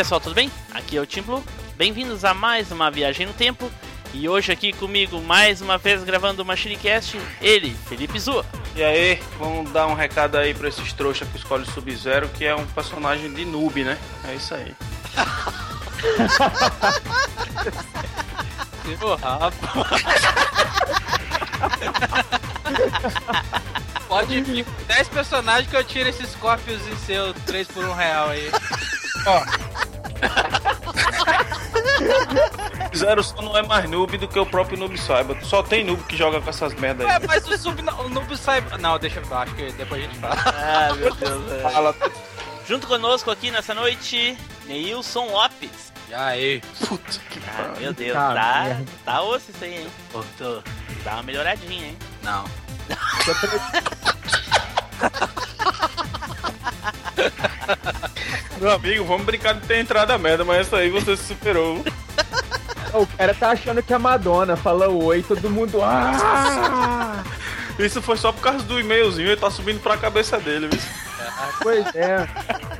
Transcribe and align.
Pessoal, 0.00 0.18
tudo 0.18 0.34
bem? 0.34 0.50
Aqui 0.72 0.96
é 0.96 1.00
o 1.02 1.04
Tim 1.04 1.20
Blue. 1.20 1.44
Bem-vindos 1.76 2.24
a 2.24 2.32
mais 2.32 2.72
uma 2.72 2.90
viagem 2.90 3.26
no 3.26 3.34
tempo. 3.34 3.70
E 4.14 4.26
hoje 4.26 4.50
aqui 4.50 4.72
comigo, 4.72 5.20
mais 5.20 5.60
uma 5.60 5.76
vez 5.76 6.02
gravando 6.02 6.42
o 6.42 6.44
Machinecast, 6.46 7.20
ele, 7.38 7.76
Felipe 7.86 8.18
Zua. 8.18 8.46
E 8.74 8.82
aí, 8.82 9.22
vamos 9.38 9.70
dar 9.72 9.86
um 9.88 9.92
recado 9.92 10.38
aí 10.38 10.54
pra 10.54 10.68
esses 10.68 10.90
trouxas 10.94 11.28
que 11.28 11.36
escolhem 11.36 11.66
Sub-Zero, 11.66 12.30
que 12.30 12.46
é 12.46 12.56
um 12.56 12.64
personagem 12.68 13.30
de 13.30 13.44
noob, 13.44 13.84
né? 13.84 13.98
É 14.26 14.34
isso 14.34 14.54
aí. 14.54 14.74
Ô, 19.02 19.16
rapaz. 19.16 19.52
Pode 24.08 24.40
vir 24.40 24.64
10 24.86 25.08
personagens 25.08 25.68
que 25.68 25.76
eu 25.76 25.84
tiro 25.84 26.08
esses 26.08 26.34
cópios 26.36 26.80
em 26.88 26.96
seu 27.04 27.34
3 27.44 27.68
por 27.68 27.84
1 27.84 27.92
real 27.92 28.30
aí. 28.30 28.50
Ó. 29.26 29.59
Zero 32.96 33.22
só 33.22 33.40
não 33.42 33.56
é 33.56 33.62
mais 33.62 33.88
noob 33.88 34.16
do 34.18 34.26
que 34.28 34.38
o 34.38 34.46
próprio 34.46 34.78
noob 34.78 34.96
saiba. 34.98 35.36
Só 35.42 35.62
tem 35.62 35.84
noob 35.84 36.02
que 36.04 36.16
joga 36.16 36.40
com 36.40 36.50
essas 36.50 36.74
merdas 36.74 37.06
aí. 37.06 37.16
É, 37.16 37.26
mas 37.26 37.46
o 37.46 37.56
sub 37.58 37.80
o 37.82 38.08
noob 38.08 38.36
sai. 38.36 38.62
Não, 38.80 38.98
deixa 38.98 39.20
eu 39.20 39.38
acho 39.38 39.54
que 39.54 39.70
depois 39.72 40.02
a 40.02 40.06
gente 40.06 40.18
fala. 40.18 40.36
Ah, 40.46 40.94
meu 40.94 41.14
Deus. 41.14 41.44
velho. 41.44 41.62
Fala, 41.62 41.94
Junto 42.66 42.86
conosco 42.86 43.30
aqui 43.30 43.50
nessa 43.50 43.74
noite, 43.74 44.36
Neilson 44.66 45.26
Lopes. 45.32 45.90
E 46.08 46.14
aí? 46.14 46.60
puta 46.86 47.18
que 47.30 47.38
Ah, 47.48 47.52
pariu. 47.56 47.80
meu 47.80 47.92
Deus, 47.92 48.12
Tá 48.14 48.34
tá, 48.34 48.76
tá 49.04 49.22
osso 49.22 49.50
isso 49.50 49.64
aí, 49.64 49.78
hein? 49.82 49.88
Voltou. 50.12 50.62
Dá 51.04 51.14
uma 51.14 51.22
melhoradinha, 51.22 51.86
hein? 51.86 51.98
Não. 52.22 52.44
Meu 58.60 58.72
amigo, 58.72 59.04
vamos 59.04 59.24
brincar 59.24 59.54
de 59.54 59.66
ter 59.66 59.78
entrada 59.78 60.18
merda, 60.18 60.44
mas 60.44 60.66
essa 60.66 60.76
aí 60.76 60.90
você 60.90 61.16
se 61.16 61.24
superou. 61.24 61.82
O 62.92 63.06
cara 63.06 63.34
tá 63.34 63.50
achando 63.50 63.82
que 63.82 63.94
a 63.94 63.98
Madonna 63.98 64.56
fala 64.56 64.88
oi, 64.88 65.22
todo 65.22 65.48
mundo. 65.48 65.80
Ah! 65.82 67.22
Isso 67.78 68.02
foi 68.02 68.16
só 68.16 68.32
por 68.32 68.42
causa 68.42 68.62
do 68.64 68.78
e-mailzinho, 68.78 69.28
ele 69.28 69.40
tá 69.40 69.50
subindo 69.50 69.80
pra 69.80 69.96
cabeça 69.96 70.38
dele, 70.38 70.68
viu? 70.68 70.80
Pois 71.62 71.86
é. 71.94 72.28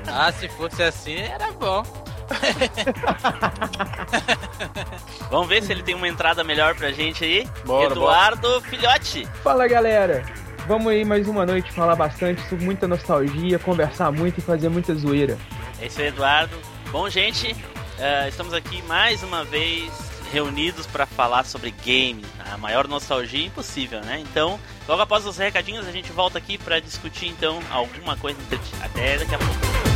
Ah, 0.06 0.32
se 0.32 0.48
fosse 0.48 0.82
assim, 0.82 1.16
era 1.16 1.50
bom. 1.52 1.82
Vamos 5.30 5.48
ver 5.48 5.62
se 5.62 5.72
ele 5.72 5.82
tem 5.82 5.94
uma 5.94 6.08
entrada 6.08 6.44
melhor 6.44 6.74
pra 6.74 6.92
gente 6.92 7.24
aí. 7.24 7.48
Bora, 7.64 7.92
Eduardo 7.92 8.60
Filhote. 8.62 9.26
Fala 9.42 9.66
galera. 9.66 10.24
Vamos 10.70 10.86
aí 10.86 11.04
mais 11.04 11.26
uma 11.26 11.44
noite 11.44 11.72
falar 11.72 11.96
bastante 11.96 12.48
sobre 12.48 12.64
muita 12.64 12.86
nostalgia, 12.86 13.58
conversar 13.58 14.12
muito 14.12 14.38
e 14.38 14.40
fazer 14.40 14.68
muita 14.68 14.94
zoeira. 14.94 15.36
É 15.80 15.86
isso 15.86 16.00
aí, 16.00 16.06
Eduardo. 16.06 16.56
Bom, 16.92 17.10
gente, 17.10 17.56
eh, 17.98 18.28
estamos 18.28 18.54
aqui 18.54 18.80
mais 18.82 19.20
uma 19.24 19.42
vez 19.42 19.90
reunidos 20.32 20.86
para 20.86 21.06
falar 21.06 21.44
sobre 21.44 21.72
game, 21.84 22.24
a 22.52 22.56
maior 22.56 22.86
nostalgia 22.86 23.44
impossível, 23.44 24.00
né? 24.02 24.20
Então, 24.20 24.60
logo 24.86 25.02
após 25.02 25.26
os 25.26 25.36
recadinhos, 25.36 25.88
a 25.88 25.90
gente 25.90 26.12
volta 26.12 26.38
aqui 26.38 26.56
para 26.56 26.78
discutir 26.78 27.26
então 27.26 27.58
alguma 27.68 28.16
coisa. 28.16 28.38
Até 28.80 29.18
daqui 29.18 29.34
a 29.34 29.38
pouco. 29.38 29.89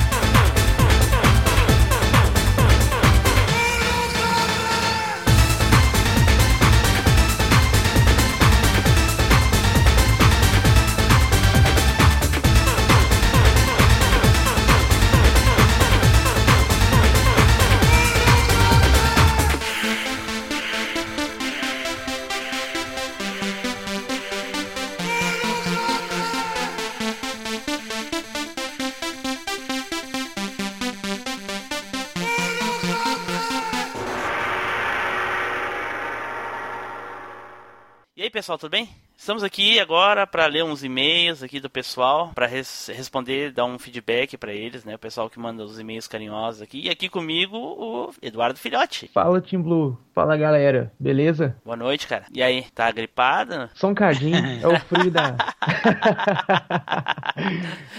E 38.16 38.22
aí, 38.22 38.30
pessoal, 38.30 38.56
tudo 38.58 38.70
bem? 38.70 38.88
Estamos 39.16 39.42
aqui 39.44 39.78
agora 39.80 40.26
para 40.26 40.44
ler 40.46 40.64
uns 40.64 40.82
e-mails 40.84 41.42
aqui 41.42 41.58
do 41.58 41.70
pessoal, 41.70 42.32
para 42.34 42.46
responder, 42.46 43.52
dar 43.52 43.64
um 43.64 43.78
feedback 43.78 44.36
para 44.36 44.52
eles, 44.52 44.84
né? 44.84 44.96
O 44.96 44.98
pessoal 44.98 45.30
que 45.30 45.38
manda 45.38 45.64
os 45.64 45.78
e-mails 45.78 46.06
carinhosos 46.08 46.60
aqui. 46.60 46.82
E 46.84 46.90
aqui 46.90 47.08
comigo 47.08 47.56
o 47.56 48.10
Eduardo 48.20 48.58
Filhote. 48.58 49.08
Fala 49.14 49.40
Team 49.40 49.62
Blue. 49.62 49.96
Fala 50.14 50.36
galera. 50.36 50.92
Beleza? 51.00 51.56
Boa 51.64 51.76
noite, 51.76 52.06
cara. 52.06 52.24
E 52.32 52.42
aí, 52.42 52.66
tá 52.74 52.90
gripado? 52.90 53.70
Só 53.74 53.88
um 53.88 53.94
cadinho. 53.94 54.34
É 54.64 54.68
o 54.68 54.78
frio 54.80 55.10
da. 55.10 55.36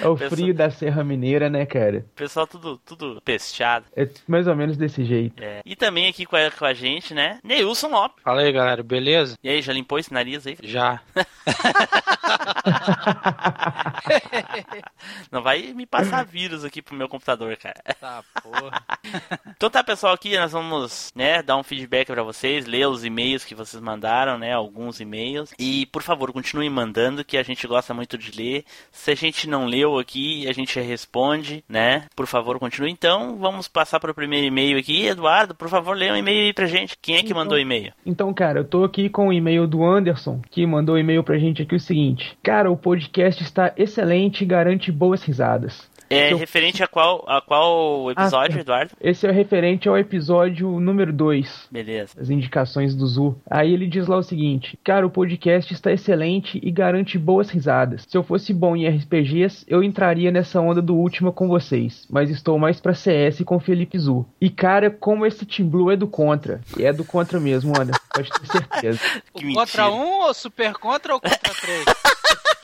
é 0.02 0.08
o 0.08 0.16
Pessoal- 0.16 0.30
frio 0.32 0.54
da 0.54 0.70
Serra 0.70 1.04
Mineira, 1.04 1.50
né, 1.50 1.66
cara? 1.66 2.00
O 2.00 2.16
pessoal 2.16 2.46
tudo, 2.48 2.78
tudo 2.86 3.22
pesteado. 3.24 3.86
É 3.96 4.08
mais 4.28 4.48
ou 4.48 4.56
menos 4.56 4.78
desse 4.78 5.04
jeito. 5.04 5.42
É. 5.44 5.62
E 5.66 5.76
também 5.76 6.08
aqui 6.08 6.26
com 6.26 6.36
a, 6.36 6.52
com 6.52 6.66
a 6.66 6.74
gente, 6.74 7.14
né? 7.14 7.40
Neilson 7.44 7.88
Lopes. 7.90 8.24
Fala 8.24 8.42
aí, 8.42 8.52
galera, 8.52 8.84
beleza? 8.84 9.36
E 9.44 9.50
aí, 9.50 9.62
já 9.62 9.74
limpou 9.74 9.98
esse 10.00 10.14
nariz 10.14 10.46
aí? 10.48 10.58
Já. 10.64 11.02
Não 15.32 15.42
vai 15.42 15.74
me 15.74 15.86
passar 15.86 16.26
vírus 16.36 16.66
aqui 16.66 16.82
pro 16.82 16.96
meu 16.96 17.08
computador, 17.08 17.56
cara. 17.58 17.82
Tá, 18.00 18.24
porra. 18.42 18.84
Então 19.56 19.70
tá, 19.70 19.84
pessoal, 19.84 20.14
aqui 20.14 20.38
nós 20.38 20.52
vamos, 20.52 21.14
né, 21.16 21.42
dar 21.42 21.56
um 21.56 21.64
feedback 21.64 22.08
pra 22.08 22.24
vocês, 22.24 22.66
ler 22.66 22.88
os 22.88 23.06
e-mails 23.06 23.46
que 23.46 23.56
vocês 23.56 23.82
mandaram, 23.82 24.38
né, 24.38 24.54
alguns 24.54 25.00
e-mails. 25.00 25.54
E, 25.58 25.86
por 25.88 26.04
favor, 26.04 26.32
continuem 26.34 26.70
mandando, 26.70 27.24
que 27.24 27.38
a 27.38 27.44
gente 27.44 27.66
gosta 27.66 27.94
muito 27.94 28.18
de 28.18 28.38
ler. 28.38 28.66
Se 28.92 29.12
a 29.12 29.16
gente 29.16 29.48
não 29.48 29.66
leu 29.66 29.98
aqui, 29.98 30.48
a 30.48 30.54
gente 30.54 30.80
responde, 30.80 31.64
né? 31.70 32.06
Por 32.16 32.28
favor, 32.28 32.60
continue. 32.60 32.92
Então, 32.92 33.38
vamos 33.38 33.68
passar 33.68 34.00
para 34.00 34.12
o 34.12 34.16
primeiro 34.16 34.46
e-mail 34.46 34.78
aqui. 34.78 35.06
Eduardo, 35.06 35.56
por 35.56 35.70
favor, 35.70 35.96
lê 35.96 36.12
um 36.12 36.18
e-mail 36.18 36.48
aí 36.48 36.54
pra 36.54 36.66
gente. 36.66 36.98
Quem 37.02 37.16
é 37.16 37.24
que 37.24 37.34
mandou 37.34 37.58
o 37.58 37.62
e-mail? 37.62 37.94
Então, 38.06 38.34
cara, 38.34 38.60
eu 38.60 38.66
tô 38.66 38.84
aqui 38.84 39.10
com 39.10 39.30
o 39.30 39.34
e-mail 39.34 39.66
do 39.66 39.86
Anderson, 39.86 40.42
que 40.52 40.66
mandou 40.66 40.95
um 40.96 40.98
e-mail 40.98 41.24
pra 41.24 41.38
gente 41.38 41.62
aqui 41.62 41.76
o 41.76 41.80
seguinte: 41.80 42.38
Cara, 42.42 42.72
o 42.72 42.78
podcast 42.78 43.44
está 43.44 43.74
excelente 43.78 44.42
e 44.44 44.48
garante 44.48 44.92
boas 44.92 45.24
risadas. 45.24 45.90
É 46.10 46.32
Eu- 46.32 46.38
referente 46.38 46.84
a 46.84 46.88
qual, 46.88 47.24
a 47.28 47.42
qual 47.42 48.12
episódio, 48.12 48.58
Ah, 48.58 48.62
Eduardo? 48.62 48.92
Esse 49.02 49.26
é 49.26 49.32
referente 49.32 49.90
ao 49.90 49.98
episódio 49.98 50.80
número 50.80 51.12
2. 51.12 51.68
Beleza. 51.72 52.14
as 52.22 52.30
indicações 52.30 52.96
do 52.96 53.06
Zu. 53.08 53.36
Aí 53.50 53.74
ele 53.74 53.88
diz 53.88 54.08
lá 54.08 54.18
o 54.18 54.24
seguinte: 54.24 54.78
Cara, 54.84 55.06
o 55.06 55.10
podcast 55.10 55.74
está 55.74 55.92
excelente 55.92 56.60
e 56.64 56.72
garante 56.72 57.18
boas 57.18 57.50
risadas. 57.50 58.06
Se 58.08 58.16
eu 58.18 58.24
fosse 58.24 58.54
bom 58.54 58.76
em 58.76 58.88
RPGs, 58.88 59.66
eu 59.68 59.84
entraria 59.84 60.32
nessa 60.32 60.62
onda 60.62 60.82
do 60.82 60.96
Última 60.96 61.32
com 61.32 61.48
vocês, 61.48 62.06
mas 62.10 62.30
estou 62.30 62.58
mais 62.60 62.80
pra 62.80 62.94
CS 62.94 63.44
com 63.44 63.60
Felipe 63.60 63.98
Zu. 63.98 64.26
E 64.40 64.50
cara, 64.50 64.92
como 64.92 65.26
esse 65.26 65.46
Team 65.46 65.68
Blue 65.68 65.90
é 65.92 65.98
do 65.98 66.08
contra. 66.08 66.62
E 66.78 66.86
é 66.86 66.94
do 66.94 67.04
contra 67.04 67.40
mesmo, 67.40 67.74
olha, 67.78 67.92
pode 68.14 68.30
ter 68.30 68.46
certeza. 68.48 69.00
O 69.34 69.40
Que 69.40 69.54
contra 69.54 69.86
mentira. 69.86 69.92
um 69.92 70.22
ou 70.28 70.34
super 70.34 70.74
contra 70.74 71.14
ou 71.16 71.20
contra 71.20 71.54
três? 71.62 71.86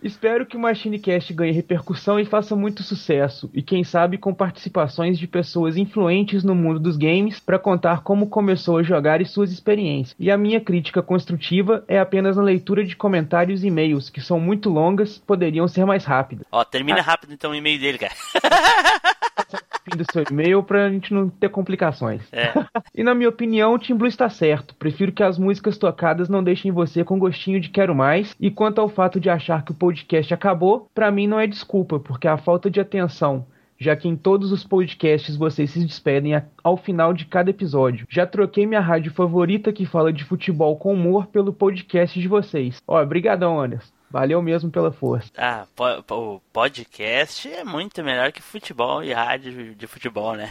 Espero 0.02 0.46
que 0.46 0.56
o 0.56 0.60
MachineCast 0.60 1.32
ganhe 1.32 1.52
repercussão 1.52 2.18
e 2.18 2.24
faça 2.24 2.56
muito 2.56 2.82
sucesso, 2.82 3.50
e 3.52 3.62
quem 3.62 3.84
sabe 3.84 4.18
com 4.18 4.34
participações 4.34 5.18
de 5.18 5.26
pessoas 5.26 5.76
influentes 5.76 6.42
no 6.42 6.54
mundo 6.54 6.80
dos 6.80 6.96
games 6.96 7.38
para 7.40 7.58
contar 7.58 8.02
como 8.02 8.28
começou 8.28 8.78
a 8.78 8.82
jogar 8.82 9.20
e 9.20 9.26
suas 9.26 9.52
experiências. 9.52 10.16
E 10.18 10.30
a 10.30 10.36
minha 10.36 10.60
crítica 10.60 11.02
construtiva 11.02 11.84
é 11.86 11.98
apenas 11.98 12.36
na 12.36 12.42
leitura 12.42 12.84
de 12.84 12.96
comentários 12.96 13.62
e 13.62 13.66
e-mails, 13.66 14.08
que 14.08 14.20
são 14.20 14.40
muito 14.40 14.70
longas, 14.70 15.18
poderiam 15.18 15.68
ser 15.68 15.84
mais 15.84 16.04
rápidas. 16.04 16.46
Ó, 16.50 16.64
termina 16.64 17.02
rápido 17.02 17.32
então 17.32 17.50
o 17.50 17.54
e-mail 17.54 17.78
dele, 17.78 17.98
cara. 17.98 18.14
Fim 19.88 19.96
do 19.96 20.04
seu 20.12 20.24
e-mail 20.28 20.64
pra 20.64 20.90
gente 20.90 21.14
não 21.14 21.28
ter 21.28 21.48
complicações. 21.48 22.22
É. 22.32 22.52
E 22.94 23.02
na 23.02 23.14
minha 23.14 23.28
opinião, 23.28 23.74
o 23.74 23.78
Tim 23.78 23.94
Blue 23.94 24.08
está 24.08 24.28
certo. 24.30 24.74
Prefiro 24.74 25.12
que 25.12 25.22
as 25.22 25.38
músicas 25.38 25.76
tocadas 25.76 26.30
não 26.30 26.42
deixem 26.42 26.72
você 26.72 27.04
com 27.04 27.18
gostinho 27.18 27.60
de 27.60 27.68
quero 27.68 27.94
mais. 27.94 28.34
E 28.40 28.50
quanto 28.50 28.80
ao 28.80 28.88
fato 28.88 29.20
de 29.20 29.28
achar 29.28 29.62
que 29.62 29.72
o 29.72 29.74
podcast 29.74 30.32
acabou, 30.32 30.88
pra 30.94 31.10
mim 31.10 31.26
não 31.26 31.38
é 31.38 31.46
desculpa, 31.46 32.00
porque 32.00 32.26
a 32.26 32.38
falta 32.38 32.70
de 32.70 32.80
atenção, 32.80 33.44
já 33.78 33.94
que 33.94 34.08
em 34.08 34.16
todos 34.16 34.50
os 34.50 34.64
podcasts 34.64 35.36
vocês 35.36 35.70
se 35.70 35.84
despedem 35.84 36.40
ao 36.64 36.76
final 36.76 37.12
de 37.12 37.26
cada 37.26 37.50
episódio. 37.50 38.06
Já 38.08 38.26
troquei 38.26 38.66
minha 38.66 38.80
rádio 38.80 39.12
favorita 39.12 39.72
que 39.72 39.84
fala 39.84 40.12
de 40.12 40.24
futebol 40.24 40.76
com 40.76 40.94
humor 40.94 41.26
pelo 41.26 41.52
podcast 41.52 42.18
de 42.18 42.28
vocês. 42.28 42.80
Ó, 42.88 43.04
brigadão, 43.04 43.60
Anderson. 43.60 43.95
Valeu 44.16 44.40
mesmo 44.40 44.70
pela 44.70 44.90
força. 44.90 45.30
Ah, 45.36 45.66
po- 45.76 46.02
po- 46.02 46.36
o 46.36 46.40
podcast 46.50 47.52
é 47.52 47.62
muito 47.62 48.02
melhor 48.02 48.32
que 48.32 48.40
futebol 48.40 49.04
e 49.04 49.12
rádio 49.12 49.74
de 49.74 49.86
futebol, 49.86 50.32
né? 50.34 50.50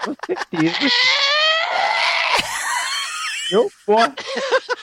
Com 0.00 0.12
certeza. 0.26 0.76
Eu 3.52 3.70
posso. 3.86 4.12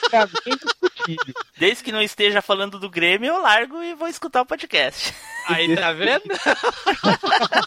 Pra 0.08 0.24
mim, 0.26 0.56
gatilho. 0.82 1.34
Desde 1.58 1.84
que 1.84 1.92
não 1.92 2.00
esteja 2.00 2.40
falando 2.40 2.78
do 2.78 2.88
Grêmio, 2.88 3.34
eu 3.34 3.42
largo 3.42 3.82
e 3.82 3.92
vou 3.94 4.08
escutar 4.08 4.40
o 4.40 4.46
podcast. 4.46 5.12
Aí, 5.46 5.76
tá 5.76 5.92
vendo? 5.92 6.22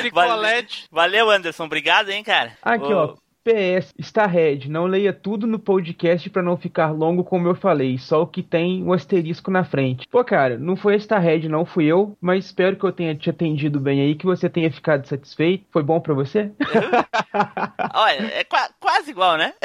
Tricolete. 0.00 0.86
Valeu, 0.90 1.30
Anderson. 1.30 1.64
Obrigado, 1.64 2.10
hein, 2.10 2.22
cara. 2.22 2.56
Aqui, 2.62 2.92
Ô, 2.92 2.96
ó. 2.96 3.14
PS, 3.44 3.92
Starhead, 3.98 4.70
não 4.70 4.86
leia 4.86 5.12
tudo 5.12 5.46
no 5.46 5.58
podcast 5.58 6.30
pra 6.30 6.42
não 6.42 6.56
ficar 6.56 6.90
longo 6.90 7.22
como 7.22 7.46
eu 7.46 7.54
falei, 7.54 7.98
só 7.98 8.22
o 8.22 8.26
que 8.26 8.42
tem 8.42 8.82
um 8.82 8.92
asterisco 8.92 9.50
na 9.50 9.62
frente. 9.64 10.08
Pô, 10.10 10.24
cara, 10.24 10.56
não 10.58 10.76
foi 10.76 10.94
a 10.94 10.96
Starhead, 10.98 11.46
não 11.48 11.66
fui 11.66 11.84
eu, 11.84 12.16
mas 12.20 12.46
espero 12.46 12.74
que 12.76 12.84
eu 12.84 12.92
tenha 12.92 13.14
te 13.14 13.28
atendido 13.28 13.78
bem 13.78 14.00
aí, 14.00 14.14
que 14.14 14.24
você 14.24 14.48
tenha 14.48 14.72
ficado 14.72 15.06
satisfeito. 15.06 15.66
Foi 15.70 15.82
bom 15.82 16.00
pra 16.00 16.14
você? 16.14 16.50
Olha, 17.94 18.24
é 18.34 18.44
qua- 18.44 18.70
quase 18.80 19.10
igual, 19.10 19.36
né? 19.36 19.52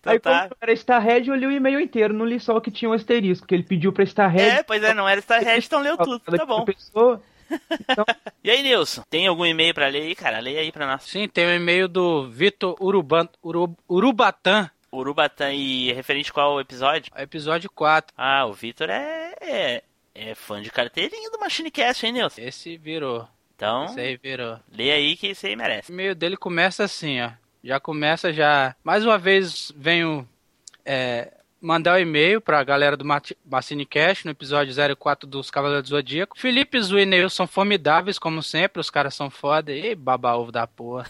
então 0.00 0.12
aí, 0.12 0.20
tá. 0.20 0.42
como 0.48 0.56
era 0.60 0.72
Starhead, 0.72 1.28
eu 1.28 1.34
li 1.34 1.46
o 1.46 1.50
e-mail 1.50 1.80
inteiro, 1.80 2.14
não 2.14 2.24
li 2.24 2.38
só 2.40 2.56
o 2.56 2.60
que 2.60 2.70
tinha 2.70 2.88
um 2.90 2.94
asterisco, 2.94 3.46
que 3.46 3.54
ele 3.54 3.62
pediu 3.64 3.92
pra 3.92 4.04
Starhead. 4.04 4.58
É, 4.58 4.62
pois 4.62 4.82
é, 4.82 4.94
não 4.94 5.08
era 5.08 5.20
Starhead, 5.20 5.64
então 5.66 5.80
leu 5.80 5.96
tudo. 5.96 6.20
Tá 6.20 6.46
bom. 6.46 6.64
Pessoa, 6.64 7.20
E 8.44 8.50
aí, 8.50 8.62
Nilson? 8.62 9.02
Tem 9.10 9.26
algum 9.26 9.44
e-mail 9.44 9.74
pra 9.74 9.88
ler 9.88 10.02
aí, 10.02 10.14
cara? 10.14 10.38
Leia 10.38 10.60
aí 10.60 10.70
pra 10.70 10.86
nós. 10.86 11.02
Sim, 11.02 11.26
tem 11.26 11.46
um 11.46 11.52
e-mail 11.54 11.88
do 11.88 12.28
Vitor 12.30 12.76
Uruban, 12.80 13.28
Uru, 13.42 13.76
Urubatan, 13.88 14.70
Urubatan 14.92 15.52
e 15.52 15.92
referente 15.92 16.32
qual 16.32 16.60
episódio? 16.60 17.12
episódio 17.16 17.68
4. 17.68 18.14
Ah, 18.16 18.46
o 18.46 18.52
Vitor 18.52 18.88
é, 18.88 19.34
é, 19.40 19.82
é 20.14 20.34
fã 20.36 20.62
de 20.62 20.70
carteirinha 20.70 21.28
do 21.30 21.40
MachineCast, 21.40 22.06
hein, 22.06 22.12
Nilson? 22.12 22.40
Esse 22.42 22.76
virou. 22.76 23.28
Então, 23.56 23.86
Esse 23.86 23.98
aí 24.00 24.16
virou. 24.16 24.60
lê 24.70 24.92
aí 24.92 25.16
que 25.16 25.28
esse 25.28 25.46
aí 25.48 25.56
merece. 25.56 25.90
O 25.90 25.94
e-mail 25.94 26.14
dele 26.14 26.36
começa 26.36 26.84
assim, 26.84 27.20
ó. 27.20 27.30
Já 27.64 27.80
começa 27.80 28.32
já. 28.32 28.76
Mais 28.84 29.04
uma 29.04 29.18
vez 29.18 29.72
venho 29.74 30.28
é, 30.84 31.32
mandar 31.66 31.96
o 31.96 31.98
e-mail 31.98 32.40
pra 32.40 32.62
galera 32.62 32.96
do 32.96 33.04
Mati- 33.04 33.36
Cash 33.90 34.24
no 34.24 34.30
episódio 34.30 34.72
04 34.96 35.28
dos 35.28 35.50
Cavaleiros 35.50 35.88
do 35.90 35.96
Zodíaco. 35.96 36.38
Felipe 36.38 36.80
Zu 36.80 36.98
e 36.98 37.04
Neil 37.04 37.28
são 37.28 37.46
formidáveis, 37.46 38.18
como 38.18 38.42
sempre, 38.42 38.80
os 38.80 38.88
caras 38.90 39.14
são 39.14 39.28
foda. 39.28 39.72
E 39.72 39.94
baba 39.94 40.36
ovo 40.36 40.52
da 40.52 40.66
porra. 40.66 41.06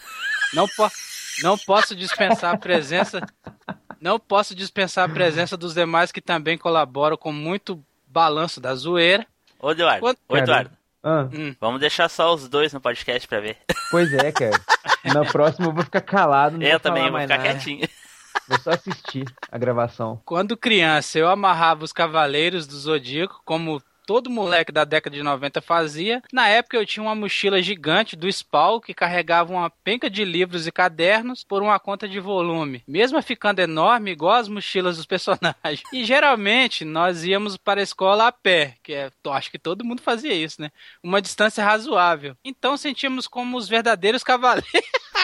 Não, 0.53 0.67
po 0.67 0.89
não 1.43 1.57
posso 1.57 1.95
dispensar 1.95 2.53
a 2.55 2.57
presença. 2.57 3.21
Não 4.01 4.19
posso 4.19 4.55
dispensar 4.55 5.09
a 5.09 5.13
presença 5.13 5.55
dos 5.55 5.73
demais 5.73 6.11
que 6.11 6.21
também 6.21 6.57
colaboram 6.57 7.17
com 7.17 7.31
muito 7.31 7.83
balanço 8.07 8.59
da 8.59 8.73
zoeira. 8.73 9.25
Ô, 9.59 9.71
Eduardo. 9.71 10.01
Quando- 10.01 10.17
Ô, 10.27 10.37
Eduardo. 10.37 10.71
Ah, 11.03 11.27
Hum. 11.31 11.55
Vamos 11.61 11.79
deixar 11.79 12.09
só 12.09 12.33
os 12.33 12.49
dois 12.49 12.73
no 12.73 12.81
podcast 12.81 13.27
pra 13.27 13.39
ver. 13.39 13.57
pois 13.91 14.11
é, 14.13 14.31
cara. 14.31 14.59
Na 15.13 15.23
próxima 15.23 15.67
eu 15.67 15.71
vou 15.73 15.83
ficar 15.83 16.01
calado, 16.01 16.57
não 16.57 16.65
eu 16.65 16.71
vou 16.71 16.79
também 16.79 17.03
falar 17.03 17.11
vou 17.11 17.17
mais 17.19 17.29
ficar 17.31 17.37
nada. 17.43 17.53
quietinho. 17.59 17.87
Vou 18.47 18.59
só 18.59 18.71
assistir 18.71 19.25
a 19.51 19.57
gravação. 19.57 20.21
Quando 20.25 20.57
criança, 20.57 21.17
eu 21.19 21.29
amarrava 21.29 21.83
os 21.83 21.93
cavaleiros 21.93 22.67
do 22.67 22.77
Zodíaco, 22.77 23.41
como 23.45 23.81
todo 24.07 24.29
moleque 24.29 24.71
da 24.71 24.85
década 24.85 25.15
de 25.15 25.21
90 25.21 25.61
fazia. 25.61 26.23
Na 26.31 26.47
época 26.47 26.77
eu 26.77 26.85
tinha 26.85 27.03
uma 27.03 27.13
mochila 27.13 27.61
gigante 27.61 28.15
do 28.15 28.31
Spawn 28.31 28.79
que 28.79 28.93
carregava 28.93 29.51
uma 29.53 29.69
penca 29.69 30.09
de 30.09 30.23
livros 30.23 30.65
e 30.65 30.71
cadernos 30.71 31.43
por 31.43 31.61
uma 31.61 31.77
conta 31.77 32.07
de 32.07 32.19
volume, 32.19 32.81
mesmo 32.87 33.21
ficando 33.21 33.59
enorme 33.59 34.11
igual 34.11 34.35
as 34.35 34.47
mochilas 34.47 34.95
dos 34.95 35.05
personagens. 35.17 35.83
E 35.91 36.05
geralmente 36.05 36.85
nós 36.85 37.25
íamos 37.25 37.57
para 37.57 37.81
a 37.81 37.83
escola 37.83 38.27
a 38.27 38.31
pé, 38.31 38.75
que 38.81 38.93
é, 38.93 39.11
acho 39.31 39.51
que 39.51 39.59
todo 39.59 39.83
mundo 39.83 40.01
fazia 40.01 40.33
isso, 40.33 40.61
né? 40.61 40.71
Uma 41.03 41.21
distância 41.21 41.63
razoável. 41.63 42.35
Então 42.45 42.77
sentíamos 42.77 43.27
como 43.27 43.57
os 43.57 43.67
verdadeiros 43.67 44.23
cavaleiros. 44.23 44.71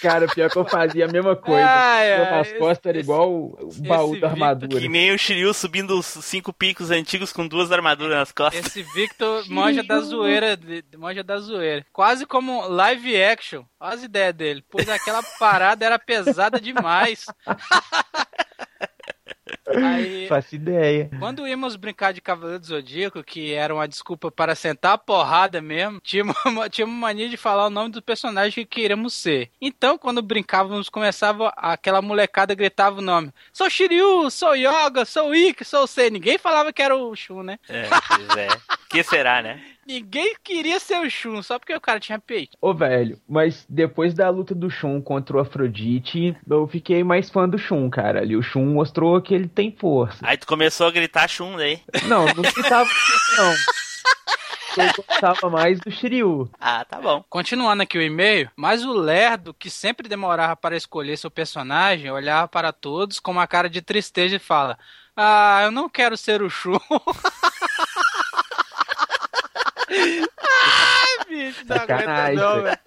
Cara, 0.00 0.26
pior 0.26 0.50
que 0.50 0.58
eu 0.58 0.64
fazia 0.64 1.04
a 1.04 1.08
mesma 1.08 1.36
coisa. 1.36 1.64
Ai, 1.64 2.12
ai, 2.14 2.40
esse- 2.40 2.54
costas 2.58 2.86
era 2.90 2.98
igual 2.98 3.30
o 3.32 3.70
baú 3.86 4.18
da 4.18 4.28
armadura. 4.30 4.80
Que 4.80 4.88
nem 4.88 5.12
o 5.14 5.18
Shiryu 5.18 5.54
subindo 5.54 5.96
os 5.96 6.04
cinco 6.06 6.52
picos 6.52 6.90
antigos 6.90 7.32
com 7.32 7.46
duas 7.46 7.70
armaduras 7.70 8.01
nas 8.08 8.32
costas. 8.32 8.66
Esse 8.66 8.82
Victor 8.82 9.44
manja 9.50 9.82
da 9.82 10.00
zoeira, 10.00 10.58
manja 10.96 11.22
da 11.22 11.38
zoeira. 11.38 11.84
Quase 11.92 12.26
como 12.26 12.66
live 12.68 13.22
action. 13.22 13.64
Olha 13.80 13.94
as 13.94 14.02
ideias 14.02 14.34
dele. 14.34 14.64
Pois 14.70 14.88
aquela 14.88 15.22
parada 15.38 15.84
era 15.84 15.98
pesada 15.98 16.60
demais. 16.60 17.26
Aí, 19.76 20.26
Faço 20.28 20.54
ideia. 20.54 21.10
quando 21.18 21.46
íamos 21.46 21.76
brincar 21.76 22.12
de 22.12 22.20
Cavaleiro 22.20 22.60
do 22.60 22.66
Zodíaco, 22.66 23.22
que 23.22 23.52
era 23.52 23.74
uma 23.74 23.88
desculpa 23.88 24.30
para 24.30 24.54
sentar 24.54 24.92
a 24.92 24.98
porrada 24.98 25.60
mesmo, 25.60 26.00
tinha 26.00 26.24
uma, 26.24 26.34
tinha 26.70 26.86
uma 26.86 26.96
mania 26.96 27.28
de 27.28 27.36
falar 27.36 27.66
o 27.66 27.70
nome 27.70 27.90
do 27.90 28.02
personagem 28.02 28.64
que 28.64 28.80
queríamos 28.80 29.14
ser. 29.14 29.50
Então, 29.60 29.98
quando 29.98 30.22
brincávamos, 30.22 30.88
começava 30.88 31.52
aquela 31.56 32.02
molecada 32.02 32.54
gritava 32.54 32.98
o 32.98 33.02
nome. 33.02 33.32
Sou 33.52 33.68
Shiryu, 33.68 34.30
sou 34.30 34.54
Yoga, 34.54 35.04
sou 35.04 35.34
Ikki, 35.34 35.64
sou 35.64 35.86
Sei. 35.86 36.10
Ninguém 36.10 36.38
falava 36.38 36.72
que 36.72 36.82
era 36.82 36.96
o 36.96 37.14
Shun, 37.14 37.42
né? 37.42 37.58
É, 37.68 37.88
pois 38.08 38.36
é. 38.36 38.48
que 38.88 39.02
será, 39.02 39.42
né? 39.42 39.60
Ninguém 39.86 40.34
queria 40.42 40.78
ser 40.78 41.00
o 41.00 41.10
Shun, 41.10 41.42
só 41.42 41.58
porque 41.58 41.74
o 41.74 41.80
cara 41.80 41.98
tinha 41.98 42.18
peito. 42.18 42.56
Ô, 42.60 42.72
velho, 42.72 43.20
mas 43.28 43.66
depois 43.68 44.14
da 44.14 44.28
luta 44.30 44.54
do 44.54 44.70
Shun 44.70 45.00
contra 45.02 45.36
o 45.36 45.40
Afrodite, 45.40 46.36
eu 46.48 46.66
fiquei 46.68 47.02
mais 47.02 47.28
fã 47.28 47.48
do 47.48 47.58
Shun, 47.58 47.90
cara. 47.90 48.20
Ali 48.20 48.36
o 48.36 48.42
Shun 48.42 48.66
mostrou 48.66 49.20
que 49.20 49.34
ele 49.34 49.48
tem 49.48 49.72
força. 49.72 50.18
Aí 50.22 50.36
tu 50.36 50.46
começou 50.46 50.86
a 50.86 50.90
gritar 50.90 51.28
chum 51.28 51.56
daí. 51.56 51.80
Não, 52.06 52.26
não 52.26 52.42
gritava 52.42 52.88
não. 53.36 53.54
Eu 54.74 55.04
gostava 55.06 55.50
mais 55.50 55.78
do 55.80 55.90
Shiryu. 55.90 56.50
Ah, 56.58 56.84
tá 56.84 56.98
bom. 56.98 57.22
Continuando 57.28 57.82
aqui 57.82 57.98
o 57.98 58.02
e-mail, 58.02 58.50
mas 58.56 58.84
o 58.84 58.92
Lerdo, 58.92 59.52
que 59.52 59.68
sempre 59.68 60.08
demorava 60.08 60.56
para 60.56 60.76
escolher 60.76 61.18
seu 61.18 61.30
personagem, 61.30 62.10
olhava 62.10 62.48
para 62.48 62.72
todos 62.72 63.20
com 63.20 63.32
uma 63.32 63.46
cara 63.46 63.68
de 63.68 63.82
tristeza 63.82 64.36
e 64.36 64.38
fala: 64.38 64.78
Ah, 65.14 65.60
eu 65.64 65.70
não 65.70 65.88
quero 65.90 66.16
ser 66.16 66.40
o 66.40 66.48
Shun. 66.48 66.78
Ai, 69.94 71.24
bicho, 71.28 71.64
não 71.66 71.76
aguenta 71.76 72.32
não, 72.32 72.62
velho. 72.62 72.78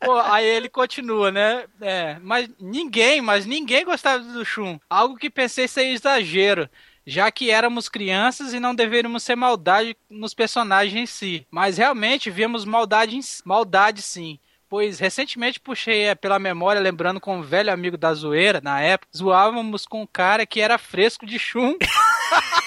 Pô, 0.00 0.18
aí 0.20 0.44
ele 0.46 0.68
continua, 0.68 1.30
né? 1.30 1.64
É, 1.80 2.16
mas 2.22 2.48
ninguém, 2.60 3.20
mas 3.20 3.46
ninguém 3.46 3.84
gostava 3.84 4.22
do 4.22 4.44
Shun. 4.44 4.78
Algo 4.88 5.16
que 5.16 5.28
pensei 5.30 5.66
ser 5.66 5.86
exagero, 5.86 6.68
já 7.06 7.30
que 7.30 7.50
éramos 7.50 7.88
crianças 7.88 8.52
e 8.52 8.60
não 8.60 8.74
deveríamos 8.74 9.22
ser 9.22 9.36
maldade 9.36 9.96
nos 10.08 10.34
personagens 10.34 10.94
em 11.00 11.06
si. 11.06 11.46
Mas 11.50 11.78
realmente 11.78 12.30
víamos 12.30 12.64
maldade, 12.64 13.16
em- 13.16 13.20
maldade 13.44 14.02
sim. 14.02 14.38
Pois 14.68 14.98
recentemente 14.98 15.60
puxei 15.60 16.02
é, 16.06 16.14
pela 16.14 16.38
memória, 16.40 16.80
lembrando 16.80 17.20
com 17.20 17.38
um 17.38 17.42
velho 17.42 17.72
amigo 17.72 17.96
da 17.96 18.12
zoeira, 18.12 18.60
na 18.60 18.80
época, 18.80 19.08
zoávamos 19.16 19.86
com 19.86 20.02
um 20.02 20.06
cara 20.06 20.44
que 20.44 20.60
era 20.60 20.76
fresco 20.76 21.24
de 21.24 21.38
chum. 21.38 21.76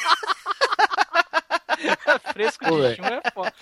fresco 2.34 2.66
Pô, 2.66 2.82
de 2.82 2.96
chum 2.96 3.06
é 3.06 3.22
foda. 3.34 3.54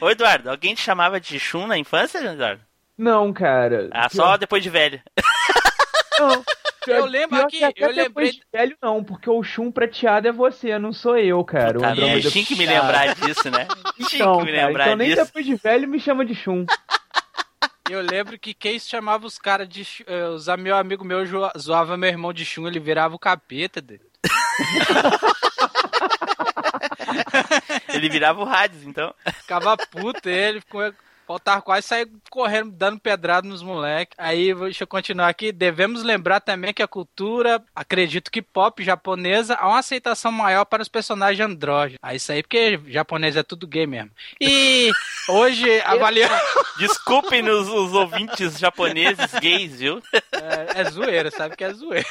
Ô, 0.00 0.10
Eduardo, 0.10 0.50
alguém 0.50 0.74
te 0.74 0.82
chamava 0.82 1.20
de 1.20 1.38
chum 1.38 1.66
na 1.66 1.76
infância, 1.78 2.18
Eduardo? 2.18 2.62
Não, 2.96 3.32
cara. 3.32 3.88
Ah, 3.92 4.08
só 4.08 4.36
depois 4.36 4.62
de 4.62 4.70
velho. 4.70 5.00
Não. 6.18 6.44
Eu 6.84 7.04
lembro 7.04 7.36
Pior 7.36 7.46
aqui, 7.46 7.58
que 7.58 7.64
até 7.64 7.84
eu 7.84 7.88
lembrei- 7.90 8.04
depois 8.08 8.32
de 8.32 8.42
velho 8.52 8.76
não, 8.82 9.04
porque 9.04 9.30
o 9.30 9.40
Shun 9.40 9.70
prateado 9.70 10.26
é 10.26 10.32
você, 10.32 10.76
não 10.80 10.92
sou 10.92 11.16
eu, 11.16 11.44
cara. 11.44 11.78
Tá, 11.78 11.90
Andrômeda 11.92 12.28
tinha 12.28 12.44
que 12.44 12.56
me 12.56 12.66
lembrar 12.66 13.14
disso, 13.14 13.48
né? 13.52 13.68
Tinha 14.08 14.22
Então, 14.22 14.38
que 14.40 14.46
me 14.46 14.50
cara, 14.52 14.66
lembrar 14.66 14.84
então 14.86 14.96
nem 14.96 15.10
disso. 15.10 15.24
depois 15.24 15.46
de 15.46 15.54
velho 15.54 15.86
me 15.86 16.00
chama 16.00 16.24
de 16.24 16.34
Shun. 16.34 16.66
Eu 17.88 18.00
lembro 18.00 18.36
que 18.36 18.52
quem 18.52 18.80
chamava 18.80 19.24
os 19.24 19.38
caras 19.38 19.68
de. 19.68 19.86
Eh, 20.08 20.24
Os 20.30 20.48
meu 20.58 20.76
amigo 20.76 21.04
meu 21.04 21.24
zoava 21.56 21.96
meu 21.96 22.08
irmão 22.10 22.32
de 22.32 22.44
chum, 22.44 22.66
ele 22.66 22.80
virava 22.80 23.14
o 23.14 23.18
capeta 23.18 23.80
dele. 23.80 24.02
Ele 27.92 28.08
virava 28.08 28.42
o 28.42 28.48
Hades, 28.48 28.84
então. 28.84 29.14
Ficava 29.40 29.76
puto 29.76 30.28
ele, 30.28 30.60
ficou. 30.60 30.92
Faltava 31.26 31.62
quase 31.62 31.86
sair 31.86 32.08
correndo, 32.28 32.72
dando 32.72 32.98
pedrada 32.98 33.48
nos 33.48 33.62
moleques. 33.62 34.14
Aí, 34.18 34.52
deixa 34.54 34.82
eu 34.82 34.88
continuar 34.88 35.28
aqui. 35.28 35.52
Devemos 35.52 36.02
lembrar 36.02 36.40
também 36.40 36.74
que 36.74 36.82
a 36.82 36.88
cultura, 36.88 37.62
acredito 37.74 38.30
que 38.30 38.42
pop 38.42 38.82
japonesa, 38.82 39.54
há 39.54 39.68
uma 39.68 39.78
aceitação 39.78 40.32
maior 40.32 40.64
para 40.64 40.82
os 40.82 40.88
personagens 40.88 41.48
andrógenos. 41.48 41.98
Ah, 42.02 42.14
isso 42.14 42.32
aí 42.32 42.42
porque 42.42 42.78
japonês 42.88 43.36
é 43.36 43.42
tudo 43.42 43.68
gay 43.68 43.86
mesmo. 43.86 44.10
E 44.40 44.90
hoje, 45.28 45.80
avaliando. 45.82 46.34
Desculpem 46.78 47.48
os, 47.48 47.68
os 47.68 47.92
ouvintes 47.94 48.58
japoneses 48.58 49.32
gays, 49.40 49.78
viu? 49.78 50.02
É, 50.12 50.80
é 50.80 50.90
zoeira, 50.90 51.30
sabe 51.30 51.56
que 51.56 51.64
é 51.64 51.72
zoeira. 51.72 52.06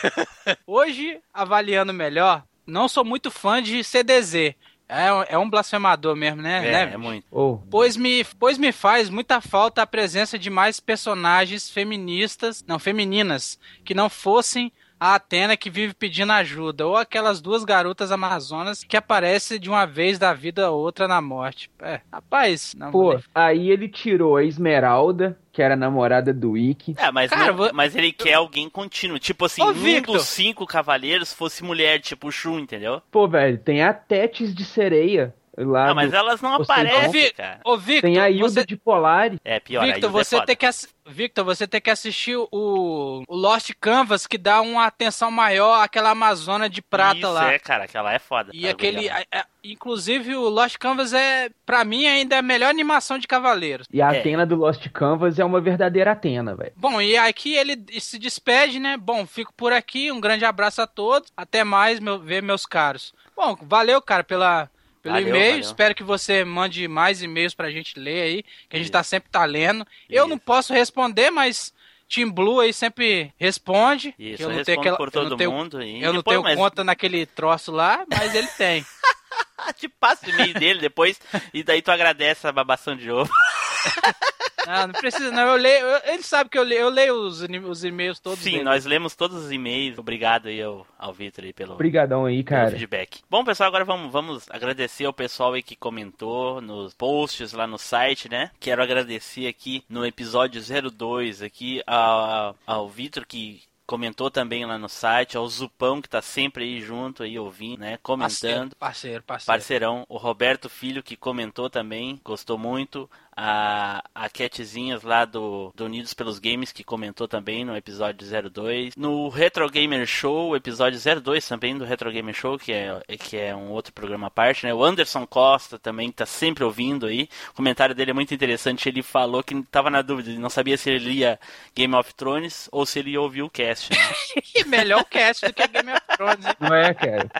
Hoje, 0.65 1.19
avaliando 1.33 1.93
melhor, 1.93 2.43
não 2.65 2.87
sou 2.87 3.03
muito 3.03 3.29
fã 3.29 3.61
de 3.61 3.83
CDZ. 3.83 4.55
É, 4.91 5.13
um- 5.13 5.23
é 5.29 5.37
um 5.37 5.49
blasfemador 5.49 6.15
mesmo, 6.15 6.41
né? 6.41 6.67
É, 6.67 6.71
né? 6.87 6.91
é 6.93 6.97
muito. 6.97 7.25
Oh, 7.31 7.59
Pois 7.69 7.95
me, 7.95 8.23
pois 8.37 8.57
me 8.57 8.71
faz 8.73 9.09
muita 9.09 9.39
falta 9.39 9.81
a 9.81 9.87
presença 9.87 10.37
de 10.37 10.49
mais 10.49 10.79
personagens 10.81 11.69
feministas, 11.69 12.63
não 12.67 12.77
femininas, 12.77 13.57
que 13.85 13.93
não 13.93 14.09
fossem 14.09 14.71
a 14.99 15.15
Atena 15.15 15.57
que 15.57 15.69
vive 15.69 15.95
pedindo 15.95 16.31
ajuda, 16.31 16.85
ou 16.85 16.95
aquelas 16.95 17.41
duas 17.41 17.63
garotas 17.63 18.11
amazonas 18.11 18.83
que 18.83 18.95
aparecem 18.95 19.59
de 19.59 19.67
uma 19.67 19.83
vez 19.87 20.19
da 20.19 20.31
vida 20.31 20.67
a 20.67 20.69
outra 20.71 21.07
na 21.07 21.19
morte. 21.19 21.71
É, 21.81 22.01
rapaz, 22.13 22.75
não 22.77 22.91
Pô, 22.91 23.13
vou- 23.13 23.23
aí 23.33 23.71
ele 23.71 23.87
tirou 23.89 24.35
a 24.37 24.43
Esmeralda, 24.43 25.39
que 25.51 25.61
era 25.61 25.73
a 25.73 25.77
namorada 25.77 26.33
do 26.33 26.57
Ikki. 26.57 26.95
É, 26.97 27.11
mas, 27.11 27.29
Cara, 27.29 27.47
não- 27.47 27.55
vou- 27.55 27.71
mas 27.73 27.95
ele 27.95 28.11
quer 28.11 28.35
alguém 28.35 28.69
contínuo. 28.69 29.19
Tipo 29.19 29.45
assim, 29.45 29.61
Ô, 29.61 29.67
um 29.69 29.73
Victor. 29.73 30.15
dos 30.17 30.27
cinco 30.27 30.65
cavaleiros 30.65 31.33
fosse 31.33 31.63
mulher, 31.63 31.99
tipo 31.99 32.27
o 32.27 32.31
Shun, 32.31 32.59
entendeu? 32.59 33.01
Pô, 33.11 33.27
velho, 33.27 33.57
tem 33.57 33.83
a 33.83 33.93
Tétis 33.93 34.53
de 34.55 34.63
sereia 34.63 35.33
lá. 35.65 35.89
Ah, 35.89 35.93
mas 35.95 36.13
elas 36.13 36.41
não 36.41 36.55
aparecem, 36.55 37.11
Vi- 37.11 37.31
cara. 37.31 37.59
Ô, 37.63 37.77
Victor, 37.77 38.09
Tem 38.09 38.19
a 38.19 38.29
Hilda 38.29 38.49
você, 38.61 38.65
de 38.65 38.75
Polaris. 38.77 39.39
É, 39.43 39.59
pior, 39.59 39.83
Victor, 39.85 40.09
aí 40.09 40.11
você 40.11 40.41
tem 40.45 40.55
que 40.55 40.65
assi- 40.65 40.87
Victor, 41.05 41.43
você 41.43 41.67
tem 41.67 41.81
que 41.81 41.89
assistir 41.89 42.35
o, 42.37 42.47
o 42.51 43.35
Lost 43.35 43.71
Canvas, 43.81 44.27
que 44.27 44.37
dá 44.37 44.61
uma 44.61 44.85
atenção 44.85 45.31
maior 45.31 45.81
àquela 45.83 46.11
Amazônia 46.11 46.69
de 46.69 46.81
prata 46.81 47.17
Isso, 47.19 47.31
lá. 47.31 47.51
é, 47.51 47.59
cara, 47.59 47.83
aquela 47.85 48.13
é 48.13 48.19
foda. 48.19 48.51
E 48.53 48.61
tá, 48.63 48.69
aquele. 48.69 48.95
guria? 48.97 49.25
a- 49.31 49.39
a- 49.39 49.45
inclusive, 49.63 50.35
o 50.35 50.47
Lost 50.49 50.77
Canvas 50.77 51.11
é, 51.13 51.49
pra 51.65 51.83
mim, 51.83 52.05
ainda 52.05 52.35
é 52.35 52.39
a 52.39 52.43
melhor 52.43 52.69
animação 52.69 53.17
de 53.17 53.27
Cavaleiros. 53.27 53.87
E 53.91 54.01
a 54.01 54.13
É. 54.13 54.19
Atena 54.19 54.45
do 54.45 54.55
Lost 54.55 54.87
Canvas 54.89 55.39
é 55.39 55.43
uma 55.45 55.59
verdadeira 55.59 56.11
Atena, 56.11 56.55
velho. 56.55 56.71
Bom, 56.75 57.01
e 57.01 57.17
aqui 57.17 57.55
ele 57.55 57.83
se 57.99 58.17
despede, 58.19 58.79
né? 58.79 58.95
Bom, 58.97 59.25
fico 59.25 59.51
por 59.53 59.73
aqui. 59.73 60.11
Um 60.11 60.21
grande 60.21 60.45
abraço 60.45 60.81
a 60.81 60.87
todos. 60.87 61.31
Até 61.35 61.63
mais, 61.63 61.99
meu, 61.99 62.19
ver 62.19 62.41
meus 62.43 62.65
caros. 62.65 63.13
Bom, 63.35 63.57
valeu, 63.63 64.01
cara, 64.01 64.23
pela, 64.23 64.69
pelo 65.01 65.19
e-mail. 65.19 65.59
Espero 65.59 65.95
que 65.95 66.03
você 66.03 66.43
mande 66.43 66.87
mais 66.87 67.21
e-mails 67.21 67.53
pra 67.53 67.71
gente 67.71 67.99
ler 67.99 68.21
aí, 68.21 68.43
que 68.69 68.75
a 68.75 68.79
gente 68.79 68.91
tá 68.91 69.03
sempre 69.03 69.29
tá 69.29 69.43
lendo. 69.45 69.85
Eu 70.09 70.27
não 70.27 70.35
Isso. 70.37 70.45
posso 70.45 70.73
responder, 70.73 71.31
mas 71.31 71.73
Team 72.13 72.29
Blue 72.31 72.59
aí 72.59 72.73
sempre 72.73 73.33
responde. 73.37 74.13
Isso, 74.19 74.43
eu 74.43 74.49
eu 74.51 74.57
não 74.57 74.63
tenho 74.63 74.79
aquela, 74.79 74.97
por 74.97 75.07
eu 75.07 75.11
todo 75.11 75.29
não 75.31 75.37
tenho, 75.37 75.51
mundo. 75.51 75.81
E 75.81 76.03
eu 76.03 76.11
não 76.13 76.21
tenho 76.21 76.43
mas- 76.43 76.57
conta 76.57 76.83
naquele 76.83 77.25
troço 77.25 77.71
lá, 77.71 78.03
mas 78.09 78.35
ele 78.35 78.47
tem. 78.57 78.85
Te 79.77 79.87
passa 79.87 80.25
o 80.25 80.29
e-mail 80.29 80.53
dele 80.55 80.79
depois 80.79 81.19
e 81.53 81.63
daí 81.63 81.81
tu 81.81 81.91
agradece 81.91 82.47
a 82.47 82.51
babação 82.51 82.95
de 82.95 83.09
ovo. 83.11 83.31
Ah, 84.67 84.85
não 84.87 84.93
precisa, 84.93 85.31
não. 85.31 85.41
Eu 85.47 85.55
leio. 85.55 85.85
eu- 85.85 86.13
ele 86.13 86.23
sabe 86.23 86.49
que 86.49 86.57
eu 86.57 86.63
leio, 86.63 86.81
eu 86.81 86.89
leio 86.89 87.15
os, 87.15 87.41
os 87.41 87.83
e-mails 87.83 88.19
todos. 88.19 88.39
Sim, 88.39 88.51
dele. 88.51 88.63
nós 88.63 88.85
lemos 88.85 89.15
todos 89.15 89.45
os 89.45 89.51
e-mails. 89.51 89.97
Obrigado 89.97 90.47
aí 90.47 90.61
ao, 90.61 90.85
ao 90.97 91.13
Vitor 91.13 91.43
aí 91.45 91.53
pelo, 91.53 91.73
Obrigadão 91.73 92.25
aí, 92.25 92.43
pelo 92.43 92.45
cara. 92.59 92.71
feedback. 92.71 93.21
Bom, 93.29 93.43
pessoal, 93.43 93.67
agora 93.67 93.85
vamos, 93.85 94.11
vamos 94.11 94.45
agradecer 94.49 95.05
ao 95.05 95.13
pessoal 95.13 95.53
aí 95.53 95.63
que 95.63 95.75
comentou 95.75 96.61
nos 96.61 96.93
posts 96.93 97.53
lá 97.53 97.65
no 97.67 97.77
site, 97.77 98.29
né? 98.29 98.51
Quero 98.59 98.81
agradecer 98.83 99.47
aqui 99.47 99.83
no 99.89 100.05
episódio 100.05 100.61
02 100.91 101.41
aqui 101.41 101.81
ao, 101.87 102.55
ao 102.65 102.89
Vitor 102.89 103.25
que 103.25 103.61
comentou 103.85 104.31
também 104.31 104.65
lá 104.65 104.77
no 104.77 104.87
site, 104.87 105.35
ao 105.35 105.45
Zupão 105.49 106.01
que 106.01 106.07
tá 106.07 106.21
sempre 106.21 106.63
aí 106.63 106.79
junto 106.79 107.23
aí 107.23 107.37
ouvindo, 107.37 107.79
né? 107.81 107.97
Comentando. 108.01 108.29
Parceiro, 108.31 108.75
parceiro, 108.79 109.23
parceiro. 109.23 109.47
Parceirão, 109.47 110.05
o 110.07 110.17
Roberto 110.17 110.69
Filho 110.69 111.03
que 111.03 111.17
comentou 111.17 111.69
também, 111.69 112.17
gostou 112.23 112.57
muito. 112.57 113.09
A, 113.43 114.03
a 114.13 114.29
Catzinhas 114.29 115.01
lá 115.01 115.25
do, 115.25 115.73
do 115.75 115.85
Unidos 115.85 116.13
pelos 116.13 116.37
Games 116.37 116.71
que 116.71 116.83
comentou 116.83 117.27
também 117.27 117.65
no 117.65 117.75
episódio 117.75 118.27
02. 118.51 118.95
No 118.95 119.29
Retro 119.29 119.67
Gamer 119.67 120.05
Show, 120.05 120.55
episódio 120.55 120.99
02 120.99 121.47
também 121.47 121.75
do 121.75 121.83
Retro 121.83 122.11
Gamer 122.11 122.35
Show, 122.35 122.59
que 122.59 122.71
é, 122.71 123.01
que 123.17 123.37
é 123.37 123.55
um 123.55 123.71
outro 123.71 123.91
programa 123.93 124.27
à 124.27 124.29
parte, 124.29 124.67
né? 124.67 124.73
O 124.73 124.83
Anderson 124.83 125.25
Costa 125.25 125.79
também 125.79 126.09
que 126.09 126.17
tá 126.17 126.25
sempre 126.27 126.63
ouvindo 126.63 127.07
aí. 127.07 127.27
O 127.49 127.55
comentário 127.55 127.95
dele 127.95 128.11
é 128.11 128.13
muito 128.13 128.31
interessante. 128.31 128.87
Ele 128.87 129.01
falou 129.01 129.41
que 129.41 129.59
tava 129.63 129.89
na 129.89 130.03
dúvida, 130.03 130.29
ele 130.29 130.37
não 130.39 130.49
sabia 130.49 130.77
se 130.77 130.91
ele 130.91 131.05
lia 131.05 131.39
Game 131.75 131.95
of 131.95 132.13
Thrones 132.13 132.69
ou 132.71 132.85
se 132.85 132.99
ele 132.99 133.11
ia 133.11 133.21
ouvir 133.21 133.41
o 133.41 133.49
cast. 133.49 133.89
Né? 133.91 133.97
Melhor 134.67 135.03
cast 135.05 135.47
do 135.47 135.53
que 135.53 135.67
Game 135.67 135.91
of 135.91 136.01
Thrones, 136.15 136.45
hein? 136.45 136.53
Não 136.59 136.75
é, 136.75 136.93
cara? 136.93 137.31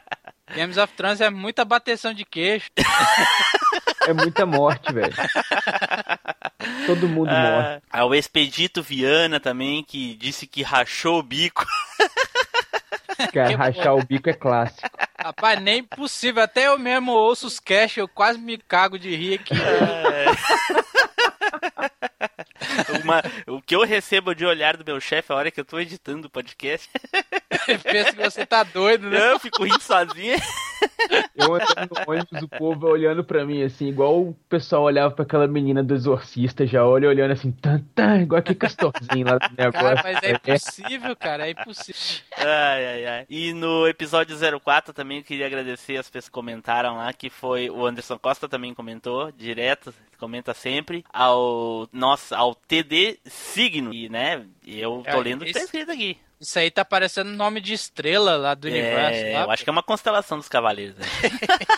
Games 0.56 0.78
of 0.78 0.94
Thrones 0.94 1.22
é 1.22 1.30
muita 1.30 1.66
bateção 1.66 2.14
de 2.14 2.26
queixo. 2.26 2.70
É 4.08 4.14
muita 4.14 4.48
morte, 4.48 4.92
velho. 4.92 5.14
Todo 6.88 7.08
mundo 7.08 7.30
morre. 7.30 7.82
Ah, 7.92 8.04
o 8.04 8.16
Expedito 8.16 8.82
Viana 8.82 9.40
também, 9.40 9.84
que 9.84 10.16
disse 10.16 10.48
que 10.48 10.64
rachou 10.64 11.20
o 11.20 11.24
bico. 11.24 11.64
Cara, 13.32 13.50
que 13.50 13.54
rachar 13.54 13.96
o 13.96 14.04
bico 14.04 14.30
é 14.30 14.34
clássico. 14.34 14.90
Rapaz, 15.20 15.62
nem 15.62 15.84
possível. 15.84 16.42
Até 16.42 16.68
eu 16.68 16.80
mesmo 16.80 17.12
ouço 17.12 17.46
os 17.46 17.60
cash, 17.60 17.98
eu 17.98 18.08
quase 18.08 18.40
me 18.40 18.58
cago 18.58 18.98
de 18.98 19.16
rir 19.16 19.36
aqui. 19.36 19.54
Uma- 23.04 23.22
o 23.48 23.62
que 23.62 23.76
eu 23.76 23.84
recebo 23.86 24.34
de 24.34 24.46
olhar 24.46 24.78
do 24.78 24.86
meu 24.86 25.00
chefe 25.00 25.32
a 25.32 25.36
hora 25.36 25.52
que 25.52 25.60
eu 25.60 25.66
tô 25.66 25.80
editando 25.80 26.28
o 26.28 26.30
podcast, 26.30 26.90
Pensa 27.84 28.14
que 28.14 28.24
você 28.24 28.46
tá 28.46 28.64
doido, 28.64 29.10
né? 29.10 29.32
eu 29.32 29.40
fico 29.40 29.64
rindo 29.64 29.82
sozinho. 29.82 30.38
Eu 31.36 31.54
andando 31.56 31.90
no 31.92 32.12
ônibus, 32.12 32.42
o 32.42 32.48
povo 32.48 32.88
olhando 32.88 33.24
pra 33.24 33.46
mim, 33.46 33.62
assim, 33.64 33.88
igual 33.88 34.20
o 34.22 34.34
pessoal 34.50 34.84
olhava 34.84 35.14
pra 35.14 35.24
aquela 35.24 35.48
menina 35.48 35.84
do 35.84 35.94
exorcista, 35.94 36.66
já 36.66 36.84
olha 36.86 37.08
olhando 37.08 37.32
assim, 37.32 37.52
tan, 37.52 37.80
tan, 37.94 38.22
igual 38.22 38.40
aquele 38.40 38.58
castorzinho 38.58 39.28
lá 39.28 39.38
do 39.38 39.50
negócio. 39.58 39.96
Cara, 39.96 40.02
mas 40.04 40.24
é 40.24 40.32
impossível, 40.34 41.16
cara, 41.16 41.48
é 41.48 41.52
impossível. 41.52 42.22
Ai, 42.38 42.86
ai, 42.88 43.06
ai. 43.06 43.26
E 43.30 43.54
no 43.54 43.88
episódio 43.88 44.36
04 44.60 44.94
também 44.94 45.20
eu 45.20 45.24
queria 45.24 45.46
agradecer 45.46 45.98
as 45.98 46.10
pessoas 46.10 46.26
que 46.30 46.32
comentaram 46.32 46.98
lá, 46.98 47.12
que 47.14 47.30
foi 47.30 47.70
o 47.70 47.86
Anderson 47.86 48.18
Costa 48.18 48.48
também 48.50 48.74
comentou, 48.74 49.32
direto, 49.32 49.94
comenta 50.22 50.54
sempre, 50.54 51.04
ao 51.12 51.90
nossa, 51.92 52.38
ao 52.38 52.54
TD 52.54 53.20
Signo, 53.26 53.92
e 53.94 54.08
né, 54.08 54.46
eu 54.66 55.02
tô 55.04 55.18
É, 55.18 55.24
lendo 55.24 55.42
o 55.42 55.46
que 55.46 55.52
tá 55.52 55.60
escrito 55.60 55.92
aqui. 55.92 56.16
Isso 56.40 56.58
aí 56.58 56.72
tá 56.72 56.84
parecendo 56.84 57.30
nome 57.32 57.62
de 57.62 57.74
estrela 57.74 58.36
lá 58.36 58.56
do 58.56 58.68
universo. 58.68 59.20
É, 59.20 59.34
lá, 59.34 59.44
eu 59.44 59.52
acho 59.52 59.64
que 59.64 59.70
é 59.70 59.74
uma 59.74 59.84
constelação 59.84 60.38
dos 60.38 60.48
cavaleiros. 60.48 60.96
né? 60.96 61.06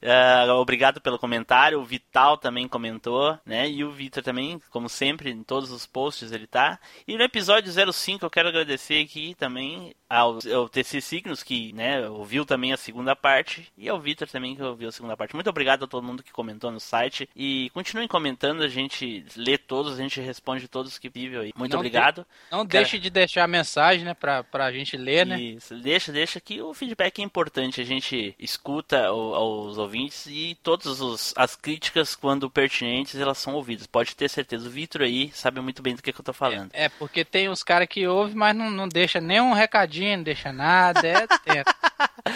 Ah, 0.00 0.46
obrigado 0.54 1.00
pelo 1.00 1.18
comentário. 1.18 1.80
O 1.80 1.84
Vital 1.84 2.36
também 2.38 2.68
comentou, 2.68 3.36
né? 3.44 3.68
E 3.68 3.82
o 3.84 3.90
Vitor 3.90 4.22
também, 4.22 4.60
como 4.70 4.88
sempre, 4.88 5.30
em 5.30 5.42
todos 5.42 5.70
os 5.72 5.86
posts 5.86 6.30
ele 6.30 6.46
tá. 6.46 6.78
E 7.06 7.16
no 7.16 7.22
episódio 7.24 7.72
05 7.92 8.24
eu 8.24 8.30
quero 8.30 8.48
agradecer 8.48 9.02
aqui 9.02 9.34
também 9.34 9.92
ao, 10.08 10.38
ao 10.54 10.68
TC 10.68 11.00
Signos, 11.00 11.42
que 11.42 11.72
né, 11.72 12.08
ouviu 12.08 12.44
também 12.44 12.72
a 12.72 12.76
segunda 12.76 13.14
parte. 13.14 13.68
E 13.76 13.88
ao 13.88 14.00
Vitor 14.00 14.28
também, 14.28 14.54
que 14.56 14.62
ouviu 14.62 14.88
a 14.88 14.92
segunda 14.92 15.16
parte. 15.16 15.34
Muito 15.34 15.50
obrigado 15.50 15.84
a 15.84 15.88
todo 15.88 16.02
mundo 16.06 16.22
que 16.22 16.32
comentou 16.32 16.70
no 16.70 16.80
site. 16.80 17.28
E 17.36 17.70
continuem 17.74 18.08
comentando, 18.08 18.62
a 18.62 18.68
gente 18.68 19.24
lê 19.36 19.58
todos, 19.58 19.94
a 19.98 20.02
gente 20.02 20.20
responde 20.20 20.66
todos 20.68 20.98
que 20.98 21.08
possível 21.10 21.40
aí. 21.42 21.52
Muito 21.56 21.72
Não 21.72 21.80
obrigado. 21.80 22.26
Não 22.50 22.58
Cara. 22.66 22.68
deixe 22.84 22.98
de 22.98 23.10
deixar 23.10 23.44
a 23.44 23.48
mensagem, 23.48 24.04
né, 24.04 24.14
pra, 24.14 24.42
pra 24.44 24.70
gente 24.72 24.96
ler, 24.96 25.26
né? 25.26 25.40
Isso, 25.40 25.74
deixa, 25.76 26.12
deixa 26.12 26.40
que 26.40 26.60
o 26.62 26.72
feedback 26.72 27.18
é 27.20 27.24
importante. 27.24 27.80
A 27.80 27.84
gente 27.84 28.34
escuta 28.38 29.12
o- 29.12 29.66
os 29.68 29.78
ouvintes 29.78 30.26
e 30.26 30.56
todas 30.62 31.00
os- 31.00 31.34
as 31.36 31.54
críticas, 31.56 32.14
quando 32.14 32.48
pertinentes, 32.50 33.16
elas 33.18 33.38
são 33.38 33.54
ouvidas. 33.54 33.86
Pode 33.86 34.14
ter 34.16 34.28
certeza. 34.28 34.68
O 34.68 34.70
Vitor 34.70 35.02
aí 35.02 35.30
sabe 35.34 35.60
muito 35.60 35.82
bem 35.82 35.94
do 35.94 36.02
que, 36.02 36.12
que 36.12 36.20
eu 36.20 36.24
tô 36.24 36.32
falando. 36.32 36.70
É, 36.72 36.88
porque 36.88 37.24
tem 37.24 37.48
uns 37.48 37.62
caras 37.62 37.88
que 37.88 38.06
ouvem, 38.06 38.34
mas 38.34 38.54
não, 38.56 38.70
não 38.70 38.88
deixa 38.88 39.20
nenhum 39.20 39.52
recadinho, 39.52 39.97
não 40.16 40.22
deixa 40.22 40.52
nada. 40.52 41.00
É, 41.06 41.24
é. 41.58 41.64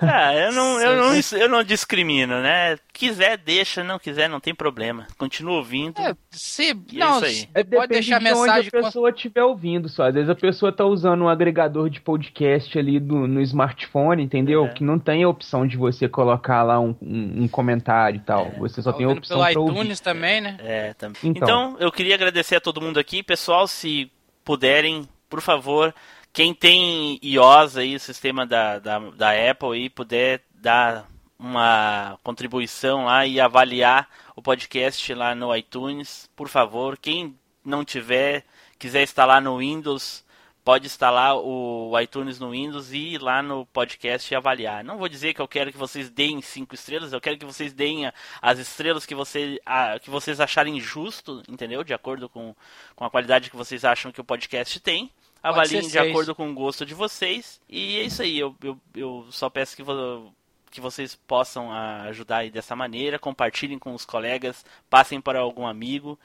Ah, 0.00 0.34
eu 0.34 0.52
não, 0.52 0.80
eu 0.80 0.96
não, 0.96 1.20
eu 1.38 1.48
não 1.48 1.62
discrimino, 1.62 2.40
né? 2.40 2.76
Quiser, 2.92 3.36
deixa, 3.36 3.82
não 3.84 3.98
quiser, 3.98 4.28
não 4.28 4.40
tem 4.40 4.54
problema. 4.54 5.06
Continua 5.16 5.56
ouvindo. 5.58 6.00
É, 6.00 6.14
se, 6.30 6.76
E 6.92 6.96
é 7.00 7.04
não, 7.04 7.16
isso 7.16 7.24
aí. 7.24 7.34
se- 7.34 7.48
É, 7.54 7.64
pode 7.64 7.88
deixar 7.88 8.18
de 8.18 8.24
mensagem. 8.24 8.58
onde 8.58 8.68
a 8.68 8.82
pessoa 8.82 9.10
estiver 9.10 9.42
ouvindo 9.44 9.88
só. 9.88 10.08
Às 10.08 10.14
vezes 10.14 10.30
a 10.30 10.34
pessoa 10.34 10.72
tá 10.72 10.84
usando 10.84 11.22
um 11.24 11.28
agregador 11.28 11.88
de 11.90 12.00
podcast 12.00 12.76
ali 12.78 12.98
do, 13.00 13.26
no 13.26 13.40
smartphone, 13.42 14.22
entendeu? 14.22 14.66
É. 14.66 14.68
Que 14.70 14.82
não 14.84 14.98
tem 14.98 15.22
a 15.24 15.28
opção 15.28 15.66
de 15.66 15.76
você 15.76 16.08
colocar 16.08 16.62
lá 16.62 16.78
um, 16.80 16.94
um- 17.02 17.42
um 17.44 17.48
comentário 17.48 18.16
e 18.18 18.20
tal. 18.20 18.50
Você 18.58 18.80
só 18.82 18.92
tá 18.92 18.98
tem 18.98 19.06
a 19.06 19.10
opção 19.10 19.44
pelo 19.44 19.62
ouvir. 19.62 19.74
iTunes 19.80 20.00
também, 20.00 20.40
né? 20.40 20.56
É, 20.60 20.94
tam- 20.94 21.12
Então. 21.22 21.30
então. 21.72 21.76
eu 21.80 21.90
queria 21.92 22.14
agradecer 22.14 22.56
a 22.56 22.60
todo 22.60 22.80
mundo 22.80 22.98
aqui. 22.98 23.22
Pessoal, 23.22 23.66
se 23.66 24.10
puderem, 24.44 25.08
por 25.28 25.40
favor, 25.40 25.94
quem 26.38 26.54
tem 26.54 27.18
iOS 27.20 27.76
aí, 27.76 27.96
o 27.96 27.98
sistema 27.98 28.46
da, 28.46 28.78
da, 28.78 29.00
da 29.10 29.50
Apple 29.50 29.72
aí, 29.72 29.90
puder 29.90 30.40
dar 30.54 31.10
uma 31.36 32.16
contribuição 32.22 33.06
lá 33.06 33.26
e 33.26 33.40
avaliar 33.40 34.08
o 34.36 34.40
podcast 34.40 35.12
lá 35.14 35.34
no 35.34 35.52
iTunes, 35.56 36.30
por 36.36 36.48
favor. 36.48 36.96
Quem 36.96 37.36
não 37.64 37.84
tiver, 37.84 38.44
quiser 38.78 39.02
instalar 39.02 39.42
no 39.42 39.58
Windows, 39.58 40.24
pode 40.64 40.86
instalar 40.86 41.34
o 41.36 41.98
iTunes 42.00 42.38
no 42.38 42.52
Windows 42.52 42.92
e 42.92 43.14
ir 43.14 43.18
lá 43.20 43.42
no 43.42 43.66
podcast 43.66 44.32
e 44.32 44.36
avaliar. 44.36 44.84
Não 44.84 44.96
vou 44.96 45.08
dizer 45.08 45.34
que 45.34 45.40
eu 45.42 45.48
quero 45.48 45.72
que 45.72 45.78
vocês 45.78 46.08
deem 46.08 46.40
cinco 46.40 46.72
estrelas, 46.72 47.12
eu 47.12 47.20
quero 47.20 47.36
que 47.36 47.44
vocês 47.46 47.72
deem 47.72 48.12
as 48.40 48.60
estrelas 48.60 49.04
que, 49.04 49.14
você, 49.16 49.60
a- 49.66 49.98
que 49.98 50.08
vocês 50.08 50.38
acharem 50.38 50.78
justo, 50.78 51.42
entendeu? 51.48 51.82
De 51.82 51.92
acordo 51.92 52.28
com, 52.28 52.54
com 52.94 53.04
a 53.04 53.10
qualidade 53.10 53.50
que 53.50 53.56
vocês 53.56 53.84
acham 53.84 54.12
que 54.12 54.20
o 54.20 54.24
podcast 54.24 54.78
tem. 54.78 55.10
Avaliem 55.42 55.80
de 55.82 55.98
acordo 56.10 56.34
com 56.34 56.50
o 56.50 56.54
gosto 56.54 56.84
de 56.84 56.94
vocês. 56.94 57.60
E 57.68 57.98
é 57.98 58.02
isso 58.02 58.22
aí, 58.22 58.38
eu, 58.38 58.54
eu, 58.62 58.78
eu 58.94 59.26
só 59.30 59.48
peço 59.48 59.76
que, 59.76 59.82
vo- 59.82 60.32
que 60.70 60.80
vocês 60.80 61.14
possam 61.14 61.72
ah, 61.72 62.02
ajudar 62.08 62.38
aí 62.38 62.50
dessa 62.50 62.74
maneira, 62.76 63.18
compartilhem 63.18 63.78
com 63.78 63.94
os 63.94 64.04
colegas, 64.04 64.64
passem 64.90 65.20
para 65.20 65.38
algum 65.40 65.66
amigo 65.66 66.18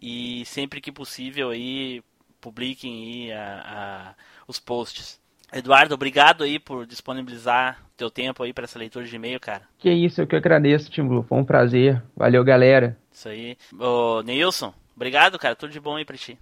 e 0.00 0.44
sempre 0.46 0.80
que 0.80 0.90
possível 0.92 1.50
aí 1.50 2.02
publiquem 2.40 2.92
aí 3.26 3.32
a, 3.32 3.62
a, 3.66 4.14
os 4.46 4.58
posts. 4.58 5.20
Eduardo, 5.52 5.94
obrigado 5.94 6.44
aí 6.44 6.58
por 6.58 6.86
disponibilizar 6.86 7.78
teu 7.96 8.10
tempo 8.10 8.42
aí 8.42 8.54
para 8.54 8.64
essa 8.64 8.78
leitura 8.78 9.04
de 9.04 9.14
e-mail, 9.14 9.38
cara. 9.38 9.68
Que 9.78 9.90
isso, 9.92 10.20
eu 10.22 10.26
que 10.26 10.34
agradeço, 10.34 10.90
Tim 10.90 11.06
Blue. 11.06 11.22
Foi 11.22 11.36
um 11.38 11.44
prazer. 11.44 12.02
Valeu, 12.16 12.42
galera. 12.42 12.98
Isso 13.12 13.28
aí. 13.28 13.56
Ô, 13.78 14.22
Neilson, 14.22 14.72
obrigado, 14.96 15.38
cara. 15.38 15.54
Tudo 15.54 15.70
de 15.70 15.78
bom 15.78 15.96
aí 15.96 16.04
pra 16.06 16.16
ti. 16.16 16.38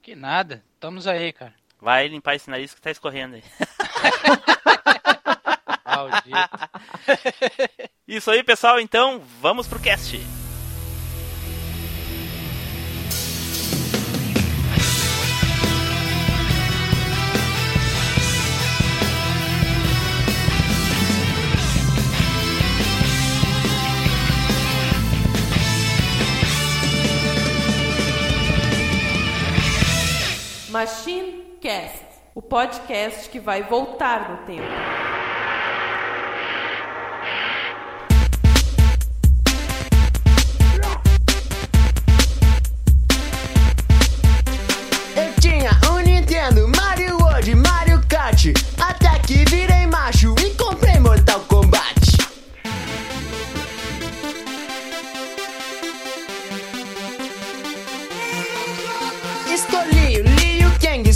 Que 0.00 0.14
nada. 0.16 0.64
Estamos 0.74 1.06
aí, 1.06 1.30
cara. 1.32 1.52
Vai 1.84 2.08
limpar 2.08 2.34
esse 2.34 2.48
nariz 2.48 2.72
que 2.72 2.80
tá 2.80 2.90
escorrendo 2.90 3.36
aí. 3.36 3.44
Isso 8.08 8.30
aí, 8.30 8.42
pessoal. 8.42 8.80
Então, 8.80 9.20
vamos 9.38 9.66
pro 9.66 9.78
cast. 9.78 10.18
O 32.34 32.42
podcast 32.42 33.30
que 33.30 33.38
vai 33.38 33.62
voltar 33.62 34.28
no 34.28 34.36
tempo. 34.38 34.62
Eu 45.16 45.40
tinha 45.40 45.70
um 45.92 46.00
Nintendo, 46.00 46.66
Mario 46.76 47.16
World, 47.18 47.54
Mario 47.54 48.02
Kart 48.08 48.46
Até 48.80 49.16
que 49.20 49.44
virei 49.44 49.86
macho 49.86 50.34
e 50.40 50.50
comprei 50.54 50.98
Mortal 50.98 51.40
Kombat 51.40 51.94
Escolhi 59.52 60.20
o 60.20 60.24
Liu 60.24 60.70
Kang, 60.80 61.12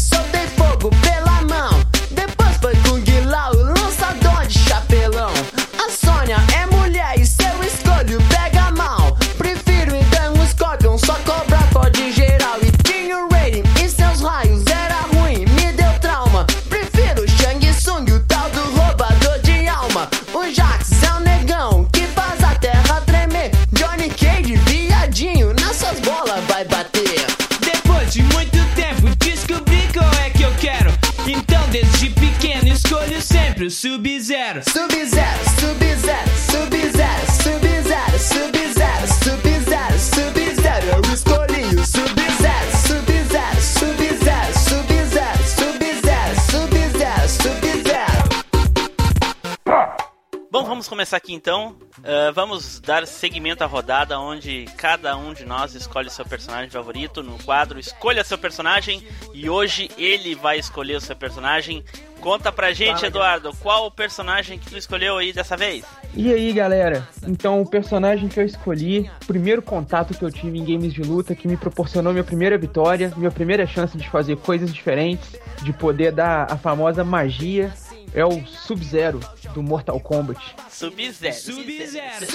então. 51.38 51.77
Uh, 51.98 52.33
vamos 52.33 52.81
dar 52.81 53.07
seguimento 53.07 53.64
à 53.64 53.66
rodada 53.66 54.18
onde 54.18 54.66
cada 54.77 55.16
um 55.16 55.33
de 55.33 55.44
nós 55.44 55.74
escolhe 55.74 56.11
seu 56.11 56.24
personagem 56.24 56.70
favorito 56.70 57.22
no 57.22 57.42
quadro 57.42 57.79
Escolha 57.79 58.22
seu 58.22 58.38
personagem 58.38 59.05
e 59.33 59.48
hoje 59.48 59.90
ele 59.96 60.35
vai 60.35 60.59
escolher 60.59 60.96
o 60.96 61.01
seu 61.01 61.16
personagem. 61.16 61.85
Conta 62.20 62.51
pra 62.51 62.72
gente, 62.72 63.07
Eduardo, 63.07 63.53
qual 63.61 63.87
o 63.87 63.90
personagem 63.90 64.59
que 64.59 64.68
tu 64.68 64.77
escolheu 64.77 65.18
aí 65.18 65.33
dessa 65.33 65.57
vez? 65.57 65.85
E 66.14 66.33
aí, 66.33 66.53
galera? 66.53 67.07
Então, 67.24 67.61
o 67.61 67.66
personagem 67.66 68.29
que 68.29 68.40
eu 68.40 68.44
escolhi, 68.44 69.09
o 69.22 69.27
primeiro 69.27 69.62
contato 69.62 70.12
que 70.12 70.24
eu 70.24 70.31
tive 70.31 70.59
em 70.59 70.64
games 70.64 70.92
de 70.92 71.03
luta, 71.03 71.35
que 71.35 71.46
me 71.46 71.57
proporcionou 71.57 72.12
minha 72.12 72.24
primeira 72.24 72.59
vitória, 72.59 73.12
minha 73.16 73.31
primeira 73.31 73.66
chance 73.66 73.96
de 73.96 74.09
fazer 74.11 74.37
coisas 74.38 74.74
diferentes, 74.74 75.37
de 75.62 75.72
poder 75.72 76.11
dar 76.11 76.53
a 76.53 76.57
famosa 76.57 77.05
magia, 77.05 77.72
é 78.14 78.25
o 78.25 78.44
Sub-Zero 78.47 79.21
do 79.55 79.62
Mortal 79.62 80.01
Kombat. 80.01 80.40
Sub-Zero. 80.71 81.35
Sub-Zero. 81.35 82.27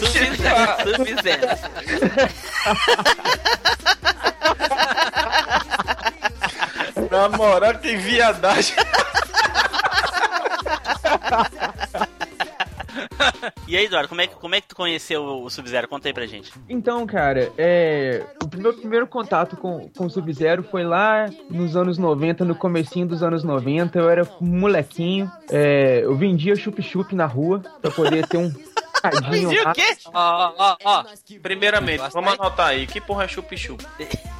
Sub-Zero. 0.00 0.96
Sub-Zero. 0.96 1.46
Na 7.10 7.28
moral, 7.28 7.74
que 7.78 7.96
viadagem. 7.96 8.76
E 13.66 13.76
aí, 13.76 13.86
Eduardo, 13.86 14.08
como 14.08 14.20
é 14.20 14.26
que, 14.26 14.34
como 14.34 14.54
é 14.54 14.60
que 14.60 14.68
tu 14.68 14.76
conheceu 14.76 15.24
o 15.24 15.48
Sub-Zero? 15.48 15.88
Conta 15.88 16.08
aí 16.08 16.14
pra 16.14 16.26
gente. 16.26 16.52
Então, 16.68 17.06
cara, 17.06 17.50
é... 17.56 18.24
o 18.42 18.56
meu 18.56 18.74
primeiro 18.74 19.06
contato 19.06 19.56
com, 19.56 19.88
com 19.88 20.06
o 20.06 20.10
Sub-Zero 20.10 20.62
foi 20.62 20.84
lá 20.84 21.26
nos 21.48 21.76
anos 21.76 21.96
90, 21.96 22.44
no 22.44 22.54
comecinho 22.54 23.06
dos 23.06 23.22
anos 23.22 23.42
90. 23.42 23.98
Eu 23.98 24.10
era 24.10 24.28
um 24.40 24.46
molequinho, 24.46 25.30
é... 25.50 26.00
eu 26.04 26.14
vendia 26.16 26.54
chup-chup 26.54 27.14
na 27.14 27.26
rua 27.26 27.62
pra 27.80 27.90
poder 27.90 28.26
ter 28.26 28.36
um 28.36 28.52
cadinho 29.00 29.52
E 29.52 29.60
o 29.60 29.72
quê? 29.72 29.96
Ó, 30.12 30.52
ó, 30.56 30.76
ó. 30.84 31.04
Primeiramente, 31.42 32.02
vamos 32.12 32.34
anotar 32.34 32.68
aí. 32.68 32.86
Que 32.86 33.00
porra 33.00 33.24
é 33.24 33.28
chup-chup? 33.28 33.84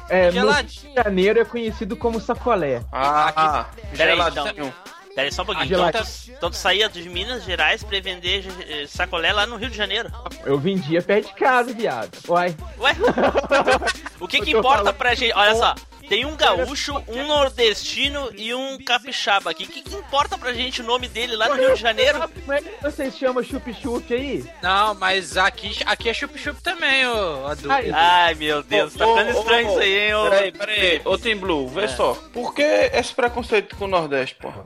É, 0.09 0.27
no 0.27 0.33
Geladinho. 0.33 0.81
Rio 0.83 0.89
de 0.89 1.03
Janeiro 1.03 1.39
é 1.39 1.45
conhecido 1.45 1.95
como 1.95 2.19
sacolé. 2.19 2.83
Ah, 2.91 3.67
Peraí, 3.97 4.15
geladinho. 4.15 4.73
Pera 5.15 5.27
aí 5.27 5.31
só 5.31 5.43
um 5.43 5.45
pouquinho. 5.45 5.65
Então, 5.87 5.91
tu- 6.03 6.07
então 6.29 6.51
tu 6.51 6.57
saía 6.57 6.89
de 6.89 7.07
Minas 7.09 7.43
Gerais 7.45 7.81
pra 7.83 7.99
vender 8.01 8.43
sacolé 8.87 9.31
lá 9.31 9.45
no 9.45 9.55
Rio 9.55 9.69
de 9.69 9.77
Janeiro. 9.77 10.11
Eu 10.45 10.59
vendia 10.59 11.01
perto 11.01 11.27
de 11.29 11.33
casa, 11.35 11.73
viado. 11.73 12.11
Uai. 12.27 12.53
Ué? 12.79 12.91
O 14.19 14.27
que 14.27 14.41
que 14.41 14.51
importa 14.51 14.77
falando- 14.79 14.95
pra 14.95 15.13
gente? 15.13 15.33
Olha 15.35 15.55
só, 15.55 15.75
tem 16.07 16.25
um 16.25 16.35
gaúcho, 16.35 17.01
um 17.07 17.27
nordestino 17.27 18.29
e 18.35 18.53
um 18.53 18.77
capixaba 18.83 19.51
aqui. 19.51 19.65
O 19.65 19.67
que 19.67 19.81
que 19.81 19.93
importa 19.95 20.37
pra 20.37 20.53
gente 20.53 20.81
o 20.81 20.85
nome 20.85 21.07
dele 21.07 21.35
lá 21.35 21.49
no 21.49 21.55
Rio 21.55 21.75
de 21.75 21.81
Janeiro? 21.81 22.19
Como 22.29 22.53
é 22.53 22.61
que 22.61 22.81
vocês 22.81 23.15
chamam 23.17 23.43
chup-chup 23.43 24.13
aí? 24.13 24.43
Não, 24.63 24.95
mas 24.95 25.35
aqui, 25.37 25.77
aqui 25.85 26.09
é 26.09 26.13
chup-chup 26.13 26.61
também, 26.61 27.05
ô 27.07 27.45
Adu. 27.47 27.71
Aí. 27.71 27.91
Ai, 27.91 28.33
meu 28.35 28.63
Deus, 28.63 28.93
tá 28.93 29.05
ficando 29.05 29.31
Ô, 29.31 29.37
ô, 29.37 29.39
estranho 29.41 29.67
ô, 29.67 29.71
isso 29.71 29.79
aí, 29.79 29.99
hein, 29.99 30.13
ô. 30.15 30.29
Peraí, 30.29 30.51
peraí. 30.51 31.01
Ô, 31.05 31.17
Tim 31.17 31.35
Blue, 31.35 31.67
vê 31.67 31.83
É. 31.83 31.87
só. 31.89 32.13
Por 32.33 32.53
que 32.53 32.61
esse 32.63 33.13
preconceito 33.13 33.75
com 33.75 33.85
o 33.85 33.89
Nordeste, 33.89 34.35
porra? 34.35 34.65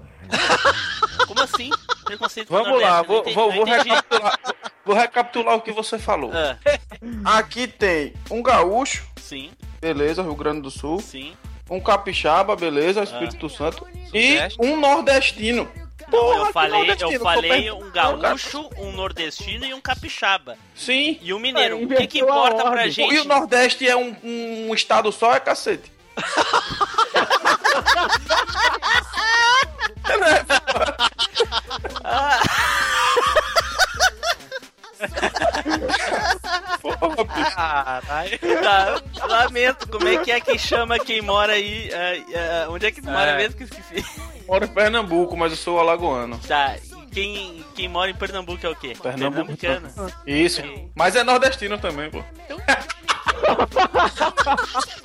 Como 1.27 1.41
assim? 1.41 1.69
Preconceito 2.05 2.49
Vamos 2.49 2.81
lá, 2.81 3.01
vou, 3.01 3.19
entendi- 3.19 3.35
vou, 3.35 3.51
vou 3.51 3.63
recapitular, 3.65 4.39
vou 4.85 4.95
recapitular 4.95 5.55
o 5.55 5.61
que 5.61 5.71
você 5.71 5.99
falou. 5.99 6.31
Ah, 6.33 6.57
Aqui 7.37 7.67
tem 7.67 8.13
um 8.31 8.41
gaúcho, 8.41 9.05
sim, 9.21 9.51
beleza, 9.79 10.23
Rio 10.23 10.35
Grande 10.35 10.61
do 10.61 10.71
Sul. 10.71 10.99
sim. 11.01 11.33
Um 11.71 11.79
capixaba, 11.79 12.55
beleza, 12.55 13.03
Espírito 13.03 13.47
Santo. 13.47 13.85
E 14.11 14.29
Sudeste. 14.33 14.57
um 14.59 14.75
nordestino. 14.79 15.69
Porra, 16.09 16.37
eu 16.39 16.45
falei, 16.51 16.71
nordestino, 16.79 17.11
eu 17.11 17.19
tô 17.19 17.25
falei 17.25 17.71
um 17.71 17.91
gaúcho, 17.91 18.67
um 18.79 18.91
nordestino 18.93 19.65
e 19.65 19.73
um 19.75 19.79
capixaba. 19.79 20.57
Sim. 20.73 21.19
E 21.21 21.31
um 21.31 21.37
mineiro. 21.37 21.79
É, 21.79 21.83
O 21.83 21.87
que 21.87 22.07
que 22.07 22.19
importa 22.21 22.63
pra 22.71 22.87
gente? 22.87 23.13
E 23.13 23.19
o 23.19 23.25
Nordeste 23.25 23.87
é 23.87 23.95
um, 23.95 24.15
um 24.23 24.73
estado 24.73 25.11
só, 25.11 25.35
é 25.35 25.39
cacete. 25.39 25.91
Caralho. 37.55 38.39
Tá, 38.61 39.01
lamento, 39.27 39.87
como 39.89 40.07
é 40.07 40.17
que 40.17 40.31
é 40.31 40.39
que 40.39 40.57
chama 40.57 40.99
quem 40.99 41.21
mora 41.21 41.53
aí? 41.53 41.89
ah, 41.93 42.65
ah, 42.65 42.71
onde 42.71 42.85
é 42.85 42.91
que 42.91 43.01
tu 43.01 43.09
mora 43.09 43.31
É. 43.31 43.37
mesmo 43.37 43.57
que 43.57 43.63
esqueci? 43.63 44.05
Moro 44.47 44.65
em 44.65 44.67
Pernambuco, 44.67 45.37
mas 45.37 45.51
eu 45.51 45.57
sou 45.57 45.79
alagoano. 45.79 46.39
Tá, 46.47 46.75
quem, 47.11 47.63
quem 47.75 47.87
mora 47.87 48.09
em 48.11 48.15
Pernambuco 48.15 48.65
é 48.65 48.69
o 48.69 48.75
quê? 48.75 48.95
Pernambuco. 49.01 49.55
Pernambucano. 49.57 50.13
Isso. 50.25 50.61
Mas 50.95 51.15
é 51.15 51.23
nordestino 51.23 51.77
também, 51.77 52.09
pô. 52.09 52.23
Então, 52.45 52.57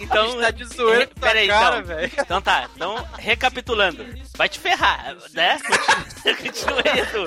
então 0.00 0.40
Tá 0.40 0.50
de 0.50 0.64
zoeira 0.64 1.06
com 1.06 1.14
tua 1.14 1.28
Peraí, 1.28 1.48
cara, 1.48 1.76
então. 1.78 1.86
velho. 1.96 2.12
Então 2.18 2.42
tá, 2.42 2.68
então 2.74 3.08
recapitulando. 3.18 4.04
Vai 4.36 4.48
te 4.48 4.58
ferrar, 4.58 5.14
né? 5.32 5.58
Continua, 6.24 6.82
aí, 6.84 7.00
Edu. 7.00 7.24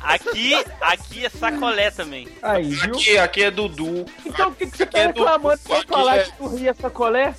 Aqui, 0.00 0.54
aqui 0.80 1.26
é 1.26 1.28
sacolé 1.28 1.90
também. 1.90 2.28
Aí, 2.42 2.68
viu? 2.74 2.94
Aqui, 2.94 3.18
aqui 3.18 3.42
é 3.42 3.50
Dudu. 3.50 4.06
Então 4.24 4.50
o 4.50 4.54
que, 4.54 4.66
que 4.66 4.76
você 4.76 4.86
tá 4.86 4.98
é 5.00 5.08
do- 5.12 5.24
reclamando 5.24 5.60
aqui 5.72 5.86
falar 5.88 6.16
é- 6.18 6.24
que 6.24 6.32
tu 6.36 6.46
ria 6.48 6.74
sacolé? 6.74 7.34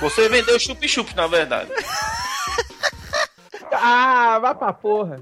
Você 0.00 0.28
vendeu 0.28 0.58
chup-chup, 0.58 1.14
na 1.14 1.26
verdade. 1.26 1.70
Ah, 3.72 4.38
vai 4.40 4.54
pra 4.54 4.72
porra. 4.72 5.20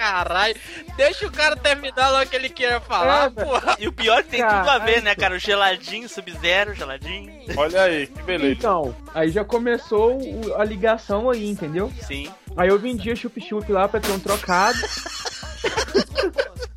Caralho, 0.00 0.56
deixa 0.96 1.26
o 1.26 1.30
cara 1.30 1.54
terminar 1.56 2.08
logo 2.08 2.24
o 2.24 2.26
que 2.26 2.34
ele 2.34 2.48
queira 2.48 2.80
falar, 2.80 3.26
É, 3.26 3.30
porra. 3.44 3.76
E 3.78 3.86
o 3.86 3.92
pior 3.92 4.22
que 4.22 4.30
tem 4.30 4.40
tudo 4.40 4.50
a 4.70 4.78
ver, 4.78 4.84
Caralho. 4.94 5.02
né, 5.02 5.14
cara? 5.14 5.34
O 5.34 5.38
geladinho, 5.38 6.08
sub-zero, 6.08 6.74
geladinho. 6.74 7.30
Olha 7.54 7.82
aí, 7.82 8.06
que 8.06 8.22
beleza. 8.22 8.52
Então, 8.54 8.96
aí 9.14 9.28
já 9.30 9.44
começou 9.44 10.16
o- 10.18 10.54
a 10.54 10.64
ligação 10.64 11.28
aí, 11.28 11.46
entendeu? 11.50 11.92
Sim. 12.06 12.32
Aí 12.56 12.70
eu 12.70 12.78
vendia 12.78 13.14
chup-chup 13.14 13.70
lá 13.70 13.86
pra 13.86 14.00
ter 14.00 14.10
um 14.12 14.18
trocado. 14.18 14.78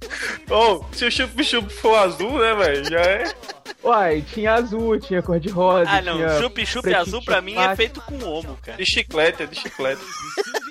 Ô, 0.50 0.84
se 0.92 1.06
o 1.06 1.12
chup-chup 1.12 1.70
for 1.74 1.96
azul, 1.96 2.40
né, 2.40 2.54
velho? 2.56 2.86
Já 2.86 3.00
é. 3.00 3.34
Uai, 3.84 4.24
tinha 4.34 4.54
azul, 4.54 5.00
tinha 5.00 5.22
cor-de-rosa. 5.22 5.90
Ah, 5.90 6.02
não. 6.02 6.18
Chup-chup 6.42 6.94
azul 6.94 7.24
pra 7.24 7.42
mim 7.42 7.56
é 7.58 7.76
feito 7.76 8.02
com 8.02 8.18
homo, 8.24 8.58
cara. 8.64 8.78
De 8.78 8.86
chiclete, 8.86 9.44
é 9.44 9.46
de 9.46 9.60
chiclete. 9.60 10.02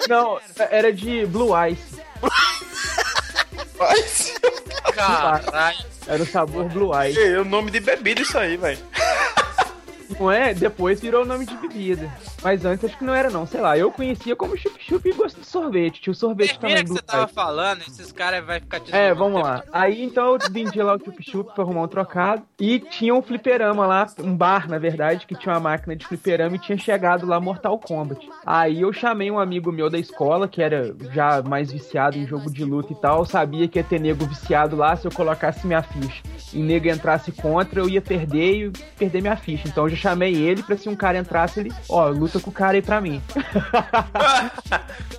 Não, 0.08 0.40
era 0.70 0.92
de 0.92 1.26
Blue 1.26 1.50
Ice. 1.66 2.00
Mas. 3.78 4.34
Caralho. 4.94 5.78
Era 6.06 6.22
o 6.22 6.26
sabor 6.26 6.64
Blue 6.68 6.90
Ice. 7.04 7.20
É 7.20 7.38
o 7.38 7.44
nome 7.44 7.70
de 7.70 7.80
bebida 7.80 8.22
isso 8.22 8.38
aí, 8.38 8.56
velho. 8.56 8.78
Não 10.18 10.30
é? 10.30 10.54
Depois 10.54 11.00
virou 11.00 11.22
o 11.22 11.26
nome 11.26 11.46
de 11.46 11.56
bebida. 11.56 12.10
Mas 12.42 12.64
antes 12.64 12.84
acho 12.84 12.98
que 12.98 13.04
não 13.04 13.14
era 13.14 13.30
não, 13.30 13.46
sei 13.46 13.60
lá. 13.60 13.76
Eu 13.76 13.90
conhecia 13.90 14.34
como 14.36 14.56
chup-chup 14.56 15.08
e 15.08 15.12
gosto 15.12 15.40
de 15.40 15.46
sorvete. 15.46 16.00
Tinha 16.00 16.12
o 16.12 16.14
sorvete 16.14 16.58
Termina 16.58 16.80
também 16.80 16.84
que 16.84 17.00
você 17.00 17.02
tava 17.02 17.28
falando, 17.28 17.82
esses 17.82 18.12
caras 18.12 18.44
vão 18.44 18.54
ficar 18.56 18.80
te 18.80 18.94
É, 18.94 19.14
vamos 19.14 19.42
lá. 19.42 19.62
Aí 19.72 20.02
então 20.02 20.32
eu 20.32 20.38
vendi 20.50 20.82
lá 20.82 20.94
o 20.94 20.98
chup-chup 20.98 21.54
pra 21.54 21.64
arrumar 21.64 21.82
um 21.82 21.88
trocado. 21.88 22.42
E 22.58 22.78
tinha 22.78 23.14
um 23.14 23.22
fliperama 23.22 23.86
lá, 23.86 24.06
um 24.18 24.36
bar, 24.36 24.68
na 24.68 24.78
verdade, 24.78 25.26
que 25.26 25.34
tinha 25.34 25.54
uma 25.54 25.60
máquina 25.60 25.96
de 25.96 26.06
fliperama 26.06 26.56
e 26.56 26.58
tinha 26.58 26.78
chegado 26.78 27.26
lá 27.26 27.40
Mortal 27.40 27.78
Kombat. 27.78 28.28
Aí 28.44 28.80
eu 28.80 28.92
chamei 28.92 29.30
um 29.30 29.38
amigo 29.38 29.72
meu 29.72 29.88
da 29.88 29.98
escola, 29.98 30.48
que 30.48 30.62
era 30.62 30.94
já 31.12 31.42
mais 31.42 31.72
viciado 31.72 32.18
em 32.18 32.26
jogo 32.26 32.50
de 32.50 32.64
luta 32.64 32.92
e 32.92 32.96
tal. 32.96 33.24
Sabia 33.24 33.68
que 33.68 33.78
ia 33.78 33.84
ter 33.84 34.00
nego 34.00 34.26
viciado 34.26 34.76
lá 34.76 34.96
se 34.96 35.06
eu 35.06 35.12
colocasse 35.12 35.66
minha 35.66 35.82
ficha. 35.82 36.22
E 36.52 36.58
nego 36.58 36.88
entrasse 36.88 37.32
contra, 37.32 37.80
eu 37.80 37.88
ia 37.88 38.00
perder 38.00 38.66
e 38.66 38.70
perder 38.98 39.20
minha 39.20 39.36
ficha. 39.36 39.68
Então 39.68 39.84
eu 39.84 39.90
já 39.90 39.96
chamei 40.02 40.34
ele 40.34 40.62
pra 40.62 40.76
se 40.76 40.88
um 40.88 40.96
cara 40.96 41.16
entrasse, 41.18 41.60
ele, 41.60 41.72
ó, 41.88 42.08
luta 42.08 42.40
com 42.40 42.50
o 42.50 42.52
cara 42.52 42.72
aí 42.76 42.82
pra 42.82 43.00
mim. 43.00 43.22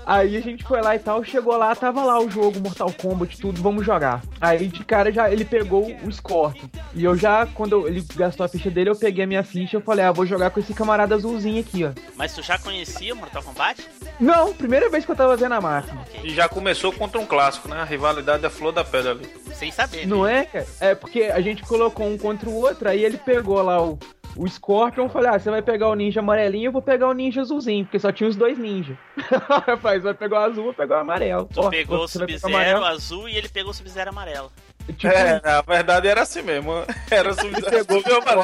Aí 0.06 0.36
a 0.36 0.42
gente 0.42 0.66
foi 0.66 0.82
lá 0.82 0.96
e 0.96 1.00
tal, 1.00 1.24
chegou 1.24 1.56
lá, 1.56 1.74
tava 1.74 2.04
lá 2.04 2.20
o 2.20 2.30
jogo, 2.30 2.60
Mortal 2.60 2.92
Kombat, 2.92 3.40
tudo, 3.40 3.62
vamos 3.62 3.86
jogar. 3.86 4.22
Aí 4.42 4.68
de 4.68 4.84
cara 4.84 5.12
já 5.14 5.32
ele 5.32 5.46
pegou 5.46 5.96
o 6.04 6.12
Scorpion. 6.12 6.68
E 6.94 7.06
eu 7.06 7.16
já, 7.16 7.46
quando 7.46 7.72
eu- 7.74 7.88
ele 7.88 8.06
gastou 8.16 8.46
a 8.46 8.50
ficha 8.50 8.70
dele, 8.70 8.90
eu 8.90 8.98
peguei 8.98 9.24
a 9.24 9.28
minha 9.28 9.44
ficha 9.44 9.78
e 9.78 9.80
eu 9.80 9.82
falei, 9.82 10.04
ah, 10.04 10.12
vou 10.12 10.26
jogar 10.26 10.50
com 10.50 10.60
esse 10.60 10.74
camarada 10.74 11.16
azulzinho 11.16 11.62
aqui, 11.62 11.86
ó. 11.86 11.92
Mas 12.18 12.34
tu 12.34 12.42
já 12.42 12.58
conhecia 12.60 13.16
Mortal 13.16 13.44
Kombat? 13.44 13.82
Não, 14.20 14.54
primeira 14.54 14.90
vez 14.90 15.06
que 15.06 15.12
eu 15.12 15.16
tava 15.16 15.38
vendo 15.38 15.54
a 15.54 15.62
máquina. 15.62 16.02
E 16.22 16.32
já 16.34 16.50
começou 16.50 16.92
contra 16.92 17.20
um 17.22 17.26
clássico, 17.26 17.70
né? 17.70 17.78
A 17.80 17.86
rivalidade 17.86 18.46
é 18.46 18.50
flor 18.50 18.74
da 18.74 18.84
pedra 18.84 19.12
ali. 19.12 19.28
Sem 19.54 19.72
saber. 19.72 20.06
Não 20.06 20.28
é, 20.28 20.44
cara? 20.46 20.68
É 20.82 20.94
porque 20.96 21.24
a 21.24 21.40
gente 21.40 21.64
colocou 21.64 22.06
um 22.08 22.18
contra 22.18 22.50
o 22.50 22.56
outro, 22.56 22.90
aí 22.90 23.06
ele 23.06 23.18
pegou 23.18 23.62
lá 23.62 23.82
o, 23.82 23.98
o 24.36 24.48
Scorpion, 24.48 25.04
eu 25.06 25.10
falei, 25.10 25.30
ah, 25.32 25.40
você 25.40 25.50
vai 25.52 25.62
pegar 25.62 25.88
o 25.90 25.96
ninja 25.96 26.20
amarelinho, 26.20 26.68
eu 26.68 26.72
vou 26.72 26.82
pegar 26.82 27.08
o 27.08 27.14
ninja 27.14 27.42
azulzinho, 27.42 27.86
porque 27.86 28.00
só 28.00 28.12
tinha 28.12 28.30
os 28.30 28.36
dois 28.36 28.58
ninjas. 28.58 28.98
Rapaz, 29.68 30.02
vai 30.04 30.14
pegar 30.14 30.42
o 30.42 30.44
azul, 30.52 30.64
vou 30.66 30.74
pegar 30.74 30.98
o 30.98 31.02
amarelo. 31.02 31.48
Tu 31.54 31.62
Ó, 31.62 31.70
pegou 31.70 32.04
o 32.04 32.08
Sub-Zero 32.08 32.48
amarelo. 32.54 32.86
azul 32.86 33.30
e 33.30 33.36
ele 33.38 33.50
pegou 33.50 33.72
o 33.72 33.74
Sub-Zero 33.74 34.10
amarelo. 34.10 34.52
Tipo, 34.98 35.08
É, 35.08 35.40
na 35.42 35.62
verdade 35.62 36.10
era 36.10 36.24
assim 36.24 36.42
mesmo. 36.42 36.72
Era 37.10 37.32
o 37.32 37.34
sub 37.34 37.50
pegou 37.70 38.04
meu 38.06 38.22
mano. 38.26 38.44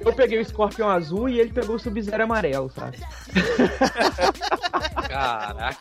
Eu 0.00 0.12
peguei 0.12 0.38
o 0.38 0.44
Scorpion 0.44 0.88
azul 0.88 1.28
e 1.28 1.40
ele 1.40 1.52
pegou 1.52 1.74
o 1.74 1.78
Sub-Zero 1.80 2.22
amarelo, 2.22 2.70
sabe? 2.70 2.98
Caraca. 5.08 5.76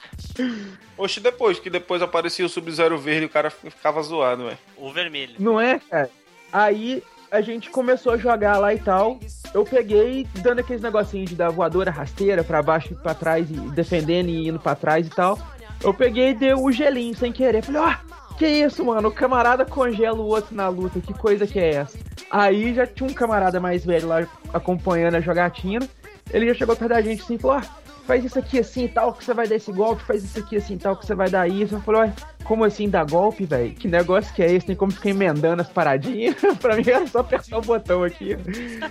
Oxe, 0.98 1.20
depois, 1.20 1.60
que 1.60 1.70
depois 1.70 2.02
aparecia 2.02 2.46
o 2.46 2.50
Sub-Zero 2.50 2.98
verde 2.98 3.24
e 3.24 3.26
o 3.26 3.30
cara 3.30 3.50
ficava 3.52 4.02
zoado, 4.02 4.46
velho. 4.46 4.58
O 4.78 4.92
vermelho. 4.92 5.36
Não 5.38 5.60
é, 5.60 5.80
cara? 5.80 6.10
Aí 6.52 7.04
a 7.34 7.42
gente 7.42 7.72
começou 7.72 8.14
a 8.14 8.18
jogar 8.18 8.60
lá 8.60 8.76
e 8.76 8.80
tal. 8.80 9.20
Eu 9.56 9.64
peguei, 9.64 10.28
dando 10.44 10.60
aqueles 10.60 10.84
negocinhos 10.84 11.32
de 11.32 11.36
dar 11.36 11.50
voadora 11.50 11.90
rasteira 11.90 12.44
pra 12.44 12.62
baixo 12.62 12.94
e 12.94 12.96
pra 12.96 13.16
trás, 13.16 13.50
e 13.50 13.56
defendendo 13.72 14.30
e 14.30 14.48
indo 14.48 14.60
pra 14.60 14.76
trás 14.76 15.08
e 15.08 15.10
tal. 15.10 15.40
Eu 15.84 15.96
peguei 15.96 16.30
e 16.30 16.34
dei 16.36 16.54
o 16.54 16.72
gelinho 16.72 17.18
sem 17.18 17.32
querer. 17.32 17.64
Falei, 17.64 17.82
ó, 17.82 17.96
que 18.38 18.48
isso, 18.48 18.86
mano? 18.86 19.08
O 19.08 19.12
camarada 19.12 19.66
congela 19.66 20.20
o 20.20 20.28
outro 20.28 20.56
na 20.56 20.68
luta, 20.70 21.02
que 21.02 21.12
coisa 21.12 21.48
que 21.48 21.58
é 21.58 21.74
essa? 21.74 21.98
Aí 22.30 22.72
já 22.76 22.86
tinha 22.86 23.10
um 23.10 23.14
camarada 23.14 23.60
mais 23.60 23.84
velho 23.84 24.08
lá 24.08 24.28
acompanhando 24.54 25.16
a 25.16 25.22
jogatina. 25.22 25.90
Ele 26.32 26.48
já 26.50 26.54
chegou 26.54 26.76
perto 26.76 26.92
da 26.92 27.02
gente 27.02 27.24
assim 27.24 27.34
e 27.34 27.40
falou, 27.40 27.58
ó, 27.58 27.62
faz 28.06 28.24
isso 28.24 28.38
aqui 28.38 28.60
assim 28.60 28.86
e 28.86 28.90
tal, 28.90 29.14
que 29.14 29.24
você 29.24 29.34
vai 29.34 29.48
dar 29.48 29.56
esse 29.56 29.72
golpe, 29.72 30.04
faz 30.04 30.24
isso 30.24 30.40
aqui 30.40 30.58
assim 30.58 30.76
e 30.76 30.78
tal, 30.78 30.96
que 30.96 31.06
você 31.06 31.16
vai 31.16 31.30
dar 31.30 31.48
isso. 31.48 31.76
Eu 31.76 31.82
falei, 31.82 32.02
ué, 32.02 32.14
como 32.44 32.64
assim 32.64 32.90
dar 32.90 33.06
golpe, 33.06 33.46
velho? 33.46 33.74
Que 33.74 33.88
negócio 33.88 34.34
que 34.34 34.44
é 34.44 34.52
esse? 34.52 34.68
Tem 34.68 34.76
como 34.76 34.92
ficar 34.92 35.10
emendando 35.10 35.62
as 35.62 35.70
paradinhas? 35.70 36.36
pra 36.60 36.76
mim 36.76 36.84
era 36.86 37.08
só 37.08 37.20
apertar 37.20 37.58
o 37.58 37.62
botão 37.62 38.04
aqui. 38.04 38.38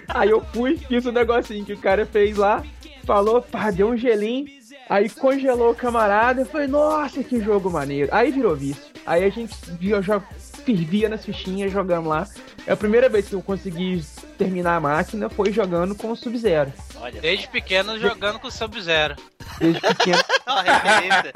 Aí 0.09 0.31
eu 0.31 0.41
fui, 0.53 0.77
fiz 0.77 1.05
o 1.05 1.13
negocinho 1.13 1.65
que 1.65 1.75
o 1.75 1.79
cara 1.79 2.07
fez 2.07 2.37
lá, 2.37 2.63
falou, 3.05 3.43
pá, 3.43 3.71
deu 3.71 3.89
um 3.89 3.97
gelinho, 3.97 4.47
aí 4.89 5.09
congelou 5.09 5.73
o 5.73 5.75
camarada. 5.75 6.43
Eu 6.43 6.47
falei, 6.47 6.67
nossa, 6.67 7.23
que 7.23 7.41
jogo 7.41 7.71
maneiro. 7.71 8.09
Aí 8.13 8.31
virou 8.31 8.57
vício. 8.57 8.93
Aí 9.05 9.25
a 9.25 9.29
gente 9.29 9.55
já, 10.03 10.21
fervia 10.65 11.09
nas 11.09 11.25
fichinhas, 11.25 11.73
jogamos 11.73 12.09
lá. 12.09 12.27
É 12.67 12.73
a 12.73 12.77
primeira 12.77 13.09
vez 13.09 13.29
que 13.29 13.35
eu 13.35 13.43
consegui 13.43 14.03
terminar 14.39 14.77
a 14.77 14.81
máquina 14.81 15.29
foi 15.29 15.53
jogando 15.53 15.95
com 15.95 16.11
o 16.11 16.17
Sub-Zero. 16.17 16.73
Olha, 17.03 17.21
Desde 17.21 17.49
pequeno 17.49 17.99
jogando 17.99 18.39
com 18.39 18.47
o 18.47 18.51
Sub-Zero. 18.51 19.17
Desde 19.59 19.81
pequeno. 19.81 20.23
ó 20.47 20.53
a 20.53 20.63
referência. 20.63 21.33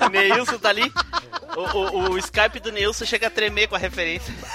o 0.00 0.08
Neilson 0.08 0.58
tá 0.58 0.70
ali. 0.70 0.90
O, 1.54 1.60
o, 1.60 2.10
o 2.12 2.18
Skype 2.18 2.60
do 2.60 2.72
Neilson 2.72 3.04
chega 3.04 3.26
a 3.26 3.30
tremer 3.30 3.68
com 3.68 3.76
a 3.76 3.78
referência. 3.78 4.32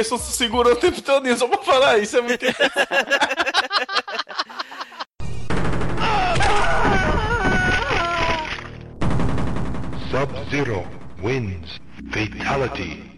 Isso 0.00 0.16
se 0.16 0.32
segurou 0.32 0.72
o 0.72 0.76
tempo 0.76 1.02
todo 1.02 1.36
só 1.36 1.46
pra 1.46 1.58
falar 1.58 1.98
isso, 1.98 2.16
é 2.16 2.20
muito 2.22 2.46
Sub-Zero 10.10 10.86
wins. 11.22 11.78
Fatality. 12.10 13.09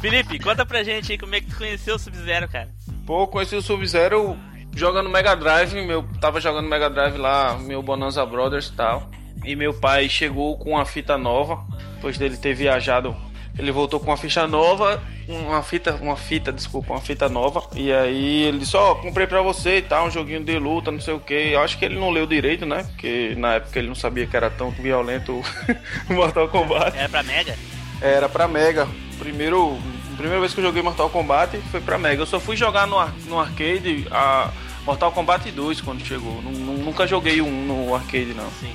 Felipe, 0.00 0.38
conta 0.38 0.64
pra 0.64 0.82
gente 0.82 1.12
aí 1.12 1.18
como 1.18 1.34
é 1.34 1.40
que 1.40 1.46
tu 1.46 1.56
conheceu 1.56 1.96
o 1.96 1.98
Sub-Zero, 1.98 2.48
cara. 2.48 2.68
Pô, 3.04 3.26
conheci 3.26 3.56
o 3.56 3.62
Sub-Zero 3.62 4.36
jogando 4.74 5.10
Mega 5.10 5.34
Drive, 5.34 5.74
meu, 5.84 6.04
tava 6.20 6.40
jogando 6.40 6.68
Mega 6.68 6.88
Drive 6.88 7.16
lá, 7.16 7.58
meu 7.58 7.82
Bonanza 7.82 8.24
Brothers 8.24 8.68
e 8.68 8.72
tal. 8.74 9.10
E 9.44 9.56
meu 9.56 9.74
pai 9.74 10.08
chegou 10.08 10.56
com 10.56 10.70
uma 10.70 10.84
fita 10.84 11.18
nova, 11.18 11.64
depois 11.94 12.16
dele 12.16 12.36
ter 12.36 12.54
viajado, 12.54 13.16
ele 13.58 13.72
voltou 13.72 13.98
com 13.98 14.06
uma 14.06 14.16
ficha 14.16 14.46
nova, 14.46 15.02
uma 15.26 15.62
fita, 15.64 15.96
uma 15.96 16.16
fita, 16.16 16.52
desculpa, 16.52 16.92
uma 16.92 17.00
fita 17.00 17.28
nova. 17.28 17.64
E 17.74 17.92
aí 17.92 18.44
ele 18.44 18.58
disse, 18.58 18.76
ó, 18.76 18.94
comprei 18.94 19.26
pra 19.26 19.42
você 19.42 19.78
e 19.78 19.82
tal, 19.82 20.06
um 20.06 20.10
joguinho 20.10 20.44
de 20.44 20.56
luta, 20.58 20.92
não 20.92 21.00
sei 21.00 21.14
o 21.14 21.20
que. 21.20 21.34
Eu 21.34 21.60
acho 21.60 21.76
que 21.76 21.84
ele 21.84 21.98
não 21.98 22.10
leu 22.10 22.24
direito, 22.24 22.64
né? 22.64 22.84
Porque 22.84 23.34
na 23.36 23.54
época 23.54 23.78
ele 23.80 23.88
não 23.88 23.96
sabia 23.96 24.26
que 24.26 24.36
era 24.36 24.48
tão 24.48 24.70
violento 24.70 25.42
o 26.08 26.12
Mortal 26.12 26.48
Kombat. 26.48 26.96
Era 26.96 27.08
pra 27.08 27.22
Mega? 27.24 27.56
Era 28.00 28.28
pra 28.28 28.46
Mega. 28.46 28.86
Primeiro, 29.18 29.78
a 30.12 30.16
primeira 30.16 30.40
vez 30.40 30.54
que 30.54 30.60
eu 30.60 30.64
joguei 30.64 30.82
Mortal 30.82 31.10
Kombat 31.10 31.58
foi 31.70 31.80
pra 31.80 31.98
Mega. 31.98 32.22
Eu 32.22 32.26
só 32.26 32.38
fui 32.38 32.56
jogar 32.56 32.86
no, 32.86 32.98
ar- 32.98 33.12
no 33.26 33.38
arcade 33.40 34.06
a 34.10 34.50
Mortal 34.86 35.10
Kombat 35.12 35.50
2 35.50 35.80
quando 35.80 36.04
chegou. 36.04 36.40
Nu- 36.42 36.50
nu- 36.52 36.78
Nunca 36.88 37.06
joguei 37.06 37.40
um 37.42 37.66
no 37.66 37.94
arcade, 37.94 38.32
não. 38.34 38.48
Sim. 38.52 38.72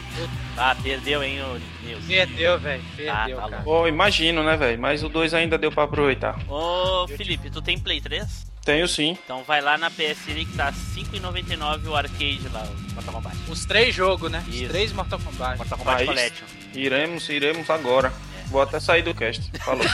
Ah, 0.57 0.75
perdeu, 0.83 1.23
hein, 1.23 1.41
o 1.41 1.59
Neilson. 1.85 2.07
Perdeu, 2.07 2.59
velho. 2.59 2.83
Perdeu, 2.95 3.39
Ah, 3.39 3.41
tá 3.43 3.49
cara. 3.49 3.63
Pô, 3.63 3.87
imagino, 3.87 4.43
né, 4.43 4.55
velho? 4.55 4.79
Mas 4.79 5.01
o 5.03 5.09
2 5.09 5.33
ainda 5.33 5.57
deu 5.57 5.71
pra 5.71 5.83
aproveitar. 5.83 6.37
Ô, 6.47 7.07
Felipe, 7.07 7.49
tu 7.49 7.61
tem 7.61 7.79
Play 7.79 7.99
3? 8.01 8.45
Tenho 8.63 8.87
sim. 8.87 9.17
Então 9.25 9.43
vai 9.43 9.59
lá 9.61 9.77
na 9.77 9.89
PSN 9.89 10.45
que 10.45 10.53
tá 10.55 10.67
R$5,99 10.67 11.87
o 11.89 11.95
arcade 11.95 12.47
lá, 12.53 12.63
o 12.63 12.93
Mortal 12.93 13.13
Kombat. 13.15 13.35
Os 13.49 13.65
três 13.65 13.93
jogos, 13.95 14.31
né? 14.31 14.43
Isso. 14.47 14.63
Os 14.63 14.69
três 14.69 14.93
Mortal 14.93 15.19
Kombat. 15.19 15.57
Mortal 15.57 15.77
Kombat 15.79 15.99
Aí- 16.01 16.05
Collection. 16.07 16.45
Iremos, 16.73 17.27
iremos 17.29 17.69
agora. 17.69 18.13
Vou 18.53 18.61
até 18.61 18.79
sair 18.79 19.01
do 19.01 19.15
cast. 19.15 19.51
Falou. 19.61 19.83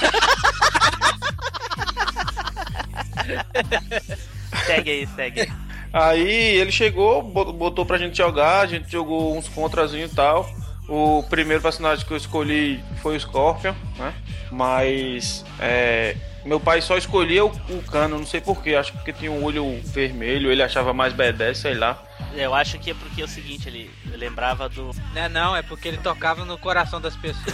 segue 4.65 4.91
aí, 4.91 5.07
segue 5.15 5.41
aí. 5.41 5.51
Aí 5.93 6.57
ele 6.57 6.71
chegou, 6.71 7.23
bot- 7.23 7.53
botou 7.53 7.85
pra 7.85 7.97
gente 7.97 8.17
jogar, 8.17 8.59
a 8.59 8.65
gente 8.67 8.91
jogou 8.91 9.35
uns 9.37 9.47
contrazinhos 9.47 10.11
e 10.11 10.15
tal. 10.15 10.47
O 10.89 11.23
primeiro 11.29 11.63
personagem 11.63 12.05
que 12.05 12.11
eu 12.11 12.17
escolhi 12.17 12.83
foi 13.01 13.15
o 13.15 13.19
Scorpion, 13.19 13.73
né? 13.97 14.13
Mas 14.51 15.45
é, 15.59 16.17
meu 16.43 16.59
pai 16.59 16.81
só 16.81 16.97
escolhia 16.97 17.45
o, 17.45 17.51
o 17.69 17.81
Cano, 17.89 18.17
não 18.19 18.25
sei 18.25 18.41
porquê, 18.41 18.75
acho 18.75 18.91
que 18.91 18.97
porque 18.97 19.13
tinha 19.13 19.31
um 19.31 19.41
olho 19.43 19.79
vermelho, 19.85 20.51
ele 20.51 20.61
achava 20.63 20.91
mais 20.93 21.13
B10, 21.13 21.53
sei 21.55 21.75
lá. 21.75 22.03
Eu 22.33 22.53
acho 22.55 22.77
que 22.79 22.91
é 22.91 22.93
porque 22.93 23.21
é 23.21 23.25
o 23.25 23.27
seguinte, 23.27 23.67
ele 23.67 23.89
lembrava 24.15 24.69
do. 24.69 24.91
Não 25.13 25.21
é 25.21 25.29
não, 25.29 25.55
é 25.55 25.61
porque 25.61 25.87
ele 25.87 25.97
tocava 25.97 26.45
no 26.45 26.57
coração 26.57 27.01
das 27.01 27.15
pessoas. 27.15 27.53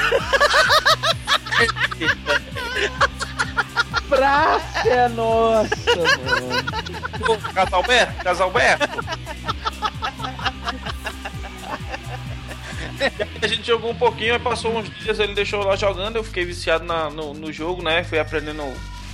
Praça 4.10 4.88
é 4.90 5.08
nossa, 5.10 5.76
mano. 5.96 7.42
Casalberto, 7.54 8.24
Casalberto. 8.24 8.90
A 13.42 13.48
gente 13.48 13.66
jogou 13.68 13.92
um 13.92 13.96
pouquinho, 13.96 14.34
aí 14.34 14.40
passou 14.40 14.78
uns 14.78 14.90
dias, 15.00 15.20
ele 15.20 15.34
deixou 15.34 15.64
lá 15.64 15.76
jogando, 15.76 16.16
eu 16.18 16.24
fiquei 16.24 16.46
viciado 16.46 16.84
na- 16.86 17.10
no, 17.10 17.34
no 17.34 17.52
jogo, 17.52 17.82
né? 17.84 18.04
Fui 18.04 18.20
aprendendo 18.20 18.64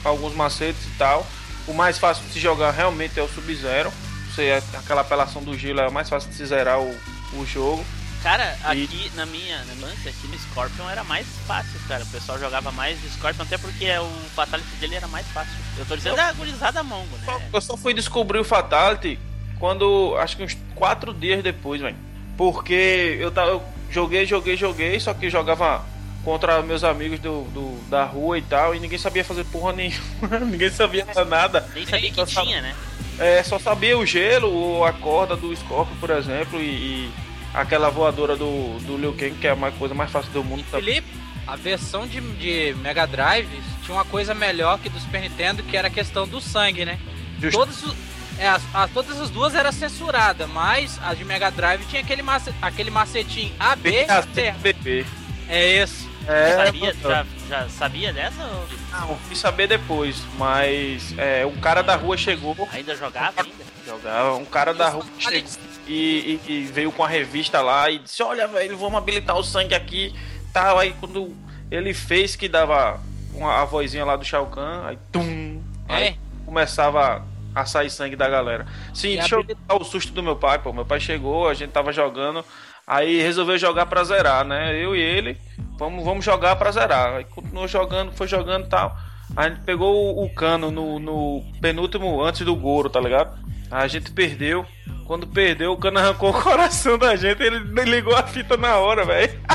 alguns 0.04 0.34
macetes 0.36 0.86
e 0.86 0.92
tal. 0.98 1.26
O 1.68 1.74
mais 1.74 1.98
fácil 1.98 2.24
de 2.26 2.34
se 2.34 2.40
jogar 2.40 2.72
realmente 2.72 3.20
é 3.20 3.24
o 3.24 3.28
Sub-Zero. 3.30 3.92
Você, 4.34 4.62
aquela 4.78 5.02
apelação 5.02 5.44
do 5.44 5.58
gelo 5.58 5.80
é 5.82 5.90
mais 5.90 6.10
fácil 6.10 6.30
de 6.30 6.36
se 6.36 6.46
zerar 6.46 6.80
o, 6.80 6.90
o 7.34 7.46
jogo. 7.46 7.84
Cara, 8.24 8.56
E- 8.74 8.84
aqui 8.84 9.12
na 9.16 9.26
minha 9.26 9.58
na 9.66 9.74
minha 9.76 9.88
lance, 9.88 10.08
aqui 10.08 10.28
no 10.28 10.38
Scorpion 10.38 10.88
era 10.90 11.04
mais 11.04 11.26
fácil, 11.48 11.80
cara. 11.88 12.04
O 12.04 12.08
pessoal 12.08 12.40
jogava 12.40 12.72
mais 12.72 13.02
de 13.02 13.10
Scorpion, 13.10 13.44
até 13.44 13.58
porque 13.58 13.86
o 13.98 14.08
Fatality 14.36 14.70
dele 14.80 14.96
era 14.96 15.08
mais 15.08 15.26
fácil. 15.28 15.54
Eu 15.78 15.86
tô 15.86 15.96
dizendo 15.96 16.16
da 16.16 16.32
gurizada 16.34 16.84
mongo, 16.84 17.18
né? 17.18 17.50
Eu 17.52 17.60
só 17.62 17.76
fui 17.76 17.94
descobrir 17.94 18.40
o 18.40 18.44
Fatality 18.44 19.18
quando, 19.60 20.16
acho 20.20 20.38
que 20.38 20.44
uns 20.44 20.56
quatro 20.76 21.14
dias 21.14 21.44
depois, 21.44 21.82
velho. 21.82 21.96
Porque 22.38 23.18
eu, 23.20 23.32
tava, 23.32 23.50
eu 23.52 23.64
joguei, 23.90 24.26
joguei, 24.26 24.56
joguei, 24.56 25.00
só 25.00 25.14
que 25.14 25.30
jogava 25.30 25.84
contra 26.24 26.62
meus 26.62 26.84
amigos 26.84 27.20
do, 27.20 27.44
do- 27.46 27.90
da 27.90 28.06
rua 28.06 28.38
e 28.38 28.42
tal, 28.44 28.76
e 28.76 28.80
ninguém 28.80 28.98
sabia 29.00 29.26
fazer 29.26 29.44
porra 29.46 29.74
nenhuma, 29.74 30.40
ninguém 30.46 30.70
sabia 30.70 31.06
nada. 31.28 31.68
Nem 31.74 31.86
sabia 31.88 32.10
que 32.12 32.26
Só 32.28 32.44
tinha, 32.44 32.62
né? 32.62 32.76
É, 33.22 33.44
só 33.44 33.60
sabia 33.60 33.98
o 33.98 34.06
gelo 34.06 34.52
ou 34.52 34.86
a 34.86 34.92
corda 34.92 35.36
do 35.36 35.56
Scorpio, 35.56 35.96
por 36.00 36.10
exemplo, 36.10 36.60
e, 36.60 36.66
e 36.66 37.12
aquela 37.54 37.90
voadora 37.90 38.36
do, 38.36 38.80
do 38.80 38.98
Liu 38.98 39.14
Kang, 39.14 39.36
que 39.36 39.48
é 39.48 39.52
a 39.52 39.72
coisa 39.72 39.94
mais 39.94 40.10
fácil 40.12 40.32
do 40.32 40.44
mundo. 40.44 40.64
Felipe, 40.72 41.08
a 41.46 41.56
versão 41.56 42.08
de, 42.08 42.20
de 42.20 42.74
Mega 42.82 43.06
Drive 43.06 43.48
tinha 43.84 43.96
uma 43.96 44.06
coisa 44.06 44.34
melhor 44.34 44.80
que 44.80 44.90
do 44.90 45.00
Super 45.00 45.22
Nintendo, 45.22 45.62
que 45.64 45.78
era 45.78 45.88
a 45.88 45.92
questão 45.92 46.28
do 46.28 46.42
sangue, 46.42 46.84
né? 46.86 46.98
Justo. 47.40 47.60
Todas, 47.60 47.84
o- 47.84 47.96
é, 48.40 48.48
as, 48.48 48.64
a- 48.74 48.88
todas 48.88 49.20
as 49.20 49.30
duas 49.30 49.54
eram 49.54 49.72
censuradas, 49.72 50.50
mas 50.50 51.00
a 51.04 51.14
de 51.14 51.24
Mega 51.24 51.52
Drive 51.52 51.86
tinha 51.88 52.02
aquele, 52.02 52.24
mace, 52.24 52.52
aquele 52.62 52.90
macetinho 52.90 53.54
A, 53.60 53.76
B 53.76 53.90
e 54.04 54.08
C. 54.34 54.52
BB. 54.62 55.06
É 55.48 55.70
esse. 55.78 56.10
É, 56.28 56.66
sabia, 56.66 56.94
já, 56.94 57.26
já 57.50 57.70
sabia 57.70 58.14
dessa? 58.14 58.44
ou 58.44 58.68
Não, 58.92 59.18
fui 59.18 59.36
saber 59.36 59.68
depois, 59.68 60.24
mas 60.38 61.14
é, 61.18 61.46
um 61.46 61.56
cara 61.58 61.82
da 61.82 61.96
rua 61.96 62.16
chegou, 62.18 62.56
Ainda 62.72 62.96
jogava 62.96 63.42
ainda? 63.42 63.64
jogava, 63.86 64.36
um 64.36 64.46
cara 64.46 64.74
da 64.74 64.90
rua 64.90 65.06
chegou 65.18 65.50
e, 65.88 66.40
e- 66.48 66.52
e 66.52 66.62
veio 66.66 66.92
com 66.92 67.04
a 67.04 67.08
revista 67.08 67.62
lá 67.62 67.90
e 67.90 68.00
disse, 68.00 68.22
olha 68.22 68.48
velho, 68.48 68.78
vamos 68.78 68.98
habilitar 68.98 69.36
o 69.36 69.44
sangue 69.44 69.74
aqui, 69.74 70.16
tal, 70.54 70.78
aí 70.78 70.94
quando 71.00 71.36
ele 71.72 71.94
fez 71.94 72.36
que 72.36 72.48
dava 72.48 73.00
uma, 73.34 73.62
a 73.62 73.66
vozinha 73.66 74.06
lá 74.06 74.16
do 74.16 74.24
Shao 74.24 74.46
Kahn, 74.48 74.86
aí 74.86 75.00
tum, 75.12 75.62
aí 75.90 76.04
É. 76.10 76.16
começava 76.46 77.26
a 77.56 77.66
sair 77.66 77.90
sangue 77.90 78.16
da 78.16 78.30
galera. 78.30 78.66
Sim, 78.94 79.14
E 79.14 79.18
deixa 79.18 79.36
eu 79.36 79.44
dar 79.44 79.76
o 79.76 79.84
susto 79.84 80.14
do 80.14 80.22
meu 80.24 80.36
pai, 80.36 80.60
pô, 80.60 80.72
meu 80.72 80.86
pai 80.86 81.00
chegou, 81.00 81.50
a 81.50 81.54
gente 81.54 81.72
tava 81.72 81.92
jogando, 81.92 82.46
aí 82.92 83.22
resolveu 83.22 83.58
jogar 83.58 83.86
pra 83.86 84.04
zerar, 84.04 84.44
né, 84.46 84.76
eu 84.76 84.96
e 84.96 85.00
ele, 85.02 85.38
vamos, 85.78 86.04
vamos 86.04 86.26
jogar 86.26 86.56
pra 86.58 86.72
zerar, 86.72 87.16
aí 87.16 87.24
continuou 87.26 87.68
jogando, 87.68 88.12
foi 88.12 88.28
jogando 88.28 88.66
e 88.66 88.70
tal, 88.70 88.96
a 89.36 89.48
gente 89.50 89.62
pegou 89.62 90.18
o, 90.18 90.26
o 90.26 90.30
cano 90.34 90.70
no, 90.70 91.00
no 91.00 91.44
penúltimo 91.62 92.22
antes 92.22 92.42
do 92.46 92.54
Goro, 92.56 92.90
tá 92.90 93.00
ligado? 93.00 93.40
A 93.72 93.88
gente 93.88 94.12
perdeu. 94.12 94.66
Quando 95.08 95.26
perdeu, 95.26 95.72
o 95.72 95.78
cano 95.78 96.00
arrancou 96.00 96.32
o 96.32 96.42
coração 96.42 96.98
da 96.98 97.16
gente. 97.16 97.42
Ele 97.42 97.60
ligou 97.86 98.14
a 98.14 98.24
fita 98.24 98.58
na 98.58 98.76
hora, 98.76 99.06
velho. 99.06 99.40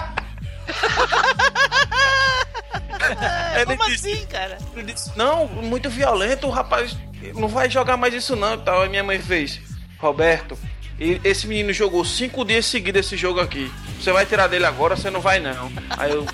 Como 3.67 3.85
disse- 3.91 4.13
assim, 4.13 4.27
cara? 4.27 4.57
Ele 4.75 4.93
disse: 4.93 5.13
Não, 5.17 5.47
muito 5.47 5.89
violento, 5.91 6.47
o 6.47 6.51
rapaz 6.51 6.97
não 7.35 7.49
vai 7.49 7.69
jogar 7.71 7.97
mais 7.99 8.13
isso 8.15 8.35
não. 8.37 8.55
e 8.55 8.59
Tal. 8.59 8.81
Aí 8.83 8.89
minha 8.89 9.05
mãe 9.05 9.19
fez: 9.19 9.61
Roberto, 9.99 10.59
e- 10.99 11.21
esse 11.25 11.47
menino 11.47 11.73
jogou 11.73 12.05
cinco 12.05 12.45
dias 12.45 12.67
seguidos 12.67 13.07
esse 13.07 13.17
jogo 13.17 13.41
aqui. 13.41 13.71
Você 14.01 14.13
vai 14.13 14.27
tirar 14.27 14.47
dele 14.47 14.67
agora, 14.67 14.97
você 14.97 15.11
não 15.11 15.21
vai 15.21 15.41
não. 15.41 15.71
Aí 15.97 16.11
eu 16.13 16.27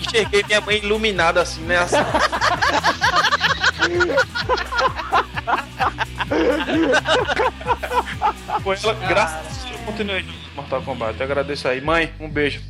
enxerguei 0.00 0.42
minha 0.44 0.60
mãe 0.60 0.78
iluminada 0.78 1.40
assim, 1.42 1.62
né? 1.62 1.78
Assim. 1.78 1.96
Foi 8.62 8.76
ela, 8.82 8.94
graças 8.94 9.36
a 9.36 9.42
Deus, 9.68 9.70
eu 9.72 9.78
continuei 9.86 10.20
jogando 10.22 10.54
Mortal 10.56 10.82
Kombat. 10.82 11.18
Eu 11.18 11.24
agradeço 11.24 11.68
aí. 11.68 11.80
Mãe, 11.80 12.12
um 12.18 12.28
beijo. 12.28 12.60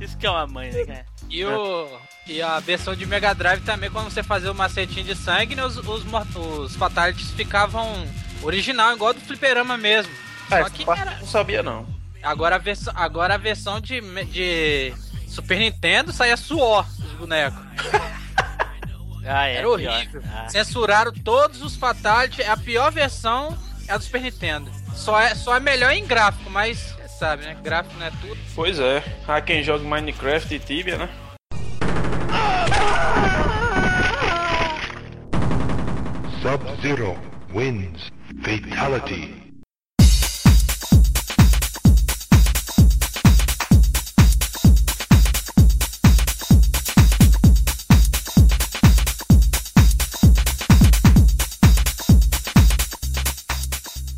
Isso 0.00 0.16
que 0.18 0.26
é 0.26 0.30
uma 0.30 0.46
mãe, 0.46 0.70
né, 0.70 0.84
cara? 0.84 1.06
E, 1.30 1.44
o, 1.44 1.88
e 2.26 2.40
a 2.40 2.60
versão 2.60 2.94
de 2.94 3.06
Mega 3.06 3.34
Drive 3.34 3.62
também, 3.62 3.90
quando 3.90 4.10
você 4.10 4.22
fazia 4.22 4.50
o 4.52 4.54
macetinho 4.54 5.04
de 5.04 5.16
sangue, 5.16 5.54
né, 5.54 5.64
os, 5.64 5.76
os, 5.78 6.04
os 6.36 6.76
Fatalities 6.76 7.30
ficavam 7.32 8.06
original, 8.42 8.92
igual 8.94 9.12
do 9.12 9.20
fliperama 9.20 9.76
mesmo. 9.76 10.12
Ah, 10.50 10.62
Só 10.62 10.70
que 10.70 10.90
era, 10.90 11.16
não 11.18 11.26
sabia 11.26 11.62
não. 11.62 11.86
agora, 12.22 12.56
a 12.56 12.58
versão, 12.58 12.92
agora 12.96 13.34
a 13.34 13.38
versão 13.38 13.80
de, 13.80 14.00
de 14.26 14.94
Super 15.28 15.58
Nintendo 15.58 16.12
saía 16.12 16.36
suor 16.36 16.86
dos 16.98 17.12
bonecos. 17.12 17.60
Ah, 19.26 19.48
é. 19.48 19.54
Era 19.56 19.68
horrível. 19.70 20.22
Ah. 20.30 20.48
Censuraram 20.48 21.10
todos 21.10 21.62
os 21.62 21.76
Fatalities. 21.76 22.46
A 22.46 22.56
pior 22.56 22.92
versão 22.92 23.56
é 23.88 23.92
a 23.92 23.96
do 23.96 24.04
Super 24.04 24.20
Nintendo. 24.20 24.70
Só 24.94 25.18
é, 25.18 25.34
só 25.34 25.56
é 25.56 25.60
melhor 25.60 25.92
em 25.92 26.04
gráfico, 26.06 26.50
mas 26.50 26.94
sabe, 27.24 27.44
né? 27.46 27.56
Gráfico 27.62 27.98
não 27.98 28.04
é 28.04 28.10
tudo. 28.10 28.36
Pois 28.54 28.78
é. 28.78 29.02
Há 29.26 29.40
quem 29.40 29.62
joga 29.62 29.82
Minecraft 29.82 30.54
e 30.54 30.58
Tibia, 30.58 30.98
né? 30.98 31.08
Sub-Zero 36.42 37.16
wins. 37.54 38.12
Fatality. 38.42 39.42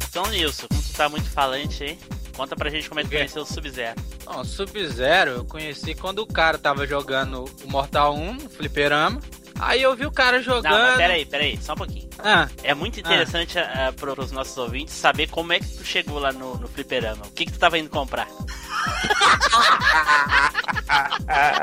Então, 0.09 0.27
Nilson, 0.31 0.67
como 0.67 0.83
tu 0.83 0.93
tá 0.95 1.09
muito 1.09 1.31
falante 1.31 1.85
aí, 1.85 1.99
conta 2.37 2.55
pra 2.55 2.69
gente 2.69 2.89
como 2.89 3.01
é 3.01 3.05
que 3.05 3.11
conheceu 3.11 3.43
o 3.43 3.47
Sub-Zero. 3.47 4.01
Bom, 4.25 4.45
Sub-Zero 4.45 5.31
eu 5.31 5.45
conheci 5.45 5.95
quando 5.95 6.21
o 6.21 6.27
cara 6.27 6.59
tava 6.59 6.87
jogando 6.87 7.45
o 7.65 7.71
Mortal 7.71 8.15
1 8.15 8.35
no 8.35 8.51
fliperama. 8.51 9.21
Aí 9.59 9.81
eu 9.83 9.97
vi 9.97 10.05
o 10.07 10.11
cara 10.13 10.37
Não, 10.39 10.43
jogando. 10.45 10.73
mas 10.73 10.97
peraí, 10.97 11.25
peraí, 11.27 11.59
só 11.63 11.73
um 11.73 11.77
pouquinho. 11.77 12.09
Ah, 12.19 12.49
É 12.63 12.75
muito 12.75 12.99
interessante 13.01 13.59
ah, 13.59 13.93
pro- 13.97 14.15
pros 14.15 14.31
nossos 14.33 14.57
ouvintes 14.59 14.95
saber 14.95 15.29
como 15.29 15.53
é 15.53 15.59
que 15.61 15.67
tu 15.67 15.85
chegou 15.85 16.19
lá 16.19 16.33
no, 16.33 16.57
no 16.59 16.69
fliperama. 16.69 17.25
O 17.27 17.31
que 17.31 17.47
que 17.47 17.53
tu 17.53 17.59
tava 17.59 17.79
indo 17.79 17.89
comprar? 17.91 18.27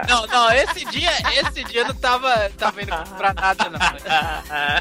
não, 0.07 0.25
não, 0.27 0.51
esse 0.51 0.85
dia, 0.85 1.09
esse 1.33 1.63
dia 1.63 1.81
eu 1.81 1.87
não 1.87 1.95
tava, 1.95 2.49
tava 2.57 2.81
indo 2.81 2.95
comprar 2.95 3.33
nada, 3.33 3.69
não. 3.69 3.79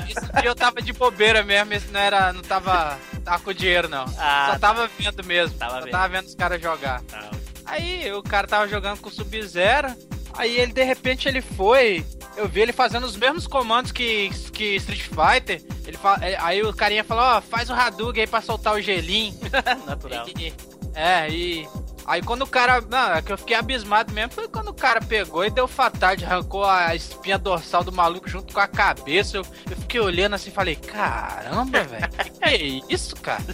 Esse 0.09 0.33
dia 0.41 0.51
eu 0.51 0.55
tava 0.55 0.81
de 0.83 0.93
bobeira 0.93 1.43
mesmo, 1.43 1.73
esse 1.75 1.89
não 1.89 2.01
era, 2.01 2.33
não 2.33 2.43
tava, 2.43 2.99
tava 3.25 3.39
com 3.43 3.53
dinheiro, 3.53 3.89
não. 3.89 4.05
Ah, 4.19 4.51
Só 4.53 4.59
tava 4.59 4.89
vendo 4.99 5.25
mesmo, 5.25 5.57
Tava 5.59 5.75
só 5.75 5.81
vendo. 5.81 5.91
tava 5.93 6.09
vendo 6.09 6.27
os 6.27 6.35
caras 6.35 6.61
jogar. 6.61 7.01
Tá. 7.03 7.31
Aí 7.67 8.13
o 8.13 8.23
cara 8.23 8.47
tava 8.47 8.69
jogando 8.69 8.99
com 9.01 9.09
o 9.09 9.13
Sub-Zero. 9.13 9.95
Aí 10.35 10.59
ele 10.59 10.73
de 10.73 10.83
repente 10.83 11.29
ele 11.29 11.41
foi. 11.43 12.05
Eu 12.37 12.49
vi 12.49 12.61
ele 12.61 12.73
fazendo 12.73 13.05
os 13.05 13.17
mesmos 13.17 13.47
comandos 13.47 13.93
que, 13.93 14.31
que 14.53 14.77
Street 14.77 15.03
Fighter. 15.03 15.63
Ele 15.87 15.97
fa- 15.97 16.19
é, 16.23 16.37
aí 16.41 16.63
o 16.63 16.73
carinha 16.73 17.05
falou, 17.05 17.23
ó, 17.25 17.41
faz 17.41 17.69
o 17.71 17.75
Hadouken 17.75 18.23
aí 18.23 18.27
pra 18.27 18.41
soltar 18.41 18.75
o 18.75 18.81
gelinho. 18.81 19.35
Natural. 19.87 20.27
E- 20.39 20.53
é, 20.95 21.29
e. 21.31 21.69
Aí 22.05 22.21
quando 22.21 22.43
o 22.43 22.47
cara. 22.47 22.81
Não, 22.81 23.13
é 23.15 23.23
que 23.23 23.33
eu 23.33 23.39
fiquei 23.39 23.55
abismado 23.55 24.13
mesmo 24.13 24.33
foi 24.33 24.49
quando 24.49 24.69
o 24.69 24.75
cara 24.75 25.01
pegou 25.01 25.45
e 25.45 25.51
deu 25.51 25.69
fatality, 25.69 26.25
arrancou 26.25 26.65
a 26.65 26.95
espinha 26.97 27.39
dorsal 27.39 27.85
do 27.85 27.93
maluco 27.93 28.29
junto 28.29 28.53
com 28.53 28.59
a 28.61 28.67
cabeça. 28.67 29.37
Eu, 29.37 29.47
eu 29.71 29.77
fiquei 29.77 30.01
olhando 30.01 30.35
assim 30.35 30.51
e 30.51 30.53
falei, 30.53 30.75
caramba, 30.75 31.85
velho, 31.85 32.09
que, 32.11 32.31
que 32.31 32.45
é 32.45 32.57
isso, 32.93 33.15
cara? 33.17 33.43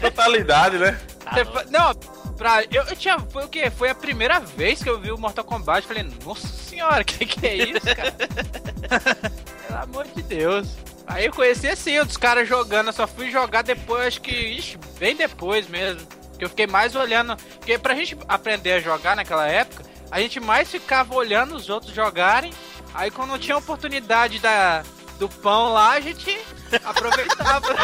Totalidade, 0.00 0.78
né? 0.78 0.98
Tá 1.24 1.64
Não, 1.70 1.92
pra. 2.36 2.64
Eu, 2.64 2.82
eu 2.84 2.96
tinha. 2.96 3.18
Foi 3.18 3.44
o 3.44 3.48
quê? 3.48 3.70
Foi 3.70 3.88
a 3.90 3.94
primeira 3.94 4.38
vez 4.38 4.82
que 4.82 4.88
eu 4.88 5.00
vi 5.00 5.10
o 5.10 5.18
Mortal 5.18 5.44
Kombat. 5.44 5.86
Falei, 5.86 6.06
nossa 6.24 6.46
senhora, 6.46 7.02
que 7.04 7.24
que 7.26 7.46
é 7.46 7.54
isso, 7.56 7.80
cara? 7.80 8.12
Pelo 9.66 9.78
amor 9.80 10.06
de 10.14 10.22
Deus. 10.22 10.68
Aí 11.06 11.26
eu 11.26 11.32
conheci 11.32 11.68
assim, 11.68 11.98
os 12.00 12.16
caras 12.16 12.48
jogando, 12.48 12.88
eu 12.88 12.92
só 12.92 13.06
fui 13.06 13.30
jogar 13.30 13.62
depois, 13.62 14.08
acho 14.08 14.20
que, 14.20 14.32
ixi, 14.32 14.76
bem 14.98 15.14
depois 15.14 15.68
mesmo. 15.68 16.06
Que 16.36 16.44
eu 16.44 16.48
fiquei 16.48 16.66
mais 16.66 16.96
olhando. 16.96 17.36
Porque 17.36 17.78
pra 17.78 17.94
gente 17.94 18.16
aprender 18.28 18.72
a 18.72 18.80
jogar 18.80 19.14
naquela 19.14 19.46
época, 19.46 19.84
a 20.10 20.20
gente 20.20 20.40
mais 20.40 20.70
ficava 20.70 21.14
olhando 21.14 21.54
os 21.54 21.68
outros 21.68 21.94
jogarem. 21.94 22.52
Aí 22.92 23.10
quando 23.10 23.38
tinha 23.38 23.56
oportunidade 23.56 24.38
da, 24.40 24.82
do 25.18 25.28
pão 25.28 25.72
lá, 25.72 25.92
a 25.92 26.00
gente 26.00 26.38
aproveitava. 26.84 27.66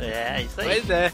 É, 0.00 0.42
isso 0.42 0.60
aí. 0.60 0.66
pois 0.66 0.90
é. 0.90 1.12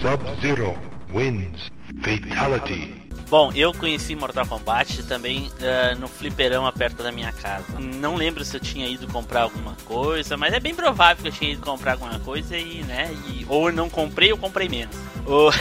Sub-Zero 0.00 0.76
wins. 1.12 1.70
Fatality. 2.02 3.02
Bom, 3.30 3.50
eu 3.54 3.72
conheci 3.72 4.14
Mortal 4.14 4.46
Kombat 4.46 5.02
também 5.04 5.50
eh, 5.60 5.94
no 5.98 6.06
fliperama 6.06 6.70
perto 6.72 7.02
da 7.02 7.10
minha 7.10 7.32
casa. 7.32 7.64
Não 7.80 8.14
lembro 8.16 8.44
se 8.44 8.54
eu 8.56 8.60
tinha 8.60 8.86
ido 8.86 9.06
comprar 9.08 9.42
alguma 9.42 9.74
coisa, 9.86 10.36
mas 10.36 10.52
é 10.52 10.60
bem 10.60 10.74
provável 10.74 11.22
que 11.22 11.28
eu 11.28 11.32
tinha 11.32 11.52
ido 11.52 11.62
comprar 11.62 11.92
alguma 11.92 12.18
coisa 12.20 12.56
e, 12.56 12.82
né, 12.82 13.10
e, 13.28 13.46
ou 13.48 13.70
eu 13.70 13.74
não 13.74 13.88
comprei 13.88 14.30
ou 14.30 14.38
comprei 14.38 14.68
menos. 14.68 14.94
O- 15.26 15.48
O- 15.48 15.52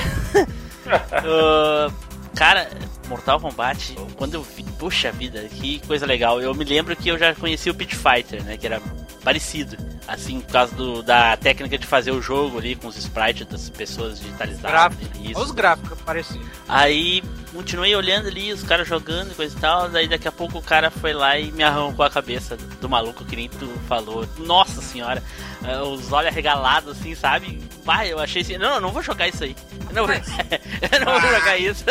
cara, 2.36 2.69
Mortal 3.07 3.39
Kombat, 3.39 3.95
quando 4.15 4.35
eu 4.35 4.43
vi, 4.43 4.63
puxa 4.79 5.11
vida, 5.11 5.41
que 5.43 5.79
coisa 5.87 6.05
legal. 6.05 6.41
Eu 6.41 6.53
me 6.53 6.63
lembro 6.65 6.95
que 6.95 7.09
eu 7.09 7.17
já 7.17 7.33
conheci 7.35 7.69
o 7.69 7.75
Pit 7.75 7.95
Fighter, 7.95 8.43
né, 8.43 8.57
que 8.57 8.65
era 8.65 8.81
parecido. 9.23 9.77
Assim, 10.05 10.41
por 10.41 10.51
causa 10.51 10.75
do- 10.75 11.01
da 11.01 11.37
técnica 11.37 11.77
de 11.77 11.87
fazer 11.87 12.11
o 12.11 12.21
jogo 12.21 12.57
ali 12.57 12.75
com 12.75 12.87
os 12.89 12.97
sprites 12.97 13.47
das 13.47 13.69
pessoas 13.69 14.19
digitalizadas. 14.19 14.69
Gráfico. 14.71 15.17
Olha 15.35 15.37
os 15.45 15.51
gráficos 15.51 15.97
parecidos. 16.01 16.45
Aí 16.67 17.23
continuei 17.53 17.95
olhando 17.95 18.27
ali, 18.27 18.51
os 18.51 18.63
caras 18.63 18.85
jogando 18.85 19.31
e 19.31 19.35
coisa 19.35 19.55
e 19.57 19.61
tal. 19.61 19.87
Daí 19.89 20.07
daqui 20.09 20.27
a 20.27 20.31
pouco 20.31 20.57
o 20.57 20.61
cara 20.61 20.91
foi 20.91 21.13
lá 21.13 21.39
e 21.39 21.51
me 21.53 21.63
arrancou 21.63 22.03
a 22.03 22.09
cabeça 22.09 22.57
do, 22.57 22.65
do 22.81 22.89
maluco, 22.89 23.23
que 23.23 23.35
nem 23.37 23.47
tu 23.47 23.65
falou. 23.87 24.27
Nossa 24.39 24.72
senhora, 24.93 25.23
eh, 25.63 25.82
os 25.82 26.12
olhos 26.12 26.32
arregalados 26.32 26.97
assim, 26.97 27.15
sabe? 27.15 27.60
Vai, 27.84 28.12
eu 28.12 28.19
achei 28.19 28.41
assim, 28.41 28.58
não, 28.58 28.75
eu 28.75 28.82
não 28.82 28.91
vou 28.91 29.01
jogar 29.01 29.27
isso 29.27 29.43
aí. 29.43 29.56
Eu 29.89 29.95
não, 29.95 30.06
eu 30.13 31.06
não 31.06 31.19
vou 31.19 31.32
jogar 31.32 31.58
isso. 31.58 31.84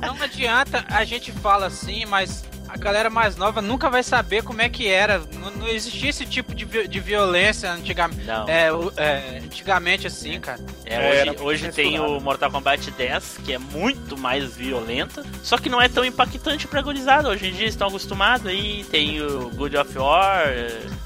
Não 0.00 0.22
adianta, 0.22 0.84
a 0.88 1.04
gente 1.04 1.30
fala 1.32 1.66
assim, 1.66 2.04
mas 2.06 2.44
a 2.72 2.78
galera 2.78 3.10
mais 3.10 3.36
nova 3.36 3.60
nunca 3.60 3.90
vai 3.90 4.02
saber 4.02 4.42
como 4.42 4.62
é 4.62 4.68
que 4.68 4.88
era. 4.88 5.18
Não, 5.34 5.50
não 5.50 5.68
existia 5.68 6.08
esse 6.08 6.24
tipo 6.24 6.54
de, 6.54 6.64
vi- 6.64 6.88
de 6.88 7.00
violência 7.00 7.70
antigamente. 7.70 8.24
Não. 8.24 8.48
É, 8.48 8.68
é, 8.96 9.40
antigamente 9.44 10.06
assim, 10.06 10.40
cara. 10.40 10.58
É, 10.86 11.28
hoje, 11.32 11.42
hoje 11.42 11.72
tem 11.72 12.00
o 12.00 12.18
Mortal 12.18 12.50
Kombat 12.50 12.90
10, 12.90 13.40
que 13.44 13.52
é 13.52 13.58
muito 13.58 14.16
mais 14.16 14.56
violento, 14.56 15.22
só 15.42 15.58
que 15.58 15.68
não 15.68 15.80
é 15.82 15.88
tão 15.88 16.02
impactante 16.04 16.66
pra 16.66 16.80
gurizada. 16.80 17.28
Hoje 17.28 17.48
em 17.48 17.52
dia 17.52 17.62
eles 17.64 17.74
estão 17.74 17.88
acostumados 17.88 18.46
aí, 18.46 18.84
tem 18.90 19.20
o 19.20 19.50
Good 19.50 19.76
of 19.76 19.98
War. 19.98 20.46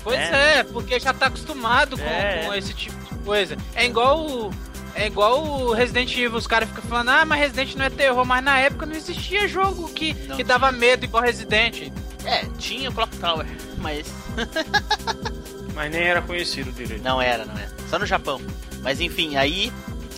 Pois 0.05 0.18
né? 0.18 0.59
é, 0.59 0.62
porque 0.62 1.00
já 1.00 1.12
tá 1.12 1.26
acostumado 1.26 1.98
com, 1.98 2.05
É. 2.05 2.44
com 2.46 2.55
esse 2.55 2.72
tipo 2.74 2.96
de 3.12 3.18
coisa. 3.24 3.57
É 3.74 3.85
igual 3.85 4.24
o. 4.24 4.50
É 4.99 5.07
igual 5.07 5.45
o 5.45 5.73
Resident 5.75 6.11
Evil, 6.13 6.37
os 6.39 6.47
caras 6.47 6.69
ficam 6.71 6.83
falando, 6.85 7.11
ah, 7.11 7.25
mas 7.27 7.39
Resident 7.39 7.75
não 7.77 7.85
é 7.85 7.91
terror, 7.91 8.25
mas 8.25 8.43
na 8.43 8.59
época 8.59 8.87
não 8.87 8.95
existia 8.97 9.47
jogo 9.47 9.89
que, 9.91 10.15
Não 10.27 10.37
que 10.37 10.43
dava 10.43 10.73
medo 10.73 11.05
igual 11.05 11.23
Resident. 11.23 11.93
É, 12.25 12.45
tinha 12.59 12.89
o 12.89 12.93
Clock 12.95 13.15
Tower, 13.19 13.47
mas 13.79 14.07
Mas 15.75 15.91
nem 15.93 16.03
era 16.03 16.23
conhecido 16.23 16.73
direito. 16.73 17.03
Não 17.05 17.21
era, 17.21 17.45
não 17.45 17.55
era. 17.57 17.71
Só 17.91 17.99
no 17.99 18.07
Japão. 18.07 18.41
Mas 18.83 19.01
enfim, 19.01 19.37
aí 19.37 19.71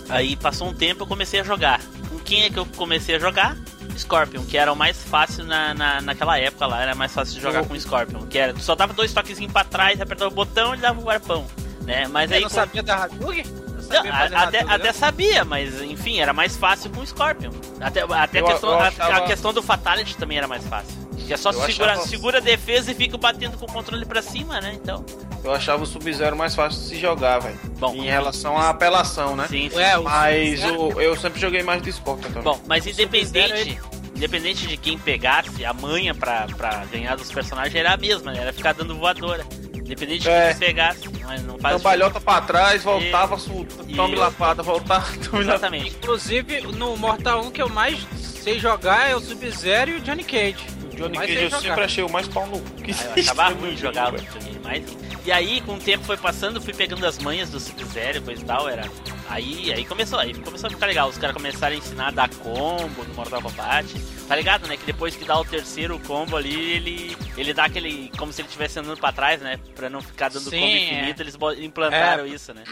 aí 0.07 0.35
passou 0.37 0.69
um 0.69 0.73
tempo 0.73 1.03
eu 1.03 1.07
comecei 1.07 1.41
a 1.41 1.43
jogar. 1.43 1.81
Com 2.09 2.17
quem 2.19 2.43
é 2.45 2.49
que 2.49 2.57
eu 2.57 2.65
comecei 2.65 3.15
a 3.15 3.19
jogar? 3.19 3.57
Scorpion, 3.97 4.45
que 4.45 4.57
era 4.57 4.71
o 4.71 4.75
mais 4.77 5.03
fácil 5.03 5.43
na, 5.43 5.73
na, 5.73 6.01
naquela 6.01 6.39
época 6.39 6.65
lá, 6.65 6.81
era 6.81 6.95
mais 6.95 7.11
fácil 7.11 7.35
de 7.35 7.41
jogar 7.41 7.65
com 7.65 7.77
Scorpion. 7.77 8.25
Que 8.27 8.37
era, 8.37 8.53
tu 8.53 8.61
só 8.61 8.73
dava 8.73 8.93
dois 8.93 9.13
toquezinhos 9.13 9.51
pra 9.51 9.65
trás, 9.65 9.99
apertava 9.99 10.31
o 10.31 10.33
botão 10.33 10.73
e 10.73 10.77
dava 10.77 11.01
o 11.01 11.09
arpão. 11.09 11.45
Né? 11.81 12.07
Mas 12.07 12.31
Eu 12.31 12.37
aí. 12.37 12.43
não 12.43 12.49
com- 12.49 12.55
sabia 12.55 12.81
da 12.81 13.03
Hadouken? 13.03 13.43
Não 13.89 14.37
a- 14.37 14.43
até, 14.43 14.59
até 14.61 14.93
sabia, 14.93 15.43
mas 15.43 15.81
enfim, 15.81 16.19
era 16.19 16.33
mais 16.33 16.55
fácil 16.55 16.89
com 16.91 17.01
o 17.01 17.05
Scorpion. 17.07 17.51
Até, 17.81 18.01
até 18.01 18.39
Eu- 18.41 18.47
a, 18.47 18.51
questão, 18.51 18.69
eu 18.71 18.79
a- 18.79 18.87
achava- 18.87 19.17
a, 19.17 19.21
questão 19.21 19.53
do 19.53 19.61
Fatality 19.63 20.15
também 20.17 20.37
era 20.37 20.47
mais 20.47 20.65
fácil. 20.67 20.97
Que 21.17 21.33
é 21.33 21.37
só 21.37 21.51
segura, 21.51 21.91
achava- 21.93 22.07
segura 22.07 22.37
a 22.39 22.41
defesa 22.41 22.91
e 22.91 22.95
fica 22.95 23.15
batendo 23.17 23.57
com 23.57 23.65
o 23.65 23.71
controle 23.71 24.05
pra 24.05 24.21
cima, 24.21 24.59
né? 24.61 24.71
Então. 24.73 25.05
Eu 25.43 25.53
achava 25.53 25.83
o 25.83 25.85
Sub-Zero 25.85 26.35
mais 26.35 26.55
fácil 26.55 26.81
de 26.81 26.87
se 26.87 26.95
jogar, 26.99 27.39
velho. 27.39 27.57
Bom, 27.77 27.93
Em 27.95 28.05
relação 28.05 28.57
à 28.57 28.69
apelação, 28.69 29.35
né? 29.35 29.45
Sim, 29.47 29.69
sim. 29.69 29.75
O 29.99 30.03
Mas 30.03 30.63
o, 30.65 30.99
eu 30.99 31.15
sempre 31.15 31.39
joguei 31.39 31.61
mais 31.63 31.81
de 31.81 31.91
Scorpion 31.93 32.27
também. 32.29 32.43
Bom, 32.43 32.59
mas 32.67 32.85
independente, 32.87 33.79
independente 34.15 34.67
de 34.67 34.75
quem 34.75 34.97
pegasse, 34.97 35.63
a 35.63 35.71
manha 35.73 36.13
pra, 36.15 36.47
pra 36.57 36.83
ganhar 36.91 37.15
dos 37.15 37.31
personagens 37.31 37.75
era 37.75 37.93
a 37.93 37.97
mesma, 37.97 38.31
né? 38.33 38.39
Era 38.41 38.51
ficar 38.53 38.73
dando 38.73 38.95
voadora. 38.97 39.45
Independente 39.89 40.21
de 40.21 40.29
É. 40.29 40.49
quem 40.49 40.59
pegasse, 40.59 41.09
mas 41.25 41.43
não 41.43 41.57
faz 41.57 41.77
Cambalhota 41.77 42.21
pra 42.21 42.41
trás, 42.41 42.83
voltava, 42.83 43.35
E- 43.87 43.91
e- 43.91 43.95
tome 43.95 44.15
lapada, 44.15 44.61
voltava, 44.61 45.05
tome 45.17 45.23
lapada. 45.23 45.41
Exatamente. 45.41 45.95
Inclusive, 45.95 46.61
no 46.61 46.95
Mortal 46.95 47.41
1 47.45 47.49
que 47.51 47.59
eu 47.61 47.69
mais 47.69 47.97
sei 48.21 48.59
jogar 48.59 49.09
é 49.09 49.15
o 49.15 49.19
Sub-Zero 49.19 49.89
e 49.89 49.95
o 49.95 50.01
Johnny 50.01 50.23
Cage. 50.23 50.57
Johnny 50.95 51.17
Mas 51.17 51.27
Cage 51.27 51.43
eu 51.43 51.49
jogar. 51.49 51.61
sempre 51.61 51.83
achei 51.85 52.03
o 52.03 52.09
mais 52.11 52.27
pau 52.27 52.45
no 52.45 52.59
cu 52.59 52.71
que 52.83 52.91
Ah, 52.91 53.13
achava 53.17 53.49
no 53.49 53.61
ruim 53.61 53.75
jogar 53.77 54.13
o. 54.13 54.17
E 55.25 55.31
aí, 55.31 55.59
com 55.61 55.73
o 55.75 55.79
tempo 55.79 56.03
foi 56.03 56.17
passando, 56.17 56.61
fui 56.61 56.73
pegando 56.73 57.05
as 57.05 57.17
manhas 57.17 57.49
do 57.49 57.59
Sub-Zero 57.59 58.19
e 58.19 58.21
coisa 58.21 58.41
e 58.41 58.45
tal, 58.45 58.69
era. 58.69 58.83
Aí, 59.27 59.73
aí 59.73 59.85
começou, 59.85 60.19
aí 60.19 60.33
começou 60.35 60.67
a 60.67 60.69
ficar 60.71 60.85
legal. 60.85 61.09
Os 61.09 61.17
caras 61.17 61.35
começaram 61.35 61.73
a 61.75 61.77
ensinar 61.77 62.07
a 62.07 62.11
dar 62.11 62.29
combo 62.29 63.03
no 63.07 63.13
Mortal 63.15 63.41
Kombat. 63.41 63.87
Tá 64.29 64.35
ligado, 64.35 64.67
né? 64.67 64.77
Que 64.77 64.85
depois 64.85 65.15
que 65.15 65.25
dá 65.25 65.37
o 65.39 65.43
terceiro 65.43 65.99
combo 66.05 66.37
ali, 66.37 66.53
ele. 66.73 67.17
Ele 67.35 67.53
dá 67.53 67.65
aquele. 67.65 68.11
como 68.17 68.31
se 68.31 68.41
ele 68.41 68.47
estivesse 68.47 68.79
andando 68.79 68.99
pra 68.99 69.11
trás, 69.11 69.41
né? 69.41 69.57
Pra 69.75 69.89
não 69.89 70.01
ficar 70.01 70.29
dando 70.29 70.49
Sim, 70.49 70.59
combo 70.59 70.71
é. 70.71 70.77
infinito, 70.83 71.21
eles 71.23 71.35
bo- 71.35 71.51
implantaram 71.53 72.25
É. 72.25 72.27
isso, 72.29 72.53
né? 72.53 72.63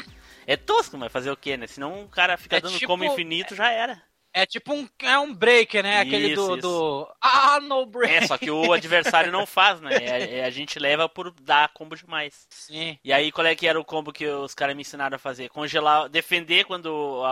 É 0.45 0.55
tosco, 0.55 0.97
mas 0.97 1.11
fazer 1.11 1.31
o 1.31 1.35
quê, 1.35 1.57
né? 1.57 1.67
Senão 1.67 2.03
o 2.03 2.07
cara 2.07 2.37
fica 2.37 2.57
É 2.57 2.61
dando 2.61 2.77
tipo- 2.77 2.87
combo 2.87 3.03
infinito, 3.03 3.53
já 3.55 3.71
era. 3.71 4.01
É 4.33 4.45
tipo 4.45 4.71
um, 4.71 4.87
é 5.01 5.17
um 5.17 5.33
breaker, 5.33 5.81
né? 5.81 5.99
Aquele 5.99 6.33
Isso, 6.33 6.35
do, 6.47 6.53
isso. 6.57 6.61
do. 6.61 7.09
Ah, 7.19 7.59
no 7.59 7.87
break! 7.87 8.13
É, 8.13 8.27
só 8.27 8.37
que 8.37 8.51
o 8.51 8.71
adversário 8.71 9.31
não 9.31 9.47
faz, 9.47 9.81
né? 9.81 9.95
É- 9.95 10.39
é- 10.39 10.45
a 10.45 10.49
gente 10.51 10.77
leva 10.77 11.09
por 11.09 11.31
dar 11.41 11.69
combo 11.73 11.95
demais. 11.95 12.45
Sim. 12.51 12.99
E 13.03 13.11
aí, 13.11 13.31
qual 13.31 13.47
é 13.47 13.55
que 13.55 13.67
era 13.67 13.79
o 13.79 13.85
combo 13.85 14.13
que 14.13 14.27
os 14.27 14.53
caras 14.53 14.75
me 14.75 14.81
ensinaram 14.81 15.15
a 15.15 15.19
fazer? 15.19 15.49
Congelar, 15.49 16.07
defender 16.07 16.65
quando 16.65 17.23
a- 17.25 17.29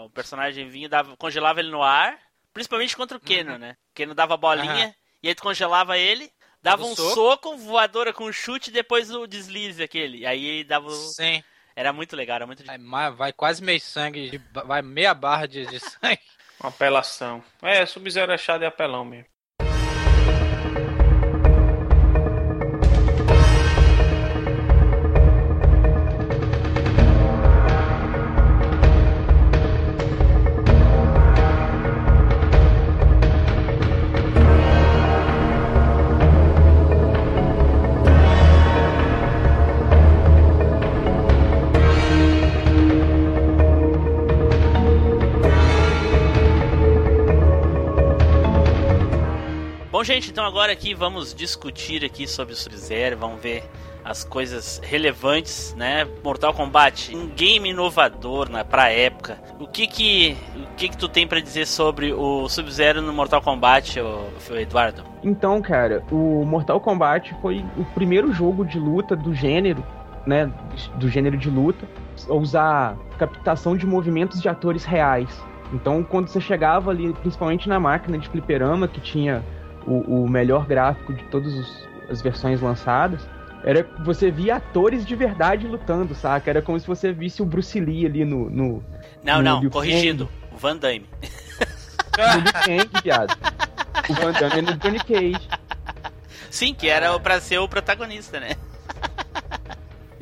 a- 0.00 0.04
o 0.06 0.10
personagem 0.10 0.68
vinha, 0.68 0.88
dava, 0.88 1.16
congelava 1.16 1.60
ele 1.60 1.70
no 1.70 1.80
ar, 1.82 2.18
principalmente 2.52 2.96
contra 2.96 3.16
o 3.16 3.20
Keno, 3.20 3.58
né? 3.58 3.72
O 3.90 3.94
Keno 3.94 4.14
dava 4.14 4.34
a 4.34 4.36
bolinha, 4.36 4.86
Uhum. 4.86 4.94
E 5.22 5.28
aí 5.28 5.34
tu 5.36 5.42
congelava 5.42 5.96
ele, 5.96 6.30
dava 6.62 6.84
um 6.84 6.96
soco. 6.96 7.14
soco, 7.14 7.56
voadora 7.56 8.12
com 8.12 8.32
chute 8.32 8.70
e 8.70 8.72
depois 8.72 9.08
o 9.10 9.26
deslize 9.26 9.80
aquele. 9.82 10.18
E 10.18 10.26
aí 10.26 10.64
dava. 10.64 10.86
o- 10.88 10.90
Sim. 10.90 11.42
Era 11.76 11.92
muito 11.92 12.14
legal, 12.16 12.36
era 12.36 12.46
muito 12.46 12.64
Vai, 12.64 13.10
vai 13.12 13.32
quase 13.32 13.62
meio 13.62 13.80
sangue, 13.80 14.30
de- 14.30 14.38
vai 14.66 14.82
meia 14.82 15.14
barra 15.14 15.46
de, 15.46 15.64
de 15.66 15.78
sangue. 15.80 16.20
Uma 16.60 16.68
apelação. 16.68 17.42
É, 17.62 17.86
Sub-Zero 17.86 18.30
é 18.32 18.36
chá 18.38 18.58
de 18.58 18.64
apelão 18.66 19.04
mesmo. 19.04 19.26
Bom, 50.02 50.04
gente, 50.04 50.32
então 50.32 50.44
agora 50.44 50.72
aqui 50.72 50.94
vamos 50.94 51.32
discutir 51.32 52.04
aqui 52.04 52.26
sobre 52.26 52.54
o 52.54 52.56
Sub-Zero, 52.56 53.16
vamos 53.16 53.40
ver 53.40 53.62
as 54.04 54.24
coisas 54.24 54.80
relevantes, 54.82 55.76
né? 55.78 56.04
Mortal 56.24 56.52
Kombat, 56.52 57.14
um 57.14 57.28
game 57.28 57.70
inovador 57.70 58.50
na 58.50 58.64
pra 58.64 58.90
época. 58.90 59.38
O 59.60 59.66
que 59.68 59.86
que 59.86 60.36
o 60.56 60.74
que 60.74 60.88
que 60.88 60.96
tu 60.96 61.08
tem 61.08 61.24
pra 61.24 61.38
dizer 61.38 61.68
sobre 61.68 62.12
o 62.12 62.48
Sub-Zero 62.48 63.00
no 63.00 63.12
Mortal 63.12 63.40
Kombat, 63.40 64.00
ô 64.00 64.26
Eduardo? 64.56 65.04
Então, 65.22 65.62
cara, 65.62 66.02
o 66.10 66.44
Mortal 66.44 66.80
Kombat 66.80 67.32
foi 67.40 67.64
o 67.76 67.84
primeiro 67.94 68.32
jogo 68.32 68.64
de 68.64 68.80
luta 68.80 69.14
do 69.14 69.32
gênero, 69.32 69.86
né? 70.26 70.52
Do 70.96 71.08
gênero 71.08 71.36
de 71.36 71.48
luta, 71.48 71.86
usar 72.28 72.98
captação 73.18 73.76
de 73.76 73.86
movimentos 73.86 74.42
de 74.42 74.48
atores 74.48 74.84
reais. 74.84 75.30
Então, 75.72 76.02
quando 76.02 76.26
você 76.26 76.40
chegava 76.40 76.90
ali, 76.90 77.12
principalmente 77.12 77.68
na 77.68 77.78
máquina 77.78 78.18
de 78.18 78.28
fliperama, 78.28 78.88
que 78.88 79.00
tinha 79.00 79.44
o, 79.86 80.24
o 80.24 80.28
melhor 80.28 80.66
gráfico 80.66 81.12
de 81.14 81.22
todas 81.24 81.52
os- 81.54 81.88
as 82.10 82.20
versões 82.22 82.60
lançadas, 82.60 83.20
Era 83.64 83.86
você 84.04 84.28
via 84.30 84.56
atores 84.56 85.06
de 85.06 85.14
verdade 85.14 85.68
lutando, 85.68 86.14
saca? 86.16 86.50
Era 86.50 86.60
como 86.60 86.78
se 86.80 86.86
você 86.86 87.12
visse 87.12 87.40
o 87.42 87.46
Bruce 87.46 87.78
Lee 87.78 88.04
ali 88.06 88.24
no. 88.24 88.50
no 88.50 88.84
Não, 89.22 89.36
no 89.36 89.42
não, 89.62 89.70
corrigindo. 89.70 90.28
O 90.52 90.56
Van 90.56 90.76
Damme. 90.76 91.06
No 92.10 92.52
Kang, 92.52 93.02
viado. 93.04 93.36
O 94.08 94.14
Van 94.14 94.32
Damme 94.32 94.58
é 94.58 94.62
no 94.62 94.76
Johnny 94.76 94.98
Cage. 94.98 95.48
Sim, 96.50 96.74
que 96.74 96.88
era 96.88 97.18
pra 97.20 97.40
ser 97.40 97.58
o 97.58 97.68
protagonista, 97.68 98.40
né? 98.40 98.56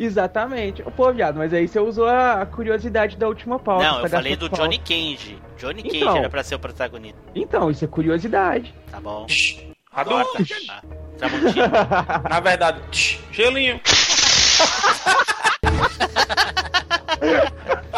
Exatamente. 0.02 0.82
Pô, 0.96 1.12
viado, 1.12 1.36
mas 1.36 1.52
aí 1.52 1.68
você 1.68 1.78
usou 1.78 2.08
a 2.08 2.46
curiosidade 2.46 3.18
da 3.18 3.28
última 3.28 3.58
pauta. 3.58 3.84
não, 3.84 3.96
eu 3.98 4.02
tá 4.04 4.08
falei 4.08 4.34
do 4.34 4.48
gastando 4.48 4.70
Johnny 4.70 4.78
Cage. 4.78 5.38
Johnny 5.58 5.82
Cage 5.82 5.96
Então. 5.98 6.16
era 6.16 6.30
pra 6.30 6.42
ser 6.42 6.54
o 6.54 6.58
protagonista. 6.58 7.18
pauta. 7.22 7.38
Então, 7.38 7.70
isso 7.70 7.84
é 7.84 7.88
curiosidade. 7.88 8.74
Tá 8.90 8.98
bom. 8.98 9.26
Corta. 9.92 10.42
Ah, 10.70 10.80
Tramontina. 11.18 11.68
Na 12.30 12.40
verdade, 12.40 12.80
tch, 12.90 13.18
gelinho. 13.30 13.78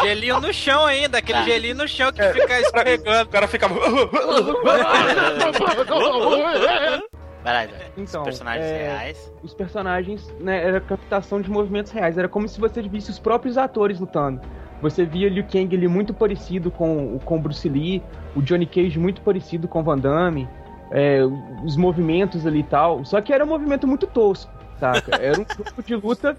Gelinho 0.02 0.40
no 0.40 0.52
chão 0.52 0.84
ainda, 0.84 1.18
aquele 1.18 1.38
Tá. 1.38 1.44
gelinho 1.44 1.76
no 1.76 1.86
chão 1.86 2.10
que 2.12 2.20
fica 2.32 2.56
O 2.56 2.60
escorregando. 2.60 3.30
cara 3.30 3.46
ficava. 3.46 3.76
Vai 7.42 7.52
lá, 7.52 7.64
Eduardo. 7.64 7.84
Então, 7.96 8.20
Os 8.22 8.26
personagens 8.28 8.66
é, 8.66 8.82
reais. 8.82 9.32
Os 9.42 9.54
personagens, 9.54 10.34
né, 10.38 10.64
era 10.64 10.80
captação 10.80 11.40
de 11.40 11.50
movimentos 11.50 11.90
reais. 11.90 12.16
Era 12.16 12.28
como 12.28 12.48
se 12.48 12.60
você 12.60 12.80
visse 12.82 13.10
os 13.10 13.18
próprios 13.18 13.58
atores 13.58 13.98
lutando. 13.98 14.40
Você 14.80 15.04
via 15.04 15.28
Liu 15.28 15.44
Kang 15.44 15.74
ali 15.74 15.88
muito 15.88 16.12
parecido 16.14 16.70
com, 16.70 17.18
com 17.24 17.36
o 17.36 17.38
Bruce 17.40 17.68
Lee, 17.68 18.02
o 18.34 18.42
Johnny 18.42 18.66
Cage 18.66 18.98
muito 18.98 19.20
parecido 19.22 19.68
com 19.68 19.80
o 19.80 19.82
Van 19.82 19.98
Damme, 19.98 20.48
é, 20.90 21.20
os 21.64 21.76
movimentos 21.76 22.46
ali 22.46 22.60
e 22.60 22.64
tal. 22.64 23.04
Só 23.04 23.20
que 23.20 23.32
era 23.32 23.44
um 23.44 23.48
movimento 23.48 23.86
muito 23.86 24.06
tosco, 24.06 24.52
saca? 24.78 25.16
Era 25.16 25.40
um 25.40 25.44
grupo 25.44 25.82
de 25.82 25.94
luta. 25.96 26.36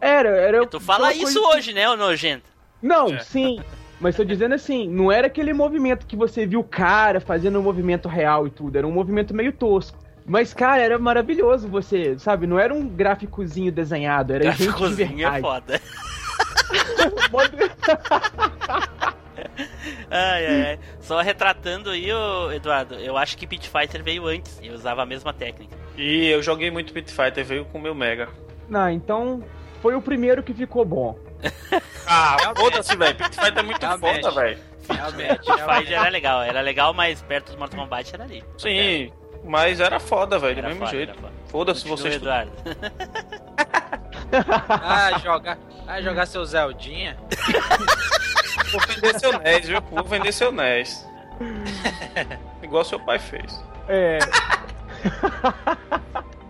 Era, 0.00 0.30
era. 0.30 0.66
Tu 0.66 0.80
fala 0.80 1.12
isso 1.12 1.22
coisa- 1.40 1.40
hoje, 1.58 1.72
né, 1.72 1.88
ô 1.88 1.96
nojento? 1.96 2.44
Não, 2.80 3.18
sim. 3.20 3.60
Mas 4.00 4.16
tô 4.16 4.24
dizendo 4.24 4.54
assim, 4.54 4.88
não 4.88 5.12
era 5.12 5.26
aquele 5.26 5.52
movimento 5.52 6.06
que 6.06 6.16
você 6.16 6.46
viu 6.46 6.60
o 6.60 6.64
cara 6.64 7.20
fazendo 7.20 7.58
um 7.58 7.62
movimento 7.62 8.08
real 8.08 8.46
e 8.46 8.50
tudo. 8.50 8.76
Era 8.76 8.86
um 8.86 8.92
movimento 8.92 9.34
meio 9.34 9.52
tosco. 9.52 9.98
Mas, 10.30 10.54
cara, 10.54 10.80
era 10.80 10.96
maravilhoso 10.96 11.66
você, 11.66 12.16
sabe? 12.16 12.46
Não 12.46 12.56
era 12.56 12.72
um 12.72 12.86
gráficozinho 12.88 13.72
desenhado, 13.72 14.32
era 14.32 14.44
gente 14.44 14.58
de 14.58 14.64
Gráficozinho 14.66 15.26
é 15.26 15.30
verdade. 15.30 15.40
foda. 15.42 15.80
Modo- 17.32 17.56
Ai, 20.08 20.46
ai, 20.46 20.62
ai. 20.70 20.78
Só 21.00 21.20
retratando 21.20 21.90
aí, 21.90 22.12
ô, 22.12 22.52
Eduardo, 22.52 22.94
eu 22.94 23.16
acho 23.16 23.36
que 23.36 23.44
Pit 23.46 23.68
Fighter 23.68 24.02
veio 24.04 24.26
antes 24.26 24.58
e 24.62 24.70
usava 24.70 25.02
a 25.02 25.06
mesma 25.06 25.32
técnica. 25.32 25.76
E 25.96 26.26
eu 26.28 26.40
joguei 26.42 26.70
muito 26.70 26.92
Pit 26.92 27.10
Fighter, 27.12 27.44
veio 27.44 27.64
com 27.64 27.78
o 27.78 27.82
meu 27.82 27.94
Mega. 27.94 28.28
Não, 28.68 28.88
então 28.88 29.42
foi 29.82 29.94
o 29.96 30.02
primeiro 30.02 30.42
que 30.44 30.54
ficou 30.54 30.84
bom. 30.84 31.18
Ah, 32.12 32.36
foda-se, 32.56 32.96
velho. 32.96 33.14
Pit 33.14 33.36
Fighter 33.36 33.58
é 33.58 33.62
muito 33.62 33.86
foda, 33.98 34.30
velho. 34.32 34.58
Realmente, 34.88 35.38
Pit 35.46 35.62
Fighter 35.62 35.92
era 36.00 36.08
legal, 36.08 36.42
era 36.42 36.60
legal, 36.60 36.92
mas 36.92 37.22
perto 37.22 37.52
do 37.52 37.58
Mortal 37.58 37.80
Kombat 37.80 38.12
era 38.14 38.24
ali. 38.24 38.42
Sim, 38.58 39.12
mas 39.44 39.80
era 39.80 39.98
foda, 40.00 40.38
velho, 40.38 40.56
do 40.56 40.68
mesmo 40.68 40.80
foda, 40.80 40.90
jeito. 40.90 41.14
foda. 41.14 41.32
Foda-se 41.48 41.88
vocês. 41.88 42.14
Eduardo. 42.16 42.52
Ah, 44.68 45.18
jogar, 45.18 45.58
ah, 45.88 46.00
jogar 46.00 46.24
seu 46.26 46.44
Zeldinha. 46.44 47.16
Vou 48.70 48.80
vender 48.86 49.18
seu 49.18 49.36
NES, 49.40 49.66
viu? 49.66 49.80
Vou 49.90 50.04
vender 50.04 50.30
seu 50.32 50.52
NES. 50.52 51.04
Igual 52.62 52.84
seu 52.84 53.00
pai 53.00 53.18
fez. 53.18 53.60
É, 53.88 54.18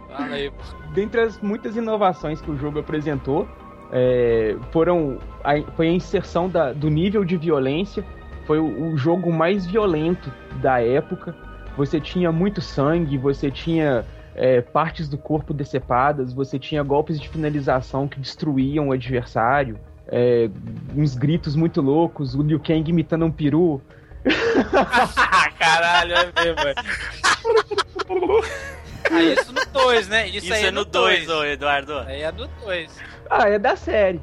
Fala 0.09 0.34
aí. 0.34 0.53
dentre 0.93 1.22
as 1.22 1.38
muitas 1.41 1.74
inovações 1.76 2.41
que 2.43 2.51
o 2.51 2.57
jogo 2.59 2.80
apresentou, 2.80 3.49
é, 3.93 4.57
foram 4.72 5.18
a, 5.43 5.53
foi 5.74 5.88
a 5.88 5.93
inserção 5.93 6.49
da- 6.51 6.72
do 6.74 6.91
nível 6.91 7.24
de 7.24 7.36
violência. 7.38 8.05
Foi 8.47 8.59
o, 8.59 8.93
o 8.93 8.97
jogo 8.99 9.32
mais 9.32 9.64
violento 9.64 10.30
da 10.57 10.82
época. 10.82 11.34
Você 11.76 12.00
tinha 12.00 12.30
muito 12.30 12.60
sangue, 12.60 13.16
você 13.16 13.50
tinha 13.50 14.04
é, 14.34 14.60
partes 14.60 15.08
do 15.08 15.18
corpo 15.18 15.54
decepadas, 15.54 16.32
você 16.32 16.58
tinha 16.58 16.82
golpes 16.82 17.20
de 17.20 17.28
finalização 17.28 18.08
que 18.08 18.20
destruíam 18.20 18.88
o 18.88 18.92
adversário, 18.92 19.78
é, 20.08 20.48
uns 20.96 21.14
gritos 21.14 21.54
muito 21.54 21.80
loucos, 21.80 22.34
o 22.34 22.42
Liu 22.42 22.60
Kang 22.60 22.88
imitando 22.88 23.24
um 23.24 23.30
peru. 23.30 23.80
Caralho, 25.58 26.14
é 26.14 26.44
mesmo, 26.44 26.56
velho. 26.56 26.76
Ah, 29.12 29.22
isso 29.22 29.52
no 29.52 29.64
2, 29.66 30.08
né? 30.08 30.28
Isso, 30.28 30.44
Isso 30.44 30.54
aí 30.54 30.66
é 30.66 30.70
no 30.70 30.84
2, 30.84 31.28
ô 31.28 31.44
Eduardo. 31.44 31.98
Aí 32.00 32.22
é 32.22 32.30
no 32.30 32.46
2. 32.46 32.96
Ah, 33.28 33.48
é 33.48 33.58
da 33.58 33.74
série. 33.74 34.20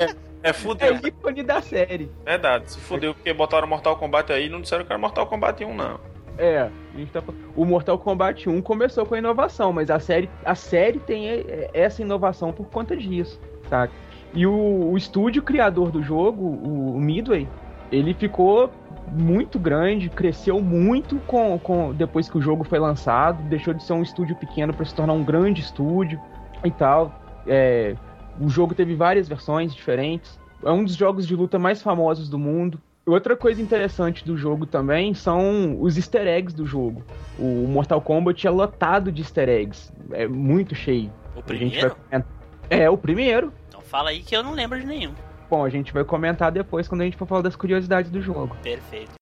É 0.00 0.14
É 0.44 0.52
fudeu. 0.52 0.94
ícone 1.02 1.42
da 1.42 1.62
série. 1.62 2.10
Verdade, 2.22 2.70
se 2.70 2.78
fudeu 2.78 3.14
porque 3.14 3.32
botaram 3.32 3.66
Mortal 3.66 3.96
Kombat 3.96 4.30
aí 4.30 4.44
e 4.46 4.50
não 4.50 4.60
disseram 4.60 4.84
que 4.84 4.92
era 4.92 5.00
Mortal 5.00 5.26
Kombat 5.26 5.64
1, 5.64 5.74
não. 5.74 5.98
É, 6.36 6.68
tá 7.12 7.22
o 7.56 7.64
Mortal 7.64 7.98
Kombat 7.98 8.46
1 8.46 8.60
começou 8.60 9.06
com 9.06 9.14
a 9.14 9.18
inovação, 9.18 9.72
mas 9.72 9.90
a 9.90 9.98
série, 9.98 10.28
a 10.44 10.54
série 10.54 10.98
tem 10.98 11.30
é, 11.30 11.34
é, 11.48 11.70
essa 11.72 12.02
inovação 12.02 12.52
por 12.52 12.66
conta 12.66 12.94
disso, 12.94 13.40
saca? 13.70 13.94
E 14.34 14.46
o, 14.46 14.90
o 14.92 14.98
estúdio 14.98 15.42
criador 15.42 15.90
do 15.90 16.02
jogo, 16.02 16.44
o, 16.44 16.96
o 16.96 17.00
Midway, 17.00 17.48
ele 17.90 18.12
ficou 18.12 18.70
muito 19.10 19.58
grande, 19.58 20.10
cresceu 20.10 20.60
muito 20.60 21.16
com, 21.26 21.58
com 21.58 21.94
depois 21.94 22.28
que 22.28 22.36
o 22.36 22.42
jogo 22.42 22.64
foi 22.64 22.78
lançado, 22.78 23.42
deixou 23.44 23.72
de 23.72 23.82
ser 23.82 23.94
um 23.94 24.02
estúdio 24.02 24.36
pequeno 24.36 24.74
para 24.74 24.84
se 24.84 24.94
tornar 24.94 25.14
um 25.14 25.24
grande 25.24 25.62
estúdio 25.62 26.20
e 26.62 26.70
tal. 26.70 27.14
É, 27.46 27.94
o 28.40 28.48
jogo 28.48 28.74
teve 28.74 28.94
várias 28.94 29.28
versões 29.28 29.74
diferentes. 29.74 30.38
É 30.62 30.70
um 30.70 30.84
dos 30.84 30.94
jogos 30.94 31.26
de 31.26 31.34
luta 31.34 31.58
mais 31.58 31.82
famosos 31.82 32.28
do 32.28 32.38
mundo. 32.38 32.80
Outra 33.06 33.36
coisa 33.36 33.60
interessante 33.60 34.24
do 34.24 34.34
jogo 34.36 34.64
também 34.64 35.12
são 35.12 35.78
os 35.80 35.96
easter 35.96 36.26
eggs 36.26 36.56
do 36.56 36.64
jogo. 36.64 37.04
O 37.38 37.66
Mortal 37.68 38.00
Kombat 38.00 38.46
é 38.46 38.50
lotado 38.50 39.12
de 39.12 39.20
easter 39.20 39.48
eggs. 39.48 39.92
É 40.10 40.26
muito 40.26 40.74
cheio. 40.74 41.12
O 41.36 41.42
primeiro? 41.42 41.96
vai 42.10 42.24
É, 42.70 42.88
o 42.88 42.96
primeiro. 42.96 43.52
Então 43.68 43.82
fala 43.82 44.10
aí 44.10 44.22
que 44.22 44.34
eu 44.34 44.42
não 44.42 44.52
lembro 44.52 44.80
de 44.80 44.86
nenhum. 44.86 45.12
Bom, 45.50 45.64
a 45.64 45.68
gente 45.68 45.92
vai 45.92 46.02
comentar 46.02 46.50
depois 46.50 46.88
quando 46.88 47.02
a 47.02 47.04
gente 47.04 47.16
for 47.16 47.26
falar 47.26 47.42
das 47.42 47.54
curiosidades 47.54 48.10
do 48.10 48.22
jogo. 48.22 48.56
Perfeito. 48.62 49.12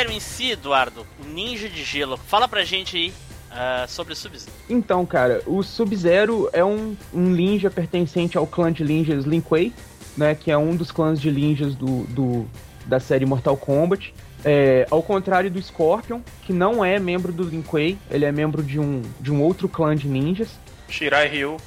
Sub-Zero 0.00 0.12
em 0.12 0.20
si, 0.20 0.50
Eduardo, 0.52 1.06
o 1.22 1.28
ninja 1.28 1.68
de 1.68 1.84
gelo. 1.84 2.16
Fala 2.16 2.48
pra 2.48 2.64
gente 2.64 2.96
aí 2.96 3.12
ah, 3.50 3.84
sobre 3.88 4.12
o 4.14 4.16
Sub-Zero. 4.16 4.52
Então, 4.68 5.04
cara, 5.04 5.42
o 5.46 5.62
Sub-Zero 5.62 6.48
é 6.52 6.64
um, 6.64 6.96
um 7.12 7.20
ninja 7.28 7.70
pertencente 7.70 8.38
ao 8.38 8.46
clã 8.46 8.72
de 8.72 8.82
ninjas 8.82 9.24
Lin 9.24 9.40
Kuei, 9.42 9.72
né? 10.16 10.34
Que 10.34 10.50
é 10.50 10.56
um 10.56 10.74
dos 10.74 10.90
clãs 10.90 11.20
de 11.20 11.30
ninjas 11.30 11.74
do, 11.74 12.04
do- 12.04 12.48
da 12.86 12.98
série 12.98 13.26
Mortal 13.26 13.56
Kombat. 13.56 14.14
É, 14.42 14.86
ao 14.90 15.02
contrário 15.02 15.50
do 15.50 15.60
Scorpion, 15.60 16.20
que 16.46 16.52
não 16.52 16.82
é 16.82 16.98
membro 16.98 17.30
do 17.30 17.42
Lin 17.42 17.60
Kuei, 17.60 17.98
ele 18.10 18.24
é 18.24 18.32
membro 18.32 18.62
de 18.62 18.80
um, 18.80 19.02
de 19.20 19.30
um 19.30 19.42
outro 19.42 19.68
clã 19.68 19.94
de 19.94 20.08
ninjas. 20.08 20.48
Shirai 20.88 21.28
Ryu. 21.28 21.58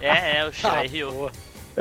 É, 0.00 0.38
é, 0.38 0.48
o 0.48 0.52
Shirai 0.52 0.88
Ryu. 0.88 1.30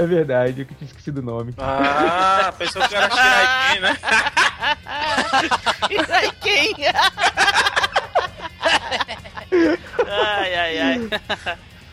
É 0.02 0.06
verdade, 0.06 0.62
eu 0.62 0.66
que 0.66 0.74
tinha 0.76 0.88
esquecido 0.88 1.18
o 1.20 1.22
nome. 1.22 1.54
Ah, 1.58 2.54
pensou 2.58 2.82
que 2.88 2.96
era 2.96 3.10
Shirai 3.10 3.74
Ken, 3.74 3.80
né? 3.82 3.98
Shirai 5.90 6.32
quem? 6.42 6.76
ai, 10.08 10.56
ai, 10.56 10.80
ai. 10.80 11.10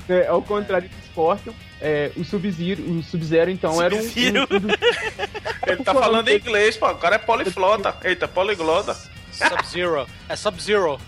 É, 0.09 0.26
ao 0.28 0.40
contrário 0.40 0.88
do 0.88 0.94
Scorpion, 1.11 1.52
é, 1.80 2.12
o 2.16 2.22
Sub-Zero, 2.24 2.80
o 2.82 3.02
Sub-Zero 3.02 3.50
então 3.50 3.82
era 3.82 3.94
um, 3.94 4.02
Sub-Zero. 4.02 4.46
um- 4.50 4.57
um 4.57 4.61
dos- 4.61 4.76
Ele 5.66 5.82
tá 5.84 5.92
falando 5.94 6.28
em 6.28 6.36
inglês, 6.36 6.76
pô. 6.76 6.88
O 6.88 6.94
cara 6.96 7.16
é 7.16 7.18
poliflota. 7.18 7.92
Eita, 8.04 8.28
poliglota. 8.28 8.94
Sub-Zero. 9.32 10.07
É 10.28 10.36
Sub-Zero. 10.36 11.00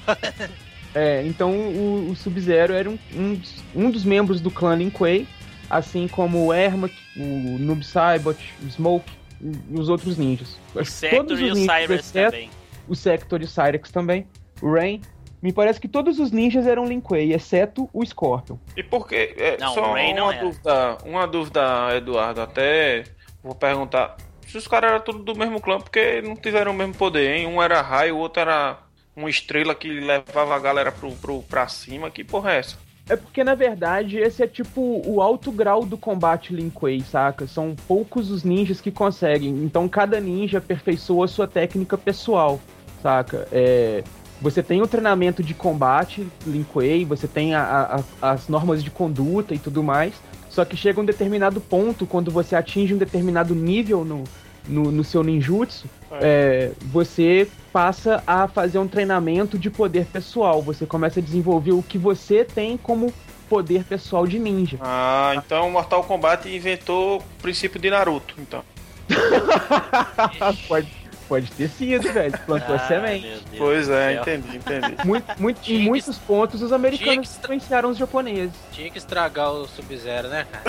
É, 0.95 1.23
então 1.25 1.53
o, 1.53 2.11
o 2.11 2.17
Sub-Zero 2.17 2.73
era 2.75 2.91
um, 2.91 2.99
um, 3.15 3.35
dos- 3.35 3.65
um 3.75 3.91
dos 3.91 4.05
membros 4.05 4.41
do 4.41 4.51
clã 4.51 4.75
Lin 4.75 4.91
Kuei, 4.91 5.29
assim 5.71 6.09
como 6.09 6.47
o 6.47 6.55
Ermac, 6.55 6.95
o 7.17 7.59
Noob 7.59 7.85
Saibot, 7.85 8.39
o 8.63 8.71
Smoke 8.71 9.11
e 9.41 9.79
os 9.79 9.89
outros 9.89 10.17
ninjas. 10.17 10.59
O 10.75 10.85
Sector 10.85 11.19
todos 11.21 11.41
e 11.41 11.45
os 11.45 11.53
o 11.53 11.55
ninjas, 11.55 11.77
Cyrus 11.77 12.01
exceto 12.01 12.31
também. 12.33 12.51
o 12.89 12.95
Sector 12.95 13.41
e 13.41 13.45
o 13.45 13.49
Cyrex 13.49 13.91
também, 13.91 14.27
o 14.63 14.73
Rain. 14.73 15.01
Me 15.41 15.53
parece 15.53 15.81
que 15.81 15.87
todos 15.87 16.19
os 16.19 16.33
ninjas 16.33 16.67
eram 16.67 16.85
Lin 16.85 17.01
Kuei, 17.01 17.33
exceto 17.33 17.89
o 17.93 18.05
Scorpion. 18.05 18.57
E 18.77 18.83
por 18.83 19.07
que? 19.07 19.35
É, 19.37 19.57
Não, 19.61 19.73
só 19.73 19.91
o 19.91 19.95
Ray 19.95 20.13
não 20.13 20.25
uma 20.25 20.35
era. 20.35 20.45
dúvida, 20.45 20.99
uma 21.05 21.27
dúvida, 21.29 21.97
Eduardo. 21.97 22.41
Até 22.41 23.05
vou 23.41 23.55
perguntar 23.55 24.17
se 24.45 24.59
os 24.59 24.67
caras 24.67 24.91
eram 24.91 25.01
tudo 25.05 25.21
do 25.21 25.37
mesmo 25.39 25.61
clã, 25.61 25.79
porque 25.79 26.21
não 26.23 26.35
tiveram 26.35 26.73
o 26.73 26.75
mesmo 26.75 26.95
poder, 26.95 27.37
hein? 27.37 27.47
Um 27.47 27.63
era 27.63 27.81
raio, 27.81 28.17
o 28.17 28.19
outro 28.19 28.41
era 28.41 28.79
uma 29.15 29.31
estrela 29.31 29.77
que 29.77 29.89
levava 30.01 30.57
a 30.57 30.59
galera 30.59 30.91
pro, 30.91 31.13
pro, 31.13 31.41
pra 31.45 31.69
cima. 31.69 32.11
Que 32.11 32.25
porra 32.25 32.55
é 32.55 32.59
essa? 32.59 32.77
É 33.09 33.17
porque, 33.17 33.43
na 33.43 33.55
verdade, 33.55 34.19
esse 34.19 34.43
é 34.43 34.47
tipo 34.47 35.03
o 35.07 35.23
alto 35.23 35.51
grau 35.51 35.85
do 35.87 35.97
combate 35.97 36.55
Lin 36.55 36.69
Kuei, 36.69 37.01
saca? 37.01 37.47
São 37.47 37.75
poucos 37.87 38.31
os 38.31 38.45
ninjas 38.45 38.81
que 38.83 38.91
conseguem. 38.91 39.51
Então, 39.65 39.89
cada 39.89 40.21
ninja 40.21 40.59
aperfeiçoa 40.59 41.25
a 41.25 41.29
sua 41.29 41.47
técnica 41.47 41.97
pessoal, 41.97 42.61
saca? 43.03 43.49
É, 43.51 44.05
você 44.43 44.63
tem 44.63 44.83
o 44.83 44.87
treinamento 44.87 45.43
de 45.43 45.55
combate 45.55 46.29
Lin 46.47 46.65
Kuei, 46.65 47.05
você 47.07 47.27
tem 47.27 47.55
a- 47.55 48.03
a- 48.21 48.31
as 48.33 48.47
normas 48.49 48.85
de 48.85 48.91
conduta 48.91 49.55
e 49.55 49.59
tudo 49.59 49.83
mais. 49.83 50.13
Só 50.51 50.65
que 50.65 50.77
chega 50.77 51.01
um 51.01 51.05
determinado 51.05 51.61
ponto, 51.63 52.07
quando 52.07 52.31
você 52.31 52.57
atinge 52.57 52.93
um 52.93 52.99
determinado 52.99 53.55
nível 53.55 54.05
no, 54.05 54.25
no, 54.69 54.91
no 54.93 55.03
seu 55.05 55.23
ninjutsu, 55.23 55.87
é, 56.13 56.71
você 56.83 57.49
passa 57.73 58.23
a 58.27 58.49
fazer 58.49 58.79
um 58.79 58.89
treinamento 58.89 59.59
de 59.59 59.71
poder 59.71 60.07
pessoal. 60.07 60.63
Você 60.63 60.87
começa 60.87 61.21
a 61.21 61.23
desenvolver 61.23 61.73
o 61.73 61.83
que 61.83 61.99
você 61.99 62.45
tem 62.45 62.77
como 62.77 63.13
poder 63.49 63.85
pessoal 63.85 64.27
de 64.27 64.39
ninja. 64.39 64.77
Ah, 64.81 65.33
então 65.37 65.69
o 65.69 65.71
Mortal 65.73 66.03
Kombat 66.05 66.49
inventou 66.49 67.19
o 67.19 67.23
princípio 67.41 67.81
de 67.81 67.89
Naruto, 67.91 68.35
então. 68.39 68.63
pode, 70.69 70.89
pode 71.29 71.51
ter 71.53 71.69
sido, 71.69 72.13
velho. 72.13 72.37
Plantou 72.45 72.75
a 72.75 72.79
Ah, 72.79 72.87
semente. 72.89 73.43
Pois 73.57 73.89
é, 73.89 74.15
entendi, 74.21 74.57
entendi. 74.59 74.97
Muito, 75.05 75.27
muito, 75.41 75.59
em 75.61 75.63
que- 75.63 75.79
muitos 75.79 76.19
pontos, 76.19 76.61
os 76.61 76.73
americanos 76.73 77.29
que- 77.31 77.39
influenciaram 77.41 77.89
os 77.91 77.97
japoneses. 77.97 78.53
Tinha 78.73 78.91
que 78.91 78.99
estragar 78.99 79.51
o 79.51 79.67
Sub-Zero, 79.67 80.29
né, 80.29 80.47
cara? 80.51 80.65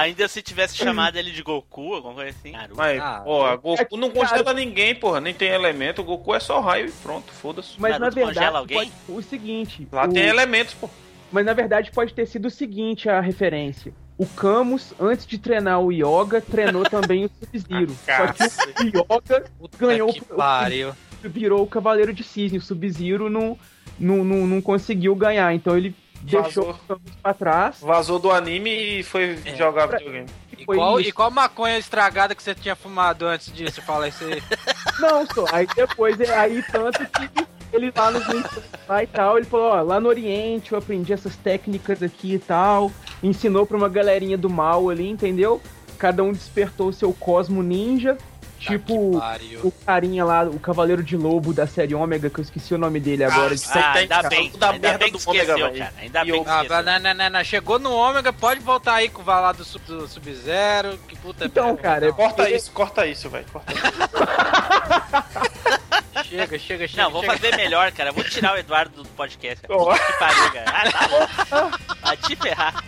Ainda 0.00 0.28
se 0.28 0.42
tivesse 0.42 0.76
chamado 0.76 1.16
ele 1.16 1.30
de 1.30 1.42
Goku, 1.42 1.94
alguma 1.94 2.14
coisa 2.14 2.30
assim. 2.30 2.52
Naruto. 2.52 2.76
Mas, 2.76 3.00
Ah, 3.00 3.22
ó, 3.26 3.52
é 3.52 3.56
Goku 3.56 3.96
não 3.96 4.10
congela 4.10 4.52
ninguém, 4.52 4.94
porra. 4.94 5.20
Nem 5.20 5.34
tem 5.34 5.48
elemento. 5.50 6.00
O 6.02 6.04
Goku 6.04 6.34
é 6.34 6.40
só 6.40 6.60
raio 6.60 6.86
e 6.88 6.92
pronto, 6.92 7.32
foda-se. 7.32 7.80
Mas 7.80 7.92
Naruto 7.92 8.04
na 8.04 8.10
verdade, 8.26 8.34
congela 8.38 8.58
alguém? 8.58 8.78
pode- 8.78 8.92
o 9.08 9.22
seguinte. 9.22 9.86
Lá 9.92 10.04
o- 10.06 10.12
tem 10.12 10.26
elementos, 10.26 10.74
pô. 10.74 10.88
Mas 11.32 11.46
na 11.46 11.52
verdade 11.52 11.90
pode 11.92 12.12
ter 12.12 12.26
sido 12.26 12.46
o 12.46 12.50
seguinte 12.50 13.08
a 13.08 13.20
referência. 13.20 13.92
O 14.18 14.26
Camus, 14.26 14.92
antes 15.00 15.26
de 15.26 15.38
treinar 15.38 15.80
o 15.80 15.90
Yoga, 15.92 16.40
treinou 16.40 16.82
também 16.82 17.24
o 17.24 17.30
Sub-Zero. 17.30 17.96
Ah, 18.08 18.34
Só 18.34 18.66
que 18.66 18.82
o 18.82 18.86
Yoga 18.88 19.44
Puta 19.58 19.78
Ganhou 19.78 20.12
que 20.12 20.20
o- 20.20 20.94
virou 21.24 21.62
o 21.62 21.66
Cavaleiro 21.66 22.12
de 22.12 22.22
Cisne. 22.24 22.58
O 22.58 22.60
Sub-Zero 22.60 23.30
não, 23.30 23.56
não, 23.98 24.24
não, 24.24 24.46
não 24.46 24.60
conseguiu 24.60 25.14
ganhar. 25.14 25.54
Então 25.54 25.76
ele 25.76 25.94
Vazou. 26.22 26.74
Camus 26.86 27.02
pra 27.22 27.34
trás. 27.34 27.76
Vazou 27.80 28.18
do 28.18 28.30
anime 28.30 28.70
e 29.00 29.02
foi 29.02 29.38
jogar 29.56 29.88
Pra- 29.88 29.98
videogame. 29.98 30.28
e 30.58 30.64
qual, 30.64 31.00
e 31.00 31.12
qual 31.12 31.30
maconha 31.30 31.78
estragada 31.78 32.34
que 32.34 32.42
você 32.42 32.54
tinha 32.54 32.76
fumado 32.76 33.26
antes 33.26 33.52
disso? 33.52 33.80
Fala 33.82 34.08
isso 34.08 34.24
aí. 34.24 34.42
Não, 35.00 35.26
só. 35.26 35.44
Aí 35.52 35.66
depois, 35.74 36.20
aí 36.30 36.62
tanto 36.70 36.98
que 37.06 37.46
ele 37.72 37.92
lá 37.96 38.10
nos 38.10 38.24
lá 38.88 39.02
e 39.02 39.06
tal, 39.06 39.36
ele 39.38 39.46
falou, 39.46 39.70
ó, 39.72 39.80
lá 39.82 40.00
no 40.00 40.08
Oriente 40.08 40.72
eu 40.72 40.78
aprendi 40.78 41.12
essas 41.12 41.36
técnicas 41.36 42.02
aqui 42.02 42.34
e 42.34 42.38
tal, 42.38 42.90
ensinou 43.22 43.64
pra 43.64 43.76
uma 43.76 43.88
galerinha 43.88 44.36
do 44.36 44.50
mal 44.50 44.88
ali, 44.90 45.08
entendeu? 45.08 45.62
Cada 45.96 46.22
um 46.24 46.32
despertou 46.32 46.88
o 46.88 46.92
seu 46.92 47.12
cosmo 47.12 47.62
ninja, 47.62 48.18
tipo 48.60 49.18
o 49.62 49.72
carinha 49.84 50.24
lá, 50.24 50.44
o 50.44 50.58
Cavaleiro 50.60 51.02
de 51.02 51.16
Lobo 51.16 51.52
da 51.52 51.66
série 51.66 51.94
Ômega, 51.94 52.30
que 52.30 52.38
eu 52.40 52.42
esqueci 52.42 52.72
o 52.74 52.78
nome 52.78 53.00
dele 53.00 53.24
agora. 53.24 53.54
de- 53.56 53.62
Ah, 53.72 53.92
ainda 53.94 54.14
Cara, 54.16 54.28
bem, 54.28 54.50
da 54.56 54.70
ainda 54.70 54.88
merda 54.88 54.98
bem 54.98 55.10
que 55.12 55.18
esqueceu, 55.18 55.56
velho. 55.56 55.78
cara. 55.78 55.92
Ainda 55.98 56.24
bem 56.24 56.44
que 56.44 56.50
Ah, 56.50 56.62
esqueceu. 56.62 56.82
não, 56.84 56.98
não, 57.00 57.14
não, 57.14 57.30
não. 57.30 57.44
Chegou 57.44 57.78
no 57.78 57.92
Ômega, 57.92 58.32
pode 58.32 58.60
voltar 58.60 58.94
aí 58.94 59.08
com 59.08 59.22
o 59.22 59.24
valar 59.24 59.52
do 59.52 59.64
Sub- 59.64 59.84
do 59.86 60.06
Sub-Zero. 60.06 60.98
que 61.08 61.16
puta 61.16 61.46
Então, 61.46 61.66
merda. 61.66 61.82
cara, 61.82 62.06
Não, 62.08 62.12
Corta 62.14 62.42
Ele- 62.44 62.56
isso, 62.56 62.70
corta 62.72 63.06
isso, 63.06 63.28
velho. 63.30 63.46
Corta 63.52 63.72
isso. 63.72 63.82
Chega, 66.28 66.58
chega, 66.58 66.86
chega. 66.86 67.02
Não, 67.02 67.10
vou 67.10 67.22
chega. 67.22 67.32
fazer 67.34 67.56
melhor, 67.56 67.90
cara. 67.92 68.12
Vou 68.12 68.22
tirar 68.22 68.54
o 68.54 68.58
Eduardo 68.58 69.02
do 69.02 69.08
podcast. 69.10 69.66
Cara. 69.66 69.78
Puta 69.80 69.98
que 69.98 70.12
pariu, 70.18 70.52
cara. 70.52 70.70
Ah, 70.70 70.92
tá 70.92 71.08
bom. 71.08 71.26
Vai 72.02 72.16
te 72.16 72.36
ferrar. 72.36 72.84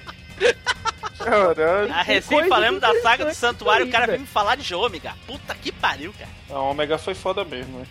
Caralho. 1.18 1.92
A 1.92 2.02
recém 2.02 2.48
falamos 2.48 2.80
da 2.80 3.00
saga 3.00 3.24
do 3.24 3.34
santuário, 3.34 3.86
o 3.86 3.90
cara 3.90 4.06
veio 4.06 4.20
me 4.20 4.26
falar 4.26 4.56
de 4.56 4.74
Ômega. 4.74 5.14
Puta 5.26 5.54
que 5.54 5.70
pariu, 5.70 6.12
cara. 6.18 6.30
A 6.50 6.60
Ômega 6.60 6.98
foi 6.98 7.14
foda 7.14 7.44
mesmo, 7.44 7.78
né? 7.78 7.86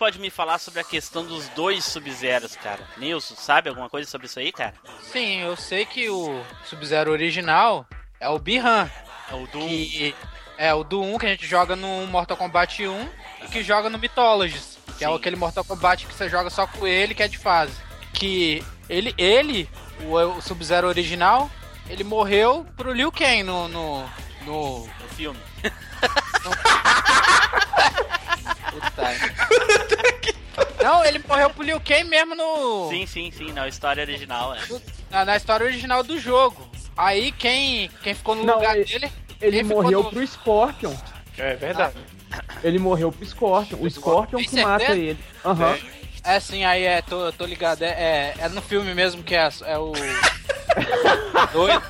Pode 0.00 0.18
me 0.18 0.30
falar 0.30 0.58
sobre 0.58 0.80
a 0.80 0.84
questão 0.84 1.26
dos 1.26 1.46
dois 1.50 1.84
Sub-Zeros, 1.84 2.56
cara? 2.56 2.80
Nilson, 2.96 3.34
sabe 3.34 3.68
alguma 3.68 3.90
coisa 3.90 4.08
sobre 4.08 4.26
isso 4.26 4.38
aí, 4.38 4.50
cara? 4.50 4.72
Sim, 5.02 5.42
eu 5.42 5.54
sei 5.56 5.84
que 5.84 6.08
o 6.08 6.42
Sub-Zero 6.64 7.10
original 7.10 7.86
é 8.18 8.26
o 8.26 8.38
Bihan. 8.38 8.90
É 9.30 9.34
o 9.34 9.46
do... 9.46 9.58
Que 9.58 10.14
é 10.56 10.74
o 10.74 10.82
do 10.82 11.02
1 11.02 11.18
que 11.18 11.26
a 11.26 11.28
gente 11.28 11.46
joga 11.46 11.76
no 11.76 12.06
Mortal 12.06 12.34
Kombat 12.34 12.86
1 12.86 13.08
e 13.44 13.48
que 13.48 13.62
joga 13.62 13.90
no 13.90 13.98
Mythologies. 13.98 14.78
Que 14.96 15.04
é 15.04 15.08
Sim. 15.08 15.14
aquele 15.14 15.36
Mortal 15.36 15.64
Kombat 15.64 16.06
que 16.06 16.14
você 16.14 16.30
joga 16.30 16.48
só 16.48 16.66
com 16.66 16.86
ele, 16.86 17.14
que 17.14 17.22
é 17.22 17.28
de 17.28 17.36
fase. 17.36 17.74
Que 18.14 18.64
ele, 18.88 19.14
ele 19.18 19.68
o, 20.00 20.16
o 20.16 20.40
Sub-Zero 20.40 20.88
original, 20.88 21.50
ele 21.90 22.04
morreu 22.04 22.66
pro 22.74 22.94
Liu 22.94 23.12
Kang 23.12 23.42
no. 23.42 23.68
no, 23.68 24.04
no 24.46 24.86
no 24.86 25.08
filme. 25.14 25.40
Puta. 26.42 27.39
Não, 30.82 31.04
ele 31.04 31.20
morreu 31.26 31.50
pro 31.50 31.62
Liu 31.62 31.80
Kang 31.80 32.04
mesmo 32.04 32.34
no. 32.34 32.88
Sim, 32.88 33.06
sim, 33.06 33.30
sim, 33.30 33.52
na 33.52 33.68
história 33.68 34.02
original, 34.02 34.54
é. 34.54 34.58
Na, 35.10 35.24
na 35.24 35.36
história 35.36 35.64
original 35.66 36.02
do 36.02 36.18
jogo. 36.18 36.68
Aí 36.96 37.32
quem, 37.32 37.88
quem 38.02 38.14
ficou 38.14 38.34
no 38.34 38.44
Não, 38.44 38.54
lugar 38.54 38.76
ele- 38.76 38.84
dele. 38.84 39.12
Ele 39.40 39.62
morreu 39.62 40.02
no- 40.02 40.10
pro 40.10 40.26
Scorpion. 40.26 40.94
É 41.38 41.54
verdade. 41.56 41.94
Ele 42.62 42.78
morreu 42.78 43.10
pro 43.10 43.24
Scorpion. 43.26 43.78
O 43.80 43.90
Scorpion 43.90 44.38
Tem 44.38 44.48
que 44.48 44.62
mata 44.62 44.92
ele. 44.92 45.18
Aham. 45.44 45.78
É 46.22 46.38
sim, 46.38 46.64
aí 46.64 46.84
é, 46.84 47.00
tô, 47.00 47.32
tô 47.32 47.46
ligado. 47.46 47.82
É, 47.82 47.88
é, 47.88 48.34
é 48.38 48.48
no 48.50 48.60
filme 48.60 48.92
mesmo 48.94 49.22
que 49.22 49.34
é, 49.34 49.48
é 49.64 49.78
o. 49.78 49.92
doido. 51.52 51.82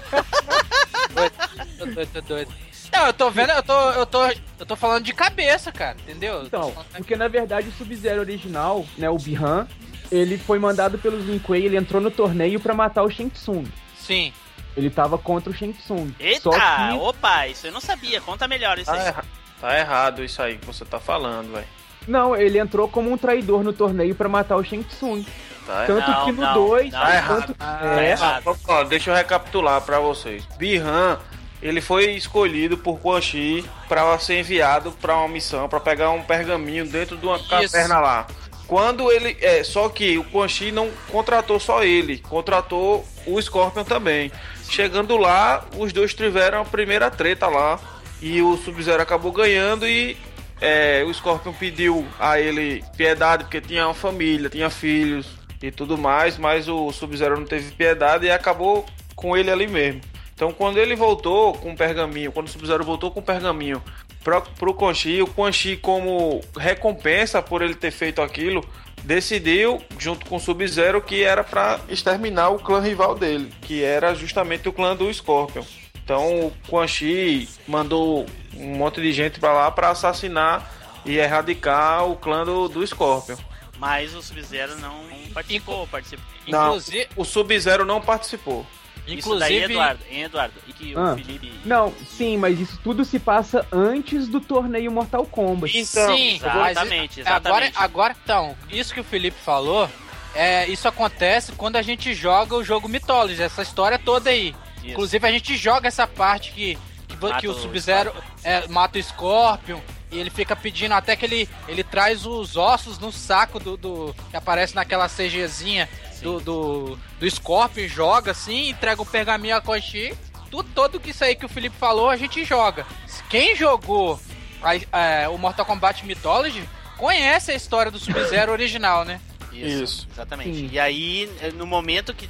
doido. 1.14 1.32
Tô 1.78 1.86
doido, 1.86 2.10
tô 2.12 2.20
doido. 2.20 2.52
Não, 2.92 3.06
eu 3.06 3.12
tô 3.12 3.30
vendo, 3.30 3.50
eu 3.52 3.62
tô, 3.62 3.90
eu 3.92 4.06
tô, 4.06 4.26
eu 4.58 4.66
tô 4.66 4.76
falando 4.76 5.04
de 5.04 5.12
cabeça, 5.14 5.70
cara, 5.70 5.96
entendeu? 6.02 6.42
Então, 6.44 6.72
porque 6.92 7.14
na 7.16 7.28
verdade 7.28 7.68
o 7.68 7.72
Sub-Zero 7.72 8.20
original, 8.20 8.84
né, 8.98 9.08
o 9.08 9.16
Bihan, 9.16 9.66
ele 10.10 10.36
foi 10.36 10.58
mandado 10.58 10.98
pelos 10.98 11.24
Lin 11.24 11.38
Kuei, 11.38 11.64
ele 11.64 11.76
entrou 11.76 12.00
no 12.00 12.10
torneio 12.10 12.58
pra 12.60 12.74
matar 12.74 13.02
o 13.04 13.10
Shang 13.10 13.30
Tsung. 13.30 13.64
Sim. 13.96 14.32
Ele 14.76 14.90
tava 14.90 15.16
contra 15.18 15.50
o 15.50 15.54
Shang 15.54 15.72
Tsung. 15.72 16.12
Eita! 16.18 16.40
Só 16.42 16.50
que 16.50 16.94
Opa, 16.98 17.46
isso 17.48 17.66
eu 17.66 17.72
não 17.72 17.80
sabia. 17.80 18.20
Conta 18.20 18.46
melhor 18.48 18.78
isso 18.78 18.90
Tá, 18.90 18.96
aí. 19.00 19.06
erra- 19.06 19.24
tá 19.60 19.78
errado 19.78 20.24
isso 20.24 20.40
aí 20.42 20.58
que 20.58 20.66
você 20.66 20.84
tá 20.84 20.98
falando, 21.00 21.52
velho. 21.52 21.66
Não, 22.08 22.34
ele 22.36 22.58
entrou 22.58 22.88
como 22.88 23.12
um 23.12 23.16
traidor 23.18 23.62
no 23.62 23.72
torneio 23.72 24.14
pra 24.14 24.28
matar 24.28 24.56
o 24.56 24.64
Shang 24.64 24.82
Tsung. 24.84 25.24
Tá 25.66 25.84
Tanto 25.86 26.10
Não, 26.10 26.24
que 26.24 26.32
no 26.32 26.42
não, 26.42 26.54
2, 26.54 26.92
não. 26.92 27.00
Tá 27.00 27.14
errado. 27.14 27.46
tanto... 27.46 27.56
Ah, 27.60 28.00
é, 28.02 28.10
errado. 28.10 28.58
Ó, 28.66 28.84
deixa 28.84 29.10
eu 29.10 29.14
recapitular 29.14 29.80
pra 29.82 30.00
vocês. 30.00 30.44
Bihan, 30.56 31.18
ele 31.62 31.80
foi 31.80 32.12
escolhido 32.12 32.78
por 32.78 32.98
Quan 32.98 33.20
Chi 33.20 33.64
pra 33.88 34.18
ser 34.18 34.40
enviado 34.40 34.92
pra 34.92 35.16
uma 35.16 35.28
missão, 35.28 35.68
pra 35.68 35.80
pegar 35.80 36.10
um 36.10 36.22
pergaminho 36.22 36.86
dentro 36.86 37.16
de 37.16 37.26
uma 37.26 37.38
caverna 37.38 38.00
lá. 38.00 38.26
Quando 38.66 39.10
ele. 39.10 39.36
É, 39.40 39.64
só 39.64 39.88
que 39.88 40.16
o 40.16 40.24
Quan 40.24 40.48
Chi 40.48 40.70
não 40.70 40.90
contratou 41.10 41.58
só 41.58 41.82
ele, 41.82 42.18
contratou 42.18 43.04
o 43.26 43.40
Scorpion 43.40 43.84
também. 43.84 44.30
Chegando 44.68 45.16
lá, 45.16 45.66
os 45.76 45.92
dois 45.92 46.14
tiveram 46.14 46.60
a 46.62 46.64
primeira 46.64 47.10
treta 47.10 47.46
lá. 47.46 47.78
E 48.22 48.42
o 48.42 48.56
Sub-Zero 48.58 49.02
acabou 49.02 49.32
ganhando 49.32 49.88
e 49.88 50.16
é, 50.60 51.02
o 51.06 51.12
Scorpion 51.12 51.54
pediu 51.54 52.06
a 52.18 52.38
ele 52.38 52.84
piedade 52.96 53.44
porque 53.44 53.62
tinha 53.62 53.86
uma 53.86 53.94
família, 53.94 54.50
tinha 54.50 54.68
filhos 54.68 55.26
e 55.62 55.70
tudo 55.70 55.96
mais, 55.96 56.36
mas 56.36 56.68
o 56.68 56.92
Sub-Zero 56.92 57.38
não 57.38 57.46
teve 57.46 57.72
piedade 57.72 58.26
e 58.26 58.30
acabou 58.30 58.84
com 59.16 59.36
ele 59.36 59.50
ali 59.50 59.66
mesmo. 59.66 60.02
Então 60.40 60.54
quando 60.54 60.78
ele 60.78 60.96
voltou 60.96 61.52
com 61.52 61.72
o 61.72 61.76
pergaminho, 61.76 62.32
quando 62.32 62.46
o 62.46 62.50
Sub-Zero 62.50 62.82
voltou 62.82 63.10
com 63.10 63.20
o 63.20 63.22
pergaminho 63.22 63.82
pro, 64.24 64.40
pro 64.40 64.72
Quan 64.72 64.94
Chi, 64.94 65.20
o 65.20 65.26
Quan 65.26 65.52
Chi 65.52 65.76
como 65.76 66.40
recompensa 66.56 67.42
por 67.42 67.60
ele 67.60 67.74
ter 67.74 67.90
feito 67.90 68.22
aquilo, 68.22 68.66
decidiu, 69.04 69.82
junto 69.98 70.24
com 70.24 70.36
o 70.36 70.40
Sub-Zero, 70.40 71.02
que 71.02 71.22
era 71.22 71.44
para 71.44 71.78
exterminar 71.90 72.48
o 72.48 72.58
clã 72.58 72.80
rival 72.80 73.14
dele, 73.14 73.52
que 73.60 73.84
era 73.84 74.14
justamente 74.14 74.66
o 74.66 74.72
clã 74.72 74.96
do 74.96 75.12
Scorpion. 75.12 75.62
Então 76.02 76.46
o 76.46 76.52
Quan 76.66 76.86
Chi 76.86 77.46
mandou 77.68 78.24
um 78.56 78.76
monte 78.76 78.98
de 79.02 79.12
gente 79.12 79.38
para 79.38 79.52
lá 79.52 79.70
para 79.70 79.90
assassinar 79.90 80.72
e 81.04 81.18
erradicar 81.18 82.08
o 82.08 82.16
clã 82.16 82.46
do, 82.46 82.66
do 82.66 82.86
Scorpion. 82.86 83.36
Mas 83.78 84.14
o 84.14 84.22
Sub-Zero 84.22 84.78
não 84.78 85.04
participou, 85.34 85.86
participou. 85.86 86.24
Não, 86.48 86.68
Inclusive, 86.68 87.08
o 87.14 87.26
Sub-Zero 87.26 87.84
não 87.84 88.00
participou. 88.00 88.64
Isso 89.06 89.34
daí, 89.38 89.56
inclusive 89.56 89.64
Eduardo, 89.72 90.00
hein, 90.10 90.22
Eduardo? 90.22 90.54
E 90.68 90.72
que 90.72 90.94
Ah. 90.96 91.12
o 91.12 91.16
Felipe. 91.16 91.52
Não, 91.64 91.92
sim, 92.06 92.36
mas 92.36 92.58
isso 92.60 92.78
tudo 92.82 93.04
se 93.04 93.18
passa 93.18 93.66
antes 93.72 94.28
do 94.28 94.40
torneio 94.40 94.90
Mortal 94.90 95.26
Kombat. 95.26 95.76
Então, 95.76 96.16
Sim, 96.16 96.36
Exatamente, 96.36 97.18
mas 97.22 97.26
agora, 97.26 97.64
exatamente. 97.66 97.76
agora, 97.76 98.16
então, 98.24 98.56
isso 98.70 98.94
que 98.94 99.00
o 99.00 99.04
Felipe 99.04 99.36
falou, 99.42 99.88
é, 100.34 100.66
isso 100.68 100.86
acontece 100.86 101.52
quando 101.52 101.76
a 101.76 101.82
gente 101.82 102.14
joga 102.14 102.54
o 102.54 102.62
jogo 102.64 102.88
Mythology, 102.88 103.42
essa 103.42 103.62
história 103.62 103.98
toda 103.98 104.30
aí. 104.30 104.54
Isso. 104.78 104.88
Inclusive 104.92 105.26
a 105.28 105.32
gente 105.32 105.56
joga 105.56 105.88
essa 105.88 106.06
parte 106.06 106.52
que, 106.52 106.78
que, 107.08 107.16
que 107.40 107.48
o 107.48 107.50
o 107.50 107.54
Sub-Zero 107.54 108.12
é, 108.42 108.66
mata 108.68 108.98
o 108.98 109.02
Scorpion 109.02 109.78
e 110.10 110.18
ele 110.18 110.30
fica 110.30 110.54
pedindo 110.56 110.92
até 110.94 111.14
que 111.16 111.24
ele, 111.24 111.48
ele 111.68 111.84
traz 111.84 112.26
os 112.26 112.56
ossos 112.56 112.98
no 112.98 113.12
saco 113.12 113.58
do, 113.60 113.76
do- 113.76 114.14
que 114.30 114.36
aparece 114.36 114.74
naquela 114.74 115.08
CGzinha 115.08 115.88
do, 116.22 116.40
do, 116.40 116.98
do 117.18 117.30
Scorpion, 117.30 117.86
joga 117.88 118.32
assim, 118.32 118.68
entrega 118.70 119.00
o 119.00 119.06
pergaminho 119.06 119.56
a 119.56 119.60
Koshi. 119.60 120.12
Tudo 120.50 120.68
todo 120.74 120.98
que 120.98 121.10
isso 121.10 121.22
aí 121.24 121.36
que 121.36 121.46
o 121.46 121.48
Felipe 121.48 121.76
falou, 121.78 122.10
a 122.10 122.16
gente 122.16 122.44
joga. 122.44 122.84
Quem 123.28 123.54
jogou 123.54 124.20
a- 124.62 124.98
é, 124.98 125.28
o 125.28 125.38
Mortal 125.38 125.64
Kombat 125.64 126.04
Mythology 126.04 126.68
conhece 126.98 127.52
a 127.52 127.54
história 127.54 127.90
do 127.90 127.98
Sub-Zero 127.98 128.50
original, 128.52 129.04
né? 129.04 129.20
Isso, 129.52 129.82
Isso. 129.82 130.08
exatamente. 130.12 130.54
Sim. 130.54 130.68
E 130.72 130.78
aí, 130.78 131.30
eh, 131.40 131.50
no 131.52 131.66
momento 131.66 132.14
que. 132.14 132.28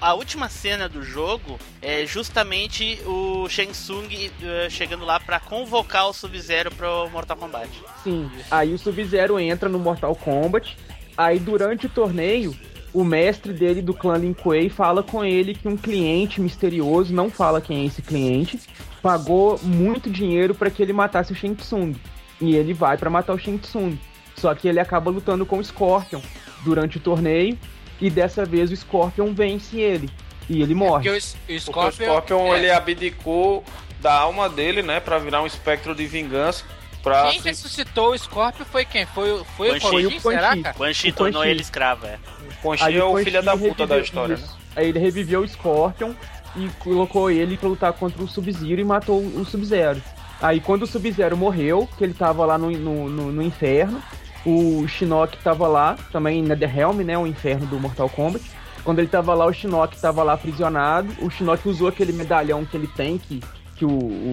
A 0.00 0.14
última 0.14 0.48
cena 0.48 0.88
do 0.88 1.02
jogo 1.02 1.58
é 1.80 2.06
justamente 2.06 3.00
o 3.06 3.48
Shang 3.48 3.72
Tsung 3.72 4.30
eh, 4.42 4.68
chegando 4.70 5.04
lá 5.04 5.18
pra 5.20 5.40
convocar 5.40 6.08
o 6.08 6.12
Sub-Zero 6.12 6.74
pro 6.74 7.08
Mortal 7.10 7.36
Kombat. 7.36 7.70
Sim. 8.02 8.30
Aí 8.50 8.72
o 8.72 8.78
Sub-Zero 8.78 9.38
entra 9.38 9.68
no 9.68 9.78
Mortal 9.78 10.14
Kombat. 10.14 10.76
Aí 11.16 11.38
durante 11.38 11.86
o 11.86 11.88
torneio, 11.88 12.56
o 12.92 13.04
mestre 13.04 13.52
dele 13.52 13.82
do 13.82 13.92
clã 13.92 14.16
Lin 14.16 14.32
Kuei 14.32 14.68
fala 14.68 15.02
com 15.02 15.24
ele 15.24 15.54
que 15.54 15.68
um 15.68 15.76
cliente 15.76 16.40
misterioso, 16.40 17.12
não 17.12 17.30
fala 17.30 17.60
quem 17.60 17.82
é 17.82 17.86
esse 17.86 18.02
cliente, 18.02 18.58
pagou 19.02 19.58
muito 19.62 20.10
dinheiro 20.10 20.54
para 20.54 20.70
que 20.70 20.82
ele 20.82 20.92
matasse 20.92 21.32
o 21.32 21.36
Shang 21.36 21.54
Tsung. 21.56 21.94
E 22.40 22.54
ele 22.54 22.72
vai 22.72 22.96
para 22.96 23.10
matar 23.10 23.34
o 23.34 23.38
Shang 23.38 23.58
Tsung. 23.58 23.98
Só 24.36 24.54
que 24.54 24.68
ele 24.68 24.78
acaba 24.78 25.10
lutando 25.10 25.44
com 25.44 25.58
o 25.58 25.64
Scorpion 25.64 26.20
durante 26.64 26.96
o 26.96 27.00
torneio 27.00 27.58
e 28.00 28.08
dessa 28.10 28.44
vez 28.44 28.70
o 28.70 28.76
Scorpion 28.76 29.32
vence 29.34 29.76
ele 29.78 30.08
e 30.48 30.62
ele 30.62 30.74
morre. 30.74 31.04
Porque 31.10 31.10
o, 31.10 31.16
o 31.18 31.20
Porque 31.46 31.52
o 31.54 31.60
Scorpion, 31.60 32.06
Scorpion 32.06 32.54
é, 32.54 32.58
ele 32.58 32.70
abdicou 32.70 33.64
da 34.00 34.12
alma 34.14 34.48
dele, 34.48 34.82
né, 34.82 35.00
Pra 35.00 35.18
virar 35.18 35.42
um 35.42 35.46
espectro 35.46 35.94
de 35.94 36.06
vingança. 36.06 36.64
Pra 37.02 37.30
Quem 37.30 37.40
se- 37.40 37.48
ressuscitou 37.48 38.10
o 38.12 38.18
Scorpion 38.18 38.64
foi 38.64 38.84
quem? 38.84 39.06
Foi, 39.06 39.30
o- 39.32 39.44
foi 39.56 39.76
o 39.76 39.80
Quan 39.80 40.10
Chi. 40.10 40.20
Será, 40.20 40.56
cara? 40.56 40.74
Quan 40.74 40.92
Chi 40.92 41.12
tornou 41.12 41.44
ele 41.44 41.60
escravo, 41.60 42.06
é. 42.06 42.18
Quan 42.62 42.76
Chi 42.76 42.84
Aí 42.84 42.96
é 42.96 43.04
o 43.04 43.12
Quan 43.12 43.24
filho 43.24 43.38
Chi 43.40 43.44
da 43.46 43.56
puta 43.56 43.86
da 43.86 43.98
história, 43.98 44.36
né? 44.36 44.42
Aí 44.76 44.88
ele 44.88 44.98
reviveu 44.98 45.40
o 45.42 45.48
Scorpion 45.48 46.12
e 46.56 46.68
colocou 46.80 47.30
ele 47.30 47.56
pra 47.56 47.68
lutar 47.68 47.92
contra 47.92 48.22
o 48.22 48.26
Sub-Zero 48.28 48.80
e 48.80 48.84
matou 48.84 49.18
o 49.20 49.44
Sub-Zero. 49.44 50.02
Aí 50.40 50.60
quando 50.60 50.82
o 50.82 50.86
Sub-Zero 50.86 51.36
morreu, 51.36 51.88
que 51.96 52.02
ele 52.04 52.14
tava 52.14 52.44
lá 52.44 52.58
no, 52.58 52.70
no, 52.70 53.08
no- 53.08 53.32
no 53.32 53.42
inferno, 53.42 54.02
o 54.46 54.86
Shinnok 54.88 55.36
tava 55.38 55.66
lá, 55.66 55.96
também 56.12 56.40
em 56.40 56.42
Netherrealm, 56.42 56.98
né, 57.02 57.16
o 57.18 57.26
inferno 57.26 57.66
do 57.66 57.78
Mortal 57.78 58.08
Kombat. 58.08 58.44
Quando 58.84 59.00
ele 59.00 59.08
tava 59.08 59.34
lá, 59.34 59.44
o 59.46 59.52
Shinnok 59.52 60.00
tava 60.00 60.22
lá 60.22 60.32
aprisionado. 60.34 61.08
O 61.20 61.28
Shinnok 61.30 61.68
usou 61.68 61.88
aquele 61.88 62.12
medalhão 62.12 62.64
que 62.64 62.76
ele 62.76 62.86
tem, 62.86 63.18
que, 63.18 63.40
que 63.76 63.84
o, 63.84 63.88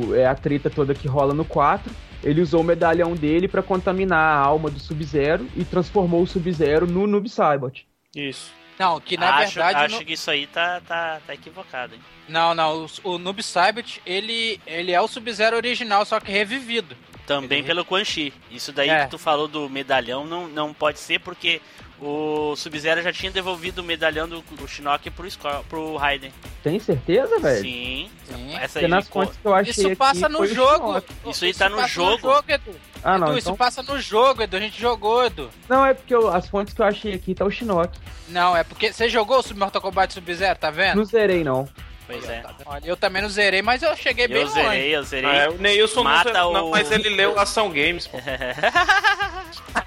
o- 0.09 0.15
é 0.15 0.25
a 0.25 0.35
treta 0.35 0.69
toda 0.69 0.93
que 0.93 1.07
rola 1.07 1.33
no 1.33 1.43
4. 1.43 1.91
Ele 2.23 2.41
usou 2.41 2.61
o 2.61 2.63
medalhão 2.63 3.13
dele 3.15 3.47
pra 3.47 3.61
contaminar 3.61 4.17
a 4.19 4.39
alma 4.39 4.69
do 4.69 4.79
Sub-Zero 4.79 5.47
e 5.55 5.63
transformou 5.65 6.21
o 6.23 6.27
Sub-Zero 6.27 6.87
no 6.87 7.05
Noob 7.05 7.27
Saibot. 7.29 7.85
Isso. 8.15 8.51
Não, 8.79 8.99
que 8.99 9.15
na 9.17 9.35
acho 9.37 9.55
verdade. 9.55 9.85
acho 9.85 9.99
no- 9.99 10.05
que 10.05 10.13
isso 10.13 10.29
aí 10.31 10.47
tá, 10.47 10.81
tá, 10.87 11.19
tá 11.25 11.33
equivocado, 11.33 11.93
hein? 11.95 12.01
Não, 12.27 12.53
não, 12.55 12.85
o, 13.03 13.11
o 13.13 13.17
Noob 13.17 13.41
Saibot, 13.43 14.01
ele, 14.05 14.59
ele 14.65 14.91
é 14.91 14.99
o 15.01 15.07
Sub-Zero 15.07 15.55
original, 15.55 16.05
só 16.05 16.19
que 16.19 16.31
revivido. 16.31 16.95
Também 17.25 17.59
Ele- 17.59 17.67
pelo 17.67 17.83
Quan 17.85 18.03
Chi. 18.03 18.33
Isso 18.51 18.71
daí 18.71 18.89
É. 18.89 19.03
que 19.05 19.11
tu 19.11 19.17
falou 19.17 19.47
do 19.47 19.67
medalhão 19.69 20.25
não, 20.25 20.47
não 20.47 20.73
pode 20.73 20.99
ser 20.99 21.19
porque 21.19 21.59
o 21.99 22.55
Sub-Zero 22.55 23.01
já 23.01 23.11
tinha 23.11 23.31
devolvido 23.31 23.81
o 23.81 23.83
medalhão 23.83 24.27
do, 24.27 24.41
do 24.41 24.67
Shinnok 24.67 25.09
pro, 25.09 25.27
pro 25.69 25.95
Raiden. 25.95 26.31
Tem 26.61 26.77
certeza, 26.79 27.39
velho? 27.39 27.61
Sim. 27.61 28.09
Sim. 28.25 28.55
Essa 28.57 28.79
aí, 28.79 28.87
nas 28.87 29.07
pô, 29.07 29.21
fontes 29.21 29.37
que 29.37 29.47
eu 29.47 29.53
achei 29.55 29.71
Isso 29.71 29.87
aqui 29.87 29.95
passa 29.95 30.29
no 30.29 30.45
jogo. 30.45 30.87
Shinnok. 30.87 31.07
Isso 31.27 31.45
aí 31.45 31.53
tá 31.53 31.69
no 31.69 31.77
passa 31.77 31.87
jogo. 31.87 32.43
Edu. 32.47 32.75
Ah, 33.03 33.17
não, 33.17 33.27
Edu, 33.27 33.37
então... 33.37 33.37
isso 33.37 33.55
passa 33.55 33.81
no 33.83 33.99
jogo, 33.99 34.41
Edu. 34.43 34.57
A 34.57 34.59
gente 34.59 34.79
jogou, 34.79 35.25
Edu. 35.25 35.49
Não, 35.69 35.85
é 35.85 35.93
porque 35.93 36.13
eu- 36.13 36.31
as 36.33 36.47
fontes 36.49 36.73
que 36.73 36.81
eu 36.81 36.85
achei 36.85 37.13
aqui 37.13 37.33
tá 37.33 37.45
o 37.45 37.49
Shinnok. 37.51 37.97
Não, 38.29 38.55
é 38.55 38.63
porque 38.63 38.91
você 38.91 39.07
jogou 39.07 39.39
o 39.39 39.55
Mortal 39.57 39.81
Kombat 39.81 40.13
Sub-Zero, 40.13 40.59
tá 40.59 40.69
vendo? 40.69 40.97
Não 40.97 41.05
zerei, 41.05 41.43
não. 41.43 41.67
Pois 42.07 42.23
é. 42.29 42.43
Olha, 42.65 42.85
eu 42.85 42.95
também 42.97 43.21
não 43.21 43.29
zerei, 43.29 43.61
mas 43.61 43.81
eu 43.81 43.95
cheguei 43.95 44.27
bem 44.27 44.37
Eu 44.41 44.47
longe. 44.47 44.61
zerei, 44.61 44.95
eu 44.95 45.03
zerei. 45.03 45.29
Ah, 45.29 45.35
é, 45.35 45.49
o 45.49 45.57
Neilson 45.57 46.03
Mata 46.03 46.31
não, 46.31 46.49
o- 46.49 46.53
não, 46.53 46.69
mas 46.69 46.91
ele 46.91 47.09
leu 47.09 47.37
Ação 47.39 47.69
Games, 47.69 48.05
pô. 48.07 48.17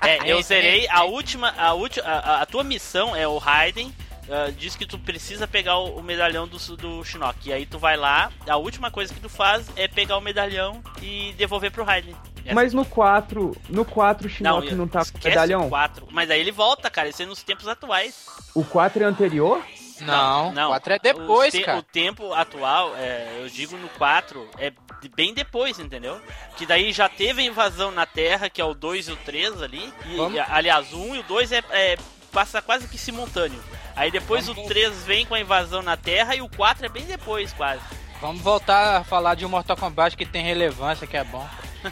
É, 0.07 0.31
eu 0.31 0.41
zerei 0.43 0.87
a 0.89 1.05
última, 1.05 1.53
a 1.57 1.73
última, 1.73 2.07
a, 2.07 2.43
a 2.43 2.47
tua 2.47 2.63
missão 2.65 3.15
é 3.15 3.27
o 3.27 3.39
Raiden. 3.39 3.93
ah, 4.31 4.51
diz 4.57 4.75
que 4.77 4.87
tu 4.87 4.99
precisa 4.99 5.47
pegar 5.47 5.79
o, 5.79 5.99
o 5.99 6.03
medalhão 6.03 6.47
do, 6.47 6.59
do 6.77 7.05
Shinnok. 7.05 7.37
E 7.49 7.53
aí 7.53 7.67
tu 7.67 7.79
vai 7.79 7.97
lá, 7.97 8.31
a 8.49 8.57
última 8.57 8.91
coisa 8.91 9.13
que 9.13 9.21
tu 9.21 9.29
faz 9.29 9.67
é 9.77 9.87
pegar 9.89 10.17
o 10.17 10.21
medalhão 10.21 10.83
e 11.03 11.35
devolver 11.37 11.71
pro 11.71 11.85
Raiden. 11.85 12.15
Essa- 12.45 12.55
Mas 12.55 12.73
no 12.73 12.85
4, 12.85 13.57
no 13.69 13.85
4 13.85 14.27
o 14.27 14.31
Shinnok 14.31 14.75
não, 14.75 14.89
tá 14.89 15.01
com 15.01 15.05
esquece 15.05 15.29
medalhão? 15.29 15.67
O 15.67 15.69
4. 15.69 16.07
Mas 16.11 16.31
aí 16.31 16.41
ele 16.41 16.53
volta, 16.53 16.89
cara. 16.91 17.09
Isso 17.09 17.23
é 17.23 17.27
nos 17.27 17.43
tempos 17.43 17.67
atuais. 17.69 18.27
O 18.55 18.65
4 18.65 19.03
é 19.03 19.07
anterior? 19.07 19.63
Não, 20.05 20.53
não. 20.53 20.69
4 20.71 20.93
é 20.95 20.99
depois, 20.99 21.55
o 21.55 21.59
te- 21.59 21.65
cara. 21.65 21.79
O 21.79 21.83
tempo 21.83 22.33
atual, 22.33 22.95
é, 22.97 23.39
eu 23.41 23.49
digo 23.49 23.77
no 23.77 23.89
4, 23.91 24.49
é 24.59 24.73
bem 25.15 25.33
depois, 25.35 25.79
entendeu? 25.79 26.21
Que 26.57 26.67
daí 26.67 26.93
já 26.93 27.09
teve 27.09 27.43
a 27.43 27.45
invasão 27.45 27.91
na 27.91 28.07
Terra, 28.07 28.49
que 28.51 28.61
é 28.61 28.65
o 28.65 28.75
2 28.75 29.09
e 29.09 29.13
o 29.13 29.17
3 29.17 29.63
ali. 29.63 29.93
E, 30.07 30.17
e, 30.35 30.41
aliás, 30.41 30.93
o 30.93 30.99
1 31.01 31.17
e 31.17 31.19
o 31.21 31.23
2 31.25 31.53
é, 31.53 31.63
é- 31.71 31.97
passa 32.33 32.61
quase 32.61 32.87
que 32.89 32.99
simultâneo. 32.99 33.63
Aí 33.97 34.11
depois 34.11 34.47
Vamos- 34.47 34.65
o 34.65 34.69
3 34.69 35.05
vem 35.05 35.25
com 35.27 35.35
a 35.35 35.41
invasão 35.41 35.83
na 35.83 35.97
Terra 35.97 36.35
e 36.37 36.43
o 36.43 36.49
4 36.49 36.87
é 36.87 36.89
bem 36.89 37.05
depois, 37.05 37.53
quase. 37.53 37.81
Vamos 38.21 38.43
voltar 38.43 38.97
a 38.99 39.05
falar 39.05 39.35
de 39.37 39.47
um 39.47 39.49
Mortal 39.49 39.77
Kombat 39.77 40.17
que 40.17 40.27
tem 40.27 40.45
relevância, 40.45 41.07
que 41.07 41.17
é 41.17 41.25
bom. 41.25 41.47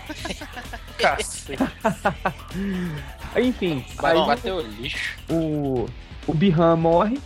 Enfim, 3.36 3.84
Vai 3.96 4.16
aí 4.16 4.26
bater 4.26 4.52
o 4.52 4.60
lixo. 4.60 5.16
o, 5.30 5.86
o 6.26 6.34
Bihan 6.34 6.76
morre. 6.76 7.18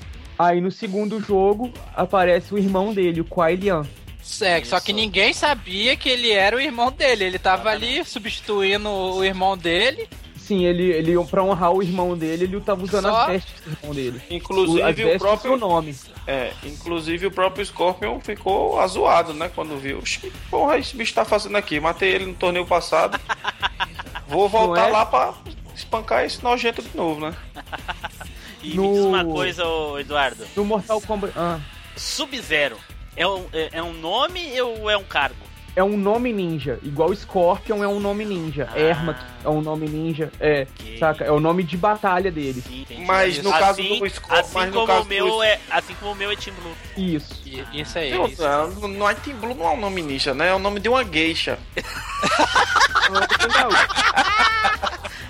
Aí 0.42 0.58
no 0.58 0.70
segundo 0.70 1.20
jogo 1.20 1.70
aparece 1.94 2.54
o 2.54 2.56
irmão 2.56 2.94
dele, 2.94 3.20
o 3.20 3.24
Kuai 3.26 3.56
Lian. 3.56 3.86
Segue, 4.22 4.66
só 4.66 4.80
que 4.80 4.90
ninguém 4.90 5.34
sabia 5.34 5.94
que 5.96 6.08
ele 6.08 6.32
era 6.32 6.56
o 6.56 6.60
irmão 6.60 6.90
dele. 6.90 7.24
Ele 7.24 7.38
tava 7.38 7.68
ali 7.68 8.02
substituindo 8.06 8.88
o 8.88 9.22
irmão 9.22 9.54
dele. 9.54 10.08
Sim, 10.38 10.64
ele, 10.64 10.84
ele 10.92 11.12
pra 11.24 11.44
honrar 11.44 11.72
o 11.72 11.82
irmão 11.82 12.16
dele, 12.16 12.44
ele 12.44 12.58
tava 12.58 12.82
usando 12.82 13.10
Só- 13.10 13.20
as 13.22 13.32
vestes 13.32 13.60
do 13.60 13.70
irmão 13.70 13.94
dele. 13.94 14.22
As 14.24 14.30
Inclusive 14.30 15.04
o 15.14 15.18
próprio. 15.18 15.56
nome. 15.58 15.94
É, 16.26 16.52
inclusive 16.64 17.26
o 17.26 17.30
próprio 17.30 17.66
Scorpion 17.66 18.18
ficou 18.20 18.80
azoado, 18.80 19.34
né? 19.34 19.50
Quando 19.54 19.76
viu. 19.78 19.98
"Oxi, 19.98 20.20
que 20.20 20.32
Porra, 20.50 20.78
esse 20.78 20.96
bicho 20.96 21.12
tá 21.12 21.24
fazendo 21.26 21.56
aqui. 21.56 21.78
Matei 21.78 22.12
ele 22.14 22.24
no 22.24 22.34
torneio 22.34 22.64
passado. 22.64 23.20
Vou 24.26 24.48
voltar 24.48 24.88
é? 24.88 24.90
lá 24.90 25.04
pra 25.04 25.34
espancar 25.74 26.24
esse 26.24 26.42
nojento 26.42 26.80
de 26.80 26.96
novo, 26.96 27.20
né? 27.20 27.34
E 28.62 28.74
No- 28.74 28.82
me 28.82 28.92
diz 28.94 29.04
uma 29.04 29.24
coisa, 29.24 29.62
Eduardo. 29.98 30.46
No 30.56 30.64
Mortal 30.64 31.00
Kombat. 31.00 31.32
Ah, 31.36 31.58
Sub-Zero. 31.96 32.76
É 33.16 33.26
um, 33.26 33.46
é, 33.52 33.68
é 33.72 33.82
um 33.82 33.92
nome 33.92 34.60
ou 34.62 34.88
é 34.90 34.96
um 34.96 35.04
cargo? 35.04 35.36
é 35.76 35.84
um 35.84 35.96
nome 35.96 36.32
ninja. 36.32 36.78
Igual 36.82 37.14
Scorpion 37.14 37.82
é 37.82 37.86
um 37.88 38.00
nome 38.00 38.24
ninja. 38.24 38.68
Ah. 38.72 38.78
Ermac 38.78 39.18
é 39.44 39.48
um 39.48 39.62
nome 39.62 39.88
ninja. 39.88 40.30
É, 40.40 40.66
Ok. 40.78 40.98
saca? 40.98 41.24
É 41.24 41.30
o 41.30 41.38
nome 41.38 41.62
de 41.62 41.76
batalha 41.76 42.30
dele. 42.30 42.60
Sim. 42.60 42.84
Mas 43.06 43.40
no 43.42 43.50
assim, 43.50 43.58
caso 43.60 43.82
do 43.82 44.10
Scorpion, 44.10 44.40
assim 44.40 44.54
mas 44.54 44.66
no 44.66 44.74
como 44.74 44.86
caso 44.88 45.02
o 45.02 45.06
meu 45.06 45.26
do- 45.28 45.42
é, 45.44 45.60
assim 45.70 45.94
como 45.94 46.10
o 46.12 46.14
meu 46.16 46.30
é 46.30 46.36
Team 46.36 46.56
Blue. 46.56 46.72
Isso. 46.96 47.40
E- 47.46 47.64
Isso 47.80 47.98
aí. 47.98 48.10
Não, 48.10 48.26
isso. 48.26 48.42
não, 48.42 48.88
não 48.88 49.08
é 49.08 49.14
Team 49.14 49.36
Blue, 49.38 49.54
não 49.54 49.66
é 49.66 49.70
um 49.74 49.80
nome 49.80 50.02
ninja, 50.02 50.34
né? 50.34 50.48
É 50.48 50.54
o 50.54 50.58
nome 50.58 50.80
de 50.80 50.88
uma 50.88 51.04
geisha. 51.04 51.56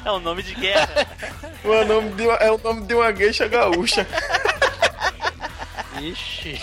É 0.04 0.10
o 0.10 0.18
nome 0.18 0.42
de 0.42 0.54
guerra. 0.54 1.06
É 1.64 1.68
o 1.68 1.84
nome 1.84 2.10
de 2.12 2.22
uma, 2.22 2.34
é 2.34 2.50
o 2.50 2.58
nome 2.58 2.82
de 2.86 2.94
uma 2.94 3.12
geisha 3.12 3.46
gaúcha. 3.46 4.06
Ixi. 6.00 6.58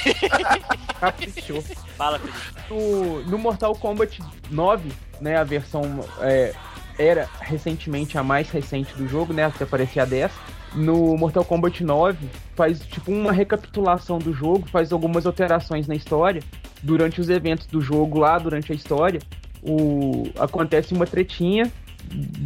Caprichou. 1.00 1.62
Fala, 1.96 2.20
Felipe. 2.20 2.38
no, 2.70 3.24
no 3.24 3.38
Mortal 3.38 3.76
Kombat 3.76 4.20
9, 4.50 4.92
né, 5.22 5.38
a 5.38 5.44
versão 5.44 6.04
é, 6.22 6.54
era 6.98 7.30
recentemente 7.40 8.18
a 8.18 8.24
mais 8.24 8.50
recente 8.50 8.94
do 8.96 9.08
jogo, 9.08 9.34
né, 9.34 9.46
até 9.46 9.66
parecia 9.66 10.04
a 10.04 10.06
10. 10.06 10.32
No 10.74 11.16
Mortal 11.18 11.46
Kombat 11.46 11.84
9 11.84 12.28
faz 12.56 12.80
tipo 12.80 13.12
uma 13.12 13.32
recapitulação 13.32 14.18
do 14.20 14.34
jogo, 14.34 14.68
faz 14.68 14.92
algumas 14.92 15.26
alterações 15.26 15.88
na 15.88 15.96
história. 15.96 16.42
Durante 16.82 17.22
os 17.22 17.30
eventos 17.30 17.66
do 17.68 17.82
jogo 17.82 18.20
lá, 18.20 18.38
durante 18.38 18.72
a 18.72 18.76
história, 18.76 19.20
o 19.64 20.30
acontece 20.38 20.94
uma 20.94 21.08
tretinha 21.08 21.72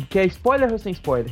que 0.09 0.19
é 0.19 0.25
spoiler 0.25 0.71
ou 0.71 0.77
sem 0.79 0.91
spoiler? 0.93 1.31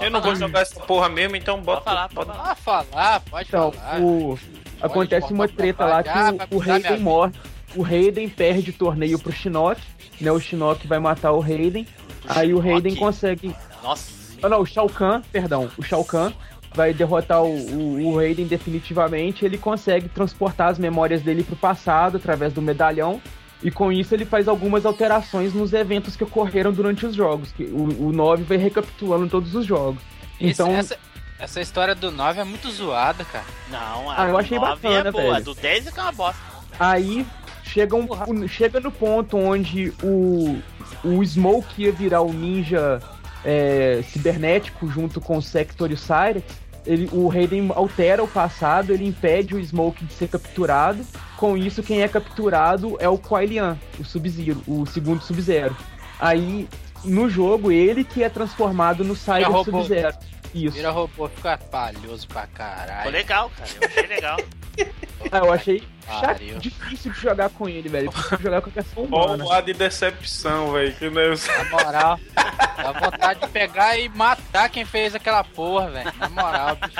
Eu 0.00 0.10
não 0.10 0.20
vou 0.20 0.34
jogar 0.34 0.60
essa 0.62 0.80
porra 0.80 1.08
mesmo, 1.08 1.36
então 1.36 1.60
bota. 1.60 1.82
Pode 1.82 1.94
falar, 1.94 2.08
pode 2.08 2.30
falar. 2.32 2.44
Pode 2.56 2.60
falar, 2.60 3.20
pode 3.20 3.48
Então, 3.48 3.72
falar. 3.72 4.00
o, 4.00 4.38
acontece 4.80 5.32
uma 5.32 5.46
treta 5.48 5.84
lá 5.84 6.02
que 6.02 6.08
o- 6.54 6.56
o, 6.56 6.58
Raiden 6.58 6.98
morre. 7.00 7.32
O 7.76 7.82
Raiden 7.82 8.28
perde 8.28 8.70
o 8.70 8.72
torneio 8.72 9.18
pro 9.18 9.32
Shinnok, 9.32 9.80
né? 10.20 10.30
O 10.32 10.40
Shinnok 10.40 10.86
vai 10.86 10.98
matar 10.98 11.32
o 11.32 11.40
Raiden. 11.40 11.86
Aí 12.28 12.52
o 12.52 12.58
Raiden 12.60 12.96
consegue. 12.96 13.54
Nossa. 13.82 14.10
Ah, 14.42 14.48
não, 14.48 14.60
o 14.62 14.66
Shao 14.66 14.88
Kahn, 14.88 15.22
perdão. 15.30 15.70
O 15.78 15.82
Shao 15.82 16.04
Kahn 16.04 16.32
vai 16.74 16.92
derrotar 16.92 17.42
o, 17.42 17.48
o, 17.54 18.06
o 18.08 18.16
Raiden 18.16 18.46
definitivamente. 18.46 19.44
Ele 19.44 19.56
consegue 19.56 20.08
transportar 20.08 20.68
as 20.68 20.78
memórias 20.78 21.22
dele 21.22 21.44
pro 21.44 21.54
passado 21.56 22.16
através 22.16 22.52
do 22.52 22.60
medalhão. 22.60 23.20
E 23.62 23.70
com 23.70 23.92
isso 23.92 24.14
ele 24.14 24.24
faz 24.24 24.48
algumas 24.48 24.84
alterações 24.84 25.54
nos 25.54 25.72
eventos 25.72 26.16
que 26.16 26.24
ocorreram 26.24 26.72
durante 26.72 27.06
os 27.06 27.14
jogos. 27.14 27.52
Que 27.52 27.64
o, 27.64 28.08
o 28.08 28.12
9 28.12 28.42
vai 28.44 28.56
recapitulando 28.56 29.28
todos 29.28 29.54
os 29.54 29.64
jogos. 29.64 30.02
Esse- 30.40 30.60
Então, 30.62 30.74
essa, 30.74 30.98
essa 31.38 31.60
história 31.60 31.94
do 31.94 32.10
9 32.10 32.40
é 32.40 32.44
muito 32.44 32.70
zoada, 32.70 33.24
cara. 33.24 33.44
Não, 33.70 34.10
a 34.10 34.22
Ah, 34.24 34.28
eu 34.28 34.36
achei 34.38 34.58
9 34.58 34.70
bacana, 34.82 35.08
é 35.08 35.12
boa. 35.12 35.24
A 35.24 35.32
velho. 35.34 35.44
do 35.44 35.54
10 35.54 35.86
é 35.86 35.90
que 35.92 35.98
é 36.00 36.02
uma 36.02 36.12
bosta. 36.12 36.40
Aí 36.80 37.24
chega, 37.62 37.94
um, 37.94 38.04
o- 38.04 38.48
chega 38.48 38.80
no 38.80 38.90
ponto 38.90 39.36
onde 39.36 39.92
o, 40.02 40.58
o 41.04 41.22
Smoke 41.24 41.82
ia 41.84 41.92
virar 41.92 42.22
o 42.22 42.32
ninja 42.32 43.00
é, 43.44 44.02
cibernético 44.08 44.88
junto 44.88 45.20
com 45.20 45.36
o 45.36 45.42
Sector 45.42 45.90
e 45.90 45.94
o 45.94 45.98
Cyrex. 45.98 46.44
Ele, 46.84 47.08
o 47.12 47.28
Raiden 47.28 47.70
altera 47.74 48.22
o 48.22 48.28
passado, 48.28 48.92
ele 48.92 49.06
impede 49.06 49.54
o 49.54 49.64
Smoke 49.64 50.04
de 50.04 50.12
ser 50.12 50.28
capturado. 50.28 51.04
Com 51.36 51.56
isso, 51.56 51.82
quem 51.82 52.02
é 52.02 52.08
capturado 52.08 52.96
é 52.98 53.08
o 53.08 53.18
Kuai 53.18 53.46
Lian, 53.46 53.78
o 53.98 54.04
Sub-Zero, 54.04 54.62
o 54.66 54.84
segundo 54.86 55.22
Sub-Zero. 55.22 55.76
Aí, 56.18 56.68
no 57.04 57.28
jogo, 57.28 57.70
ele 57.70 58.04
que 58.04 58.22
é 58.22 58.28
transformado 58.28 59.04
no 59.04 59.14
Cyber. 59.14 59.64
Sub-Zero. 59.64 60.16
Isso. 60.54 60.76
Vira 60.76 60.90
robô, 60.90 61.28
fica 61.28 61.56
palhoso 61.58 62.26
pra 62.28 62.46
caralho. 62.46 62.96
Ficou 62.98 63.12
legal, 63.12 63.50
cara. 63.56 63.70
Eu 63.80 63.88
achei 63.88 64.06
legal. 64.06 64.36
Ah, 65.30 65.38
eu 65.38 65.52
achei 65.52 65.82
chato, 66.04 66.40
difícil 66.58 67.12
de 67.12 67.20
jogar 67.20 67.48
com 67.50 67.68
ele, 67.68 67.88
velho. 67.88 68.06
Eu 68.08 68.12
prefiro 68.12 68.42
jogar 68.42 68.60
com 68.60 68.70
a 68.70 68.72
versão 68.72 69.08
Ó 69.12 69.24
humana. 69.26 69.44
o 69.44 69.52
ar 69.52 69.62
de 69.62 69.72
decepção, 69.72 70.72
velho. 70.72 70.92
Que 70.96 71.08
não 71.08 71.22
Na 71.22 71.64
moral, 71.84 72.20
dá 72.34 72.92
vontade 72.92 73.40
de 73.40 73.46
pegar 73.46 73.96
e 73.96 74.08
matar 74.08 74.68
quem 74.68 74.84
fez 74.84 75.14
aquela 75.14 75.44
porra, 75.44 75.90
velho. 75.90 76.12
Na 76.18 76.28
moral, 76.28 76.76
bicho. 76.76 76.98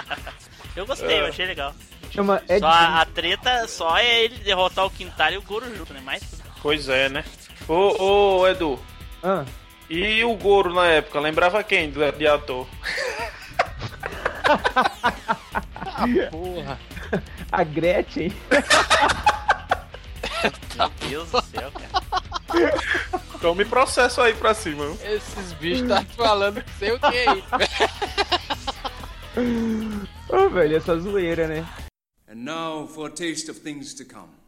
Eu 0.77 0.87
gostei, 0.87 1.21
eu 1.21 1.27
achei 1.27 1.45
legal. 1.47 1.75
Chama 2.13 2.43
Ed 2.49 2.61
Só 2.61 2.67
a, 2.69 3.01
a 3.03 3.07
treta 3.07 3.67
só 3.69 3.99
é 3.99 4.25
ele 4.25 4.39
derrotar 4.39 4.87
o 4.87 4.91
Quintal 4.91 5.33
e 5.33 5.37
o 5.39 5.43
Goro 5.43 5.75
junto, 5.77 5.93
né? 5.93 6.01
Mais 6.01 6.23
Pois 6.63 6.89
é, 6.89 7.09
né? 7.09 7.25
Ô, 7.69 8.41
ô, 8.41 8.49
Edu. 8.49 8.79
Ah, 9.23 9.45
E 9.91 10.23
o 10.25 10.35
Goro 10.37 10.73
na 10.73 10.87
época? 10.87 11.19
Lembrava 11.21 11.63
quem 11.65 11.91
do- 11.91 12.13
de 12.13 12.27
ator? 12.27 12.67
Porra. 16.31 16.79
a 17.51 17.65
Gretchen. 17.65 18.33
Meu 20.77 20.91
Deus 21.09 21.31
do 21.31 21.43
céu, 21.43 21.71
cara. 21.73 22.03
Então 23.35 23.55
me 23.55 23.65
processo 23.65 24.21
aí 24.21 24.35
pra 24.35 24.55
cima. 24.55 24.85
Esses 25.03 25.53
bichos 25.55 25.89
tá 25.89 26.05
falando 26.17 26.63
que 26.63 26.71
sei 26.79 26.93
o 26.93 27.01
que 27.01 27.07
aí. 27.07 27.45
Ô, 30.29 30.49
velho, 30.49 30.77
essa 30.77 30.99
zoeira, 30.99 31.49
né? 31.49 31.67
And 32.29 32.37
now 32.37 32.87
for 32.87 33.09
a 33.09 33.11
taste 33.11 33.51
of 33.51 33.61
things 33.61 33.95
to 33.95 34.05
come. 34.05 34.42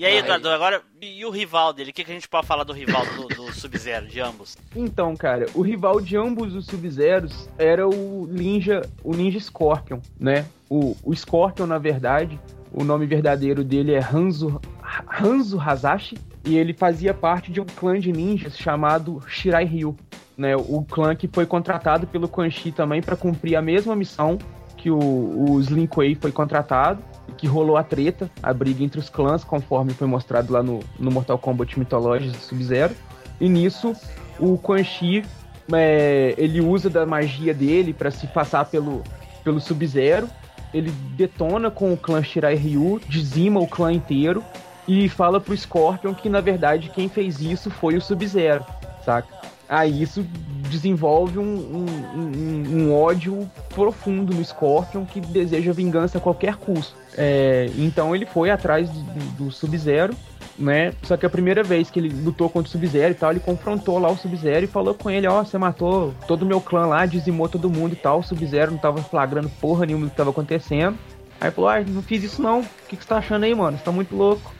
E 0.00 0.06
aí, 0.06 0.16
Eduardo, 0.16 0.48
agora, 0.48 0.80
e 0.98 1.22
o 1.26 1.30
rival 1.30 1.74
dele? 1.74 1.90
O 1.90 1.92
que, 1.92 2.02
que 2.02 2.10
a 2.10 2.14
gente 2.14 2.26
pode 2.26 2.46
falar 2.46 2.64
do 2.64 2.72
rival 2.72 3.02
do, 3.04 3.28
do 3.28 3.52
Sub-Zero, 3.52 4.06
de 4.06 4.18
ambos? 4.18 4.56
Então, 4.74 5.14
cara, 5.14 5.44
o 5.52 5.60
rival 5.60 6.00
de 6.00 6.16
ambos 6.16 6.54
os 6.54 6.64
Sub-Zeros 6.64 7.50
era 7.58 7.86
o 7.86 8.26
Ninja, 8.26 8.80
o 9.04 9.14
Ninja 9.14 9.38
Scorpion, 9.38 10.00
né? 10.18 10.46
O, 10.70 10.96
o 11.04 11.14
Scorpion, 11.14 11.66
na 11.66 11.76
verdade, 11.76 12.40
o 12.72 12.82
nome 12.82 13.04
verdadeiro 13.04 13.62
dele 13.62 13.92
é 13.92 14.00
Hanzo, 14.00 14.58
Hanzo 15.06 15.60
Hazashi, 15.60 16.16
e 16.46 16.56
ele 16.56 16.72
fazia 16.72 17.12
parte 17.12 17.52
de 17.52 17.60
um 17.60 17.66
clã 17.66 18.00
de 18.00 18.10
ninjas 18.10 18.56
chamado 18.56 19.22
Shirai 19.28 19.66
Ryu, 19.66 19.94
né? 20.34 20.56
O 20.56 20.82
clã 20.82 21.14
que 21.14 21.28
foi 21.28 21.44
contratado 21.44 22.06
pelo 22.06 22.26
Quan 22.26 22.48
Chi 22.48 22.72
também 22.72 23.02
para 23.02 23.16
cumprir 23.16 23.54
a 23.54 23.60
mesma 23.60 23.94
missão 23.94 24.38
que 24.78 24.90
o, 24.90 24.96
o 24.98 25.60
Slim 25.60 25.86
Kuei 25.86 26.14
foi 26.14 26.32
contratado, 26.32 27.04
que 27.30 27.46
rolou 27.46 27.76
a 27.76 27.82
treta, 27.82 28.30
a 28.42 28.52
briga 28.52 28.82
entre 28.84 28.98
os 29.00 29.08
clãs, 29.08 29.44
conforme 29.44 29.92
foi 29.92 30.06
mostrado 30.06 30.52
lá 30.52 30.62
no, 30.62 30.80
no 30.98 31.10
Mortal 31.10 31.38
Kombat 31.38 31.78
Mythologies 31.78 32.36
Sub-Zero. 32.36 32.94
E 33.40 33.48
nisso, 33.48 33.94
o 34.38 34.58
Quan 34.58 34.82
Chi, 34.84 35.24
é, 35.72 36.34
ele 36.36 36.60
usa 36.60 36.90
da 36.90 37.06
magia 37.06 37.54
dele 37.54 37.92
para 37.92 38.10
se 38.10 38.26
passar 38.26 38.64
pelo, 38.66 39.02
pelo 39.44 39.60
Sub-Zero. 39.60 40.28
Ele 40.72 40.90
detona 41.16 41.70
com 41.70 41.92
o 41.92 41.96
clã 41.96 42.22
Shirai 42.22 42.54
Ryu, 42.54 43.00
dizima 43.08 43.58
o 43.60 43.66
clã 43.66 43.92
inteiro 43.92 44.42
e 44.86 45.08
fala 45.08 45.40
pro 45.40 45.56
Scorpion 45.56 46.14
que 46.14 46.28
na 46.28 46.40
verdade 46.40 46.90
quem 46.94 47.08
fez 47.08 47.40
isso 47.40 47.70
foi 47.70 47.96
o 47.96 48.00
Sub-Zero, 48.00 48.64
saca? 49.04 49.28
Aí 49.68 50.02
isso 50.02 50.24
desenvolve 50.68 51.38
um, 51.38 51.42
um, 51.44 51.86
um- 52.20 52.64
um 52.88 52.94
ódio 52.94 53.48
profundo 53.68 54.34
no 54.34 54.44
Scorpion 54.44 55.04
que 55.04 55.20
deseja 55.20 55.72
vingança 55.72 56.18
a 56.18 56.20
qualquer 56.20 56.56
custo. 56.56 56.96
É, 57.22 57.70
então 57.76 58.14
ele 58.16 58.24
foi 58.24 58.50
atrás 58.50 58.88
do, 58.88 59.44
do 59.44 59.50
Sub-Zero, 59.50 60.16
né? 60.58 60.94
Só 61.02 61.18
que 61.18 61.26
a 61.26 61.30
primeira 61.30 61.62
vez 61.62 61.90
que 61.90 62.00
ele 62.00 62.08
lutou 62.08 62.48
contra 62.48 62.68
o 62.68 62.72
Sub-Zero 62.72 63.12
e 63.12 63.14
tal, 63.14 63.30
ele 63.30 63.40
confrontou 63.40 63.98
lá 63.98 64.08
o 64.10 64.16
Sub-Zero 64.16 64.64
e 64.64 64.68
falou 64.68 64.94
com 64.94 65.10
ele: 65.10 65.26
Ó, 65.26 65.44
você 65.44 65.58
matou 65.58 66.14
todo 66.26 66.42
o 66.42 66.46
meu 66.46 66.60
clã 66.60 66.86
lá, 66.86 67.04
dizimou 67.04 67.48
todo 67.48 67.68
mundo 67.68 67.92
e 67.92 67.96
tal. 67.96 68.20
O 68.20 68.22
Sub-Zero 68.22 68.70
não 68.70 68.78
tava 68.78 69.02
flagrando 69.02 69.50
porra 69.60 69.84
nenhuma 69.84 70.06
do 70.06 70.10
que 70.10 70.16
tava 70.16 70.30
acontecendo. 70.30 70.98
Aí 71.38 71.50
falou: 71.50 71.68
Ah, 71.68 71.80
não 71.80 72.02
fiz 72.02 72.24
isso 72.24 72.40
não. 72.40 72.60
O 72.60 72.66
que, 72.88 72.96
que 72.96 73.02
você 73.02 73.08
tá 73.08 73.18
achando 73.18 73.44
aí, 73.44 73.54
mano? 73.54 73.76
Você 73.76 73.84
tá 73.84 73.92
muito 73.92 74.16
louco. 74.16 74.54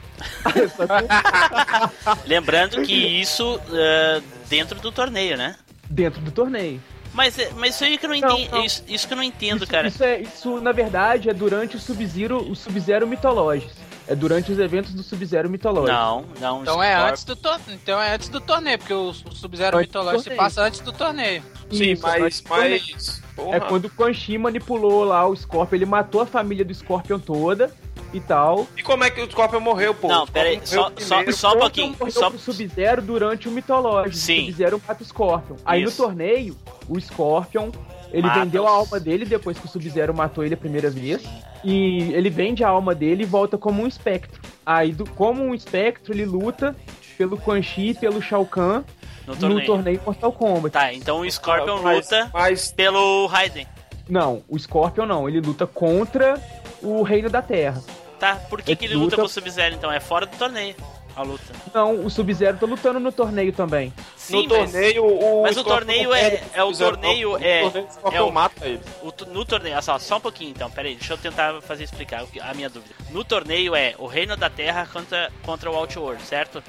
Lembrando 2.27 2.83
que 2.83 2.93
isso 2.93 3.59
é, 3.73 4.21
dentro 4.47 4.79
do 4.79 4.91
torneio, 4.91 5.35
né? 5.35 5.55
dentro 5.91 6.21
do 6.21 6.31
torneio. 6.31 6.81
Mas, 7.13 7.37
é- 7.37 7.51
mas 7.57 7.75
isso 7.75 7.83
aí 7.83 7.97
que 7.97 8.05
eu 8.05 8.09
não 8.09 8.19
Não, 8.19 8.37
entendo. 8.39 8.51
não. 8.51 8.63
Isso, 8.65 8.83
isso 8.87 9.07
que 9.07 9.13
eu 9.13 9.17
não 9.17 9.23
entendo, 9.23 9.63
Isso, 9.63 9.71
cara. 9.71 9.87
isso, 9.87 10.03
é, 10.03 10.21
isso, 10.21 10.61
na 10.61 10.71
verdade, 10.71 11.29
é 11.29 11.33
durante 11.33 11.75
o 11.75 11.79
Sub-Zero, 11.79 12.37
o 12.49 12.55
Sub-Zero 12.55 13.05
Mythologies. 13.07 13.71
É 14.07 14.15
durante 14.15 14.51
os 14.51 14.59
eventos 14.59 14.93
do 14.93 15.03
Sub-Zero 15.03 15.49
Mythologies. 15.49 15.93
Não, 15.95 16.25
não. 16.39 16.61
Então 16.63 16.81
é 16.83 16.95
antes 16.95 17.23
do 17.23 17.35
torneio. 17.35 17.79
Então 17.81 18.01
é 18.01 18.15
antes 18.15 18.29
do 18.29 18.41
torneio, 18.41 18.77
porque 18.79 18.93
o, 18.93 19.13
Sub-Zero 19.13 19.77
mitológico 19.77 20.23
se 20.23 20.35
passa 20.35 20.63
antes 20.63 20.79
do 20.81 20.91
torneio. 20.91 21.43
Sim, 21.71 21.91
Isso, 21.91 22.01
mas. 22.01 22.43
mas 22.49 23.21
porra. 23.35 23.55
É 23.55 23.59
quando 23.59 23.85
o 23.85 23.89
Quan 23.89 24.13
Chi 24.13 24.37
manipulou 24.37 25.03
lá 25.03 25.25
o 25.27 25.35
Scorpion, 25.35 25.75
ele 25.77 25.85
matou 25.85 26.21
a 26.21 26.25
família 26.25 26.65
do 26.65 26.73
Scorpion 26.73 27.19
toda 27.19 27.73
e 28.13 28.19
tal. 28.19 28.67
E 28.77 28.83
como 28.83 29.03
é 29.03 29.09
que 29.09 29.21
o 29.21 29.29
Scorpion 29.29 29.59
morreu, 29.59 29.93
pô? 29.93 30.07
Não, 30.07 30.25
pera 30.27 30.49
aí, 30.49 30.59
só, 30.63 30.91
só, 30.97 31.23
só 31.31 31.53
um 31.55 31.59
pouquinho. 31.59 31.95
morreu 31.99 32.11
Só, 32.11 32.29
pro 32.29 32.39
Sub-Zero 32.39 33.01
durante 33.01 33.47
o 33.47 33.51
Mythologies. 33.51 34.17
Sim. 34.19 34.43
O 34.43 34.45
Sub-Zero 34.47 34.81
mata 34.87 35.03
o 35.03 35.05
Scorpion. 35.05 35.55
Aí 35.65 35.83
Isso. 35.83 36.01
no 36.01 36.07
torneio, 36.07 36.57
o 36.89 36.99
Scorpion, 36.99 37.69
ele 38.11 38.27
Mata 38.27 38.39
vendeu 38.41 38.63
os- 38.63 38.69
a 38.69 38.71
alma 38.73 38.99
dele 38.99 39.25
depois 39.25 39.57
que 39.57 39.65
o 39.65 39.69
Sub-Zero 39.69 40.13
matou 40.13 40.43
ele 40.43 40.53
a 40.53 40.57
primeira 40.57 40.89
vez. 40.89 41.23
E 41.63 42.11
ele 42.13 42.29
vende 42.29 42.63
a 42.63 42.69
alma 42.69 42.93
dele 42.95 43.23
e 43.23 43.25
volta 43.25 43.57
como 43.57 43.83
um 43.83 43.87
espectro. 43.87 44.41
Aí, 44.65 44.91
do- 44.91 45.05
como 45.11 45.43
um 45.43 45.53
espectro, 45.53 46.11
ele 46.13 46.25
luta 46.25 46.75
pelo 47.17 47.37
Quan 47.37 47.61
Chi 47.61 47.89
e 47.89 47.93
pelo 47.93 48.19
Shao 48.21 48.45
Kahn 48.45 48.83
no 49.27 49.33
no 49.35 49.39
torneio. 49.39 49.65
torneio 49.67 50.01
Mortal 50.05 50.31
Kombat. 50.33 50.73
Tá, 50.73 50.91
então 50.93 51.19
o 51.21 51.31
Scorpion 51.31 51.79
Mas- 51.83 51.97
luta 52.09 52.29
Mas 52.33 52.71
pelo 52.71 53.27
Raiden. 53.27 53.67
Não, 54.09 54.41
o 54.49 54.57
Scorpion 54.57 55.05
não, 55.05 55.29
ele 55.29 55.39
luta 55.39 55.65
contra 55.67 56.41
o 56.81 57.03
Reino 57.03 57.29
da 57.29 57.41
Terra. 57.43 57.81
Tá, 58.21 58.35
por 58.35 58.61
que, 58.61 58.71
Ele 58.71 58.75
que 58.77 58.85
ele 58.85 58.93
luta 58.93 59.05
luta- 59.05 59.15
com 59.17 59.23
o 59.23 59.27
Sub-Zero 59.29 59.73
então? 59.75 59.91
É 59.91 59.99
fora 59.99 60.25
do 60.27 60.37
torneio 60.37 60.75
a 61.15 61.23
luta. 61.23 61.51
Não, 61.73 62.05
o 62.05 62.09
Sub-Zero 62.09 62.55
tá 62.57 62.65
lutando 62.67 62.99
no 62.99 63.11
torneio 63.11 63.51
também. 63.51 63.91
Sim, 64.15 64.43
no 64.43 64.47
torneio, 64.47 65.03
o. 65.05 65.41
mas 65.41 65.57
o 65.57 65.63
torneio 65.63 66.13
é- 66.13 66.41
é 66.53 66.63
o 66.63 66.71
torneio 66.71 67.31
não. 67.31 67.37
é- 67.45 67.63
O 67.65 67.71
torneio, 67.71 68.13
é 68.13 68.21
o- 68.21 68.31
mata 68.31 68.65
ele. 68.65 68.79
O 69.01 69.11
no 69.33 69.43
torneio, 69.43 69.73
olha 69.73 69.81
só, 69.81 69.97
só 69.99 70.17
um 70.17 70.21
pouquinho 70.21 70.51
então, 70.51 70.69
peraí, 70.71 70.93
deixa 70.95 71.13
eu 71.13 71.17
tentar 71.17 71.59
fazer 71.63 71.83
explicar 71.83 72.23
a 72.41 72.53
minha 72.53 72.69
dúvida. 72.69 72.93
No 73.09 73.23
torneio 73.25 73.75
é 73.75 73.95
o 73.97 74.05
Reino 74.05 74.37
da 74.37 74.49
Terra 74.51 74.87
contra, 74.93 75.29
contra 75.43 75.69
o 75.71 75.75
Outworld, 75.75 76.21
certo? 76.23 76.63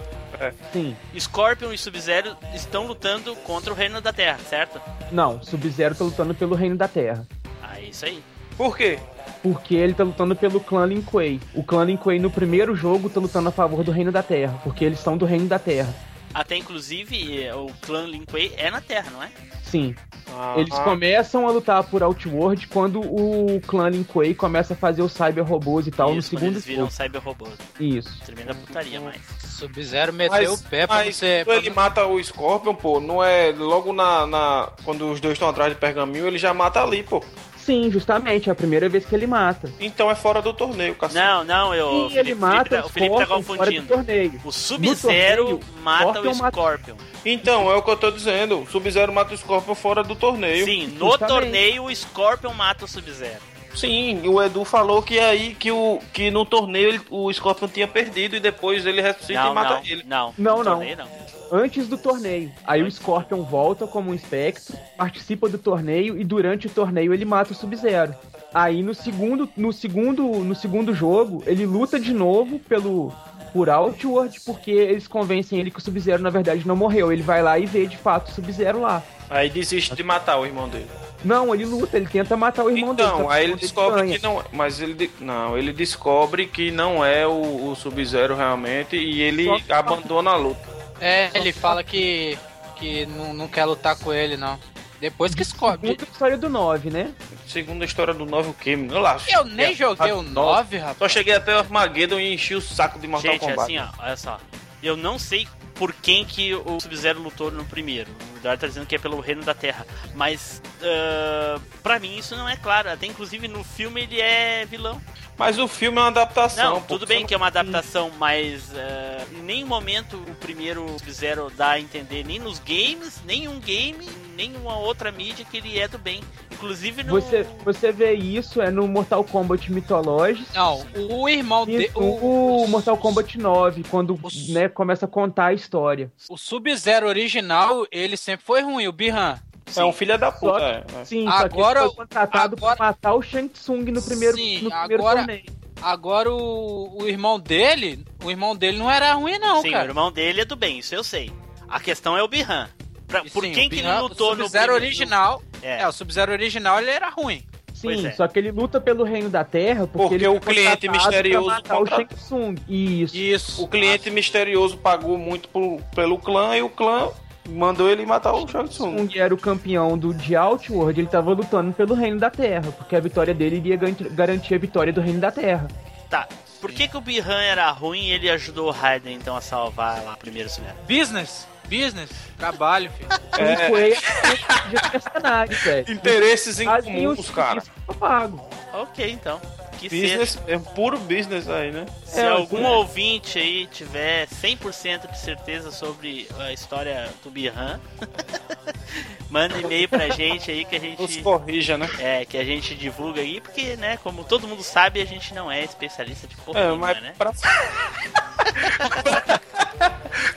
Sim. 0.72 0.96
Scorpion 1.20 1.70
e 1.72 1.76
Sub-Zero 1.78 2.34
estão 2.54 2.86
lutando 2.86 3.36
contra 3.36 3.70
o 3.72 3.76
Reino 3.76 4.00
da 4.00 4.12
Terra, 4.12 4.38
certo? 4.48 4.80
Não, 5.12 5.40
Sub-Zero 5.42 5.94
tá 5.94 6.02
lutando 6.02 6.34
pelo 6.34 6.54
Reino 6.56 6.76
da 6.76 6.88
Terra. 6.88 7.26
Ah, 7.62 7.78
é 7.78 7.82
isso 7.84 8.04
aí. 8.06 8.20
Por 8.56 8.76
quê? 8.76 8.98
Porque 9.42 9.74
ele 9.74 9.92
tá 9.94 10.04
lutando 10.04 10.36
pelo 10.36 10.60
clã 10.60 10.86
Lin 10.86 11.02
Kuei. 11.02 11.40
O 11.54 11.64
clã 11.64 11.84
Lin 11.84 11.96
Kuei 11.96 12.18
no 12.18 12.30
primeiro 12.30 12.76
jogo 12.76 13.10
tá 13.10 13.18
lutando 13.20 13.48
a 13.48 13.52
favor 13.52 13.82
do 13.82 13.90
Reino 13.90 14.12
da 14.12 14.22
Terra, 14.22 14.58
porque 14.62 14.84
eles 14.84 15.00
são 15.00 15.16
do 15.18 15.24
Reino 15.26 15.48
da 15.48 15.58
Terra. 15.58 15.92
Até 16.32 16.56
inclusive 16.56 17.50
o 17.52 17.66
clã 17.82 18.06
Lin 18.06 18.24
Kuei 18.24 18.54
é 18.56 18.70
na 18.70 18.80
Terra, 18.80 19.10
não 19.10 19.22
é? 19.22 19.28
Sim. 19.64 19.94
Ah, 20.34 20.54
Eles 20.56 20.78
começam 20.78 21.46
a 21.46 21.50
lutar 21.50 21.82
por 21.84 22.02
Outworld 22.02 22.66
quando 22.68 23.00
o 23.00 23.60
clã 23.66 23.88
Lin 23.88 24.02
Kuei 24.04 24.32
começa 24.34 24.72
a 24.74 24.76
fazer 24.76 25.02
os 25.02 25.12
cyber 25.12 25.44
robôs 25.44 25.86
e 25.86 25.90
tal 25.90 26.08
Isso, 26.10 26.16
no 26.16 26.22
segundo 26.22 26.52
eles 26.54 26.64
viram 26.64 26.80
jogo. 26.84 26.92
cyber 26.92 27.22
robôs. 27.22 27.52
Isso. 27.80 28.18
Tremenda 28.24 28.54
putaria, 28.54 29.00
mas. 29.00 29.16
Sub-Zero 29.44 30.12
meteu 30.12 30.54
o 30.54 30.58
pé 30.58 30.86
pra 30.86 30.96
mas 30.96 31.16
você. 31.16 31.42
quando 31.44 31.58
ele 31.58 31.70
mata 31.70 32.06
o 32.06 32.22
Scorpion, 32.22 32.74
pô, 32.74 32.98
não 33.00 33.22
é 33.22 33.52
logo 33.52 33.92
na, 33.92 34.26
na- 34.26 34.68
Quando 34.84 35.10
os 35.10 35.20
dois 35.20 35.34
estão 35.34 35.48
atrás 35.48 35.72
de 35.72 35.78
pergaminho, 35.78 36.26
ele 36.26 36.38
já 36.38 36.54
mata 36.54 36.82
ali, 36.82 37.02
pô. 37.02 37.22
Sim, 37.64 37.90
justamente, 37.90 38.48
é 38.48 38.52
a 38.52 38.54
primeira 38.56 38.88
vez 38.88 39.04
que 39.06 39.14
ele 39.14 39.26
mata. 39.26 39.70
Então 39.78 40.10
é 40.10 40.14
fora 40.16 40.42
do 40.42 40.52
torneio, 40.52 40.94
cacete. 40.96 41.18
Não, 41.24 41.44
não, 41.44 41.72
eu. 41.74 42.08
E 42.10 42.18
ele 42.18 42.34
mata 42.34 42.80
tá- 42.82 42.86
o 42.86 42.88
Felipe 42.88 43.14
tá 43.16 43.24
Scorpion 43.24 43.42
fora 43.42 43.70
do 43.70 43.76
confundindo. 43.76 43.86
torneio. 43.94 44.40
O 44.44 44.50
Sub-Zero 44.52 45.44
torneio, 45.44 45.60
mata 45.82 46.02
Scorpion 46.12 46.32
o 46.32 46.36
mata- 46.36 46.56
Scorpion. 46.56 46.94
Então, 47.24 47.70
é 47.70 47.74
o 47.76 47.82
que 47.82 47.90
eu 47.90 47.96
tô 47.96 48.10
dizendo. 48.10 48.60
O 48.62 48.66
Sub-Zero 48.66 49.12
mata 49.12 49.32
o 49.32 49.38
Scorpion 49.38 49.74
fora 49.76 50.02
do 50.02 50.16
torneio. 50.16 50.64
Sim, 50.64 50.88
no 50.88 51.10
Justamente. 51.10 51.28
torneio 51.28 51.84
o 51.84 51.94
Scorpion 51.94 52.52
mata 52.52 52.84
o 52.84 52.88
Sub-Zero. 52.88 53.51
Sim, 53.74 54.26
o 54.28 54.42
Edu 54.42 54.64
falou 54.64 55.02
que 55.02 55.18
aí 55.18 55.54
que, 55.54 55.70
o, 55.72 55.98
que 56.12 56.30
no 56.30 56.44
torneio 56.44 56.88
ele- 56.90 57.00
o 57.10 57.32
Scorpion 57.32 57.68
tinha 57.68 57.88
perdido 57.88 58.36
e 58.36 58.40
depois 58.40 58.84
ele 58.84 59.00
ressuscita 59.00 59.42
Não, 59.42 59.52
e 59.52 59.54
mata 59.54 59.74
não, 59.74 59.82
ele. 59.84 60.04
não. 60.06 60.34
Não, 60.38 60.58
no 60.58 60.64
não. 60.64 60.72
torneio, 60.76 60.96
não. 60.98 61.06
Antes 61.50 61.86
do 61.88 61.98
torneio. 61.98 62.50
Aí 62.66 62.82
o 62.82 62.90
Scorpion 62.90 63.42
volta 63.42 63.86
como 63.86 64.10
um 64.10 64.14
espectro, 64.14 64.74
participa 64.96 65.48
do 65.48 65.58
torneio 65.58 66.18
e 66.18 66.24
durante 66.24 66.66
o 66.66 66.70
torneio 66.70 67.12
ele 67.12 67.24
mata 67.24 67.52
o 67.52 67.54
Sub-Zero. 67.54 68.14
Aí 68.54 68.82
no 68.82 68.94
segundo, 68.94 69.48
no 69.56 69.72
segundo, 69.72 70.22
no 70.22 70.54
segundo 70.54 70.94
jogo, 70.94 71.42
ele 71.46 71.64
luta 71.66 71.98
de 71.98 72.12
novo 72.12 72.58
pelo 72.58 73.12
por 73.52 73.68
Outworld, 73.68 74.40
porque 74.46 74.70
eles 74.70 75.06
convencem 75.06 75.58
ele 75.58 75.70
que 75.70 75.78
o 75.78 75.82
Sub-Zero 75.82 76.22
na 76.22 76.30
verdade 76.30 76.66
não 76.66 76.74
morreu. 76.76 77.12
Ele 77.12 77.22
vai 77.22 77.42
lá 77.42 77.58
e 77.58 77.66
vê 77.66 77.86
de 77.86 77.96
fato 77.96 78.28
o 78.30 78.34
Sub-Zero 78.34 78.80
lá. 78.80 79.02
Aí 79.28 79.48
desiste 79.48 79.94
de 79.94 80.02
matar 80.02 80.38
o 80.38 80.44
irmão 80.46 80.68
dele. 80.68 80.88
Não, 81.24 81.54
ele 81.54 81.64
luta, 81.64 81.96
ele 81.96 82.06
tenta 82.06 82.36
matar 82.36 82.64
o 82.64 82.70
irmão 82.70 82.94
dele. 82.94 83.08
Então, 83.08 83.26
que 83.28 83.32
aí 83.32 83.40
o 83.40 83.44
ele 83.44 83.46
dele 83.54 83.60
descobre 83.60 84.08
que 84.18 84.22
não. 84.22 84.44
Mas 84.52 84.80
ele. 84.80 84.94
de- 84.94 85.10
Não, 85.20 85.56
ele 85.56 85.72
descobre 85.72 86.46
que 86.46 86.70
não 86.70 87.04
é 87.04 87.26
o, 87.26 87.70
o 87.70 87.76
Sub-Zero 87.76 88.34
realmente 88.36 88.96
e 88.96 89.20
ele 89.22 89.48
abandona 89.70 90.30
a 90.32 90.36
luta. 90.36 90.60
É, 91.00 91.30
ele 91.34 91.52
fala 91.52 91.82
que, 91.82 92.38
que 92.76 93.06
não, 93.06 93.32
não 93.34 93.48
quer 93.48 93.64
lutar 93.64 93.96
com 93.98 94.12
ele, 94.12 94.36
não. 94.36 94.58
Depois 95.02 95.34
que 95.34 95.42
escolhe. 95.42 95.80
Muita 95.82 96.04
história 96.04 96.38
do 96.38 96.48
9, 96.48 96.88
né? 96.88 97.12
Segundo 97.48 97.82
a 97.82 97.84
história 97.84 98.14
do 98.14 98.24
9, 98.24 98.50
o 98.50 98.54
quê? 98.54 98.74
Olha 98.88 99.00
lá. 99.00 99.16
Eu 99.28 99.44
nem 99.44 99.72
É, 99.72 99.74
joguei 99.74 100.12
o 100.12 100.20
a- 100.20 100.22
9, 100.22 100.78
rapaz. 100.78 100.96
Só 100.98 101.08
cheguei 101.08 101.34
até 101.34 101.54
o 101.56 101.58
Armageddon 101.58 102.20
e 102.20 102.32
enchi 102.34 102.54
o 102.54 102.60
saco 102.60 103.00
de 103.00 103.08
Mortal 103.08 103.32
Gente, 103.32 103.40
Kombat. 103.40 103.60
assim, 103.62 103.78
ó, 103.78 103.88
olha 103.98 104.16
só. 104.16 104.38
Eu 104.80 104.96
não 104.96 105.18
sei 105.18 105.48
por 105.74 105.92
quem 105.92 106.24
que 106.24 106.54
o 106.54 106.78
Sub-Zero 106.80 107.20
lutou 107.20 107.50
no 107.50 107.64
primeiro. 107.64 108.10
O 108.34 108.38
Eduardo 108.38 108.60
tá 108.60 108.66
dizendo 108.68 108.86
que 108.86 108.94
é 108.94 108.98
pelo 108.98 109.18
Reino 109.18 109.42
da 109.42 109.54
Terra. 109.54 109.84
Mas, 110.14 110.62
ah, 110.82 111.60
pra 111.82 111.98
mim, 111.98 112.16
isso 112.16 112.36
não 112.36 112.48
é 112.48 112.56
claro. 112.56 112.88
Até 112.88 113.06
inclusive 113.06 113.48
no 113.48 113.64
filme 113.64 114.02
ele 114.02 114.20
é 114.20 114.64
vilão. 114.66 115.02
Mas 115.42 115.58
o 115.58 115.66
filme 115.66 115.98
é 115.98 116.00
uma 116.02 116.06
adaptação. 116.06 116.74
Não, 116.74 116.80
pô, 116.82 116.94
tudo 116.94 117.04
bem 117.06 117.20
não- 117.20 117.26
que 117.26 117.34
é 117.34 117.36
uma 117.36 117.48
adaptação, 117.48 118.12
mas 118.16 118.70
ah, 118.76 119.24
em 119.32 119.42
nenhum 119.42 119.66
momento 119.66 120.16
o 120.16 120.34
primeiro 120.36 120.86
Sub-Zero 121.00 121.50
dá 121.56 121.70
a 121.72 121.80
entender, 121.80 122.24
nem 122.24 122.38
nos 122.38 122.60
games, 122.60 123.20
nenhum 123.26 123.58
game, 123.58 124.08
nenhuma 124.36 124.78
outra 124.78 125.10
mídia 125.10 125.44
que 125.44 125.56
ele 125.56 125.78
é 125.80 125.88
do 125.88 125.98
bem. 125.98 126.20
Inclusive 126.52 127.02
no. 127.02 127.20
Você, 127.20 127.44
você 127.64 127.90
vê 127.90 128.12
isso 128.14 128.62
é 128.62 128.70
no 128.70 128.86
Mortal 128.86 129.24
Kombat 129.24 129.72
Mythologies. 129.72 130.46
Não, 130.54 130.86
o 131.10 131.28
irmão 131.28 131.64
E 131.64 131.76
dele. 131.76 131.90
o, 131.96 132.64
Mortal 132.68 132.96
Kombat 132.96 133.36
9, 133.36 133.82
quando 133.90 134.16
né, 134.50 134.68
começa 134.68 135.06
a 135.06 135.08
contar 135.08 135.46
a 135.46 135.52
história. 135.52 136.12
O 136.30 136.36
Sub-Zero 136.38 137.08
original, 137.08 137.84
ele 137.90 138.16
sempre 138.16 138.46
foi 138.46 138.62
ruim, 138.62 138.86
o 138.86 138.92
Bihan. 138.92 139.40
É 139.76 139.84
um 139.84 139.92
filho 139.92 140.18
da 140.18 140.30
Só 140.32 140.38
puta. 140.38 140.58
que- 140.86 140.96
é, 140.96 141.00
é. 141.00 141.04
Sim, 141.04 141.26
Agora- 141.28 141.40
só 141.40 141.48
que 141.48 141.78
ele 141.88 141.94
foi 141.94 141.96
contratado 141.96 142.56
agora- 142.56 142.76
pra 142.76 142.86
matar 142.86 143.14
o 143.14 143.22
Shang 143.22 143.48
Tsung 143.48 143.90
no 143.90 144.02
primeiro, 144.02 144.36
Sim, 144.36 144.62
no 144.62 144.70
primeiro 144.70 145.02
agora- 145.02 145.18
torneio. 145.20 145.44
Agora 145.80 146.30
o, 146.32 147.02
o 147.02 147.08
irmão 147.08 147.40
dele, 147.40 148.04
o 148.24 148.30
irmão 148.30 148.54
dele 148.54 148.78
não 148.78 148.88
era 148.90 149.12
ruim, 149.14 149.38
não, 149.38 149.62
Sim, 149.62 149.68
o 149.70 149.72
cara. 149.72 149.88
irmão 149.88 150.12
dele 150.12 150.42
é 150.42 150.44
do 150.44 150.54
bem, 150.54 150.78
isso 150.78 150.94
eu 150.94 151.02
sei. 151.02 151.32
A 151.68 151.80
questão 151.80 152.16
é 152.16 152.22
o 152.22 152.28
Bihan. 152.28 152.68
Pra- 153.08 153.24
por 153.24 153.42
Sim, 153.44 153.52
quem 153.52 153.66
o 153.66 153.70
que 153.70 153.78
ele 153.80 154.00
lutou 154.00 154.28
o 154.32 154.36
no 154.36 154.44
Sub-Zero 154.44 154.72
original. 154.74 155.42
É. 155.62 155.80
É. 155.82 155.88
o 155.88 155.92
Sub-Zero 155.92 156.32
original 156.32 156.78
ele 156.80 156.90
era 156.90 157.08
ruim. 157.08 157.42
Sim, 157.74 158.06
é. 158.06 158.12
só 158.12 158.28
que 158.28 158.38
ele 158.38 158.52
luta 158.52 158.80
pelo 158.80 159.02
reino 159.02 159.28
da 159.28 159.42
Terra 159.42 159.86
porque, 159.88 159.98
Porque 159.98 160.14
ele 160.14 160.28
o 160.28 160.38
cliente 160.40 160.88
misterioso 160.88 161.46
pra 161.46 161.54
matar 161.56 161.74
o 161.74 161.78
contra- 161.80 161.96
Shang 161.96 162.14
Tsung. 162.14 162.54
Isso. 162.68 163.16
Isso. 163.16 163.64
O 163.64 163.66
cliente 163.66 164.08
misterioso 164.08 164.76
pagou 164.76 165.18
muito 165.18 165.48
pro- 165.48 165.80
pelo 165.94 166.16
clã 166.16 166.56
e 166.56 166.62
o 166.62 166.68
clã 166.68 167.10
mandou 167.48 167.88
ele 167.90 168.04
matar 168.06 168.32
o 168.32 168.46
Shang 168.48 168.68
Tsung. 168.68 168.94
Tsung 169.06 169.18
era 169.18 169.34
o 169.34 169.38
campeão 169.38 169.96
do 169.98 170.14
de 170.14 170.36
Outworld, 170.36 171.00
ele 171.00 171.08
tava 171.08 171.32
lutando 171.32 171.72
pelo 171.72 171.94
reino 171.94 172.18
da 172.18 172.30
Terra, 172.30 172.70
porque 172.72 172.94
a 172.96 173.00
vitória 173.00 173.34
dele 173.34 173.56
iria 173.56 173.76
garantir- 174.10 174.54
a 174.54 174.58
vitória 174.58 174.92
do 174.92 175.00
reino 175.00 175.20
da 175.20 175.30
Terra. 175.30 175.66
Tá. 176.08 176.28
Por 176.60 176.70
que, 176.70 176.86
que 176.86 176.96
o 176.96 177.00
Bihan 177.00 177.40
era 177.42 177.68
ruim 177.70 178.06
e 178.06 178.10
ele 178.12 178.30
ajudou 178.30 178.68
o 178.68 178.70
Raiden 178.70 179.14
então 179.14 179.36
a 179.36 179.40
salvar 179.40 180.02
lá 180.04 180.16
primeiro 180.16 180.48
Sub-Zero? 180.48 180.76
Business. 180.86 181.48
Business. 181.68 182.10
Trabalho, 182.38 182.90
filho. 182.92 183.08
É. 183.38 183.68
Foi 183.68 183.90
de 183.94 184.92
mercenário, 184.92 185.56
velho. 185.56 185.90
Interesses 185.92 186.60
em 186.60 186.66
comuns, 186.66 187.30
cara. 187.30 187.62
pago. 187.98 188.46
Ok, 188.74 189.10
então. 189.10 189.40
Que 189.78 189.88
Business, 189.88 190.30
seja. 190.32 190.44
é 190.46 190.58
puro 190.58 190.98
business 190.98 191.48
aí, 191.48 191.72
né? 191.72 191.86
Se 192.04 192.20
É, 192.20 192.28
algum 192.28 192.64
é. 192.64 192.68
ouvinte 192.70 193.38
aí 193.38 193.66
tiver 193.66 194.26
100% 194.28 195.10
de 195.10 195.18
certeza 195.18 195.72
sobre 195.72 196.28
a 196.38 196.52
história 196.52 197.08
do 197.24 197.30
Bihan, 197.30 197.80
manda 199.28 199.58
e-mail 199.58 199.88
pra 199.88 200.08
gente 200.10 200.50
aí 200.50 200.64
que 200.64 200.76
a 200.76 200.78
Nos 200.78 201.10
gente 201.10 201.22
corrija, 201.22 201.76
né? 201.76 201.88
é 201.98 202.24
que 202.24 202.38
a 202.38 202.44
gente 202.44 202.74
divulga 202.76 203.20
aí, 203.20 203.40
porque 203.40 203.76
né, 203.76 203.98
como 204.02 204.22
todo 204.24 204.46
mundo 204.46 204.62
sabe, 204.62 205.00
a 205.00 205.04
gente 205.06 205.34
não 205.34 205.50
é 205.50 205.64
especialista 205.64 206.26
de 206.28 206.36
porra 206.36 206.60
É, 206.60 206.64
nenhuma, 206.66 206.86
mas 206.86 207.02
né? 207.02 207.14
pra... 207.18 207.32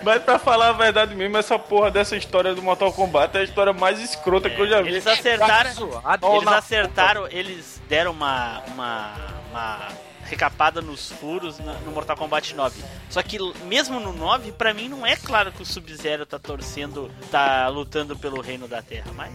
mas 0.03 0.21
pra 0.23 0.39
falar 0.39 0.69
a 0.69 0.73
verdade 0.73 1.13
mesmo, 1.15 1.37
essa 1.37 1.57
porra 1.59 1.91
dessa 1.91 2.15
história 2.15 2.53
do 2.55 2.61
Mortal 2.61 2.91
Kombat 2.93 3.35
é 3.37 3.41
a 3.41 3.43
história 3.43 3.73
mais 3.73 3.99
escrota 3.99 4.49
que 4.49 4.59
eu 4.59 4.67
já 4.67 4.81
vi. 4.81 4.89
Eles 4.89 5.07
acertaram, 5.07 5.73
zoado. 5.73 6.27
eles 6.27 6.47
acertaram, 6.47 7.27
eles 7.29 7.81
deram 7.89 8.11
uma, 8.11 8.61
uma, 8.67 9.13
uma 9.55 9.87
recapada 10.23 10.81
nos 10.81 11.11
furos 11.13 11.59
no 11.59 11.91
Mortal 11.91 12.17
Kombat 12.17 12.53
9. 12.53 12.83
Só 13.09 13.23
que 13.23 13.37
mesmo 13.65 13.99
no 13.99 14.11
9, 14.11 14.51
pra 14.51 14.73
mim 14.73 14.89
não 14.89 15.05
é 15.05 15.15
claro 15.15 15.51
que 15.51 15.61
o 15.61 15.65
Sub-Zero 15.65 16.25
tá 16.25 16.37
torcendo, 16.37 17.09
tá 17.31 17.67
lutando 17.69 18.17
pelo 18.17 18.41
reino 18.41 18.67
da 18.67 18.81
Terra, 18.81 19.11
mas 19.15 19.33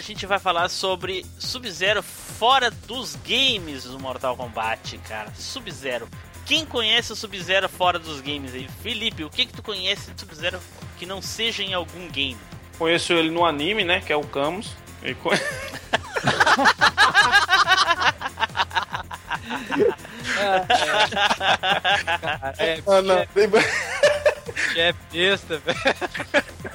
a 0.00 0.02
gente 0.02 0.24
vai 0.26 0.38
falar 0.38 0.68
sobre 0.70 1.24
Sub-Zero 1.38 2.02
fora 2.02 2.70
dos 2.70 3.16
games 3.16 3.84
do 3.84 3.98
Mortal 4.00 4.34
Kombat, 4.34 4.96
cara. 5.06 5.30
Sub-Zero. 5.34 6.08
Quem 6.46 6.64
conhece 6.64 7.12
o 7.12 7.16
Sub-Zero 7.16 7.68
fora 7.68 7.98
dos 7.98 8.20
games 8.22 8.54
aí? 8.54 8.66
Felipe, 8.82 9.24
o 9.24 9.30
que 9.30 9.44
que 9.44 9.52
tu 9.52 9.62
conhece 9.62 10.10
de 10.12 10.20
Sub-Zero 10.20 10.58
que 10.98 11.04
não 11.04 11.20
seja 11.20 11.62
em 11.62 11.74
algum 11.74 12.08
game? 12.08 12.38
Conheço 12.78 13.12
ele 13.12 13.30
no 13.30 13.44
anime, 13.44 13.84
né? 13.84 14.00
Que 14.00 14.10
é 14.12 14.16
o 14.16 14.22
Camus. 14.24 14.70
E 15.02 15.14
co- 15.14 15.30
É, 22.58 22.82
Ah, 22.86 23.02
não. 23.02 23.18
é 24.76 24.92
besta, 25.12 25.58
velho. 25.58 25.78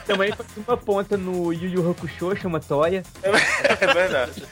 Também 0.06 0.32
faz 0.32 0.48
uma 0.68 0.78
ponta 0.78 1.18
no 1.18 1.52
Yu 1.52 1.70
Yu 1.70 1.92
Hakusho, 1.92 2.36
chama 2.36 2.60
Toya. 2.60 3.04
É 3.24 3.88
verdade. 3.94 4.44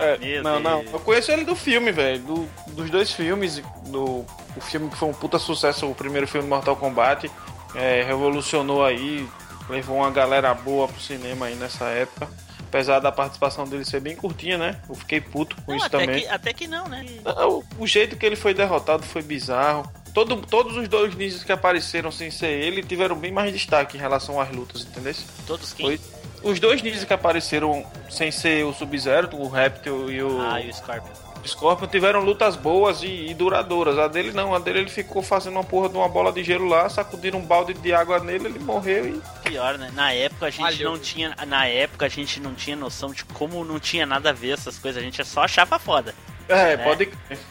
É, 0.00 0.18
meu 0.18 0.42
não, 0.42 0.60
não. 0.60 0.82
Eu 0.82 1.00
conheço 1.00 1.32
ele 1.32 1.44
do 1.44 1.56
filme, 1.56 1.90
velho. 1.92 2.20
Do, 2.22 2.48
dos 2.68 2.90
dois 2.90 3.12
filmes. 3.12 3.62
Do, 3.86 4.24
o 4.56 4.60
filme 4.60 4.88
que 4.88 4.96
foi 4.96 5.08
um 5.08 5.12
puta 5.14 5.38
sucesso, 5.38 5.86
o 5.90 5.94
primeiro 5.94 6.26
filme 6.26 6.48
Mortal 6.48 6.76
Kombat. 6.76 7.30
é, 7.74 8.02
revolucionou 8.02 8.84
aí. 8.84 9.28
Levou 9.68 9.96
uma 9.96 10.10
galera 10.10 10.54
boa 10.54 10.86
pro 10.86 11.00
cinema 11.00 11.46
aí 11.46 11.56
nessa 11.56 11.86
época. 11.86 12.28
Apesar 12.68 12.98
da 13.00 13.10
participação 13.10 13.64
dele 13.64 13.84
ser 13.84 14.00
bem 14.00 14.14
curtinha, 14.16 14.58
né? 14.58 14.80
Eu 14.88 14.94
fiquei 14.94 15.20
puto 15.20 15.56
com 15.62 15.70
Não, 15.72 15.76
isso 15.76 15.86
até, 15.86 15.98
também. 15.98 16.20
que, 16.20 16.28
até 16.28 16.52
que 16.52 16.66
não, 16.66 16.86
né? 16.88 17.04
Não, 17.24 17.64
o 17.78 17.86
jeito 17.86 18.16
que 18.16 18.26
ele 18.26 18.36
foi 18.36 18.52
derrotado 18.54 19.02
foi 19.02 19.22
bizarro. 19.22 19.90
Todo, 20.16 20.34
todos 20.36 20.74
os 20.78 20.88
dois 20.88 21.14
ninjas 21.14 21.44
que 21.44 21.52
apareceram 21.52 22.10
sem 22.10 22.30
ser 22.30 22.46
ele 22.46 22.82
tiveram 22.82 23.14
bem 23.14 23.30
mais 23.30 23.52
destaque 23.52 23.98
em 23.98 24.00
relação 24.00 24.40
às 24.40 24.50
lutas, 24.50 24.80
entendeu? 24.80 25.14
Todos 25.46 25.74
quem? 25.74 25.84
Foi. 25.84 26.00
Os 26.42 26.58
dois 26.58 26.80
ninjas 26.80 27.04
que 27.04 27.12
apareceram 27.12 27.84
sem 28.08 28.30
ser 28.30 28.64
o 28.64 28.72
Sub-Zero, 28.72 29.28
o 29.36 29.46
Reptil 29.46 30.10
e 30.10 30.22
o 30.22 30.40
Ah, 30.40 30.58
e 30.58 30.70
o 30.70 30.72
Scorpion. 30.74 31.12
Scorpion, 31.44 31.86
tiveram 31.86 32.20
lutas 32.20 32.56
boas 32.56 33.02
e, 33.02 33.26
e 33.28 33.34
duradouras. 33.34 33.98
A 33.98 34.08
dele 34.08 34.32
não, 34.32 34.54
a 34.54 34.58
dele 34.58 34.78
ele 34.78 34.88
ficou 34.88 35.22
fazendo 35.22 35.52
uma 35.52 35.64
porra 35.64 35.90
de 35.90 35.98
uma 35.98 36.08
bola 36.08 36.32
de 36.32 36.42
gelo 36.42 36.66
lá, 36.66 36.88
sacudiram 36.88 37.38
um 37.38 37.44
balde 37.44 37.74
de 37.74 37.92
água 37.92 38.18
nele, 38.18 38.46
ele 38.46 38.58
morreu 38.58 39.06
e. 39.06 39.20
Pior, 39.46 39.76
né? 39.76 39.90
Na 39.94 40.14
época 40.14 40.46
a 40.46 40.50
gente 40.50 40.62
Valeu. 40.62 40.92
não 40.92 40.98
tinha. 40.98 41.36
Na 41.46 41.66
época 41.66 42.06
a 42.06 42.08
gente 42.08 42.40
não 42.40 42.54
tinha 42.54 42.74
noção 42.74 43.10
de 43.10 43.22
como 43.22 43.62
não 43.66 43.78
tinha 43.78 44.06
nada 44.06 44.30
a 44.30 44.32
ver 44.32 44.52
essas 44.52 44.78
coisas. 44.78 45.02
A 45.02 45.04
gente 45.04 45.22
só 45.26 45.42
achava 45.42 45.78
foda. 45.78 46.14
É, 46.48 46.72
É. 46.72 46.76
pode 46.76 47.06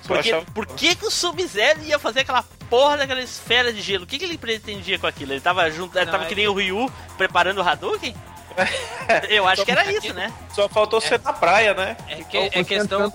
Porque, 0.08 0.30
achava- 0.30 0.46
por 0.54 0.66
que, 0.68 0.96
que 0.96 1.06
o 1.06 1.12
Sub-Zero 1.12 1.82
ia 1.84 2.00
fazer 2.00 2.22
aquela 2.22 2.44
porra 2.70 2.98
daquela 2.98 3.22
esfera 3.22 3.72
de 3.74 3.82
gelo? 3.82 4.04
O 4.04 4.08
que, 4.08 4.18
que 4.18 4.26
ele 4.26 4.38
pretendia 4.38 4.98
com 4.98 5.06
aquilo? 5.08 5.34
Ele 5.34 5.42
tava 5.42 5.70
junto. 5.70 5.98
Ele 5.98 6.06
Não, 6.06 6.12
tava 6.12 6.24
é 6.26 6.28
que 6.28 6.36
nem 6.36 6.48
o 6.48 6.54
Ryu 6.54 6.92
preparando 7.18 7.60
o 7.60 7.68
Hadouken? 7.68 8.16
Eu 9.30 9.46
acho 9.48 9.66
que 9.66 9.72
era 9.72 9.92
isso, 9.92 10.14
né? 10.14 10.32
Só 10.54 10.70
faltou 10.70 11.02
ser 11.02 11.20
na 11.22 11.34
praia, 11.34 11.74
né? 11.74 11.98
É, 12.08 12.16
que, 12.24 12.38
é 12.38 12.64
questão, 12.64 13.12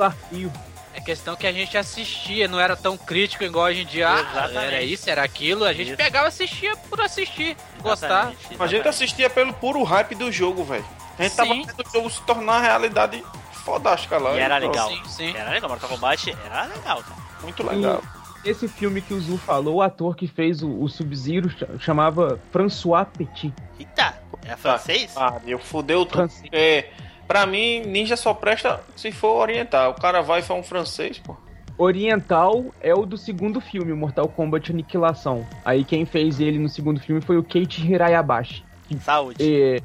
é 0.92 1.00
questão 1.00 1.34
que 1.36 1.46
a 1.46 1.52
gente 1.52 1.78
assistia, 1.78 2.46
não 2.46 2.60
era 2.60 2.76
tão 2.76 2.96
crítico 2.98 3.42
igual 3.44 3.66
hoje 3.66 3.82
em 3.82 3.86
dia. 3.86 4.08
Ah, 4.08 4.20
Exatamente. 4.20 4.56
era 4.66 4.82
isso, 4.82 5.08
era 5.10 5.22
aquilo. 5.22 5.64
A 5.64 5.72
gente 5.72 5.88
Isso. 5.88 5.96
pegava 5.96 6.26
e 6.26 6.28
assistia 6.28 6.76
por 6.76 7.00
assistir, 7.00 7.56
gostar. 7.80 8.06
Exatamente, 8.06 8.36
A 8.46 8.50
gente 8.50 8.52
exatamente. 8.60 8.88
assistia 8.88 9.30
pelo 9.30 9.52
puro 9.54 9.82
hype 9.82 10.14
do 10.14 10.30
jogo, 10.30 10.62
velho. 10.64 10.84
A 11.18 11.22
gente 11.22 11.36
tava 11.36 11.54
Sim. 11.54 11.62
vendo 11.64 11.80
o 11.86 11.90
jogo 11.92 12.10
se 12.10 12.20
tornar 12.22 12.60
realidade 12.60 13.24
fodástica 13.60 14.18
lá. 14.18 14.34
E 14.34 14.38
era 14.40 14.58
Então, 14.58 14.68
legal. 14.70 14.88
Sim, 14.90 15.02
sim. 15.06 15.36
Era 15.36 15.50
legal. 15.50 15.70
Mortal 15.70 15.88
Kombat 15.90 16.36
era 16.44 16.64
legal, 16.66 17.02
cara. 17.02 17.20
Muito 17.42 17.62
legal. 17.66 18.02
Esse 18.44 18.66
filme 18.68 19.02
que 19.02 19.12
o 19.12 19.20
Zu 19.20 19.36
falou, 19.36 19.76
o 19.76 19.82
ator 19.82 20.16
que 20.16 20.26
fez 20.26 20.62
o, 20.62 20.70
o 20.80 20.88
Sub-Zero 20.88 21.50
ch- 21.50 21.64
chamava 21.78 22.40
François 22.50 23.06
Petit. 23.06 23.52
Eita, 23.78 24.14
é 24.46 24.56
francês? 24.56 25.12
Ah, 25.16 25.38
eu 25.46 25.58
fudeu 25.58 26.06
tudo. 26.06 26.16
Francês. 26.18 26.48
É, 26.50 26.88
pra 27.28 27.44
mim, 27.44 27.80
ninja 27.82 28.16
só 28.16 28.32
presta 28.32 28.80
se 28.96 29.12
for 29.12 29.40
oriental. 29.42 29.90
O 29.90 29.94
cara 30.00 30.22
vai 30.22 30.40
e 30.40 30.42
faz 30.42 30.58
um 30.58 30.62
francês, 30.62 31.18
pô. 31.18 31.36
Oriental 31.76 32.66
é 32.80 32.94
o 32.94 33.04
do 33.06 33.16
segundo 33.16 33.60
filme, 33.60 33.92
Mortal 33.94 34.28
Kombat 34.28 34.70
Aniquilação. 34.70 35.46
Aí 35.64 35.82
quem 35.84 36.04
fez 36.04 36.38
ele 36.38 36.58
no 36.58 36.68
segundo 36.68 37.00
filme 37.00 37.20
foi 37.22 37.36
o 37.38 37.42
Keiichi 37.42 37.86
Hirayabashi. 37.90 38.64
Saúde. 39.02 39.36
E 39.42 39.82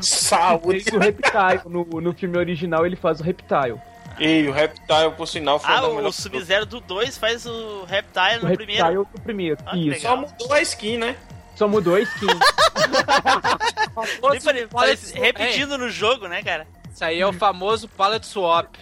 Saúde. 0.00 0.84
o 0.94 0.98
Reptile. 0.98 1.60
No, 1.66 1.84
no 2.00 2.12
filme 2.14 2.38
original 2.38 2.86
ele 2.86 2.96
faz 2.96 3.20
o 3.20 3.22
Reptile. 3.22 3.80
E 4.18 4.46
o 4.48 4.52
Reptile, 4.52 5.10
por 5.16 5.26
sinal, 5.26 5.58
foi 5.58 5.72
Ah, 5.74 5.86
o, 5.86 5.94
melhor- 5.96 6.08
o 6.08 6.12
Sub-Zero 6.12 6.66
do 6.66 6.80
2 6.80 7.16
faz 7.16 7.46
o 7.46 7.84
Reptile 7.84 8.38
O 8.38 8.42
no 8.42 8.48
Reptile 8.48 8.56
primeiro. 8.76 9.08
do 9.14 9.20
primeiro. 9.22 9.56
Ah, 9.66 9.76
Isso. 9.76 10.00
Só 10.02 10.16
mudou 10.16 10.52
a 10.52 10.60
skin, 10.60 10.98
né? 10.98 11.16
Só 11.56 11.68
mudou 11.68 11.94
a 11.94 12.00
skin. 12.00 12.26
Nem 14.30 14.40
pare- 14.40 14.66
parece- 14.66 15.18
repetindo 15.18 15.78
no 15.78 15.88
jogo, 15.90 16.26
né, 16.28 16.42
cara? 16.42 16.66
Isso 16.92 17.04
aí 17.04 17.20
é 17.20 17.26
o 17.26 17.32
famoso 17.32 17.88
palette 17.88 18.26
swap. 18.26 18.74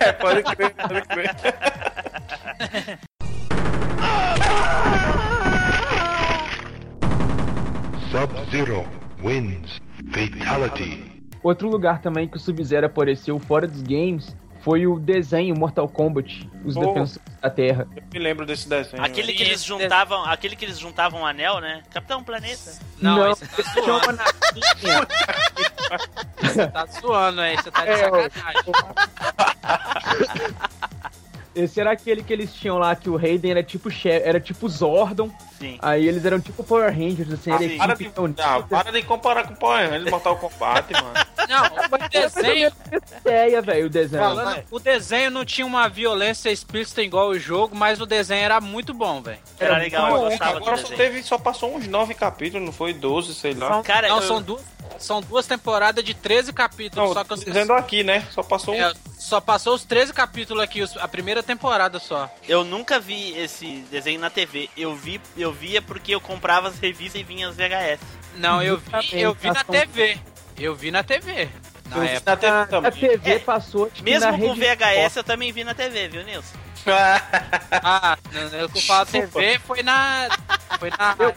É, 0.00 0.12
pode 0.20 0.42
crer, 0.42 0.74
pode 0.74 1.02
crer. 1.02 1.34
Sub-Zero 8.10 8.84
wins. 9.24 9.80
Fatality. 10.12 11.12
Outro 11.42 11.68
lugar 11.68 12.00
também 12.00 12.28
que 12.28 12.36
o 12.36 12.40
Sub-Zero 12.40 12.86
apareceu 12.86 13.38
fora 13.38 13.66
dos 13.66 13.82
games 13.82 14.34
foi 14.62 14.86
o 14.86 14.98
desenho 14.98 15.54
Mortal 15.54 15.86
Kombat, 15.88 16.48
Os 16.64 16.74
Oh. 16.74 16.80
Defensores 16.80 17.18
da 17.42 17.50
Terra. 17.50 17.86
Eu 17.94 18.02
me 18.10 18.18
lembro 18.18 18.46
desse 18.46 18.66
desenho. 18.66 19.02
Aquele 19.04 19.34
que 19.34 19.42
eles 19.42 19.62
juntavam, 19.62 20.24
aquele 20.24 20.56
que 20.56 20.64
eles 20.64 20.78
juntavam 20.78 21.20
um 21.20 21.26
anel, 21.26 21.60
né? 21.60 21.82
Capitão 21.92 22.24
Planeta. 22.24 22.72
Não, 22.98 23.30
esse 23.30 23.46
tá 23.46 23.60
esse 23.60 23.72
chama 23.74 24.00
zoando. 24.00 25.08
Você 26.40 26.66
tá 26.68 26.86
zoando 26.86 27.40
aí, 27.42 27.56
você 27.56 27.70
tá 27.70 27.84
de 27.84 27.90
É, 27.90 27.96
sacanagem. 27.98 28.62
Esse 31.54 31.80
era 31.80 31.92
aquele 31.92 32.22
que 32.22 32.32
eles 32.32 32.52
tinham 32.52 32.78
lá, 32.78 32.94
que 32.96 33.08
o 33.08 33.16
Raiden 33.16 33.52
era 33.52 33.62
tipo 33.62 33.90
che- 33.90 34.22
era 34.24 34.40
tipo 34.40 34.68
Zordon, 34.68 35.30
Sim. 35.58 35.78
aí 35.80 36.06
eles 36.08 36.24
eram 36.24 36.40
tipo 36.40 36.64
Power 36.64 36.90
Rangers, 36.92 37.32
assim, 37.32 37.50
Ah, 37.50 37.58
era 37.62 37.76
para, 37.76 37.94
de, 37.94 38.02
equipe 38.04 38.20
unida. 38.20 38.44
ah, 38.44 38.62
para 38.62 38.90
de 38.90 39.02
comparar 39.02 39.46
com 39.46 39.54
o 39.54 39.56
Power 39.56 39.88
Rangers 39.90 40.10
Mortal 40.10 40.36
Kombat, 40.36 40.92
mano. 40.92 41.14
Não, 41.46 41.64
o 41.66 42.08
desenho, 42.08 42.72
ideia, 43.20 43.60
velho, 43.62 43.86
o 43.86 43.90
desenho. 43.90 44.22
falando, 44.22 44.64
o 44.70 44.78
desenho 44.80 45.30
não 45.30 45.44
tinha 45.44 45.66
uma 45.66 45.88
violência 45.88 46.50
explícita 46.50 47.02
igual 47.02 47.28
o 47.28 47.38
jogo, 47.38 47.76
mas 47.76 48.00
o 48.00 48.06
desenho 48.06 48.42
era 48.44 48.60
muito 48.62 48.94
bom, 48.94 49.20
velho. 49.20 49.38
Era 49.60 49.74
Era 49.74 49.82
legal, 49.82 50.10
eu 50.10 50.16
bom, 50.22 50.28
gostava 50.30 50.56
Agora 50.56 50.76
só 50.78 50.88
teve, 50.94 51.22
só 51.22 51.36
passou 51.38 51.76
uns 51.76 51.86
nove 51.86 52.14
capítulos, 52.14 52.64
não 52.64 52.72
foi 52.72 52.94
12, 52.94 53.34
sei 53.34 53.52
lá. 53.54 53.82
Cara, 53.82 54.08
Não, 54.08 54.16
eu, 54.16 54.22
são 54.22 54.40
duas, 54.40 54.62
são 54.98 55.20
duas 55.20 55.46
temporadas 55.46 56.02
de 56.02 56.14
13 56.14 56.50
capítulos, 56.52 57.08
Não, 57.08 57.14
só 57.14 57.22
que 57.24 57.34
os- 57.34 57.44
dizendo 57.44 57.74
aqui, 57.74 58.02
né? 58.02 58.26
Só 58.30 58.42
passou 58.42 58.74
um. 58.74 58.78
é, 58.82 58.92
só 59.18 59.38
passou 59.38 59.74
os 59.74 59.84
13 59.84 60.14
capítulos 60.14 60.62
aqui, 60.62 60.80
os- 60.82 60.96
a 60.96 61.06
primeira 61.06 61.42
temporada 61.44 61.98
só. 61.98 62.28
eu 62.48 62.64
nunca 62.64 62.98
vi 62.98 63.36
esse 63.38 63.84
desenho 63.90 64.20
na 64.20 64.30
TV. 64.30 64.68
Eu 64.76 64.94
vi, 64.96 65.20
eu 65.36 65.52
via 65.52 65.80
porque 65.82 66.14
eu 66.14 66.20
comprava 66.20 66.68
as 66.68 66.78
revistas 66.78 67.20
e 67.20 67.24
vinha 67.24 67.48
as 67.48 67.56
VHS. 67.56 68.00
Não, 68.36 68.62
eu 68.62 68.78
vi, 68.78 69.20
eu 69.20 69.34
vi 69.34 69.50
na 69.50 69.62
TV. 69.64 70.18
Eu 70.58 70.74
vi 70.74 70.90
na 70.90 71.02
TV. 71.04 71.42
Eu 71.42 71.90
Na 71.90 72.00
vi 72.00 72.08
época. 72.08 72.30
na 72.30 72.36
TV 72.36 72.52
A, 72.52 72.62
a 72.62 72.66
também. 72.66 72.90
TV 72.92 73.30
É, 73.34 73.38
passou, 73.38 73.90
Mesmo 74.02 74.30
na 74.32 74.38
com 74.38 74.52
rede 74.54 74.60
VHS 74.60 75.16
eu 75.16 75.24
também 75.24 75.52
vi 75.52 75.62
na 75.64 75.74
TV, 75.74 76.08
viu, 76.08 76.24
Nilson? 76.24 76.56
Ah, 77.70 78.18
eu 78.32 78.60
eu 78.60 78.68
falo 78.68 79.06
TV 79.06 79.58
foi 79.60 79.82
na. 79.82 80.28
Foi 80.78 80.90
na. 80.90 81.16
Eu 81.18 81.34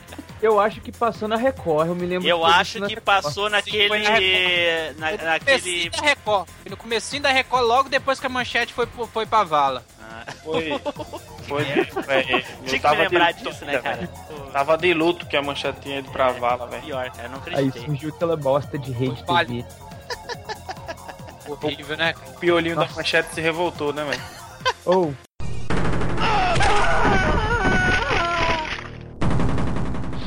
acho 0.60 0.82
que 0.82 0.92
passou 0.92 1.28
na 1.28 1.36
Record, 1.36 1.88
eu 1.90 1.96
me 1.96 2.06
lembro. 2.06 2.28
Eu 2.28 2.46
acho 2.46 2.82
que 2.82 3.00
passou 3.02 3.50
naquele. 3.50 3.90
na 4.98 5.12
No 5.12 5.24
naquele. 5.24 5.90
comecinho 5.90 5.92
da 5.92 6.02
Record. 6.02 6.50
No 6.70 6.78
comecinho 6.78 7.22
da 7.24 7.30
Record, 7.32 7.64
logo 7.66 7.90
depois 7.90 8.20
que 8.20 8.26
a 8.26 8.30
manchete 8.30 8.74
foi, 8.74 8.86
foi 9.12 9.26
pra 9.26 9.44
vala. 9.44 9.84
Ah, 10.02 10.24
Foi. 10.44 10.80
Foi. 11.48 11.64
é, 11.64 11.84
Tinha 12.66 12.76
eu 12.76 12.80
que 12.80 12.88
lembrar 12.96 13.28
luto 13.34 13.50
disso, 13.50 13.66
né, 13.66 13.78
cara? 13.80 14.08
Tava 14.54 14.78
de 14.78 14.94
luto 14.94 15.26
que 15.26 15.36
a 15.36 15.42
manchete 15.42 15.80
tinha 15.82 16.00
ido 16.00 16.10
pra 16.12 16.32
vala, 16.32 16.66
velho. 16.68 16.84
Pior, 16.84 17.12
cara, 17.12 17.28
eu 17.28 17.30
não 17.32 17.38
Aí 17.46 17.52
acreditei. 17.54 17.82
surgiu 17.86 18.10
aquela 18.10 18.38
bosta 18.38 18.78
de 18.78 18.92
rede. 18.92 19.24
TV. 19.24 19.66
Horrível, 21.62 21.98
né? 21.98 22.14
O 22.28 22.40
piolinho 22.40 22.76
da 22.76 22.82
Nossa. 22.84 22.96
manchete 22.96 23.34
se 23.34 23.42
revoltou, 23.42 23.94
né, 23.94 24.04
velho? 24.04 24.22
Ou, 24.86 25.14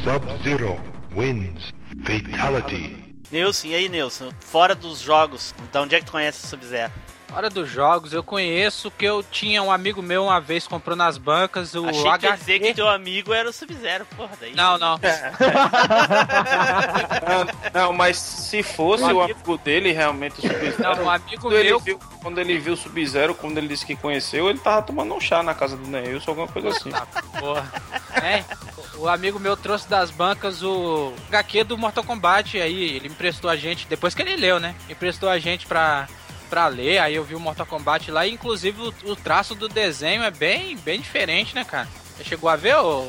Sub-Zero 0.05 0.81
wins. 1.15 1.73
Fatality. 2.05 2.97
Nilson, 3.31 3.69
e 3.69 3.75
aí, 3.75 3.89
Nilson? 3.89 4.31
Fora 4.41 4.75
dos 4.75 5.01
jogos, 5.01 5.55
de 5.71 5.79
onde 5.79 5.95
é 5.95 5.99
que 5.99 6.07
tu 6.07 6.13
conhece 6.13 6.45
o 6.45 6.49
Sub-Zero? 6.49 6.91
Hora 7.33 7.49
dos 7.49 7.69
jogos, 7.71 8.13
eu 8.13 8.23
conheço 8.25 8.91
que 8.91 9.05
eu 9.05 9.23
tinha 9.23 9.63
um 9.63 9.71
amigo 9.71 10.03
meu 10.03 10.25
uma 10.25 10.41
vez 10.41 10.67
comprou 10.67 10.97
nas 10.97 11.17
bancas 11.17 11.75
o 11.75 11.87
Achei 11.87 12.03
que 12.03 12.07
ia 12.09 12.13
HQ. 12.15 12.37
dizer 12.39 12.59
que 12.61 12.75
teu 12.75 12.89
amigo 12.89 13.33
era 13.33 13.49
o 13.49 13.53
Sub-Zero, 13.53 14.05
porra, 14.17 14.33
daí. 14.41 14.53
Não, 14.55 14.77
não. 14.77 14.99
Não, 17.73 17.81
não, 17.87 17.93
mas 17.93 18.17
se 18.19 18.63
fosse 18.63 19.05
Um 19.05 19.07
o 19.07 19.21
amigo- 19.21 19.23
amigo 19.41 19.59
dele, 19.59 19.93
realmente 19.93 20.39
o 20.39 20.43
Sub-Zero. 20.43 20.97
Não, 20.97 21.05
um 21.05 21.11
amigo 21.11 21.41
quando, 21.43 21.57
ele 21.57 21.69
meu. 21.69 21.79
viu, 21.81 22.01
quando 22.21 22.39
ele 22.39 22.59
viu 22.59 22.75
o 22.75 22.77
Sub-Zero, 22.77 23.35
quando 23.35 23.59
ele 23.59 23.69
disse 23.69 23.87
que 23.87 23.95
conheceu, 23.97 24.51
ele 24.51 24.59
tava 24.59 24.83
tomando 24.83 25.15
um 25.15 25.21
chá 25.21 25.43
na 25.43 25.55
casa 25.55 25.77
do 25.77 25.87
Neilson, 25.87 26.33
alguma 26.33 26.49
coisa 26.49 26.69
assim. 26.71 26.91
Ah, 26.93 27.07
porra. 27.39 27.73
É, 28.23 28.45
o 28.97 29.09
amigo 29.09 29.39
meu 29.39 29.57
trouxe 29.57 29.89
das 29.89 30.11
bancas 30.11 30.63
o 30.63 31.13
HQ 31.29 31.65
do 31.65 31.79
Mortal 31.79 32.03
Kombat 32.05 32.61
aí, 32.61 32.97
ele 32.97 33.07
emprestou 33.09 33.49
a 33.49 33.57
gente, 33.57 33.87
depois 33.87 34.15
que 34.15 34.23
ele 34.23 34.37
leu, 34.37 34.59
né? 34.59 34.75
Emprestou 34.89 35.29
a 35.29 35.39
gente 35.39 35.67
pra, 35.67 36.09
pra 36.51 36.67
ler, 36.67 36.99
aí 36.99 37.15
eu 37.15 37.25
vi 37.25 37.35
o 37.37 37.41
Mortal 37.41 37.65
Kombat 37.65 38.11
lá, 38.11 38.27
e 38.27 38.33
inclusive 38.33 38.79
o, 38.83 38.95
o 39.13 39.17
traço 39.17 39.55
do 39.55 39.69
desenho 39.69 40.23
é 40.25 40.31
bem, 40.31 40.77
bem 40.77 41.01
diferente, 41.01 41.55
né, 41.55 41.65
cara? 41.65 41.89
Você 42.17 42.25
chegou 42.25 42.51
a 42.51 42.57
ver, 42.57 42.77
ô, 42.77 43.05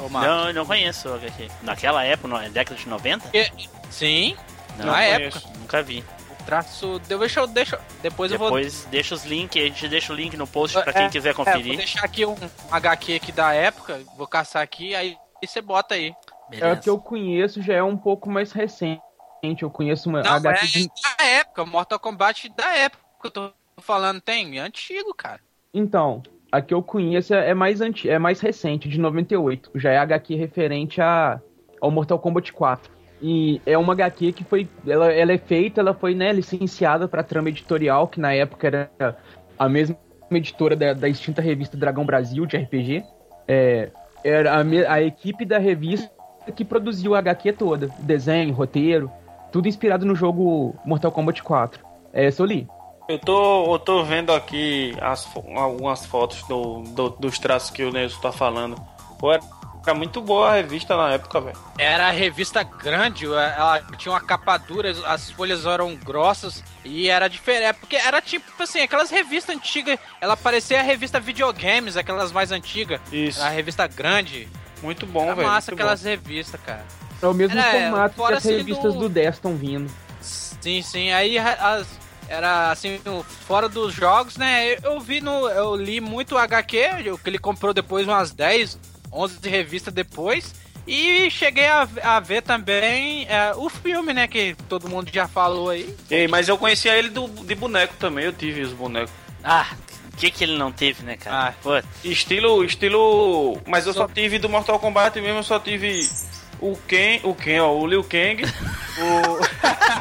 ô 0.00 0.08
Marcos? 0.08 0.30
Não, 0.36 0.48
eu 0.48 0.54
não 0.54 0.66
conheço 0.66 1.08
o 1.08 1.14
HQ. 1.14 1.48
Naquela 1.62 2.02
época, 2.02 2.26
na 2.26 2.48
década 2.48 2.74
de 2.80 2.88
90? 2.88 3.22
Porque- 3.22 3.52
Sim, 3.90 4.36
Não, 4.78 4.86
na 4.86 5.02
época. 5.02 5.40
Nunca 5.58 5.82
vi. 5.82 6.02
O 6.30 6.44
traço. 6.44 6.98
Deixa 7.06 7.40
eu. 7.40 7.46
Deixa, 7.46 7.78
depois, 8.02 8.32
eu 8.32 8.38
vou. 8.38 8.48
Depois 8.48 8.84
deixa 8.90 9.14
os 9.14 9.24
links, 9.24 9.62
a 9.62 9.66
gente 9.66 9.88
deixa 9.88 10.12
o 10.12 10.16
link 10.16 10.36
no 10.36 10.46
post 10.46 10.76
pra 10.82 10.90
É, 10.90 10.94
quem 10.94 11.10
quiser 11.10 11.30
É, 11.30 11.32
vou 11.32 11.44
conferir. 11.44 11.76
deixar 11.76 12.04
aqui 12.04 12.26
um 12.26 12.34
HQ 12.70 13.14
aqui 13.14 13.30
da 13.32 13.52
época, 13.52 14.00
vou 14.16 14.26
caçar 14.26 14.62
aqui, 14.62 14.94
aí 14.96 15.16
você 15.44 15.60
bota 15.60 15.94
aí. 15.94 16.12
é 16.52 16.72
o 16.72 16.76
que 16.80 16.90
eu 16.90 16.98
conheço 16.98 17.62
já 17.62 17.74
é 17.74 17.82
um 17.82 17.96
pouco 17.96 18.28
mais 18.28 18.50
recente. 18.52 19.00
Eu 19.62 19.70
conheço 19.70 20.08
uma 20.08 20.22
Não, 20.22 20.32
HQ 20.32 20.64
é 20.64 20.68
de... 20.68 20.88
da 21.18 21.24
época, 21.24 21.64
Mortal 21.64 21.98
Kombat 21.98 22.48
da 22.56 22.76
época 22.76 23.02
que 23.20 23.26
eu 23.26 23.30
tô 23.30 23.50
falando, 23.78 24.20
tem, 24.20 24.58
é 24.58 24.60
antigo, 24.60 25.14
cara. 25.14 25.40
Então, 25.72 26.22
a 26.50 26.60
que 26.60 26.72
eu 26.72 26.82
conheço 26.82 27.34
é 27.34 27.50
é 27.50 27.54
mais 27.54 27.80
anti... 27.80 28.08
é 28.08 28.18
mais 28.18 28.40
recente, 28.40 28.88
de 28.88 28.98
98. 28.98 29.70
Já 29.74 29.90
é 29.90 29.98
HQ 29.98 30.34
referente 30.36 31.00
a... 31.00 31.40
ao 31.80 31.90
Mortal 31.90 32.18
Kombat 32.18 32.52
4. 32.52 32.96
E 33.20 33.60
é 33.64 33.76
uma 33.78 33.94
HQ 33.94 34.32
que 34.32 34.44
foi. 34.44 34.68
Ela, 34.86 35.12
ela 35.12 35.32
é 35.32 35.38
feita, 35.38 35.80
ela 35.80 35.94
foi 35.94 36.14
né, 36.14 36.32
licenciada 36.32 37.08
para 37.08 37.22
trama 37.22 37.48
editorial, 37.48 38.08
que 38.08 38.20
na 38.20 38.32
época 38.34 38.66
era 38.66 39.16
a 39.58 39.68
mesma 39.68 39.96
editora 40.30 40.76
da, 40.76 40.92
da 40.92 41.08
extinta 41.08 41.40
revista 41.40 41.76
Dragão 41.76 42.04
Brasil 42.04 42.44
de 42.44 42.56
RPG. 42.58 43.04
É, 43.48 43.90
era 44.22 44.52
a, 44.54 44.92
a 44.92 45.02
equipe 45.02 45.44
da 45.44 45.58
revista 45.58 46.10
que 46.54 46.64
produziu 46.64 47.14
a 47.14 47.18
HQ 47.18 47.52
toda. 47.54 47.88
Desenho, 48.00 48.52
roteiro, 48.52 49.10
tudo 49.56 49.68
inspirado 49.68 50.04
no 50.04 50.14
jogo 50.14 50.76
Mortal 50.84 51.10
Kombat 51.10 51.42
4. 51.42 51.82
É, 52.12 52.26
essa 52.26 52.42
eu 53.08 53.18
tô, 53.18 53.72
eu 53.72 53.78
tô 53.78 54.04
vendo 54.04 54.30
aqui 54.30 54.94
as, 55.00 55.26
algumas 55.56 56.04
fotos 56.04 56.42
do, 56.42 56.82
do- 56.82 57.08
dos 57.08 57.38
traços 57.38 57.70
que 57.70 57.82
o 57.82 57.90
Nelson 57.90 58.20
tá 58.20 58.30
falando. 58.30 58.76
Pô, 59.18 59.32
era 59.32 59.94
muito 59.94 60.20
boa 60.20 60.50
a 60.50 60.54
revista 60.56 60.94
na 60.94 61.12
época, 61.14 61.40
velho. 61.40 61.56
Era 61.78 62.08
a 62.08 62.10
revista 62.10 62.62
grande, 62.64 63.24
ela 63.24 63.80
tinha 63.96 64.12
uma 64.12 64.20
capa 64.20 64.58
dura, 64.58 64.90
as 65.06 65.30
folhas 65.30 65.64
eram 65.64 65.94
grossas 65.96 66.62
e 66.84 67.08
era 67.08 67.28
diferente. 67.28 67.78
Porque 67.80 67.96
era 67.96 68.20
tipo 68.20 68.62
assim, 68.62 68.80
aquelas 68.82 69.08
revistas 69.08 69.56
antigas, 69.56 69.98
ela 70.20 70.36
parecia 70.36 70.80
a 70.80 70.82
revista 70.82 71.18
videogames, 71.18 71.96
aquelas 71.96 72.30
mais 72.30 72.52
antigas. 72.52 73.00
Isso. 73.10 73.40
A 73.42 73.48
revista 73.48 73.86
grande. 73.86 74.48
Muito 74.82 75.06
bom, 75.06 75.34
velho. 75.34 75.48
massa 75.48 75.72
aquelas 75.72 76.02
revistas, 76.02 76.60
cara. 76.60 76.84
É 77.22 77.26
o 77.26 77.34
mesmo 77.34 77.58
É, 77.58 77.82
formato 77.90 78.14
que 78.14 78.32
as 78.32 78.38
assim 78.38 78.56
revistas 78.56 78.94
do- 78.94 79.00
do 79.00 79.08
10 79.08 79.34
estão 79.36 79.56
vindo. 79.56 79.90
Sim, 80.20 80.82
sim. 80.82 81.10
Aí 81.12 81.38
as- 81.38 81.86
era 82.28 82.70
assim, 82.72 83.00
fora 83.46 83.68
dos 83.68 83.94
jogos, 83.94 84.36
né? 84.36 84.72
Eu, 84.74 84.92
eu 84.94 85.00
vi 85.00 85.20
no. 85.20 85.48
Eu 85.48 85.76
li 85.76 86.00
muito 86.00 86.36
HQ, 86.36 87.10
o 87.12 87.18
que 87.18 87.30
ele 87.30 87.38
comprou 87.38 87.72
depois 87.72 88.06
umas 88.06 88.32
10, 88.32 88.78
11 89.12 89.38
de 89.38 89.48
revista 89.48 89.90
depois. 89.90 90.54
E 90.88 91.28
cheguei 91.30 91.66
a, 91.66 91.88
a 92.04 92.20
ver 92.20 92.42
também 92.42 93.26
é, 93.28 93.52
o 93.56 93.68
filme, 93.68 94.12
né? 94.12 94.26
Que 94.28 94.54
todo 94.68 94.88
mundo 94.88 95.10
já 95.12 95.26
falou 95.26 95.70
aí. 95.70 95.92
Ei, 96.10 96.28
mas 96.28 96.48
eu 96.48 96.56
conhecia 96.58 96.96
ele 96.96 97.08
do, 97.08 97.26
de 97.28 97.54
boneco 97.56 97.94
também, 97.98 98.24
eu 98.24 98.32
tive 98.32 98.60
os 98.62 98.72
bonecos. 98.72 99.10
Ah, 99.42 99.66
o 100.12 100.16
que 100.16 100.30
que 100.30 100.44
ele 100.44 100.56
não 100.56 100.70
teve, 100.70 101.02
né, 101.02 101.16
cara? 101.16 101.48
Ah. 101.48 101.54
Pô, 101.62 101.70
Estilo, 102.04 102.64
estilo. 102.64 103.60
Mas 103.66 103.84
eu 103.86 103.92
só 103.92 104.06
tive 104.06 104.38
do 104.38 104.48
Mortal 104.48 104.78
Kombat 104.78 105.20
mesmo, 105.20 105.38
eu 105.40 105.42
só 105.44 105.58
tive 105.58 106.00
o 106.60 106.76
Ken, 106.88 107.20
o 107.22 107.34
Ken, 107.34 107.60
ó, 107.60 107.72
o 107.72 107.86
Liu 107.86 108.04
Kang, 108.04 108.42
o. 108.98 109.38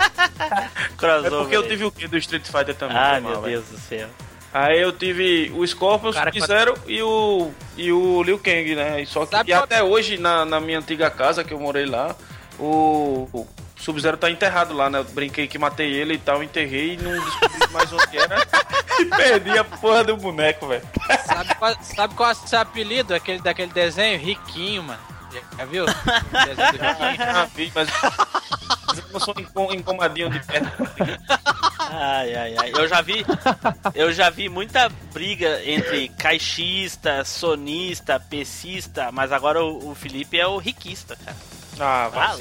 crossover. 0.97 1.33
É 1.33 1.37
porque 1.37 1.55
eu 1.55 1.67
tive 1.67 1.85
o 1.85 1.91
Ken 1.91 2.07
do 2.07 2.17
Street 2.17 2.45
Fighter 2.45 2.75
também. 2.75 2.97
Ah, 2.97 3.19
meu 3.19 3.31
mal, 3.31 3.41
velho. 3.41 3.61
Deus 3.61 3.69
do 3.69 3.77
céu. 3.77 4.07
Aí 4.53 4.79
eu 4.79 4.93
tive 4.93 5.51
o 5.53 5.67
Scorpion, 5.67 6.11
o 6.11 6.13
Sub-Zero 6.13 6.75
e 6.87 7.01
o, 7.01 7.51
e 7.75 7.91
o 7.91 8.23
Liu 8.23 8.39
Kang, 8.39 8.73
né? 8.73 9.03
Só 9.05 9.25
que 9.25 9.35
e 9.45 9.51
até 9.51 9.83
hoje, 9.83 10.17
na, 10.17 10.45
na 10.45 10.61
minha 10.61 10.79
antiga 10.79 11.09
casa 11.09 11.43
que 11.43 11.53
eu 11.53 11.59
morei 11.59 11.85
lá, 11.85 12.15
o, 12.57 13.27
o 13.33 13.45
Sub-Zero 13.75 14.15
tá 14.15 14.31
enterrado 14.31 14.73
lá, 14.73 14.89
né? 14.89 14.99
Eu 14.99 15.03
brinquei 15.03 15.45
que 15.45 15.59
matei 15.59 15.91
ele 15.91 16.13
e 16.13 16.17
tal, 16.17 16.41
enterrei 16.41 16.93
e 16.93 16.97
não 16.97 17.11
descobri 17.11 17.73
mais 17.73 17.91
onde 17.91 18.17
era. 18.17 18.47
e 18.97 19.05
perdi 19.05 19.57
a 19.57 19.63
porra 19.65 20.05
do 20.05 20.15
boneco, 20.15 20.67
velho. 20.67 20.83
Sabe 21.25 21.55
qual, 21.55 21.75
sabe 21.81 22.15
qual 22.15 22.29
é 22.29 22.33
o 22.33 22.35
seu 22.35 22.59
apelido 22.59 23.13
aquele, 23.13 23.41
daquele 23.41 23.73
desenho? 23.73 24.17
Riquinho, 24.17 24.83
mano. 24.83 24.99
Já, 25.35 25.57
já 25.57 25.65
viu? 25.65 25.85
Ah, 25.87 27.47
vi, 27.55 27.71
mas, 27.75 27.89
mas 28.87 29.03
eu 29.13 29.19
sou 29.19 29.35
encomadinho 29.73 30.29
de 30.29 30.39
perto. 30.39 30.71
Ai, 31.79 32.35
ai, 32.35 32.55
ai. 32.57 32.71
Eu 32.73 32.87
já 32.87 33.01
vi. 33.01 33.25
Eu 33.93 34.13
já 34.13 34.29
vi 34.29 34.47
muita 34.49 34.89
briga 35.13 35.61
entre 35.65 36.09
caixista, 36.09 37.23
sonista, 37.25 38.19
pecista, 38.19 39.11
mas 39.11 39.31
agora 39.31 39.63
o, 39.63 39.91
o 39.91 39.95
Felipe 39.95 40.39
é 40.39 40.47
o 40.47 40.57
riquista, 40.57 41.17
cara. 41.17 41.37
Ah, 41.79 42.07
vai 42.09 42.27
Ah. 42.27 42.35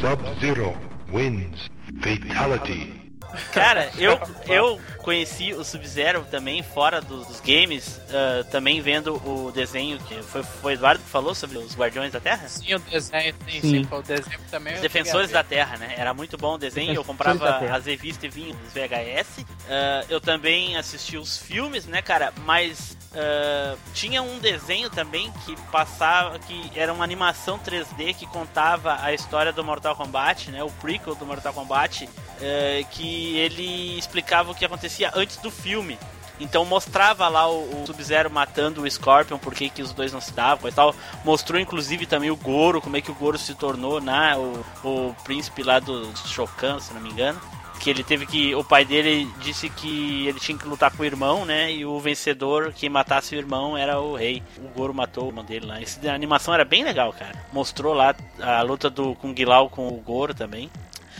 Sub-Zero 0.00 0.74
wins. 1.12 1.68
Fatality. 2.00 3.03
Cara, 3.52 3.90
eu, 3.98 4.18
eu 4.46 4.80
conheci 4.98 5.52
o 5.52 5.62
Sub-Zero 5.64 6.26
também 6.30 6.62
fora 6.62 7.00
dos, 7.00 7.26
dos 7.26 7.40
games, 7.40 8.00
ah, 8.10 8.44
também 8.50 8.80
vendo 8.80 9.14
o 9.26 9.52
desenho 9.52 9.98
que 9.98 10.22
foi, 10.22 10.42
foi 10.42 10.72
o 10.72 10.76
Eduardo 10.76 11.02
que 11.02 11.10
falou 11.10 11.34
sobre 11.34 11.58
os 11.58 11.76
Guardiões 11.76 12.12
da 12.12 12.20
Terra? 12.20 12.48
Sim, 12.48 12.74
o 12.74 12.78
desenho, 12.78 13.34
sim, 13.48 13.60
Sim. 13.60 13.70
sim. 13.70 13.84
foi 13.84 13.98
o 13.98 14.02
desenho 14.02 14.40
também. 14.50 14.74
eu 14.74 14.80
Defensores 14.80 15.30
da 15.30 15.44
Terra, 15.44 15.76
né? 15.76 15.94
Era 15.96 16.14
muito 16.14 16.36
bom 16.36 16.54
o 16.54 16.58
desenho, 16.58 16.94
eu 16.94 17.02
Defensores 17.02 17.06
comprava 17.06 17.58
as 17.74 17.86
revistas 17.86 18.24
e 18.24 18.28
vinha 18.28 18.54
os 18.54 18.72
VHS. 18.72 19.44
Ah, 19.68 20.04
eu 20.08 20.20
também 20.20 20.76
assisti 20.76 21.16
os 21.16 21.36
filmes, 21.36 21.86
né, 21.86 22.00
cara? 22.00 22.32
Mas 22.44 22.96
ah, 23.14 23.76
tinha 23.92 24.22
um 24.22 24.38
desenho 24.38 24.90
também 24.90 25.32
que 25.44 25.56
passava, 25.70 26.38
que 26.38 26.70
era 26.74 26.92
uma 26.92 27.04
animação 27.04 27.58
3D 27.58 28.14
que 28.14 28.26
contava 28.26 28.98
a 29.00 29.12
história 29.12 29.52
do 29.52 29.62
Mortal 29.62 29.94
Kombat, 29.94 30.50
né? 30.50 30.62
O 30.62 30.70
prequel 30.70 31.14
do 31.14 31.24
Mortal 31.24 31.52
Kombat, 31.52 32.08
eh, 32.40 32.84
que 32.90 33.23
ele 33.36 33.98
explicava 33.98 34.50
o 34.50 34.54
que 34.54 34.64
acontecia 34.64 35.10
antes 35.14 35.36
do 35.38 35.50
filme. 35.50 35.98
Então 36.40 36.64
mostrava 36.64 37.28
lá 37.28 37.48
o, 37.48 37.82
o 37.82 37.86
Sub-Zero 37.86 38.28
matando 38.28 38.82
o 38.82 38.90
Scorpion, 38.90 39.38
por 39.38 39.54
que 39.54 39.68
que 39.70 39.82
os 39.82 39.92
dois 39.92 40.12
não 40.12 40.20
se 40.20 40.32
davam 40.32 40.68
e 40.68 40.72
tal. 40.72 40.94
Mostrou 41.24 41.60
inclusive 41.60 42.06
também 42.06 42.30
o 42.30 42.36
Goro, 42.36 42.80
como 42.80 42.96
é 42.96 43.00
que 43.00 43.10
o 43.10 43.14
Goro 43.14 43.38
se 43.38 43.54
tornou, 43.54 44.00
né, 44.00 44.36
o, 44.36 44.64
o 44.88 45.16
príncipe 45.22 45.62
lá 45.62 45.78
do 45.78 46.12
Shokan, 46.26 46.80
se 46.80 46.92
não 46.92 47.00
me 47.00 47.10
engano. 47.10 47.40
Que 47.80 47.90
ele 47.90 48.02
teve 48.04 48.24
que. 48.24 48.54
O 48.54 48.64
pai 48.64 48.84
dele 48.84 49.28
disse 49.40 49.68
que 49.68 50.26
ele 50.26 50.40
tinha 50.40 50.56
que 50.56 50.66
lutar 50.66 50.90
com 50.92 51.02
o 51.02 51.04
irmão, 51.06 51.44
né? 51.44 51.70
E 51.72 51.84
o 51.84 51.98
vencedor, 52.00 52.72
quem 52.72 52.88
matasse 52.88 53.34
o 53.34 53.38
irmão, 53.38 53.76
era 53.76 54.00
o 54.00 54.14
rei. 54.16 54.42
O 54.58 54.68
Goro 54.68 54.94
matou 54.94 55.24
o 55.24 55.28
irmão 55.28 55.44
dele 55.44 55.66
lá. 55.66 55.82
Essa 55.82 56.12
animação 56.12 56.54
era 56.54 56.64
bem 56.64 56.82
legal, 56.84 57.12
cara. 57.12 57.34
Mostrou 57.52 57.92
lá 57.92 58.14
a 58.40 58.62
luta 58.62 58.88
do 58.88 59.14
Kung 59.16 59.34
Lao 59.44 59.68
com 59.68 59.88
o 59.88 59.96
Goro 60.00 60.32
também. 60.32 60.70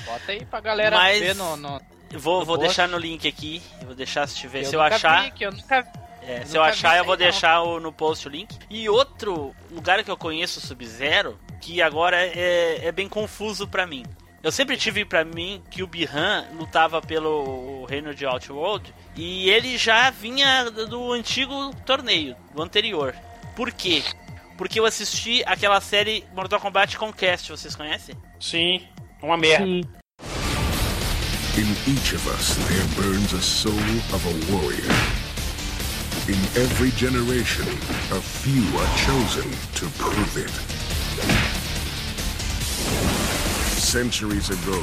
Bota 0.07 0.33
aí 0.33 0.45
pra 0.47 0.61
galera 0.61 0.97
Mas- 0.97 1.21
ver 1.21 1.35
no, 1.35 1.57
no- 1.57 1.81
Vou, 2.19 2.45
vou 2.45 2.57
post. 2.57 2.61
deixar 2.69 2.89
no 2.89 2.99
link 2.99 3.27
aqui. 3.29 3.63
Eu 3.81 3.87
vou 3.89 3.95
deixar 3.95 4.27
se 4.29 4.37
tiver. 4.37 4.61
Que 4.61 4.67
se 4.67 4.75
eu 4.77 4.81
achar. 4.83 5.25
vi, 5.25 5.31
que 5.33 5.45
eu 5.47 5.53
nunca 5.53 5.87
É, 6.27 6.41
Eu 6.41 6.47
se 6.47 6.57
eu 6.57 6.63
achar, 6.63 6.97
eu 6.97 7.05
vou 7.05 7.13
não. 7.15 7.19
deixar 7.23 7.61
o- 7.63 7.79
no 7.79 7.93
post 7.93 8.27
o 8.27 8.31
link. 8.31 8.59
E 8.71 8.89
outro 8.89 9.55
lugar 9.71 10.03
que 10.03 10.11
eu 10.11 10.17
conheço 10.17 10.59
o 10.59 10.63
Sub-Zero, 10.63 11.39
que 11.61 11.83
agora 11.83 12.17
é, 12.19 12.81
é 12.87 12.91
bem 12.91 13.09
confuso 13.11 13.69
pra 13.69 13.87
mim. 13.87 14.05
Eu 14.43 14.51
sempre 14.51 14.77
tive 14.79 15.05
pra 15.05 15.23
mim 15.25 15.63
que 15.71 15.83
o 15.83 15.87
Bihan 15.87 16.47
lutava 16.55 17.03
pelo 17.03 17.85
reino 17.87 18.15
de 18.15 18.25
Outworld 18.25 18.93
e 19.17 19.51
ele 19.51 19.77
já 19.77 20.09
vinha 20.11 20.71
do 20.71 21.13
antigo 21.13 21.75
torneio, 21.85 22.35
do 22.55 22.63
anterior. 22.63 23.15
Por 23.55 23.71
quê? 23.71 24.03
Porque 24.57 24.81
eu 24.81 24.87
assisti 24.87 25.43
aquela 25.47 25.81
série 25.81 26.25
Mortal 26.35 26.61
Kombat 26.61 26.97
Conquest, 26.97 27.49
vocês 27.51 27.75
conhecem? 27.77 28.15
Sim, 28.41 28.87
uma 29.23 29.37
merda. 29.37 29.65
Sim. 29.67 29.83
In 31.57 31.69
each 31.87 32.13
of 32.15 32.27
us, 32.27 32.57
there 32.69 33.03
burns 33.05 33.33
a 33.33 33.41
soul 33.41 33.73
of 34.13 34.27
a 34.27 34.53
warrior. 34.53 34.91
In 36.27 36.35
every 36.61 36.91
generation, 36.91 37.65
a 38.11 38.21
few 38.21 38.65
are 38.77 38.97
chosen 38.97 39.49
to 39.75 39.87
prove 39.97 40.37
it. 40.37 40.51
Centuries 43.79 44.51
ago, 44.51 44.83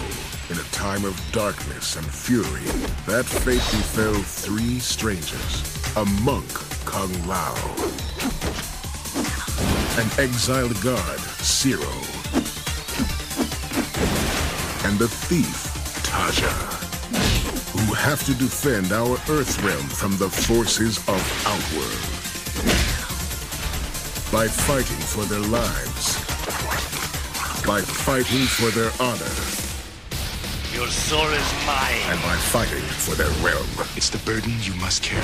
in 0.50 0.58
a 0.58 0.64
time 0.72 1.04
of 1.04 1.20
darkness 1.34 1.98
and 1.98 2.06
fury, 2.06 2.64
that 3.06 3.26
fate 3.26 3.56
befell 3.56 4.14
three 4.14 4.80
strangers. 4.80 5.64
A 5.98 6.06
monk, 6.24 6.54
Kung 6.86 7.12
Lao. 7.28 7.54
An 10.00 10.10
exiled 10.18 10.82
god, 10.82 11.20
Zero. 11.44 11.92
And 14.86 14.98
the 14.98 15.10
thief, 15.10 15.71
Taja 16.12 16.82
who 17.72 17.94
have 17.94 18.24
to 18.26 18.34
defend 18.34 18.92
our 18.92 19.16
Earth 19.30 19.64
realm 19.64 19.88
from 19.88 20.18
the 20.18 20.30
forces 20.30 20.98
of 21.08 21.22
Outworld. 21.48 22.02
By 24.32 24.48
fighting 24.48 25.00
for 25.00 25.24
their 25.26 25.40
lives. 25.40 26.16
By 27.66 27.82
fighting 27.82 28.46
for 28.46 28.72
their 28.72 28.92
honor. 29.00 29.36
Your 30.76 30.88
soul 30.88 31.28
is 31.28 31.54
mine. 31.66 32.02
And 32.12 32.22
by 32.22 32.36
fighting 32.36 32.88
for 33.00 33.16
their 33.16 33.32
realm. 33.44 33.68
It's 33.96 34.10
the 34.10 34.20
burden 34.20 34.54
you 34.62 34.74
must 34.76 35.04
carry. 35.04 35.22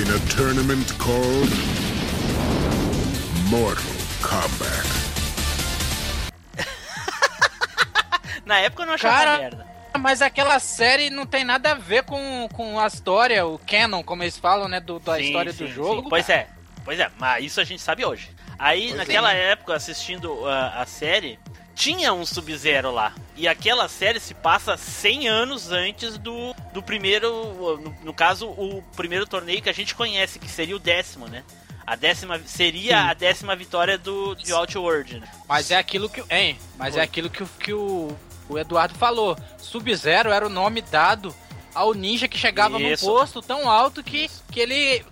In 0.00 0.08
a 0.10 0.18
tournament 0.30 0.92
called 0.98 1.50
Mortal 3.50 3.94
Kombat. 4.22 5.01
Na 8.52 8.58
época 8.58 8.82
eu 8.82 8.86
não 8.86 8.92
achava 8.94 9.16
Cara, 9.16 9.38
merda. 9.38 9.66
Mas 9.98 10.20
aquela 10.20 10.58
série 10.58 11.08
não 11.08 11.24
tem 11.24 11.42
nada 11.42 11.70
a 11.72 11.74
ver 11.74 12.02
com, 12.02 12.46
com 12.52 12.78
a 12.78 12.86
história, 12.86 13.46
o 13.46 13.58
canon, 13.58 14.02
como 14.02 14.22
eles 14.22 14.36
falam, 14.36 14.68
né? 14.68 14.78
Do, 14.78 14.98
da 14.98 15.16
Sim, 15.16 15.22
história 15.22 15.52
sim, 15.52 15.64
do 15.64 15.68
sim. 15.68 15.74
jogo. 15.74 16.08
Pois 16.10 16.28
é, 16.28 16.48
pois 16.84 17.00
é, 17.00 17.10
mas 17.18 17.44
isso 17.46 17.60
a 17.60 17.64
gente 17.64 17.80
sabe 17.80 18.04
hoje. 18.04 18.30
Aí, 18.58 18.92
naquela 18.92 19.32
época, 19.32 19.74
assistindo 19.74 20.46
a, 20.46 20.82
a 20.82 20.86
série, 20.86 21.38
tinha 21.74 22.12
um 22.12 22.26
Sub-Zero 22.26 22.90
lá. 22.90 23.14
E 23.36 23.48
aquela 23.48 23.88
série 23.88 24.20
se 24.20 24.34
passa 24.34 24.76
100 24.76 25.28
anos 25.28 25.72
antes 25.72 26.18
do, 26.18 26.54
do 26.74 26.82
primeiro, 26.82 27.78
no, 27.80 27.96
no 28.04 28.12
caso, 28.14 28.48
o 28.48 28.82
primeiro 28.94 29.26
torneio 29.26 29.62
que 29.62 29.70
a 29.70 29.74
gente 29.74 29.94
conhece, 29.94 30.38
que 30.38 30.48
seria 30.48 30.76
o 30.76 30.78
décimo, 30.78 31.26
né? 31.26 31.42
A 31.86 31.96
décima 31.96 32.38
seria 32.46 33.08
a 33.10 33.14
décima 33.14 33.56
vitória 33.56 33.96
do 33.98 34.34
de 34.36 34.52
Outworld, 34.52 35.18
né? 35.20 35.28
Mas 35.48 35.70
é 35.70 35.76
aquilo 35.76 36.08
que. 36.08 36.22
Hein? 36.30 36.58
Mas 36.76 36.94
Oi. 36.94 37.00
é 37.00 37.04
aquilo 37.04 37.28
que, 37.28 37.42
o- 37.42 37.48
que 37.58 37.72
o, 37.72 38.16
o 38.48 38.58
Eduardo 38.58 38.94
falou. 38.94 39.36
Sub-Zero 39.58 40.30
era 40.30 40.46
o 40.46 40.50
nome 40.50 40.82
dado 40.82 41.34
ao 41.74 41.94
ninja 41.94 42.28
que 42.28 42.38
chegava 42.38 42.80
Isso. 42.80 43.06
num 43.06 43.12
posto 43.12 43.40
tão 43.40 43.68
alto 43.68 44.02
que, 44.02 44.30
que 44.50 44.60
ele 44.60 45.04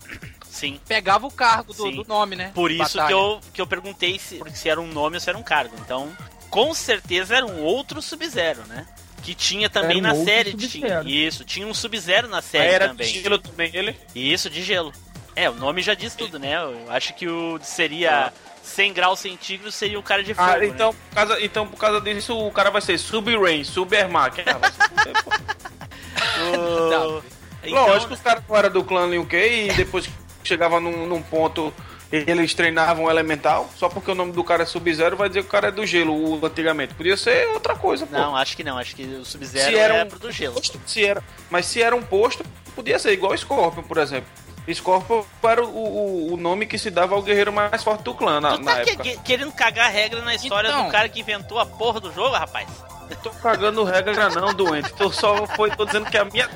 Sim. 0.42 0.78
pegava 0.86 1.26
o 1.26 1.30
cargo 1.30 1.72
do, 1.72 1.90
do 1.90 2.04
nome, 2.04 2.36
né? 2.36 2.50
Por 2.54 2.70
isso 2.70 3.04
que 3.06 3.12
eu, 3.12 3.40
que 3.52 3.60
eu 3.60 3.66
perguntei 3.66 4.18
se, 4.18 4.42
se 4.54 4.68
era 4.68 4.80
um 4.80 4.88
nome 4.88 5.16
ou 5.16 5.20
se 5.20 5.28
era 5.28 5.38
um 5.38 5.42
cargo. 5.42 5.74
Então, 5.80 6.14
com 6.50 6.74
certeza 6.74 7.36
era 7.36 7.46
um 7.46 7.62
outro 7.62 8.02
Sub-Zero, 8.02 8.62
né? 8.66 8.86
Que 9.22 9.34
tinha 9.34 9.70
também 9.70 9.98
um 9.98 10.02
na 10.02 10.14
série. 10.14 10.54
Tinha, 10.54 11.02
isso, 11.04 11.44
tinha 11.44 11.66
um 11.66 11.74
Sub-Zero 11.74 12.28
na 12.28 12.38
Aí 12.38 12.42
série 12.42 12.72
era 12.74 12.88
também. 12.88 13.12
de 13.12 13.22
gelo 13.22 13.38
também 13.38 13.70
ele. 13.72 13.96
Isso, 14.14 14.50
de 14.50 14.62
gelo. 14.62 14.92
É, 15.36 15.48
o 15.48 15.54
nome 15.54 15.82
já 15.82 15.94
diz 15.94 16.14
tudo, 16.14 16.38
né? 16.38 16.56
Eu 16.56 16.90
acho 16.90 17.14
que 17.14 17.28
o 17.28 17.58
seria 17.62 18.32
100 18.70 18.92
graus 18.92 19.20
centígrados 19.20 19.74
seria 19.74 19.98
o 19.98 20.02
cara 20.02 20.22
de 20.22 20.32
fogo, 20.34 20.48
Ah, 20.48 20.56
né? 20.58 20.66
então, 20.66 20.94
por 20.94 21.14
causa, 21.14 21.40
então, 21.44 21.66
por 21.66 21.76
causa 21.78 22.00
disso, 22.00 22.38
o 22.38 22.50
cara 22.52 22.70
vai 22.70 22.80
ser 22.80 22.98
Sub-Rain, 22.98 23.64
Super-Mac. 23.64 24.38
Ah, 24.46 24.58
vai 24.58 24.70
se 24.70 24.78
fuder, 24.78 25.24
pô. 25.24 25.30
O-. 26.40 27.22
Então, 27.62 27.86
Lógico, 27.86 28.14
os 28.14 28.20
caras 28.20 28.42
não 28.48 28.56
eram 28.56 28.70
do 28.70 28.82
clã 28.84 29.06
Liu 29.06 29.24
Kang 29.26 29.68
e 29.68 29.72
depois 29.74 30.06
que 30.06 30.12
chegava 30.42 30.80
num, 30.80 31.06
num 31.06 31.20
ponto 31.22 31.72
eles 32.10 32.54
treinavam 32.54 33.08
elemental, 33.08 33.70
só 33.76 33.88
porque 33.88 34.10
o 34.10 34.14
nome 34.14 34.32
do 34.32 34.42
cara 34.42 34.64
é 34.64 34.66
Sub-Zero 34.66 35.16
vai 35.16 35.28
dizer 35.28 35.42
que 35.42 35.46
o 35.48 35.50
cara 35.50 35.68
é 35.68 35.70
do 35.70 35.86
gelo, 35.86 36.12
o, 36.12 36.44
antigamente. 36.44 36.92
Podia 36.94 37.16
ser 37.16 37.48
outra 37.48 37.76
coisa, 37.76 38.04
pô. 38.04 38.16
Não, 38.16 38.34
acho 38.34 38.56
que 38.56 38.64
não. 38.64 38.76
Acho 38.78 38.96
que 38.96 39.04
o 39.04 39.24
Sub-Zero 39.24 39.76
era 39.76 39.94
é 39.98 40.04
um 40.04 40.08
pro 40.08 40.18
do 40.18 40.32
gelo. 40.32 40.60
se 40.86 41.04
era, 41.04 41.22
mas 41.48 41.66
se 41.66 41.80
era 41.80 41.94
um 41.94 42.02
posto, 42.02 42.44
podia 42.74 42.98
ser 42.98 43.12
igual 43.12 43.36
Scorpion, 43.36 43.82
por 43.82 43.98
exemplo. 43.98 44.28
Scorpion 44.72 45.24
era 45.42 45.64
o, 45.64 45.68
o, 45.68 46.34
o 46.34 46.36
nome 46.36 46.66
que 46.66 46.78
se 46.78 46.90
dava 46.90 47.14
ao 47.14 47.22
guerreiro 47.22 47.52
mais 47.52 47.82
forte 47.82 48.02
do 48.04 48.14
clã 48.14 48.40
na, 48.40 48.56
Tu 48.56 48.62
na 48.62 48.74
tá 48.76 48.80
que- 48.82 48.90
época. 48.90 49.02
que- 49.04 49.18
querendo 49.18 49.52
cagar 49.52 49.90
regra 49.90 50.20
na 50.22 50.34
história 50.34 50.68
Então. 50.68 50.84
do 50.86 50.90
cara 50.92 51.08
que 51.08 51.20
inventou 51.20 51.58
a 51.58 51.66
porra 51.66 51.98
do 52.00 52.12
jogo, 52.12 52.34
rapaz? 52.36 52.68
Tô 53.24 53.30
cagando 53.30 53.82
regra 53.82 54.28
não, 54.28 54.54
doente. 54.54 54.92
Tô 54.92 55.10
só 55.10 55.44
foi, 55.48 55.68
tô 55.72 55.84
dizendo 55.84 56.06
que 56.08 56.16
a 56.16 56.24
minha. 56.24 56.48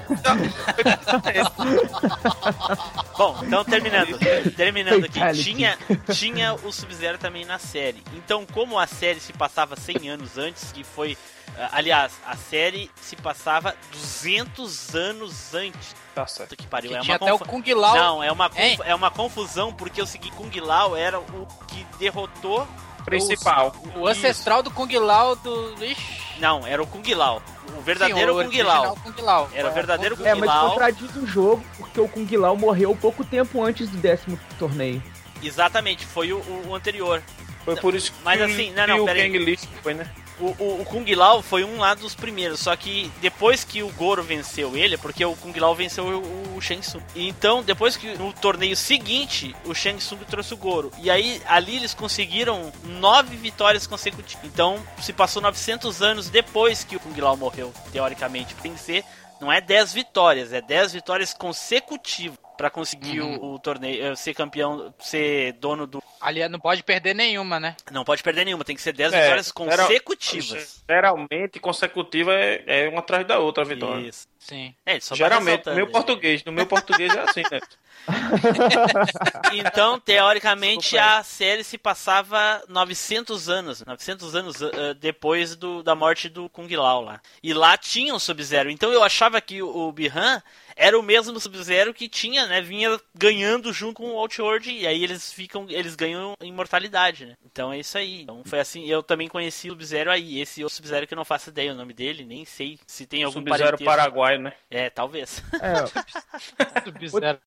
Bom, 3.17 3.37
então 3.43 3.65
terminando. 3.65 4.19
terminando 4.57 5.05
aqui. 5.05 5.43
Tinha, 5.43 5.79
tinha 6.13 6.55
o 6.55 6.73
Sub-Zero 6.73 7.19
também 7.19 7.45
na 7.45 7.59
série. 7.59 8.03
Então, 8.15 8.47
como 8.53 8.79
a 8.79 8.87
série 8.87 9.19
se 9.21 9.33
passava 9.33 9.77
100 9.77 10.09
anos 10.11 10.39
antes, 10.39 10.71
que 10.73 10.85
foi. 10.85 11.17
ah, 11.59 11.71
Aliás, 11.73 12.13
a 12.27 12.37
série 12.37 12.91
se 13.01 13.17
passava 13.17 13.75
200 13.93 14.95
anos 14.95 15.55
antes. 15.55 15.95
Tá 16.15 16.27
certo. 16.27 16.51
Puta 16.51 16.63
que 16.63 16.69
pariu. 16.69 16.91
Que 16.91 16.97
é 16.97 17.01
tinha 17.01 17.13
uma 17.13 17.17
até 17.27 17.33
o 17.35 17.39
confu- 17.39 17.51
Kung 17.51 17.75
Lao. 17.75 17.95
Não, 17.97 18.23
é 18.23 18.31
uma, 18.33 18.49
conf- 18.49 18.81
é 18.85 18.95
uma 18.95 19.11
confusão, 19.11 19.73
porque 19.73 20.01
o 20.01 20.07
seguinte, 20.07 20.35
Kung 20.37 20.51
Lao 20.61 20.97
era 20.97 21.19
o 21.19 21.47
que 21.69 21.85
derrotou. 21.99 22.67
Principal. 23.05 23.75
O 23.97 24.07
ancestral 24.07 24.63
do 24.63 24.71
Kung 24.71 24.91
Lao 24.99 25.37
do. 25.37 25.75
Ixi. 25.85 26.23
Não, 26.39 26.67
era 26.67 26.83
o 26.83 26.87
Kung 26.87 27.03
Lao. 27.15 27.43
O 27.77 27.81
verdadeiro 27.83 28.33
Sim, 28.33 28.41
o 28.41 28.51
Kung 28.51 28.63
Lao. 28.63 28.97
Kung 28.97 29.21
Lao. 29.23 29.51
Era 29.53 29.69
o 29.69 29.73
verdadeiro 29.73 30.17
Kung 30.17 30.25
É, 30.27 30.35
mas 30.35 30.49
Lao. 30.49 30.71
contradiz 30.71 31.15
o 31.17 31.27
jogo, 31.27 31.63
porque 31.77 32.01
o 32.01 32.09
Kung 32.09 32.27
Lao 32.37 32.57
morreu 32.57 32.97
pouco 32.97 33.23
tempo 33.23 33.63
antes 33.63 33.91
do 33.91 33.99
décimo 33.99 34.39
torneio. 34.59 35.03
Exatamente, 35.43 36.07
foi 36.07 36.33
o, 36.33 36.39
o- 36.39 36.69
o 36.69 36.75
anterior. 36.75 37.23
Foi 37.65 37.77
por 37.77 37.95
isso 37.95 38.11
que 38.13 38.19
Mas 38.25 38.41
assim, 38.41 38.71
não, 38.73 38.87
não, 38.87 39.03
o 39.03 39.05
pera 39.05 39.21
aí. 39.21 39.31
Kang 39.33 39.45
List 39.45 39.67
foi, 39.83 39.93
né? 39.95 40.11
O, 40.41 40.47
o, 40.63 40.83
o 40.83 40.85
Kung 40.85 41.05
Lao 41.15 41.43
foi 41.43 41.65
um 41.65 41.79
lá 41.79 41.95
dos 41.95 42.15
primeiros, 42.15 42.61
só 42.61 42.75
que 42.75 43.11
depois 43.21 43.63
que 43.63 43.83
o 43.83 43.89
Goro 43.93 44.23
venceu 44.23 44.77
ele, 44.77 44.97
porque 44.97 45.25
o 45.25 45.37
Kung 45.37 45.57
Lao 45.59 45.75
venceu 45.75 46.05
o, 46.05 46.57
o 46.57 46.61
Shang 46.61 46.81
Tsung. 46.81 47.03
Então, 47.15 47.63
depois 47.63 47.97
que 47.97 48.17
no 48.19 48.33
torneio 48.33 48.77
seguinte, 48.77 49.55
o 49.65 49.75
Shang 49.75 49.99
Tsung 49.99 50.25
trouxe 50.25 50.55
o 50.55 50.57
Goro. 50.57 50.91
E 50.99 51.11
aí, 51.11 51.41
ali 51.47 51.77
eles 51.77 51.95
conseguiram 51.95 52.73
nove 52.85 53.37
vitórias 53.37 53.87
consecutivas. 53.87 54.45
Então, 54.45 54.83
se 55.01 55.13
passou 55.13 55.41
900 55.41 56.03
anos 56.03 56.29
depois 56.29 56.85
que 56.85 56.97
o 56.97 57.01
Kung 57.01 57.21
Lao 57.21 57.37
morreu, 57.37 57.73
teoricamente. 57.93 58.55
Tem 58.57 58.75
que 58.75 58.81
ser, 58.81 59.05
não 59.41 59.53
é 59.53 59.61
10 59.61 59.93
vitórias, 59.93 60.53
é 60.53 60.61
10 60.61 60.95
vitórias 60.95 61.35
consecutivas 61.35 62.44
pra 62.57 62.71
conseguir 62.71 63.21
o, 63.21 63.55
o 63.55 63.59
torneio, 63.59 64.05
eh, 64.13 64.17
ser 64.17 64.35
campeão, 64.35 64.93
ser 64.99 65.53
dono 65.55 65.87
do. 65.87 66.03
Ali 66.21 66.47
não 66.49 66.59
pode 66.59 66.83
perder 66.83 67.15
nenhuma, 67.15 67.61
né? 67.61 67.77
Não 67.91 68.05
pode 68.05 68.23
perder 68.23 68.45
nenhuma, 68.47 68.65
tem 68.65 68.75
que 68.75 68.81
ser 68.83 68.93
10 68.93 69.13
É, 69.13 69.23
vitórias 69.23 69.47
era- 69.49 69.55
consecutivas. 69.55 70.83
Geralmente, 70.89 71.61
consecutiva 71.61 72.33
é, 72.35 72.63
é 72.67 72.89
uma 72.89 73.01
atrás 73.01 73.27
da 73.27 73.39
outra 73.39 73.63
a 73.63 73.67
vitória. 73.67 74.09
Isso. 74.09 74.27
Sim. 74.39 74.75
É, 74.87 74.93
ele 74.93 75.01
só 75.01 75.15
Geralmente, 75.15 75.67
no 75.67 75.75
meu 75.75 75.87
aí. 75.87 75.93
português. 75.93 76.45
No 76.45 76.53
meu 76.53 76.67
português 76.67 77.15
é 77.15 77.21
assim, 77.21 77.43
né? 77.51 77.61
Então, 79.53 79.99
teoricamente, 80.01 80.99
a 80.99 81.23
série 81.23 81.65
se 81.65 81.79
passava 81.79 82.63
900 82.69 83.49
anos, 83.49 83.85
900 83.85 84.35
anos 84.35 84.63
ah, 84.63 84.95
depois 84.99 85.57
do, 85.57 85.83
da 85.83 85.95
morte 85.95 86.29
do 86.29 86.49
Kung 86.49 86.69
Lao 86.75 87.03
lá. 87.03 87.21
E 87.43 87.53
lá 87.53 87.77
tinha 87.77 88.15
um 88.15 88.19
Sub-Zero. 88.19 88.71
Então 88.71 88.93
eu 88.93 89.03
achava 89.03 89.41
que 89.41 89.63
o, 89.63 89.69
o 89.69 89.93
Bihan 89.93 90.43
era 90.77 90.99
o 90.99 91.03
mesmo 91.03 91.39
Sub-Zero 91.39 91.95
que 91.95 92.09
tinha, 92.09 92.47
né? 92.47 92.61
Vinha 92.61 92.99
ganhando 93.15 93.73
junto 93.73 93.95
com 93.95 94.11
o 94.11 94.19
Outworld 94.19 94.71
e 94.71 94.87
aí 94.87 95.03
eles 95.03 95.33
ficam, 95.33 95.67
eles 95.69 95.95
ganham 95.95 96.35
imortalidade, 96.43 97.27
né? 97.27 97.37
Então 97.45 97.73
é 97.73 97.79
isso 97.79 97.97
aí. 97.97 98.23
Então 98.23 98.43
foi 98.45 98.61
assim, 98.61 98.87
eu 98.87 99.03
também 99.03 99.29
conheci 99.29 99.69
o 99.69 99.73
Sub-Zero 99.73 100.11
aí. 100.11 100.41
Esse 100.41 100.63
outro 100.63 100.77
Sub-Zero 100.77 101.07
que 101.07 101.15
eu 101.15 101.17
não 101.17 101.25
faço 101.25 101.51
ideia 101.51 101.73
o 101.73 101.77
nome 101.77 101.93
dele, 101.93 102.25
nem 102.25 102.45
sei 102.45 102.79
se 102.87 103.07
tem 103.07 103.23
algum 103.23 103.41
Sub-Zero. 103.41 103.79
Paraguai, 103.85 104.39
né? 104.39 104.53
É, 104.71 104.91
talvez. 104.91 105.43
É, 105.61 105.87
Sub-Zero. 106.85 107.39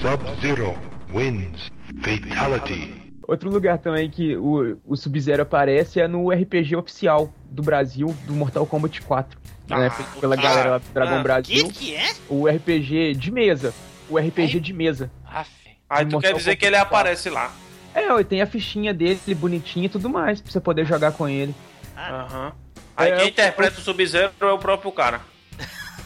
Sub-Zero 0.00 0.76
wins. 1.12 1.70
Fatality. 2.02 3.12
Outro 3.26 3.50
lugar 3.50 3.78
também 3.78 4.08
que 4.08 4.36
o, 4.36 4.78
o 4.84 4.96
Sub-Zero 4.96 5.42
aparece 5.42 6.00
é 6.00 6.06
no 6.06 6.30
RPG 6.30 6.76
oficial 6.76 7.32
do 7.50 7.62
Brasil, 7.62 8.14
do 8.24 8.32
Mortal 8.32 8.64
Kombat 8.66 9.02
4. 9.02 9.38
né, 9.68 9.90
feito 9.90 10.20
pela 10.20 10.36
ah, 10.36 10.40
galera 10.40 10.70
lá 10.70 10.78
do 10.78 10.84
Dragon 10.94 11.16
ah, 11.16 11.22
Brasil. 11.22 11.66
Que 11.68 11.72
que 11.72 11.94
é? 11.96 12.14
O 12.28 12.46
RPG 12.46 13.14
de 13.14 13.32
mesa. 13.32 13.74
O 14.08 14.16
RPG 14.16 14.60
de 14.60 14.72
mesa. 14.72 15.10
Aff. 15.24 15.50
Aí 15.90 16.04
Do 16.04 16.10
tu 16.10 16.12
Mortal 16.14 16.30
quer 16.32 16.36
dizer 16.36 16.50
Kombat 16.50 16.60
que 16.60 16.66
ele 16.66 16.76
4. 16.76 16.88
aparece 16.88 17.30
lá. 17.30 17.52
É, 17.92 18.20
e 18.20 18.24
tem 18.24 18.42
a 18.42 18.46
fichinha 18.46 18.94
dele, 18.94 19.18
bonitinha 19.34 19.86
e 19.86 19.88
tudo 19.88 20.08
mais, 20.08 20.40
pra 20.40 20.52
você 20.52 20.60
poder 20.60 20.84
jogar 20.84 21.12
com 21.12 21.28
ele. 21.28 21.54
Aham. 21.96 22.52
Aí 22.96 23.10
É, 23.10 23.16
quem 23.16 23.28
interpreta 23.28 23.78
o 23.80 23.82
Sub-Zero 23.82 24.32
é 24.40 24.52
o 24.52 24.58
próprio 24.58 24.92
cara. 24.92 25.20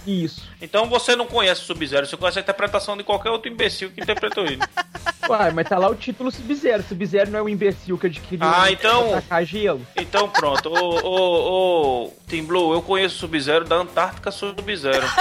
Isso. 0.07 0.49
Então 0.63 0.89
você 0.89 1.15
não 1.15 1.27
conhece 1.27 1.63
o 1.63 1.65
Sub-Zero, 1.65 2.07
você 2.07 2.17
conhece 2.17 2.39
a 2.39 2.43
interpretação 2.43 2.97
de 2.97 3.05
qualquer 3.05 3.31
outro 3.31 3.51
imbecil 3.51 3.91
que 3.91 4.01
interpretou 4.01 4.45
ele. 4.47 4.59
Uai, 5.29 5.51
mas 5.53 5.69
tá 5.69 5.77
lá 5.79 5.89
o 5.89 5.95
título 5.95 6.31
Sub-Zero. 6.31 6.83
Sub-Zero 6.83 7.31
não 7.31 7.39
é 7.39 7.43
o 7.43 7.49
imbecil 7.49 7.97
que 7.99 8.07
adquiriu 8.07 8.47
Ah, 8.49 8.71
então- 8.73 9.11
pra 9.11 9.21
tacar 9.21 9.45
gelo. 9.45 9.87
Então 9.97 10.29
pronto, 10.29 10.69
ô, 10.71 11.07
ô, 11.07 12.05
ô, 12.07 12.13
Team 12.27 12.45
Blue, 12.47 12.73
eu 12.73 12.81
conheço 12.83 13.17
o 13.17 13.19
Sub-Zero 13.21 13.65
da 13.65 13.77
Antártica 13.77 14.31
Sub-Zero. 14.31 15.07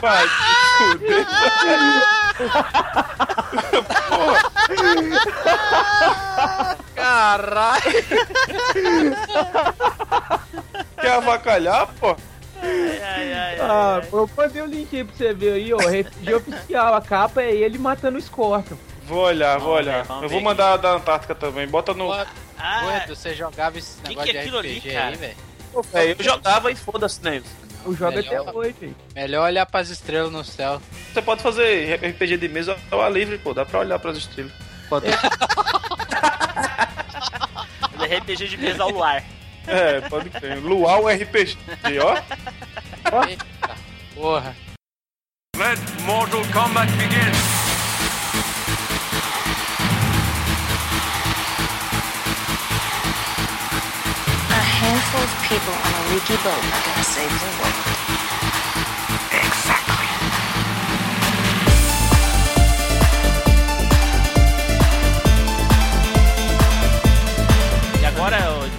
Vai 0.00 0.26
se 0.26 0.32
fuder. 0.78 1.26
Caralho. 6.94 7.82
Quer 11.00 11.12
avacalhar, 11.12 11.88
pô? 11.98 12.16
Ai, 12.62 13.00
ai, 13.02 13.34
ai, 13.34 13.58
Ah, 13.60 14.00
ai. 14.02 14.08
eu 14.12 14.30
mandei 14.36 14.62
o 14.62 14.66
link 14.66 14.96
aí 14.96 15.04
pra 15.04 15.16
você 15.16 15.34
ver 15.34 15.52
aí, 15.54 15.72
ó. 15.74 15.78
RPG 15.78 16.34
oficial. 16.34 16.94
A 16.94 17.00
capa 17.00 17.42
é 17.42 17.50
ele 17.52 17.76
matando 17.78 18.16
o 18.18 18.20
Scorpion. 18.22 18.76
Vou 19.04 19.18
olhar, 19.24 19.58
vou 19.58 19.70
Vamos 19.72 19.84
ver, 19.84 19.90
olhar. 19.90 20.04
vamos 20.04 20.22
Eu 20.22 20.28
ver 20.28 20.32
vou 20.34 20.38
aqui. 20.38 20.44
mandar 20.44 20.72
a 20.74 20.76
da 20.76 20.92
Antártica 20.92 21.34
também. 21.34 21.66
Bota 21.66 21.92
no. 21.92 22.12
Ah, 22.12 23.00
Edu, 23.04 23.16
você 23.16 23.34
jogava 23.34 23.76
esse 23.78 24.00
que 24.00 24.10
negócio 24.10 24.30
que 24.30 24.36
é 24.36 24.40
de 24.40 24.46
aquilo 24.46 24.58
ali, 24.58 24.78
RPG 24.78 24.92
cara? 24.92 25.06
aí, 25.08 25.16
velho? 25.16 25.36
É, 25.94 26.12
eu 26.12 26.16
jogava 26.24 26.70
e 26.70 26.76
foda-se 26.76 27.22
neles. 27.22 27.48
Eu 27.84 27.94
jogo 27.96 28.12
Melhor. 28.14 28.40
até 28.48 28.52
hoje, 28.56 28.74
velho. 28.80 28.96
Melhor 29.14 29.44
olhar 29.46 29.66
pras 29.66 29.90
estrelas 29.90 30.30
no 30.30 30.44
céu. 30.44 30.80
Você 31.12 31.20
pode 31.20 31.42
fazer 31.42 31.94
RPG 31.96 32.36
de 32.36 32.48
mesa 32.48 32.76
ao 32.92 33.00
ar 33.02 33.10
livre, 33.10 33.38
pô. 33.38 33.52
Dá 33.52 33.64
pra 33.66 33.80
olhar 33.80 33.98
pras 33.98 34.16
estrelas. 34.18 34.52
do 37.96 38.04
RPG 38.04 38.48
de 38.48 38.56
mesa 38.56 38.84
ao 38.84 38.90
luar. 38.90 39.22
É, 39.66 40.00
pode 40.08 40.30
crer. 40.30 40.58
Luau 40.58 41.08
RPG, 41.08 41.56
ó. 42.00 42.14
Eita, 43.26 43.46
porra. 44.14 44.54
Let 45.56 45.78
Mortal 46.04 46.42
Kombat 46.52 46.90
begin. 46.96 47.32
A 54.50 54.54
handful 54.54 55.22
of 55.22 55.32
people 55.48 55.74
on 55.74 55.92
a 55.94 56.14
leaky 56.14 56.36
boat 56.42 56.64
are 56.74 56.82
gonna 56.86 57.04
save 57.04 57.30
the 57.30 57.50
world. 57.62 57.91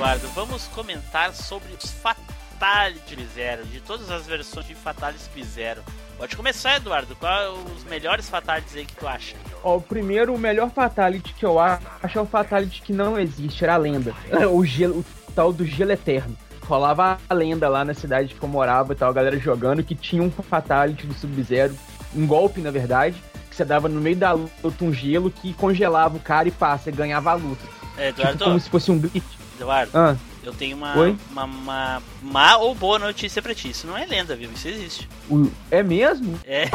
Eduardo, 0.04 0.28
vamos 0.36 0.68
comentar 0.68 1.34
sobre 1.34 1.70
os 1.82 1.90
Fatality 1.90 3.26
Zero, 3.34 3.64
de 3.64 3.80
todas 3.80 4.12
as 4.12 4.28
versões 4.28 4.68
de 4.68 4.76
Fatality 4.76 5.44
Zero. 5.46 5.82
Pode 6.18 6.36
começar, 6.36 6.76
Eduardo. 6.76 7.16
Quais 7.16 7.54
os 7.74 7.86
melhores 7.86 8.28
Fatalities 8.28 8.76
aí 8.76 8.86
que 8.86 8.98
tu 8.98 9.08
acha? 9.08 9.38
Ó, 9.64 9.78
o 9.78 9.82
primeiro, 9.82 10.36
o 10.36 10.38
melhor 10.38 10.70
Fatality 10.72 11.34
que 11.34 11.46
eu 11.46 11.58
acho 11.58 12.18
é 12.18 12.20
o 12.20 12.26
Fatality 12.26 12.82
que 12.82 12.92
não 12.92 13.18
existe, 13.18 13.64
era 13.64 13.76
a 13.76 13.78
lenda. 13.78 14.14
O, 14.52 14.66
gelo, 14.66 15.00
o 15.00 15.06
tal 15.34 15.54
do 15.54 15.66
gelo 15.66 15.94
eterno. 15.94 16.36
Rolava 16.64 17.18
a 17.30 17.34
lenda 17.34 17.70
lá 17.70 17.86
na 17.86 17.94
cidade 17.94 18.36
que 18.36 18.44
eu 18.44 18.50
morava 18.50 18.92
e 18.92 18.98
tal, 18.98 19.10
a 19.10 19.14
galera 19.14 19.40
jogando, 19.40 19.86
que 19.86 19.96
tinha 19.96 20.22
um 20.22 20.30
Fatality 20.30 21.08
do 21.08 21.14
Sub-Zero, 21.14 21.78
um 22.14 22.28
golpe, 22.28 22.60
na 22.60 22.72
verdade, 22.72 23.24
que 23.50 23.56
você 23.56 23.64
dava 23.64 23.88
no 23.88 24.02
meio 24.02 24.18
da 24.18 24.34
luta 24.34 24.84
um 24.84 24.92
gelo 24.92 25.32
que 25.32 25.54
congelava 25.54 26.18
o 26.18 26.20
cara 26.20 26.50
e 26.50 26.52
você 26.52 26.92
ganhava 26.92 27.32
a 27.32 27.36
luta. 27.36 27.66
É, 27.98 28.08
Tipo, 28.08 28.22
Eduardo, 28.22 28.44
como 28.44 28.60
se 28.60 28.70
fosse 28.70 28.92
um 28.92 29.00
glitch. 29.00 29.43
Eduardo, 29.64 29.92
Ah, 29.98 30.16
eu 30.44 30.54
tenho 30.54 30.76
uma, 30.76 30.94
uma, 31.32 31.44
uma 31.46 32.04
má 32.22 32.58
ou 32.58 32.76
boa 32.76 33.00
notícia 33.00 33.42
pra 33.42 33.56
ti. 33.56 33.70
Isso 33.70 33.88
não 33.88 33.98
é 33.98 34.06
lenda, 34.06 34.36
viu? 34.36 34.52
Isso 34.52 34.68
existe. 34.68 35.08
o- 35.30 35.50
é 35.72 35.82
mesmo? 35.82 36.38
É. 36.46 36.66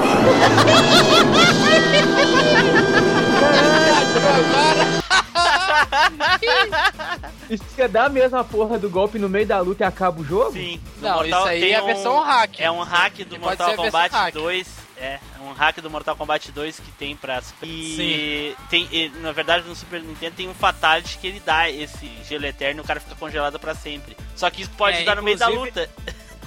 Você 7.48 7.88
dá 7.88 8.08
mesmo 8.08 8.36
a 8.36 8.44
porra 8.44 8.78
do 8.78 8.90
golpe 8.90 9.18
no 9.18 9.28
meio 9.28 9.46
da 9.46 9.60
luta 9.60 9.84
e 9.84 9.86
acaba 9.86 10.20
o 10.20 10.24
jogo? 10.24 10.52
Sim. 10.52 10.80
No 11.00 11.08
Não, 11.08 11.14
Mortal- 11.16 11.40
isso 11.40 11.48
aí 11.48 11.60
tem 11.60 11.72
é 11.72 11.76
a 11.78 11.82
versão 11.82 12.20
hack. 12.20 12.60
É 12.60 12.70
um 12.70 12.82
hack 12.82 13.18
do 13.24 13.38
Mortal 13.38 13.74
Kombat 13.74 14.14
hack. 14.14 14.34
2. 14.34 14.87
É, 15.00 15.18
é 15.36 15.40
um 15.42 15.52
hack 15.52 15.80
do 15.80 15.88
Mortal 15.88 16.16
Kombat 16.16 16.50
2 16.50 16.80
que 16.80 16.90
tem 16.92 17.14
pra. 17.16 17.40
E 17.62 18.54
tem, 18.68 18.88
e, 18.90 19.08
na 19.20 19.30
verdade 19.32 19.66
no 19.68 19.74
Super 19.76 20.00
Nintendo 20.02 20.34
tem 20.36 20.48
um 20.48 20.54
Fatality 20.54 21.18
que 21.18 21.26
ele 21.28 21.40
dá 21.40 21.70
esse 21.70 22.10
gelo 22.28 22.44
eterno 22.46 22.80
e 22.80 22.84
o 22.84 22.86
cara 22.86 22.98
fica 23.00 23.14
congelado 23.14 23.58
pra 23.60 23.74
sempre. 23.74 24.16
Só 24.34 24.50
que 24.50 24.62
isso 24.62 24.70
pode 24.72 24.98
É, 24.98 25.04
dar 25.04 25.14
no 25.16 25.22
meio 25.22 25.38
da 25.38 25.48
luta. 25.48 25.88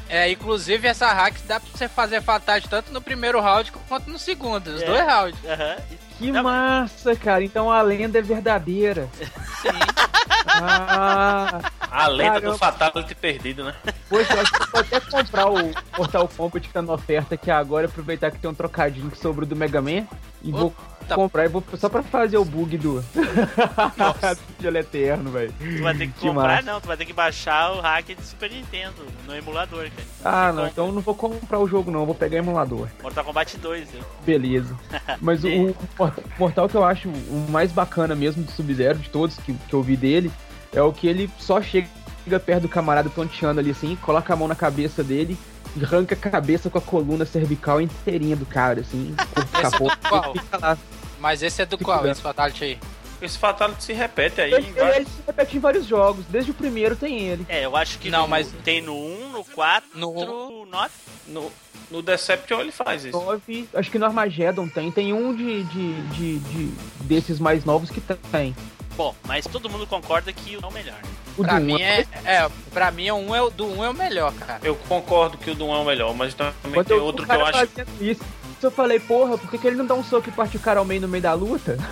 É, 0.10 0.30
inclusive 0.30 0.86
essa 0.88 1.12
hack 1.14 1.38
dá 1.48 1.58
pra 1.62 1.70
você 1.74 1.88
fazer 1.88 2.22
fatality 2.22 2.68
tanto 2.68 2.92
no 2.92 3.02
primeiro 3.02 3.40
round 3.40 3.72
quanto 3.88 4.10
no 4.10 4.20
segundo, 4.20 4.68
os 4.68 4.82
É. 4.82 4.86
dois 4.86 5.06
rounds. 5.06 5.40
Aham. 5.46 5.78
Que 6.22 6.32
Não, 6.32 6.44
massa, 6.44 7.16
cara. 7.16 7.44
Então 7.44 7.72
a 7.72 7.82
lenda 7.82 8.20
é 8.20 8.22
verdadeira. 8.22 9.10
Ah, 10.64 11.62
A 11.90 12.08
lenda 12.08 12.34
Caramba. 12.34 12.52
do 12.52 12.58
Fatality 12.58 13.16
perdido, 13.16 13.64
né? 13.64 13.74
poxa, 14.10 14.34
eu 14.34 14.42
acho 14.42 14.52
que 14.52 14.62
eu 14.62 14.68
vou 14.72 14.82
até 14.82 15.00
comprar 15.00 15.50
o 15.50 15.72
Mortal 15.98 16.28
Kombat 16.28 16.68
que 16.68 16.74
tá 16.74 16.82
na 16.82 16.94
oferta 16.94 17.36
aqui 17.36 17.50
agora, 17.50 17.88
aproveitar 17.88 18.32
que 18.32 18.38
tem 18.40 18.50
um 18.50 18.54
trocadinho 18.54 19.10
que 19.10 19.18
sobrou 19.18 19.48
do 19.48 19.56
Mega 19.56 19.82
Man 19.82 20.06
e 20.44 20.52
vou 20.52 20.74
Puta. 21.02 21.16
comprar 21.16 21.46
e 21.46 21.48
vou 21.50 21.64
só 21.78 21.90
pra 21.90 22.02
fazer 22.04 22.38
o 22.38 22.46
bug 22.46 22.78
do 22.78 23.04
Gelo 24.62 24.78
Eterno, 24.80 25.32
velho. 25.32 25.54
Tu 25.60 25.82
vai 25.84 25.96
ter 25.96 26.08
que 26.08 26.14
Que 26.14 26.28
comprar, 26.28 26.48
massa. 26.48 26.62
não, 26.72 26.82
tu 26.82 26.88
vai 26.88 26.98
ter 26.98 27.06
que 27.06 27.14
baixar 27.14 27.72
o 27.74 27.82
hack 27.82 28.08
de 28.16 28.24
Super 28.26 28.50
Nintendo 28.52 29.06
no 29.28 29.36
emulador, 29.36 29.90
cara. 29.90 30.08
Ah, 30.24 30.52
não, 30.54 30.68
então 30.68 30.88
eu 30.88 30.92
não 30.94 31.02
vou 31.02 31.16
comprar 31.16 31.60
o 31.60 31.68
jogo 31.68 31.92
não, 31.92 32.06
vou 32.06 32.16
pegar 32.16 32.38
emulador. 32.38 32.88
Mortal 33.02 33.24
Kombat 33.26 33.58
2, 33.58 33.92
viu? 33.92 34.02
Beleza. 34.26 34.78
Mas 35.22 35.44
o, 35.44 35.48
o 35.50 35.76
Mort- 35.98 36.20
Mortal 36.40 36.70
que 36.70 36.76
eu 36.76 36.84
acho 36.84 37.10
o 37.10 37.48
mais 37.50 37.72
bacana 37.72 38.16
mesmo 38.16 38.44
do 38.44 38.52
Sub-Zero, 38.52 39.00
de 39.00 39.10
todos 39.10 39.38
que, 39.38 39.54
que 39.54 39.74
eu 39.74 39.82
vi 39.82 39.96
dele, 39.98 40.32
é 40.74 40.82
o 40.82 40.94
que 40.94 41.08
ele 41.08 41.30
só 41.38 41.62
chega 41.62 41.88
perto 42.46 42.62
do 42.64 42.70
camarada 42.70 43.10
tonteando 43.10 43.60
ali 43.60 43.72
assim, 43.72 43.96
coloca 44.02 44.32
a 44.34 44.36
mão 44.36 44.48
na 44.48 44.56
cabeça 44.56 45.04
dele 45.04 45.38
arranca 45.82 46.16
a 46.16 46.18
cabeça 46.32 46.70
com 46.70 46.78
a 46.78 46.82
coluna 46.82 47.26
cervical 47.26 47.80
inteirinha 47.82 48.36
do 48.36 48.46
cara, 48.46 48.82
assim, 48.82 49.16
é 49.58 49.62
capô, 49.62 49.90
do 49.90 49.98
qual? 50.10 50.34
fica 50.34 50.58
lá. 50.58 50.78
Mas 51.20 51.42
esse 51.44 51.62
é 51.62 51.66
do 51.66 51.78
qual, 51.78 52.06
esse 52.08 52.22
fatality 52.22 52.64
aí? 52.64 52.80
Esse 53.22 53.38
Fatality 53.38 53.84
se 53.84 53.94
repete 53.94 54.42
aí. 54.42 54.52
Ele, 54.52 54.68
em 54.70 54.74
vários- 54.74 54.96
ele 54.96 55.06
se 55.06 55.12
repete 55.28 55.58
em 55.58 55.60
vários 55.60 55.86
jogos, 55.86 56.26
desde 56.28 56.50
o 56.50 56.54
primeiro 56.56 56.96
tem 56.96 57.20
ele. 57.20 57.46
É, 57.48 57.64
eu 57.64 57.76
acho 57.78 58.00
que 58.00 58.10
Não, 58.10 58.24
no- 58.24 58.28
mas- 58.28 58.52
tem 58.64 58.82
no 58.82 58.96
1, 58.96 59.30
no 59.30 59.44
4, 59.46 59.88
No- 59.94 60.12
no 60.26 60.66
9. 60.66 60.90
No, 61.28 61.52
no 61.92 62.02
Deception 62.02 62.60
ele 62.62 62.72
faz 62.72 63.06
isso. 63.06 63.16
9, 63.16 63.70
acho 63.76 63.92
que 63.92 64.00
no 64.00 64.08
Armageddon 64.08 64.68
tem, 64.68 64.92
tem 64.92 65.14
um 65.14 65.36
de, 65.36 65.64
de, 65.66 66.02
de, 66.08 66.40
de- 66.40 66.74
desses 67.04 67.38
mais 67.40 67.64
novos 67.64 67.92
que 67.92 68.02
tem. 68.02 68.56
Bom, 68.98 69.16
mas 69.28 69.46
todo 69.46 69.70
mundo 69.70 69.86
concorda 69.86 70.34
que 70.34 70.58
o 70.58 70.60
é 70.64 70.66
o 70.68 70.72
melhor. 70.72 70.98
O 71.38 71.44
Pra 71.44 71.60
do 71.60 71.66
mim 71.66 71.74
um 71.76 71.80
é, 71.80 72.06
é, 72.26 72.50
pra 72.74 72.92
mim 72.92 73.08
é 73.08 73.14
um 73.14 73.34
é, 73.36 73.42
o- 73.42 73.50
do 73.50 73.66
um 73.66 73.84
é 73.84 73.90
o 73.90 73.94
melhor, 73.94 74.34
cara. 74.34 74.60
Eu 74.64 74.76
concordo 74.76 75.38
que 75.38 75.50
o 75.52 75.56
do 75.56 75.66
1 75.66 75.74
é 75.76 75.78
o 75.80 75.86
melhor, 75.86 76.14
mas 76.14 76.34
também 76.34 76.54
Quando 76.74 76.88
tem 76.88 76.98
eu, 76.98 77.04
outro 77.04 77.24
o 77.24 77.28
que 77.28 77.34
eu 77.34 77.46
acho. 77.46 77.68
isso, 78.02 78.22
eu 78.62 78.70
falei, 78.72 79.00
porra, 79.00 79.38
por 79.38 79.50
que, 79.50 79.58
que 79.58 79.66
ele 79.68 79.76
não 79.78 79.86
dá 79.86 79.94
um 79.96 80.04
soco 80.04 80.30
e 80.30 80.32
parte 80.32 80.58
o 80.58 80.60
cara 80.60 80.80
ao 80.80 80.86
meio 80.86 81.02
no 81.02 81.08
meio 81.08 81.24
da 81.24 81.34
luta? 81.34 81.78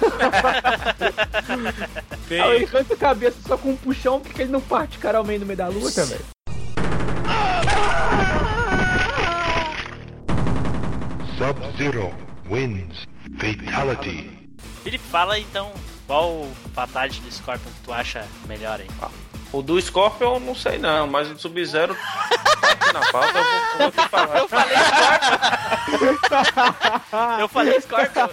Aí 2.29 2.55
ele 2.57 2.65
arranca 2.65 2.93
a 2.93 2.97
cabeça 2.97 3.37
só 3.47 3.57
com 3.57 3.69
um 3.71 3.75
puxão, 3.75 4.19
por 4.19 4.27
que, 4.29 4.35
que 4.35 4.41
ele 4.43 4.51
não 4.51 4.61
parte 4.61 4.97
o 4.97 4.99
cara 5.01 5.17
ao 5.17 5.23
meio 5.23 5.39
no 5.39 5.45
meio 5.45 5.57
da 5.57 5.67
luta, 5.67 6.05
velho? 6.05 6.25
Sub-Zero 11.37 12.11
wins. 12.49 13.05
Fatality. 13.39 14.29
Felipe, 14.83 15.03
fala 15.09 15.39
então 15.39 15.71
qual 16.07 16.47
fatality 16.73 17.21
do 17.21 17.31
Scorpion 17.31 17.71
que 17.71 17.81
tu 17.83 17.93
acha 17.93 18.25
melhor 18.47 18.79
aí. 18.79 18.87
O 19.51 19.61
do 19.63 19.81
Scorpion 19.81 20.35
eu 20.35 20.39
não 20.39 20.53
sei 20.55 20.77
não, 20.77 21.07
mas 21.07 21.29
o 21.29 21.33
do 21.33 21.41
Sub-Zero 21.41 21.95
tá 21.95 22.71
aqui 22.71 22.93
na 22.93 23.11
pauta, 23.11 23.37
eu 23.37 23.43
vou, 23.43 23.53
eu 23.53 23.77
vou 23.79 23.91
te 23.91 24.07
falar. 24.09 24.37
Eu 24.37 24.47
falei 24.47 24.77
Scorpion! 24.77 25.37
Eu 27.39 27.47
falei 27.47 27.81
Scorpion! 27.81 28.29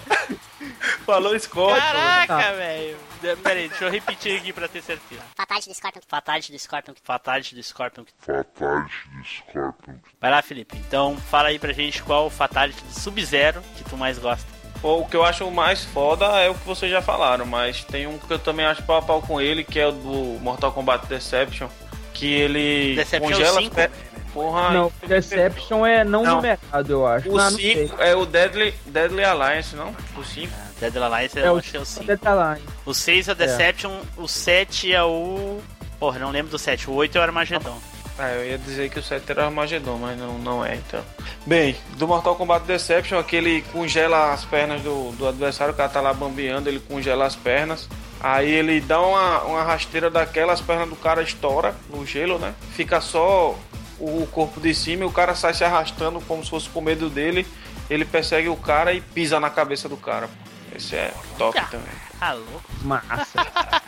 Falou 1.06 1.38
Scorpion. 1.38 1.80
Caraca, 1.80 2.52
velho! 2.52 2.98
De- 3.22 3.36
Pera 3.36 3.58
aí, 3.60 3.68
deixa 3.68 3.84
eu 3.84 3.90
repetir 3.90 4.38
aqui 4.38 4.52
pra 4.52 4.68
ter 4.68 4.82
certeza. 4.82 5.22
Fatality 5.36 5.68
do 5.70 5.74
Scorpion. 5.74 6.02
Fatality 6.06 6.52
do 6.52 6.58
Scorpion. 6.58 6.94
Fatality 7.02 7.54
do 7.54 7.62
Scorpion. 7.62 8.04
Fatality 8.20 9.08
do 9.08 9.24
Scorpion. 9.24 9.94
Vai 10.20 10.30
lá, 10.30 10.42
Felipe. 10.42 10.76
Então 10.76 11.16
fala 11.30 11.48
aí 11.48 11.58
pra 11.58 11.72
gente 11.72 12.02
qual 12.02 12.26
o 12.26 12.30
Fatality 12.30 12.82
do 12.84 12.92
Sub-Zero 12.92 13.62
que 13.78 13.84
tu 13.84 13.96
mais 13.96 14.18
gosta. 14.18 14.46
O 14.82 15.04
que 15.04 15.16
eu 15.16 15.24
acho 15.24 15.50
mais 15.50 15.84
foda 15.84 16.24
é 16.40 16.48
o 16.50 16.54
que 16.54 16.66
vocês 16.66 16.90
já 16.90 17.00
falaram, 17.02 17.44
mas 17.46 17.84
tem 17.84 18.06
um 18.06 18.18
que 18.18 18.32
eu 18.32 18.38
também 18.38 18.64
acho 18.66 18.82
pau 18.82 18.98
a 18.98 19.02
pau 19.02 19.20
com 19.22 19.40
ele, 19.40 19.64
que 19.64 19.78
é 19.80 19.86
o 19.86 19.92
do 19.92 20.38
Mortal 20.40 20.72
Kombat 20.72 21.06
Deception, 21.06 21.68
que 22.14 22.26
ele 22.32 22.94
Deception 22.96 23.30
congela... 23.30 23.60
5? 23.60 23.74
pe- 23.74 23.90
Porra, 24.32 24.68
Não, 24.70 24.92
o 25.02 25.06
Deception 25.06 25.86
é 25.86 26.04
não, 26.04 26.22
Não. 26.22 26.36
numerado, 26.36 26.92
eu 26.92 27.06
acho. 27.06 27.26
o 27.30 27.36
Não, 27.38 27.50
não 27.50 27.58
sei. 27.58 27.88
5 27.88 28.02
é 28.02 28.14
o 28.14 28.26
Deadly, 28.26 28.74
Deadly 28.84 29.24
Alliance, 29.24 29.74
não? 29.74 29.96
O 30.14 30.22
5? 30.22 30.52
Dead 30.78 30.94
Alliance 30.94 31.38
É 31.38 31.46
eu 31.48 31.54
o 31.54 31.56
acho 31.56 31.70
que 31.70 31.76
é 31.78 31.80
o 31.80 31.84
5. 31.86 32.04
Dead 32.04 32.26
Alliance. 32.26 32.62
O 32.84 32.92
6 32.92 33.28
é 33.28 33.32
o 33.32 33.34
Deception, 33.34 34.00
o 34.14 34.28
7 34.28 34.92
é 34.92 35.02
o. 35.02 35.58
Porra, 35.98 36.18
não 36.18 36.30
lembro 36.30 36.50
do 36.50 36.58
7. 36.58 36.90
O 36.90 36.92
8 36.92 37.16
é 37.16 37.18
o 37.18 37.22
Armagedon. 37.24 37.78
Ah, 38.18 38.30
eu 38.30 38.46
ia 38.46 38.58
dizer 38.58 38.88
que 38.88 38.98
o 38.98 39.02
7 39.02 39.30
era 39.30 39.44
Armagedon, 39.44 39.98
mas 39.98 40.18
não, 40.18 40.38
não 40.38 40.64
é, 40.64 40.76
então. 40.76 41.04
Bem, 41.44 41.76
do 41.98 42.08
Mortal 42.08 42.34
Kombat 42.34 42.64
Deception, 42.66 43.18
aquele 43.18 43.60
congela 43.72 44.32
as 44.32 44.44
pernas 44.44 44.80
do, 44.80 45.12
do 45.12 45.28
adversário, 45.28 45.74
o 45.74 45.76
cara 45.76 45.88
tá 45.88 46.00
lá 46.00 46.14
bambeando, 46.14 46.68
ele 46.68 46.80
congela 46.80 47.26
as 47.26 47.36
pernas. 47.36 47.88
Aí 48.18 48.50
ele 48.50 48.80
dá 48.80 49.00
uma, 49.00 49.42
uma 49.42 49.62
rasteira 49.62 50.10
daquela, 50.10 50.54
as 50.54 50.62
pernas 50.62 50.88
do 50.88 50.96
cara 50.96 51.22
estoura 51.22 51.74
no 51.90 52.06
gelo, 52.06 52.38
né? 52.38 52.54
Fica 52.72 53.00
só 53.02 53.54
o 53.98 54.26
corpo 54.26 54.60
de 54.60 54.74
cima 54.74 55.04
e 55.04 55.06
o 55.06 55.12
cara 55.12 55.34
sai 55.34 55.52
se 55.52 55.64
arrastando 55.64 56.20
como 56.22 56.42
se 56.42 56.50
fosse 56.50 56.68
com 56.70 56.80
medo 56.80 57.10
dele. 57.10 57.46
Ele 57.90 58.04
persegue 58.04 58.48
o 58.48 58.56
cara 58.56 58.94
e 58.94 59.00
pisa 59.00 59.38
na 59.38 59.50
cabeça 59.50 59.88
do 59.88 59.96
cara. 59.96 60.28
Esse 60.74 60.96
é 60.96 61.12
top 61.38 61.60
também. 61.70 61.92
Ah, 62.20 62.32
louco. 62.32 62.62
Massa. 62.82 63.46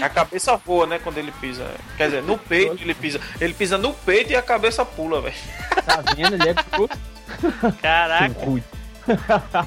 A 0.00 0.08
cabeça 0.08 0.56
voa, 0.56 0.86
né, 0.86 0.98
quando 0.98 1.18
ele 1.18 1.32
pisa. 1.32 1.70
Quer 1.96 2.06
dizer, 2.06 2.22
no 2.22 2.36
peito 2.36 2.82
ele 2.82 2.94
pisa. 2.94 3.20
Ele 3.40 3.54
pisa 3.54 3.78
no 3.78 3.92
peito 3.94 4.32
e 4.32 4.36
a 4.36 4.42
cabeça 4.42 4.84
pula, 4.84 5.20
velho. 5.20 5.34
Tá 5.84 6.02
vendo? 6.14 6.34
Ele 6.34 6.50
é. 6.50 6.54
Caraca. 7.80 8.34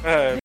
É, 0.03 0.37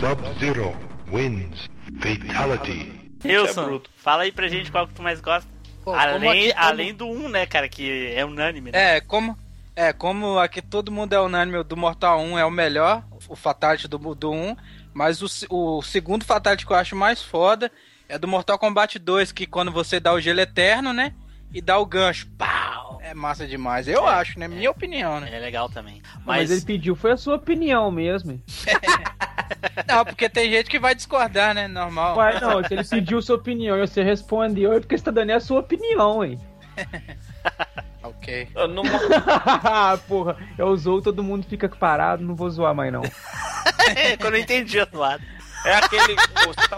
Sub-Zero 0.00 0.74
wins. 1.12 1.68
Fatality. 2.00 2.90
Wilson, 3.24 3.64
bruto. 3.64 3.90
fala 3.96 4.24
aí 4.24 4.32
pra 4.32 4.48
gente 4.48 4.72
qual 4.72 4.88
que 4.88 4.94
tu 4.94 5.02
mais 5.02 5.20
gosta. 5.20 5.48
Pô, 5.84 5.94
além, 5.94 6.52
além 6.56 6.94
do 6.94 7.06
1, 7.06 7.28
né, 7.28 7.46
cara, 7.46 7.68
que 7.68 8.12
é 8.14 8.24
unânime, 8.24 8.70
né? 8.70 8.96
É, 8.96 9.00
como, 9.00 9.36
é, 9.74 9.92
como 9.92 10.38
aqui 10.38 10.60
todo 10.60 10.92
mundo 10.92 11.14
é 11.14 11.20
unânime, 11.20 11.58
o 11.58 11.64
do 11.64 11.76
Mortal 11.76 12.20
1 12.20 12.38
é 12.38 12.44
o 12.44 12.50
melhor, 12.50 13.04
o 13.28 13.34
Fatality 13.34 13.88
do, 13.88 13.98
do 14.14 14.30
1, 14.30 14.56
mas 14.92 15.22
o, 15.22 15.26
o 15.50 15.82
segundo 15.82 16.24
Fatality 16.24 16.66
que 16.66 16.72
eu 16.72 16.76
acho 16.76 16.94
mais 16.94 17.22
foda 17.22 17.70
é 18.08 18.18
do 18.18 18.28
Mortal 18.28 18.58
Kombat 18.58 18.98
2, 18.98 19.32
que 19.32 19.46
quando 19.46 19.72
você 19.72 19.98
dá 19.98 20.12
o 20.12 20.20
gelo 20.20 20.40
eterno, 20.40 20.92
né, 20.92 21.14
e 21.54 21.60
dá 21.60 21.78
o 21.78 21.86
gancho, 21.86 22.28
pau, 22.36 22.98
é 23.02 23.14
massa 23.14 23.46
demais, 23.46 23.88
eu 23.88 24.06
acho, 24.06 24.38
né, 24.38 24.46
minha 24.46 24.70
opinião, 24.70 25.20
né. 25.20 25.34
É 25.34 25.38
legal 25.38 25.70
também. 25.70 26.02
Mas... 26.16 26.50
Mas, 26.50 26.50
ele 26.50 26.60
pediu, 26.60 26.94
foi 26.94 27.12
a 27.12 27.16
sua 27.16 27.36
opinião 27.36 27.90
mesmo. 27.90 28.42
Não, 29.88 30.04
porque 30.04 30.28
tem 30.28 30.50
gente 30.50 30.68
que 30.68 30.78
vai 30.78 30.94
discordar, 30.94 31.54
né, 31.54 31.68
normal. 31.68 32.16
Uai, 32.16 32.40
não, 32.40 32.64
se 32.64 32.74
ele 32.74 32.84
pediu 32.84 33.22
sua 33.22 33.36
opinião 33.36 33.76
e 33.76 33.86
você 33.86 34.02
respondeu, 34.02 34.72
é 34.72 34.80
porque 34.80 34.96
você 34.96 35.04
tá 35.04 35.10
dando 35.10 35.30
a 35.30 35.40
sua 35.40 35.60
opinião, 35.60 36.24
hein? 36.24 36.38
Ok. 38.02 38.48
eu 38.54 38.66
não- 38.68 38.82
Porra, 40.08 40.36
eu 40.58 40.66
usou, 40.68 41.00
todo 41.00 41.22
mundo 41.22 41.46
fica 41.48 41.68
parado, 41.68 42.22
não 42.24 42.34
vou 42.34 42.50
zoar 42.50 42.74
mais 42.74 42.92
não. 42.92 43.02
é, 43.96 44.16
quando 44.18 44.34
eu 44.34 44.40
entendi 44.40 44.78
o 44.80 44.88
lado. 44.98 45.22
É 45.64 45.74
aquele. 45.76 46.16
Você 46.16 46.68
tá. 46.68 46.76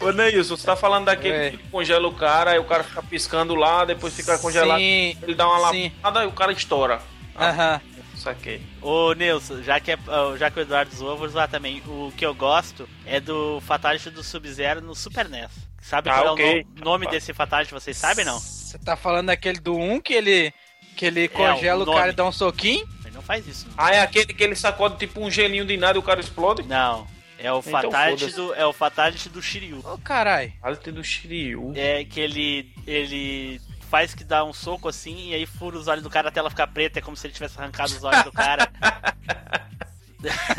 Ô 0.00 0.12
Neilson, 0.12 0.56
você 0.56 0.66
tá 0.66 0.76
falando 0.76 1.06
daquele 1.06 1.38
Oi. 1.38 1.50
que 1.52 1.68
congela 1.70 2.06
o 2.06 2.12
cara, 2.14 2.50
aí 2.50 2.58
o 2.58 2.64
cara 2.64 2.84
fica 2.84 3.02
piscando 3.02 3.54
lá, 3.54 3.84
depois 3.86 4.14
fica 4.14 4.36
congelado. 4.38 4.78
Sim, 4.78 5.16
Ele 5.22 5.34
dá 5.34 5.48
uma 5.48 5.70
sim. 5.70 5.90
lavada 6.02 6.24
e 6.24 6.26
o 6.26 6.32
cara 6.32 6.52
estoura. 6.52 7.00
aham. 7.38 7.80
Saquei. 8.16 8.62
Ô, 8.80 9.12
Nilson, 9.12 9.62
já 9.62 9.80
que, 9.80 9.90
é, 9.92 9.98
já 10.38 10.50
que 10.50 10.58
o 10.58 10.62
Eduardo 10.62 10.94
zoou, 10.94 11.10
eu 11.12 11.16
vou 11.16 11.28
zoar 11.28 11.48
também. 11.48 11.82
O 11.86 12.12
que 12.16 12.24
eu 12.24 12.34
gosto 12.34 12.88
é 13.04 13.18
do 13.20 13.60
Fatality 13.62 14.08
do 14.10 14.22
Sub-Zero 14.22 14.80
no 14.80 14.94
Super 14.94 15.28
NES. 15.28 15.50
Sabe 15.84 16.08
Ah, 16.08 16.14
qual 16.22 16.32
ok. 16.32 16.44
é 16.46 16.62
o 16.62 16.78
no- 16.78 16.84
nome 16.84 17.06
desse 17.08 17.34
Fatality, 17.34 17.72
vocês 17.72 17.94
sabem 17.96 18.24
não? 18.24 18.38
Você 18.40 18.78
tá 18.78 18.96
falando 18.96 19.26
daquele 19.26 19.60
do 19.60 19.76
1 19.76 20.00
que 20.00 20.14
ele, 20.14 20.52
que 20.96 21.04
ele 21.04 21.28
congela 21.28 21.84
o 21.84 21.90
o, 21.90 21.94
cara 21.94 22.10
e 22.10 22.14
dá 22.14 22.24
um 22.24 22.32
soquinho? 22.32 22.88
Ele 23.04 23.14
não 23.14 23.20
faz 23.20 23.46
isso. 23.46 23.66
Ah, 23.76 23.94
é 23.94 24.00
aquele 24.00 24.32
que 24.32 24.42
ele 24.42 24.56
sacode 24.56 24.96
tipo 24.96 25.20
um 25.20 25.30
gelinho 25.30 25.66
de 25.66 25.76
nada 25.76 25.98
e 25.98 26.00
o 26.00 26.02
cara 26.02 26.20
explode? 26.20 26.62
Não. 26.62 27.06
É 27.38 27.52
o 27.52 27.58
Então 27.58 27.70
Fatality 27.82 28.30
do, 28.32 28.54
é 28.54 28.64
o 28.64 28.72
Fatality 28.72 29.28
do 29.28 29.42
Shiryu. 29.42 29.80
Ô, 29.84 29.98
carai. 29.98 30.54
Alto 30.62 30.90
do 30.90 31.04
Shiryu. 31.04 31.72
É 31.76 32.02
que 32.02 32.18
ele 32.18 32.72
ele 32.86 33.60
faz 33.90 34.14
que 34.14 34.24
dá 34.24 34.42
um 34.42 34.54
soco 34.54 34.88
assim 34.88 35.28
e 35.28 35.34
aí 35.34 35.44
fura 35.44 35.76
os 35.76 35.86
olhos 35.86 36.02
do 36.02 36.08
cara 36.08 36.28
até 36.30 36.40
ela 36.40 36.48
ficar 36.48 36.66
preta, 36.68 36.98
é 36.98 37.02
como 37.02 37.14
se 37.16 37.26
ele 37.26 37.34
tivesse 37.34 37.60
arrancado 37.60 37.92
os 37.92 38.02
olhos 38.02 38.24
do 38.24 38.32
cara. 38.32 38.72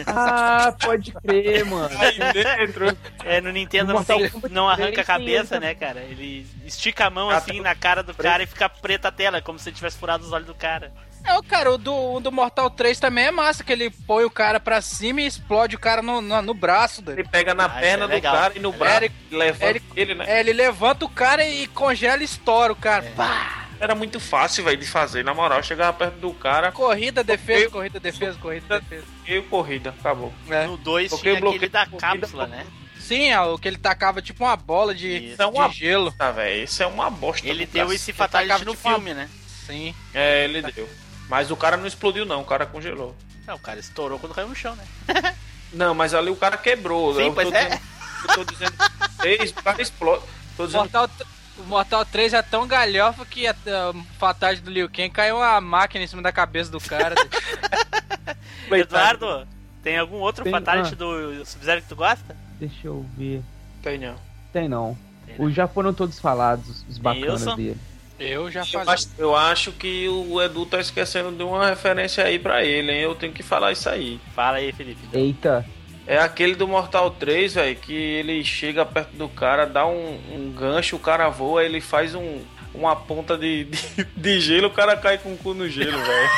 Ah, 0.07 0.73
pode 0.81 1.11
crer, 1.11 1.65
mano. 1.65 1.89
Aí 1.99 2.17
dentro. 2.33 2.97
É, 3.23 3.41
no 3.41 3.51
Nintendo 3.51 3.93
não, 3.93 4.03
tem, 4.03 4.31
não 4.51 4.69
arranca 4.69 5.01
a 5.01 5.05
3 5.05 5.07
cabeça, 5.07 5.59
né, 5.59 5.73
cara? 5.75 6.01
Ele 6.01 6.45
estica 6.65 7.05
a 7.05 7.09
mão 7.09 7.29
Ah, 7.29 7.37
assim 7.37 7.57
tá. 7.57 7.63
na 7.69 7.75
cara 7.75 8.03
do 8.03 8.13
cara 8.13 8.43
e 8.43 8.47
fica 8.47 8.67
preta 8.69 9.07
a 9.07 9.11
tela, 9.11 9.41
como 9.41 9.57
se 9.59 9.69
ele 9.69 9.75
tivesse 9.75 9.97
furado 9.97 10.23
os 10.25 10.31
olhos 10.31 10.47
do 10.47 10.53
cara. 10.55 10.91
É, 11.27 11.33
o 11.39 11.43
cara, 11.43 11.71
o 11.71 11.77
do, 11.77 11.93
o 12.13 12.19
do 12.19 12.31
Mortal 12.31 12.69
3 12.69 12.99
também 12.99 13.25
é 13.25 13.31
massa, 13.31 13.63
que 13.63 13.73
ele 13.73 13.89
põe 13.89 14.23
o 14.25 14.29
cara 14.29 14.59
pra 14.59 14.79
cima 14.79 15.21
e 15.21 15.25
explode 15.25 15.75
o 15.75 15.79
cara 15.79 16.03
no, 16.03 16.21
no, 16.21 16.39
no 16.41 16.53
braço 16.53 17.01
dele. 17.01 17.21
Ele 17.21 17.27
pega 17.29 17.55
na 17.55 17.65
Ah, 17.65 17.69
perna 17.69 18.05
é 18.05 18.07
do 18.15 18.21
cara 18.21 18.53
e 18.55 18.59
no 18.59 18.71
braço. 18.71 19.05
Ele- 19.05 19.11
e 19.31 19.35
levanta 19.35 19.65
ele- 19.71 19.83
ele, 19.95 20.15
né? 20.15 20.25
É, 20.27 20.39
ele 20.39 20.53
levanta 20.53 21.03
o 21.03 21.09
cara 21.09 21.43
e 21.43 21.65
congela 21.67 22.21
e 22.21 22.25
estoura 22.25 22.71
o 22.73 22.75
cara. 22.75 23.05
É. 23.05 23.09
Pá! 23.09 23.64
Era 23.79 23.93
muito 23.95 24.19
fácil, 24.19 24.63
velho, 24.63 24.77
de 24.77 24.85
fazer. 24.87 25.23
Na 25.23 25.33
moral, 25.33 25.61
chegava 25.61 25.91
perto 25.97 26.15
do 26.15 26.33
cara, 26.33 26.71
Corrida, 26.71 27.23
defesa, 27.23 27.65
Eu- 27.65 27.71
corrida, 27.71 27.99
defesa, 27.99 28.37
corrida, 28.39 28.79
defesa. 28.79 29.05
e 29.27 29.41
corrida, 29.41 29.89
acabou. 29.99 30.33
É. 30.49 30.65
No 30.65 30.77
2 30.77 31.09
Porque 31.09 31.23
tinha 31.29 31.35
o 31.35 31.39
bloqueio 31.41 31.57
aquele 31.59 31.71
da 31.71 31.83
de 31.83 31.89
corrida- 31.91 32.07
cápsula, 32.19 32.47
né? 32.47 32.65
Sim, 32.99 33.27
é, 33.29 33.39
o 33.41 33.57
que 33.57 33.67
ele 33.67 33.77
tacava 33.77 34.21
tipo 34.21 34.43
uma 34.43 34.55
bola 34.55 34.95
de, 34.95 35.31
Isso. 35.33 35.41
É 35.41 35.45
uma 35.45 35.67
de 35.69 35.75
gelo. 35.75 36.11
Tá, 36.11 36.31
velho, 36.31 36.63
isso 36.63 36.81
é 36.81 36.87
uma 36.87 37.09
bosta. 37.09 37.47
Ele 37.47 37.65
deu 37.65 37.93
esse 37.93 38.11
Fatality 38.11 38.47
tacava 38.49 38.65
no 38.65 38.75
tipo 38.75 38.87
uma- 38.87 38.95
filme, 38.95 39.13
né? 39.13 39.29
Sim. 39.67 39.93
É, 40.13 40.43
ele 40.45 40.61
deu. 40.71 40.89
Mas 41.29 41.51
o 41.51 41.55
cara 41.55 41.75
não 41.77 41.85
explodiu, 41.85 42.25
não, 42.25 42.41
o 42.41 42.45
cara 42.45 42.65
congelou. 42.65 43.15
Não, 43.45 43.55
o 43.55 43.59
cara 43.59 43.79
estourou 43.79 44.17
quando 44.17 44.33
caiu 44.33 44.47
no 44.47 44.55
chão, 44.55 44.75
né? 44.75 44.85
Não, 45.73 45.93
mas 45.93 46.13
ali 46.13 46.29
o 46.29 46.35
cara 46.35 46.55
quebrou. 46.57 47.13
Sim, 47.15 47.23
eu 47.27 47.33
pois 47.33 47.49
tô 47.49 47.53
é. 47.55 47.63
Dizendo, 47.65 47.81
eu 48.29 48.33
tô 48.35 48.43
dizendo 48.45 48.73
três, 49.17 49.51
o 49.51 49.53
cara 49.55 49.81
explode. 49.81 50.23
Tô 50.55 50.65
dizendo 50.65 50.81
Mortal, 50.83 51.09
o 51.57 51.63
Mortal 51.63 52.05
3 52.05 52.33
é 52.33 52.41
tão 52.41 52.67
galhofa 52.67 53.25
que 53.25 53.47
a, 53.47 53.51
a 53.51 53.93
fatalidade 54.19 54.61
do 54.65 54.71
Liu 54.71 54.89
Kang 54.89 55.09
caiu 55.09 55.37
uma 55.37 55.59
máquina 55.61 56.03
em 56.03 56.07
cima 56.07 56.21
da 56.21 56.31
cabeça 56.31 56.69
do 56.71 56.79
cara. 56.79 57.15
Eduardo, 58.71 59.47
tem 59.83 59.97
algum 59.97 60.17
outro 60.17 60.43
Tem- 60.43 60.51
Fatality 60.51 60.93
ah. 60.93 60.95
do 60.95 61.45
Sub-Zero 61.45 61.81
que 61.81 61.87
tu 61.87 61.95
gosta? 61.95 62.35
Deixa 62.59 62.87
eu 62.87 63.05
ver. 63.17 63.41
Tem 63.81 63.97
não. 63.97 64.15
Tem 64.51 64.67
não. 64.67 64.97
Tem, 65.25 65.35
Os 65.39 65.53
já 65.53 65.67
foram 65.67 65.93
todos 65.93 66.19
falados, 66.19 66.83
os- 66.89 66.97
bacanas 66.97 67.41
Wilson? 67.41 67.55
dele. 67.55 67.77
Eu 68.17 68.49
já 68.49 68.61
Eu 68.61 68.65
falei. 68.65 68.93
acho, 68.93 69.07
eu 69.17 69.35
acho 69.35 69.71
que 69.73 70.07
o 70.07 70.41
Edu 70.41 70.65
tá 70.65 70.79
esquecendo 70.79 71.31
de 71.35 71.43
uma 71.43 71.67
referência 71.69 72.23
aí 72.23 72.39
pra 72.39 72.63
ele, 72.63 72.89
hein? 72.91 73.01
Eu 73.01 73.13
tenho 73.13 73.33
que 73.33 73.43
falar 73.43 73.73
isso 73.73 73.89
aí. 73.89 74.21
Fala 74.33 74.57
aí, 74.57 74.71
Felipe. 74.71 75.01
Eita. 75.11 75.65
É 76.07 76.17
aquele 76.19 76.55
do 76.55 76.67
Mortal 76.67 77.09
3, 77.11 77.55
velho, 77.55 77.75
que 77.77 77.93
ele 77.93 78.43
chega 78.43 78.85
perto 78.85 79.11
do 79.13 79.27
cara, 79.27 79.65
dá 79.65 79.85
um, 79.87 80.19
um 80.31 80.51
gancho, 80.51 80.95
o 80.95 80.99
cara 80.99 81.29
voa, 81.29 81.63
ele 81.63 81.81
faz 81.81 82.13
um, 82.13 82.43
uma 82.73 82.95
ponta 82.95 83.35
de, 83.37 83.65
de, 83.65 84.03
de 84.15 84.39
gelo, 84.39 84.67
o 84.67 84.71
cara 84.71 84.95
cai 84.95 85.17
com 85.17 85.33
o 85.33 85.37
cu 85.37 85.53
no 85.53 85.67
gelo, 85.67 85.97
velho. 85.97 86.29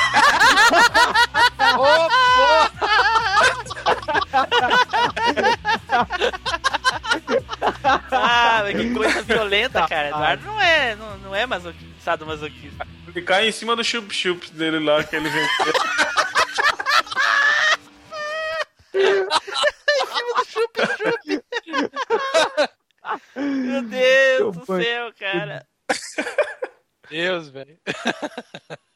Ô! 1.77 2.07
Ah, 8.11 8.63
que 8.71 8.93
coisa 8.93 9.21
violenta, 9.21 9.87
cara. 9.87 10.09
Eduardo 10.09 10.45
não 10.45 10.61
é, 10.61 10.95
não, 10.95 11.17
não 11.17 11.35
é 11.35 11.45
masoquista, 11.45 11.87
sadomasoquista. 12.03 12.87
Ele 13.07 13.21
cai 13.21 13.47
em 13.47 13.51
cima 13.51 13.75
do 13.75 13.83
chup-chup 13.83 14.49
dele 14.51 14.79
lá, 14.79 15.03
que 15.03 15.15
ele 15.15 15.29
vem. 15.29 15.47
Meu 23.35 23.81
Deus 23.83 24.57
do 24.57 24.65
Meu 24.65 24.83
céu, 24.83 25.13
cara. 25.13 25.67
Deus, 27.09 27.49
velho. 27.49 27.79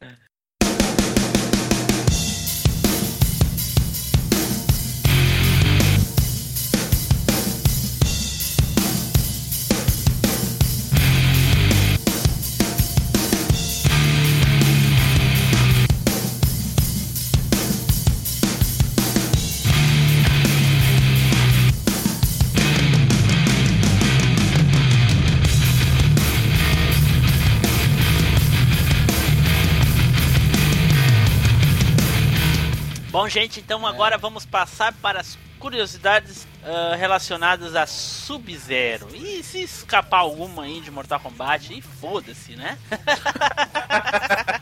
Bom, 33.21 33.29
gente, 33.29 33.59
então 33.59 33.85
agora 33.85 34.17
vamos 34.17 34.47
passar 34.47 34.91
para 34.93 35.19
as 35.19 35.37
curiosidades 35.59 36.47
ah, 36.65 36.95
relacionadas 36.97 37.75
a 37.75 37.85
Sub-Zero. 37.85 39.09
E 39.13 39.43
se 39.43 39.61
escapar 39.61 40.21
alguma 40.21 40.63
aí 40.63 40.81
de 40.81 40.89
Mortal 40.89 41.19
Kombat, 41.19 41.71
e 41.71 41.83
foda-se, 41.83 42.55
né? 42.55 42.79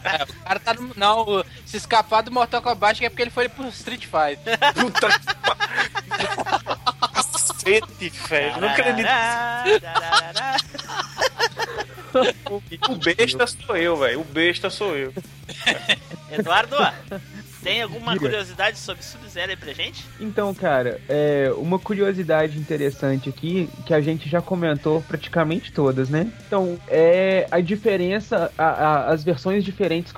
É, 0.03 0.23
o 0.26 0.44
cara 0.44 0.60
tá 0.60 0.73
no. 0.73 0.91
Não, 0.98 1.22
o- 1.22 1.45
se 1.65 1.77
escapar 1.77 2.22
do 2.22 2.31
Mortal 2.31 2.61
Kombat 2.61 3.06
é 3.06 3.10
porque 3.10 3.22
ele 3.22 3.31
foi 3.31 3.48
pro 3.48 3.65
Street 3.69 4.03
Fighter. 4.06 4.60
Puta 4.73 5.07
Cacete, 7.14 8.10
velho. 8.27 8.60
Não 8.60 8.68
acredito. 8.68 9.07
Tarará, 9.81 10.57
O 12.90 12.95
besta 12.98 13.48
sou 13.48 13.77
eu, 13.77 13.95
velho. 13.95 14.19
O 14.19 14.23
besta 14.26 14.69
sou 14.69 14.98
eu. 14.98 15.14
Eduardo, 16.30 16.76
tem 17.64 17.81
alguma 17.81 18.18
curiosidade 18.18 18.77
sobre 18.77 19.03
Sub-Zero 19.03 19.52
aí 19.52 19.57
pra 19.57 19.73
gente? 19.73 20.06
Então, 20.19 20.53
cara, 20.53 20.99
é 21.10 21.52
uma 21.57 21.77
curiosidade 21.80 22.57
interessante 22.57 23.30
aqui, 23.30 23.69
que 23.86 23.94
a 23.94 24.02
gente 24.02 24.30
já 24.30 24.41
comentou 24.41 25.02
praticamente 25.02 25.72
todas, 25.72 26.10
né? 26.10 26.31
Então, 26.48 26.77
é 26.88 27.48
a 27.52 27.60
diferença, 27.60 28.52
a- 28.57 28.64
a- 28.64 29.06
as 29.11 29.23
versões 29.23 29.64
diferentes, 29.64 30.14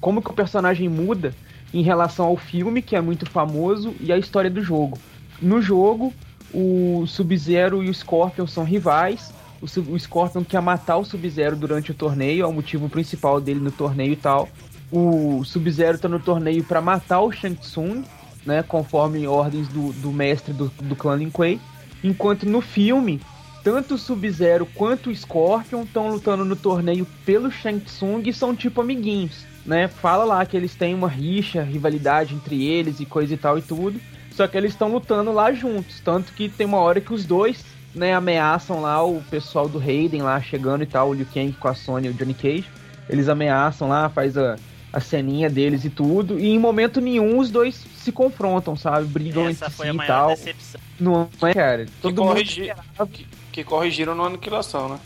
como 0.00 0.22
que 0.22 0.30
o 0.30 0.34
personagem 0.34 0.88
muda 0.88 1.34
em 1.72 1.82
relação 1.82 2.26
ao 2.26 2.36
filme, 2.36 2.82
que 2.82 2.96
é 2.96 3.00
muito 3.00 3.24
famoso, 3.30 3.94
e 4.00 4.12
a 4.12 4.18
história 4.18 4.50
do 4.50 4.62
jogo. 4.62 4.98
No 5.40 5.62
jogo, 5.62 6.12
o 6.52 7.04
Sub-Zero 7.06 7.82
e 7.82 7.88
o 7.88 7.94
Scorpion 7.94 8.46
são 8.46 8.64
rivais. 8.64 9.32
O 9.62 9.98
Scorpion 9.98 10.42
quer 10.42 10.60
matar 10.62 10.96
o 10.96 11.04
Sub-Zero 11.04 11.54
durante 11.54 11.90
o 11.90 11.94
torneio, 11.94 12.44
é 12.44 12.46
o 12.46 12.52
motivo 12.52 12.88
principal 12.88 13.40
dele 13.40 13.60
no 13.60 13.70
torneio 13.70 14.12
e 14.12 14.16
tal. 14.16 14.48
O 14.92 15.44
Sub-Zero 15.44 15.98
tá 15.98 16.08
no 16.08 16.18
torneio 16.18 16.64
pra 16.64 16.80
matar 16.80 17.20
o 17.20 17.30
Shang 17.30 17.54
Tsung, 17.56 18.02
né, 18.44 18.62
conforme 18.62 19.26
ordens 19.26 19.68
do, 19.68 19.92
do 19.94 20.10
mestre 20.10 20.52
do, 20.52 20.68
do 20.82 20.96
clã 20.96 21.16
Lin 21.16 21.30
Kuei. 21.30 21.60
Enquanto 22.02 22.44
no 22.44 22.60
filme, 22.60 23.20
tanto 23.62 23.94
o 23.94 23.98
Sub-Zero 23.98 24.66
quanto 24.74 25.10
o 25.10 25.14
Scorpion 25.14 25.82
estão 25.82 26.08
lutando 26.08 26.44
no 26.44 26.56
torneio 26.56 27.06
pelo 27.24 27.50
Shang 27.50 27.80
Tsung 27.80 28.22
e 28.26 28.32
são 28.32 28.56
tipo 28.56 28.80
amiguinhos, 28.80 29.44
né? 29.66 29.86
Fala 29.86 30.24
lá 30.24 30.44
que 30.46 30.56
eles 30.56 30.74
têm 30.74 30.94
uma 30.94 31.08
rixa, 31.08 31.62
rivalidade 31.62 32.34
entre 32.34 32.64
eles 32.64 33.00
e 33.00 33.06
coisa 33.06 33.34
e 33.34 33.36
tal 33.36 33.58
e 33.58 33.62
tudo. 33.62 34.00
Só 34.32 34.46
que 34.48 34.56
eles 34.56 34.72
estão 34.72 34.90
lutando 34.90 35.32
lá 35.32 35.52
juntos, 35.52 36.00
tanto 36.00 36.32
que 36.32 36.48
tem 36.48 36.66
uma 36.66 36.78
hora 36.78 37.00
que 37.00 37.12
os 37.12 37.26
dois, 37.26 37.62
né, 37.94 38.14
ameaçam 38.14 38.80
lá 38.80 39.04
o 39.04 39.20
pessoal 39.30 39.68
do 39.68 39.78
Raiden 39.78 40.22
lá 40.22 40.40
chegando 40.40 40.82
e 40.82 40.86
tal, 40.86 41.10
o 41.10 41.14
Liu 41.14 41.26
Kang 41.32 41.52
com 41.52 41.68
a 41.68 41.74
Sonya 41.74 42.08
e 42.08 42.12
o 42.12 42.16
Johnny 42.16 42.32
Cage. 42.34 42.64
Eles 43.08 43.28
ameaçam 43.28 43.88
lá, 43.88 44.08
faz 44.08 44.38
a, 44.38 44.56
a 44.92 45.00
ceninha 45.00 45.48
deles 45.48 45.84
e 45.84 45.90
tudo, 45.90 46.38
e 46.38 46.48
em 46.48 46.58
momento 46.58 47.00
nenhum 47.00 47.38
os 47.38 47.50
dois 47.50 47.84
se 47.96 48.10
confrontam, 48.10 48.76
sabe? 48.76 49.06
Brigam 49.06 49.48
Essa 49.48 49.66
entre 49.66 49.76
foi 49.76 49.86
si 49.86 49.90
a 49.90 49.94
e 49.94 49.96
maior 49.96 50.08
tal. 50.08 50.28
decepção. 50.30 50.80
Não 50.98 51.28
é, 51.42 51.54
cara? 51.54 51.86
Todo 52.02 52.22
mundo 52.22 52.28
corrigi- 52.34 52.72
que, 53.12 53.26
que 53.52 53.64
corrigiram 53.64 54.14
no 54.14 54.24
Aniquilação, 54.24 54.88
né? 54.88 54.98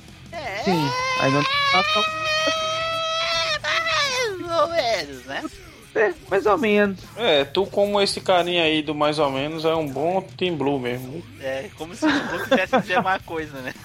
sim. 0.65 0.91
Aí 1.21 1.31
não 1.31 1.43
Mais 4.41 4.61
ou 4.61 4.69
menos, 4.69 5.25
né? 5.27 5.45
é, 5.95 6.13
mais 6.31 6.47
ou 6.47 6.59
menos. 6.59 6.99
É, 7.17 7.45
tu 7.45 7.67
como 7.67 8.01
esse 8.01 8.21
carinha 8.21 8.65
aí 8.65 8.83
do 8.83 8.95
mais 8.95 9.19
ou 9.19 9.31
menos 9.31 9.65
é 9.65 9.75
um 9.75 9.87
bom 9.87 10.21
Team 10.23 10.57
Blue 10.57 10.79
mesmo. 10.81 11.23
É 11.41 11.69
como 11.77 11.95
se 11.95 12.07
eu 12.07 12.11
quisesse 12.45 12.81
dizer 12.81 12.99
uma 12.99 13.19
coisa, 13.21 13.61
né? 13.61 13.73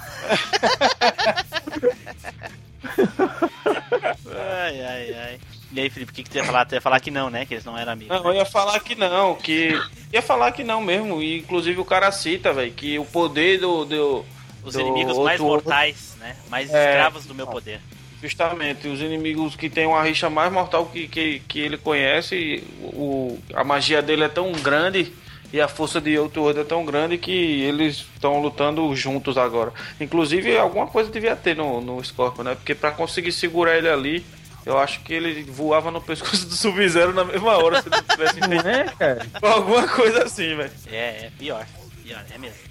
ai, 4.61 4.81
ai, 4.81 5.13
ai. 5.13 5.39
E 5.71 5.79
aí, 5.79 5.89
Felipe, 5.89 6.11
o 6.11 6.15
que, 6.15 6.23
que 6.23 6.29
tu 6.29 6.35
ia 6.37 6.43
falar? 6.43 6.65
Tu 6.65 6.73
ia 6.75 6.81
falar 6.81 6.99
que 6.99 7.11
não, 7.11 7.29
né? 7.29 7.45
Que 7.45 7.53
eles 7.53 7.65
não 7.65 7.77
eram 7.77 7.91
amigos. 7.93 8.15
Não, 8.17 8.25
eu 8.31 8.35
ia 8.37 8.45
falar 8.45 8.79
que 8.79 8.95
não, 8.95 9.35
que. 9.35 9.79
Ia 10.11 10.21
falar 10.21 10.51
que 10.51 10.63
não 10.63 10.81
mesmo. 10.81 11.21
E 11.21 11.39
inclusive 11.39 11.79
o 11.79 11.85
cara 11.85 12.11
cita, 12.11 12.51
velho, 12.51 12.71
que 12.71 12.97
o 12.97 13.05
poder 13.05 13.59
do. 13.59 13.85
do 13.85 14.25
Os 14.63 14.73
do 14.73 14.81
inimigos 14.81 15.17
mais 15.19 15.39
outro- 15.39 15.45
mortais, 15.69 16.15
né? 16.19 16.35
Mais 16.49 16.73
É. 16.73 16.89
escravos 16.91 17.25
do 17.25 17.35
meu 17.35 17.45
poder. 17.47 17.79
Justamente, 18.21 18.87
os 18.87 18.99
inimigos 18.99 19.55
que 19.55 19.69
tem 19.69 19.85
uma 19.85 20.03
rixa 20.03 20.29
mais 20.29 20.51
mortal 20.51 20.85
que, 20.87 21.07
que, 21.07 21.39
que 21.47 21.59
ele 21.61 21.77
conhece, 21.77 22.63
o, 22.81 23.39
a 23.53 23.63
magia 23.63 24.01
dele 24.01 24.23
é 24.25 24.27
tão 24.27 24.51
grande 24.51 25.13
e 25.53 25.61
a 25.61 25.67
força 25.69 26.01
de 26.01 26.17
Outworld 26.17 26.59
é 26.59 26.63
tão 26.65 26.83
grande 26.83 27.17
que 27.17 27.31
eles 27.31 28.05
estão 28.13 28.41
lutando 28.41 28.93
juntos 28.95 29.37
agora. 29.37 29.71
Inclusive, 30.01 30.57
alguma 30.57 30.85
coisa 30.87 31.09
devia 31.09 31.33
ter 31.35 31.55
no, 31.55 31.79
no 31.79 32.03
Scorpion, 32.03 32.43
né? 32.43 32.55
Porque 32.55 32.75
pra 32.75 32.91
conseguir 32.91 33.31
segurar 33.31 33.77
ele 33.77 33.87
ali, 33.87 34.25
eu 34.69 34.77
acho 34.77 35.01
que 35.01 35.13
ele 35.13 35.43
voava 35.43 35.89
no 35.89 35.99
pescoço 35.99 36.45
do 36.47 36.55
Sub-Zero 36.55 37.11
na 37.11 37.25
mesma 37.25 37.57
hora, 37.57 37.81
se 37.81 37.89
não 37.89 38.01
tivesse 38.03 38.39
Não 38.39 38.47
entendido. 38.47 38.69
é, 38.69 38.83
cara? 38.83 39.25
Alguma 39.41 39.87
coisa 39.87 40.23
assim, 40.23 40.55
velho. 40.55 40.71
É, 40.91 41.25
é 41.25 41.31
pior. 41.37 41.65
Pior, 42.03 42.23
é 42.31 42.37
mesmo. 42.37 42.69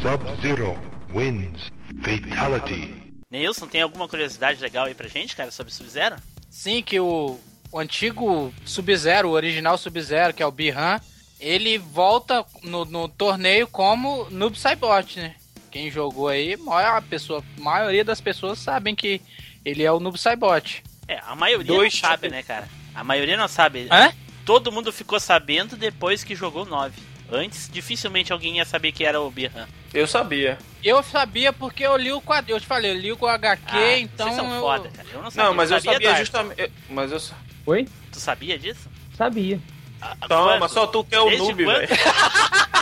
Sub-Zero 0.00 0.76
wins. 1.14 1.70
Fatality. 2.02 3.12
Neilson, 3.30 3.66
tem 3.66 3.80
alguma 3.82 4.08
curiosidade 4.08 4.60
legal 4.60 4.86
aí 4.86 4.94
pra 4.94 5.08
gente, 5.08 5.36
cara, 5.36 5.50
sobre 5.50 5.72
Sub-Zero? 5.72 6.16
Sim, 6.50 6.82
que 6.82 6.98
o, 6.98 7.38
o 7.70 7.78
antigo 7.78 8.52
Sub-Zero, 8.64 9.28
o 9.28 9.32
original 9.32 9.78
Sub-Zero, 9.78 10.34
que 10.34 10.42
é 10.42 10.46
o 10.46 10.50
Bihan, 10.50 11.00
ele 11.40 11.78
volta 11.78 12.44
no, 12.62 12.84
no 12.84 13.08
torneio 13.08 13.66
como 13.66 14.26
Noob 14.30 14.58
Saibot, 14.58 15.18
né? 15.20 15.34
Quem 15.72 15.90
jogou 15.90 16.28
aí, 16.28 16.56
maior 16.58 16.98
a 16.98 17.02
pessoa, 17.02 17.42
a 17.58 17.60
maioria 17.60 18.04
das 18.04 18.20
pessoas 18.20 18.58
sabem 18.58 18.94
que 18.94 19.22
ele 19.64 19.82
é 19.82 19.90
o 19.90 19.98
Noob 19.98 20.18
Saibot. 20.18 20.82
É, 21.08 21.18
a 21.26 21.34
maioria 21.34 21.66
Dois 21.66 21.94
não 21.94 22.00
sabe, 22.10 22.28
né, 22.28 22.42
cara? 22.42 22.68
A 22.94 23.02
maioria 23.02 23.36
não 23.38 23.48
sabe. 23.48 23.88
Hã? 23.90 24.12
Todo 24.44 24.70
mundo 24.70 24.92
ficou 24.92 25.18
sabendo 25.18 25.74
depois 25.76 26.22
que 26.22 26.34
jogou 26.34 26.66
9. 26.66 26.92
Antes, 27.30 27.70
dificilmente 27.72 28.30
alguém 28.32 28.58
ia 28.58 28.64
saber 28.66 28.92
que 28.92 29.02
era 29.04 29.18
o 29.18 29.30
Bihan. 29.30 29.66
Eu 29.94 30.06
sabia. 30.06 30.58
Eu 30.84 31.02
sabia 31.02 31.50
porque 31.54 31.82
eu 31.86 31.96
li 31.96 32.12
o 32.12 32.20
quadro, 32.20 32.52
eu 32.52 32.60
te 32.60 32.66
falei, 32.66 32.90
eu 32.90 32.98
li 32.98 33.10
o 33.12 33.26
HQ, 33.26 33.62
Ah, 33.74 33.98
então 33.98 34.26
vocês 34.26 34.36
são 34.36 34.54
eu... 34.54 34.60
foda, 34.60 34.90
cara. 34.90 35.08
Eu 35.10 35.22
não 35.22 35.30
sabia. 35.30 35.48
Não, 35.48 35.54
mas 35.56 35.70
eu 35.70 35.80
sabia 35.80 35.92
sabia 35.94 36.16
justamente. 36.16 36.60
eu- 36.60 36.70
Mas 36.90 37.10
eu. 37.12 37.20
Oi? 37.64 37.88
Tu 38.10 38.20
sabia 38.20 38.58
disso? 38.58 38.90
Sabia. 39.16 39.58
Ah, 40.02 40.16
Toma, 40.28 40.58
quando? 40.58 40.70
só 40.70 40.86
tu 40.86 41.02
que 41.04 41.14
é 41.14 41.20
o 41.20 41.24
Desde 41.30 41.38
noob, 41.38 41.64
velho. 41.64 41.88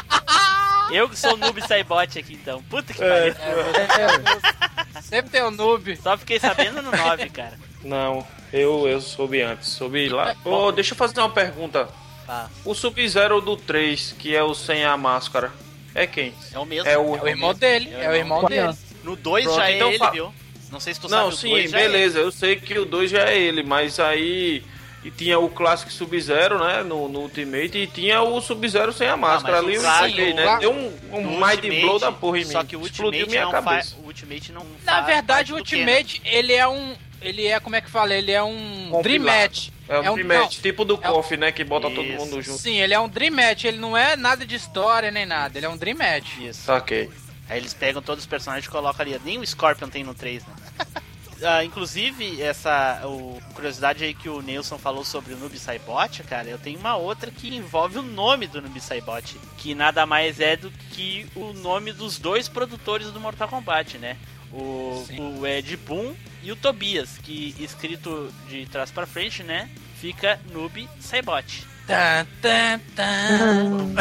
Eu 0.92 1.08
que 1.08 1.16
sou 1.18 1.36
noob 1.36 1.60
saibot 1.66 2.18
aqui, 2.18 2.34
então. 2.34 2.62
Puta 2.64 2.92
que 2.92 3.02
É, 3.02 3.32
pariu. 3.32 5.02
Sempre 5.02 5.30
tem 5.30 5.42
o 5.42 5.50
noob. 5.50 5.96
Só 5.96 6.16
fiquei 6.16 6.38
sabendo 6.38 6.82
no 6.82 6.90
9, 6.90 7.28
cara. 7.30 7.58
Não, 7.82 8.26
eu, 8.52 8.86
eu 8.88 9.00
soube 9.00 9.40
antes. 9.42 9.68
Soube 9.70 10.08
lá. 10.08 10.34
Ô, 10.44 10.70
deixa 10.72 10.92
eu 10.92 10.96
fazer 10.98 11.18
uma 11.20 11.30
pergunta. 11.30 11.88
Tá. 12.26 12.48
O 12.64 12.74
Sub-Zero 12.74 13.40
do 13.40 13.56
3, 13.56 14.14
que 14.18 14.34
é 14.36 14.42
o 14.42 14.54
sem 14.54 14.84
a 14.84 14.96
máscara, 14.96 15.50
é 15.94 16.06
quem? 16.06 16.34
É 16.52 16.58
o 16.58 16.64
mesmo. 16.64 16.88
É 16.88 16.96
o, 16.98 17.16
É 17.16 17.22
o 17.22 17.28
irmão 17.28 17.54
dele, 17.54 17.92
é 17.94 18.08
o 18.08 18.14
irmão 18.14 18.44
dele. 18.44 18.72
No 19.02 19.16
2 19.16 19.44
Pronto, 19.44 19.56
já 19.56 19.70
é 19.70 19.76
então 19.76 19.88
ele, 19.88 19.98
fa- 19.98 20.10
viu? 20.10 20.32
Não 20.70 20.78
sei 20.78 20.94
se 20.94 21.00
tu 21.00 21.08
Não, 21.08 21.32
sabe. 21.32 21.34
o 21.34 21.36
sim, 21.36 21.58
é 21.58 21.68
beleza. 21.68 22.20
Eu 22.20 22.30
sei 22.30 22.54
que 22.54 22.78
o 22.78 22.84
2 22.84 23.10
já 23.10 23.28
é 23.28 23.36
ele, 23.36 23.62
mas 23.64 23.98
aí. 23.98 24.62
E 25.02 25.10
tinha 25.10 25.38
o 25.38 25.48
clássico 25.48 25.90
Sub-Zero, 25.90 26.58
né? 26.62 26.82
No, 26.82 27.08
no 27.08 27.20
Ultimate, 27.20 27.78
e 27.78 27.86
tinha 27.86 28.20
o 28.20 28.38
Sub-Zero 28.40 28.92
sem 28.92 29.08
a 29.08 29.16
máscara 29.16 29.56
Ah, 29.56 29.60
ali. 29.60 29.72
o 29.72 29.74
Eu 29.76 29.80
saquei, 29.80 30.34
né? 30.34 30.58
Deu 30.60 30.72
um, 30.72 30.92
um 31.12 31.22
mind 31.22 31.42
Ultimate, 31.54 31.80
blow 31.80 31.98
da 31.98 32.12
porra 32.12 32.38
em 32.38 32.44
mim. 32.44 32.50
Só 32.52 32.62
que 32.64 32.76
o 32.76 32.82
Explodiu 32.86 33.20
Ultimate 33.22 33.30
minha 33.30 33.44
não 33.44 33.50
cabeça. 33.50 33.70
faz. 33.72 33.92
O 33.94 34.06
Ultimate 34.06 34.52
não 34.52 34.66
Na 34.84 35.00
verdade, 35.00 35.52
o 35.52 35.56
Ultimate, 35.56 36.20
ele 36.24 36.52
é 36.52 36.68
um... 36.68 36.94
Ele 37.22 37.46
é, 37.46 37.60
como 37.60 37.76
é 37.76 37.80
que 37.80 37.90
fala? 37.90 38.14
Ele 38.14 38.30
é 38.32 38.42
um 38.42 38.88
Compilado. 38.90 39.02
Dream 39.02 39.22
Match. 39.22 39.68
É 39.88 39.98
um, 39.98 40.04
É 40.04 40.10
um- 40.10 40.14
Dream 40.14 40.28
Match, 40.28 40.40
não, 40.56 40.62
tipo 40.62 40.84
do 40.84 40.94
é 41.02 41.10
um- 41.10 41.12
KOF, 41.14 41.36
né? 41.36 41.52
Que 41.52 41.64
bota 41.64 41.88
todo 41.90 42.02
Isso. 42.02 42.16
mundo 42.18 42.42
junto. 42.42 42.58
Sim, 42.58 42.78
ele 42.80 42.94
é 42.94 43.00
um 43.00 43.08
Dream 43.08 43.34
Match, 43.34 43.64
ele 43.64 43.76
não 43.78 43.96
é 43.96 44.16
nada 44.16 44.44
de 44.46 44.54
história 44.54 45.10
nem 45.10 45.24
nada, 45.26 45.58
ele 45.58 45.66
é 45.66 45.68
um 45.68 45.76
Dream 45.76 45.96
Match. 45.98 46.38
Isso. 46.40 46.62
Saquei. 46.64 47.10
Aí 47.48 47.58
eles 47.58 47.74
pegam 47.74 48.00
todos 48.00 48.22
os 48.24 48.28
personagens 48.28 48.66
e 48.66 48.70
colocam 48.70 49.00
ali. 49.04 49.20
Nem 49.24 49.38
o 49.38 49.46
Scorpion 49.46 49.88
tem 49.88 50.04
no 50.04 50.14
3, 50.14 50.42
né? 50.46 50.54
Ah, 51.42 51.64
inclusive, 51.64 52.40
essa 52.42 53.00
o, 53.04 53.40
curiosidade 53.54 54.04
aí 54.04 54.12
que 54.14 54.28
o 54.28 54.42
Nelson 54.42 54.78
falou 54.78 55.04
sobre 55.04 55.34
o 55.34 55.38
Noob 55.38 55.58
Saibot, 55.58 56.22
cara, 56.24 56.48
eu 56.48 56.58
tenho 56.58 56.78
uma 56.78 56.96
outra 56.96 57.30
que 57.30 57.54
envolve 57.54 57.98
o 57.98 58.02
nome 58.02 58.46
do 58.46 58.60
Noob 58.60 58.80
Saibot, 58.80 59.38
que 59.56 59.74
nada 59.74 60.04
mais 60.04 60.40
é 60.40 60.56
do 60.56 60.70
que 60.70 61.26
o 61.34 61.52
nome 61.52 61.92
dos 61.92 62.18
dois 62.18 62.48
produtores 62.48 63.10
do 63.10 63.20
Mortal 63.20 63.48
Kombat, 63.48 63.98
né? 63.98 64.16
O, 64.52 65.04
o 65.38 65.46
Ed 65.46 65.76
Boon 65.76 66.14
e 66.42 66.50
o 66.50 66.56
Tobias, 66.56 67.18
que 67.18 67.54
escrito 67.58 68.32
de 68.48 68.66
trás 68.66 68.90
pra 68.90 69.06
frente, 69.06 69.42
né? 69.42 69.70
Fica 69.96 70.40
Noob 70.52 70.88
Saibot. 70.98 71.66
Tan, 71.86 72.26
tan, 72.42 72.80
tan. 72.94 73.94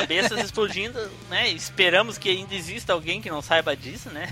Cabeças 0.00 0.38
explodindo, 0.44 0.98
né? 1.30 1.48
Esperamos 1.50 2.18
que 2.18 2.28
ainda 2.30 2.54
exista 2.54 2.92
alguém 2.92 3.20
que 3.20 3.30
não 3.30 3.40
saiba 3.42 3.76
disso, 3.76 4.10
né? 4.10 4.28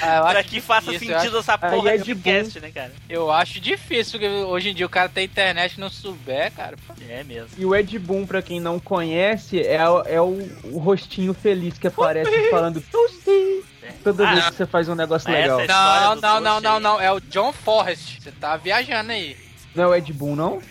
Ah, 0.00 0.30
pra 0.30 0.44
que 0.44 0.60
faça 0.60 0.92
difícil, 0.92 1.12
eu 1.12 1.18
sentido 1.20 1.38
acho- 1.38 1.50
essa 1.50 1.58
porra 1.58 1.90
Aí 1.90 1.96
é 1.96 2.00
de 2.00 2.14
podcast, 2.14 2.60
né, 2.60 2.70
cara? 2.70 2.92
Eu 3.08 3.32
acho 3.32 3.58
difícil, 3.58 4.12
porque 4.20 4.28
hoje 4.28 4.70
em 4.70 4.74
dia 4.74 4.86
o 4.86 4.88
cara 4.88 5.08
tem 5.08 5.24
internet 5.24 5.74
e 5.74 5.80
não 5.80 5.90
souber, 5.90 6.52
cara. 6.52 6.76
É 7.08 7.24
mesmo. 7.24 7.48
E 7.58 7.64
o 7.66 7.74
Ed 7.74 7.98
Boon, 7.98 8.24
pra 8.24 8.40
quem 8.40 8.60
não 8.60 8.78
conhece, 8.78 9.60
é, 9.60 9.88
o- 9.88 10.02
é 10.02 10.20
o, 10.20 10.48
o 10.72 10.78
rostinho 10.78 11.34
feliz 11.34 11.76
que 11.78 11.88
aparece 11.88 12.48
falando 12.48 12.80
Toasty. 12.80 13.64
Toda 14.04 14.24
Ah, 14.28 14.32
vez 14.32 14.44
não. 14.44 14.50
que 14.52 14.56
você 14.58 14.66
faz 14.66 14.88
um 14.88 14.94
negócio 14.94 15.28
Mas 15.28 15.40
legal. 15.40 15.60
é 15.60 15.66
Não, 15.66 16.14
não, 16.16 16.40
não, 16.40 16.60
não, 16.60 16.80
não. 16.80 17.00
É 17.00 17.10
o 17.10 17.18
John 17.20 17.52
Forrest. 17.52 18.20
Você 18.20 18.30
tá 18.30 18.56
viajando 18.56 19.10
aí. 19.10 19.36
Não 19.74 19.82
é 19.84 19.86
o 19.88 19.94
Ed 19.96 20.12
Boon, 20.12 20.36
não? 20.36 20.62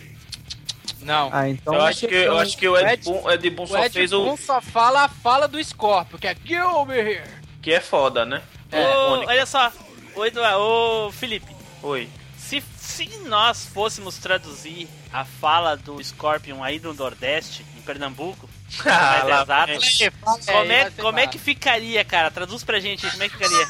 Não. 1.00 1.30
Ah, 1.32 1.48
então. 1.48 1.74
eu, 1.74 1.82
acho 1.82 2.06
que, 2.06 2.14
eu 2.14 2.38
acho 2.38 2.56
que 2.56 2.68
o 2.68 2.76
Ed 2.76 3.02
Boon, 3.04 3.30
Ed 3.30 3.50
Boon 3.50 3.64
O 3.64 3.66
só 3.68 3.84
Ed 3.84 3.92
fez 3.92 4.10
Boon 4.10 4.32
o. 4.32 4.36
só 4.36 4.60
fala 4.60 5.04
a 5.04 5.08
fala 5.08 5.46
do 5.48 5.62
Scorpio, 5.62 6.18
que 6.18 6.26
é 6.26 6.34
Kill 6.34 6.84
me 6.86 6.96
here. 6.98 7.22
Que 7.62 7.72
é 7.72 7.80
foda, 7.80 8.24
né? 8.24 8.42
Ô, 8.72 9.10
Mônica. 9.10 9.30
olha 9.32 9.46
só, 9.46 9.72
ô, 10.14 10.24
Eduardo, 10.26 10.58
ô 10.60 11.12
Felipe, 11.12 11.54
Oi. 11.82 12.08
se, 12.36 12.62
se 12.76 13.06
nós 13.26 13.66
fôssemos 13.72 14.18
traduzir 14.18 14.88
a 15.12 15.24
fala 15.24 15.76
do 15.76 16.02
Scorpion 16.04 16.62
aí 16.62 16.78
do 16.78 16.92
Nordeste, 16.92 17.64
em 17.76 17.80
Pernambuco, 17.82 18.48
Ah, 18.84 18.86
mais 18.86 19.24
lá 19.28 19.42
exato, 19.42 19.66
vem. 19.80 20.10
como, 20.52 20.72
é, 20.72 20.90
como 20.90 21.18
é 21.18 21.26
que 21.26 21.38
ficaria, 21.38 22.04
cara? 22.04 22.30
Traduz 22.30 22.62
pra 22.62 22.78
gente 22.80 23.06
aí, 23.06 23.12
como 23.12 23.22
é 23.22 23.28
que 23.28 23.36
ficaria? 23.36 23.66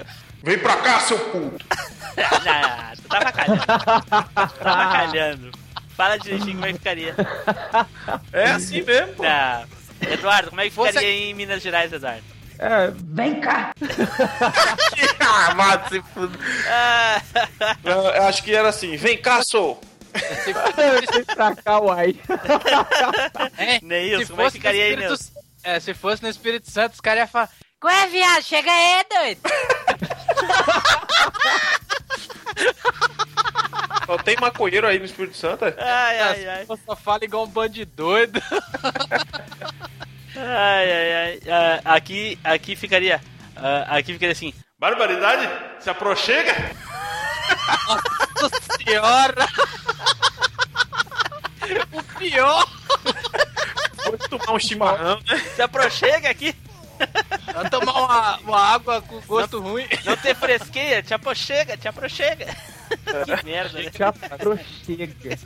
Vem 0.42 0.58
pra 0.58 0.76
cá, 0.78 1.00
seu 1.00 1.18
puto! 1.18 1.64
Não, 2.16 2.96
tu 2.96 3.02
tá 3.08 3.18
avacalhando. 3.18 3.66
tá 3.66 4.50
avacalhando. 4.64 5.50
Fala 6.00 6.18
direitinho 6.18 6.54
como 6.54 6.64
é 6.64 6.68
que 6.72 6.78
ficaria. 6.78 7.14
É 8.32 8.50
assim 8.52 8.80
mesmo, 8.80 9.12
pô. 9.16 9.22
Não. 9.22 10.10
Eduardo, 10.10 10.48
como 10.48 10.62
é 10.62 10.64
que 10.64 10.70
Você- 10.74 10.88
ficaria 10.92 11.10
em 11.30 11.34
Minas 11.34 11.62
Gerais, 11.62 11.92
Eduardo? 11.92 12.22
É, 12.58 12.90
vem 12.96 13.38
cá! 13.38 13.74
Ah, 15.20 15.54
mata 15.54 15.88
se 15.90 16.02
fuder. 16.14 16.40
Ah, 16.68 17.22
Eu 17.84 17.92
eu 17.92 18.22
acho 18.24 18.42
que 18.42 18.54
era 18.54 18.68
assim: 18.70 18.96
vem 18.96 19.20
cá, 19.20 19.42
sou. 19.44 19.78
vem 21.12 21.24
pra 21.24 21.54
cá, 21.54 21.78
uai. 21.80 22.16
É, 23.58 23.78
Neilson, 23.82 24.24
se 24.24 24.30
como 24.30 24.40
é 24.40 24.44
que 24.44 24.50
fosse 24.50 24.56
no 24.56 24.62
ficaria 24.62 24.84
aí, 24.84 24.90
Espírito-? 24.94 25.32
É, 25.62 25.80
se 25.80 25.94
fosse 25.94 26.22
no 26.22 26.28
Espírito 26.30 26.70
Santo, 26.70 26.94
os 26.94 27.00
caras 27.00 27.20
iam 27.20 27.28
falar. 27.28 27.50
Qual 27.78 27.92
é, 27.94 28.06
viado? 28.08 28.42
Chega 28.42 28.70
aí, 28.70 29.04
doido. 29.10 29.40
Só 34.10 34.18
tem 34.18 34.36
maconheiro 34.40 34.88
aí 34.88 34.98
no 34.98 35.04
Espírito 35.04 35.36
Santo? 35.36 35.64
é? 35.64 35.74
ai, 35.78 36.18
ai, 36.18 36.48
ai. 36.48 36.64
Você 36.64 36.82
só 36.84 36.96
fala 36.96 37.24
igual 37.24 37.44
um 37.44 37.48
bando 37.48 37.74
de 37.74 37.84
doido. 37.84 38.42
Ai, 40.36 40.92
ai, 40.92 41.12
ai. 41.12 41.40
Ah, 41.84 41.94
aqui, 41.94 42.38
aqui 42.42 42.74
ficaria. 42.74 43.20
ah, 43.54 43.96
aqui 43.96 44.12
ficaria 44.12 44.32
assim. 44.32 44.54
Barbaridade? 44.78 45.48
Se 45.78 45.90
aproxega? 45.90 46.52
Nossa 48.40 48.60
senhora! 48.78 49.48
o 51.92 52.02
pior! 52.18 52.66
Vou 54.04 54.18
tomar 54.28 54.52
um 54.54 54.58
chimarrão, 54.58 55.20
né? 55.28 55.38
Se 55.54 55.62
aproxega 55.62 56.30
aqui. 56.30 56.54
Vai 57.52 57.70
tomar 57.70 57.92
uma, 57.92 58.36
uma 58.38 58.58
água 58.74 59.02
com 59.02 59.20
gosto 59.20 59.60
ruim. 59.60 59.86
Não 60.04 60.16
te 60.16 60.34
fresqueia, 60.34 61.02
te 61.02 61.14
aproxega, 61.14 61.76
te 61.76 61.88
aproxega. 61.88 62.46
que 63.24 63.44
merda, 63.44 63.82
né? 63.82 63.90
Já 63.96 64.12
prochega. 64.12 65.38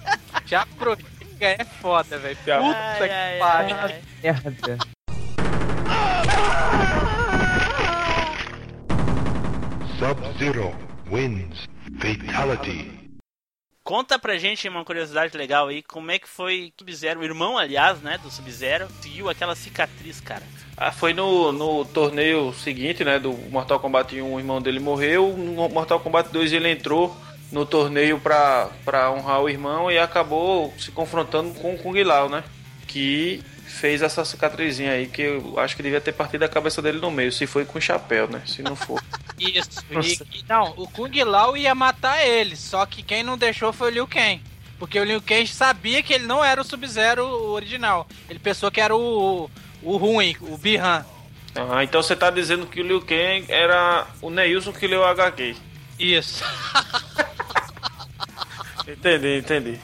Já 0.46 0.66
profica 0.66 1.14
é 1.40 1.64
foda, 1.80 2.18
velho. 2.18 2.36
Puta 2.36 2.76
Ai, 2.76 2.98
que 3.34 3.38
pariu. 3.38 3.76
ai. 3.76 4.02
Merda. 4.22 4.78
Sub-Zero 9.98 10.74
wins. 11.10 11.66
Fatality. 12.00 12.93
Conta 13.84 14.18
pra 14.18 14.38
gente 14.38 14.66
uma 14.66 14.82
curiosidade 14.82 15.36
legal 15.36 15.68
aí, 15.68 15.82
como 15.82 16.10
é 16.10 16.18
que 16.18 16.26
foi 16.26 16.72
que 16.74 16.82
Sub-Zero, 16.82 17.20
o 17.20 17.24
irmão, 17.24 17.58
aliás, 17.58 18.00
né, 18.00 18.16
do 18.16 18.30
Sub-Zero, 18.30 18.88
seguiu 19.02 19.28
aquela 19.28 19.54
cicatriz, 19.54 20.22
cara. 20.22 20.42
Ah, 20.74 20.90
foi 20.90 21.12
no, 21.12 21.52
no 21.52 21.84
torneio 21.84 22.54
seguinte, 22.54 23.04
né? 23.04 23.18
Do 23.18 23.34
Mortal 23.50 23.78
Kombat 23.78 24.18
1, 24.18 24.32
o 24.32 24.40
irmão 24.40 24.62
dele 24.62 24.80
morreu. 24.80 25.36
No 25.36 25.68
Mortal 25.68 26.00
Kombat 26.00 26.32
2 26.32 26.54
ele 26.54 26.70
entrou 26.70 27.14
no 27.52 27.66
torneio 27.66 28.18
pra, 28.18 28.70
pra 28.86 29.12
honrar 29.12 29.42
o 29.42 29.50
irmão 29.50 29.90
e 29.90 29.98
acabou 29.98 30.72
se 30.78 30.90
confrontando 30.90 31.52
com 31.52 31.74
o 31.74 31.78
Kung 31.78 32.02
Lao, 32.02 32.30
né? 32.30 32.42
Que 32.88 33.42
fez 33.74 34.00
essa 34.00 34.24
cicatrizinha 34.24 34.92
aí, 34.92 35.06
que 35.06 35.22
eu 35.22 35.58
acho 35.58 35.76
que 35.76 35.82
devia 35.82 36.00
ter 36.00 36.12
partido 36.12 36.44
a 36.44 36.48
cabeça 36.48 36.80
dele 36.80 37.00
no 37.00 37.10
meio, 37.10 37.32
se 37.32 37.46
foi 37.46 37.64
com 37.64 37.80
chapéu, 37.80 38.28
né? 38.28 38.40
Se 38.46 38.62
não 38.62 38.76
for. 38.76 39.02
Isso. 39.38 39.84
E, 40.32 40.44
não, 40.48 40.72
o 40.76 40.88
Kung 40.88 41.12
Lao 41.24 41.56
ia 41.56 41.74
matar 41.74 42.24
ele, 42.24 42.56
só 42.56 42.86
que 42.86 43.02
quem 43.02 43.22
não 43.22 43.36
deixou 43.36 43.72
foi 43.72 43.90
o 43.90 43.94
Liu 43.94 44.06
Kang. 44.06 44.40
Porque 44.78 44.98
o 44.98 45.04
Liu 45.04 45.20
Kang 45.20 45.46
sabia 45.46 46.02
que 46.02 46.12
ele 46.12 46.26
não 46.26 46.44
era 46.44 46.60
o 46.60 46.64
Sub-Zero 46.64 47.26
original. 47.26 48.06
Ele 48.30 48.38
pensou 48.38 48.70
que 48.70 48.80
era 48.80 48.94
o, 48.94 49.50
o 49.82 49.96
ruim, 49.96 50.36
o 50.40 50.56
Bihan. 50.56 51.04
Ah, 51.56 51.84
então 51.84 52.02
você 52.02 52.16
tá 52.16 52.30
dizendo 52.30 52.66
que 52.66 52.80
o 52.80 52.86
Liu 52.86 53.00
Kang 53.00 53.44
era 53.48 54.06
o 54.22 54.30
Neilson 54.30 54.72
que 54.72 54.86
leu 54.86 55.00
o 55.00 55.04
HQ. 55.04 55.56
Isso. 55.98 56.44
Entendi, 58.86 59.38
entendi. 59.38 59.80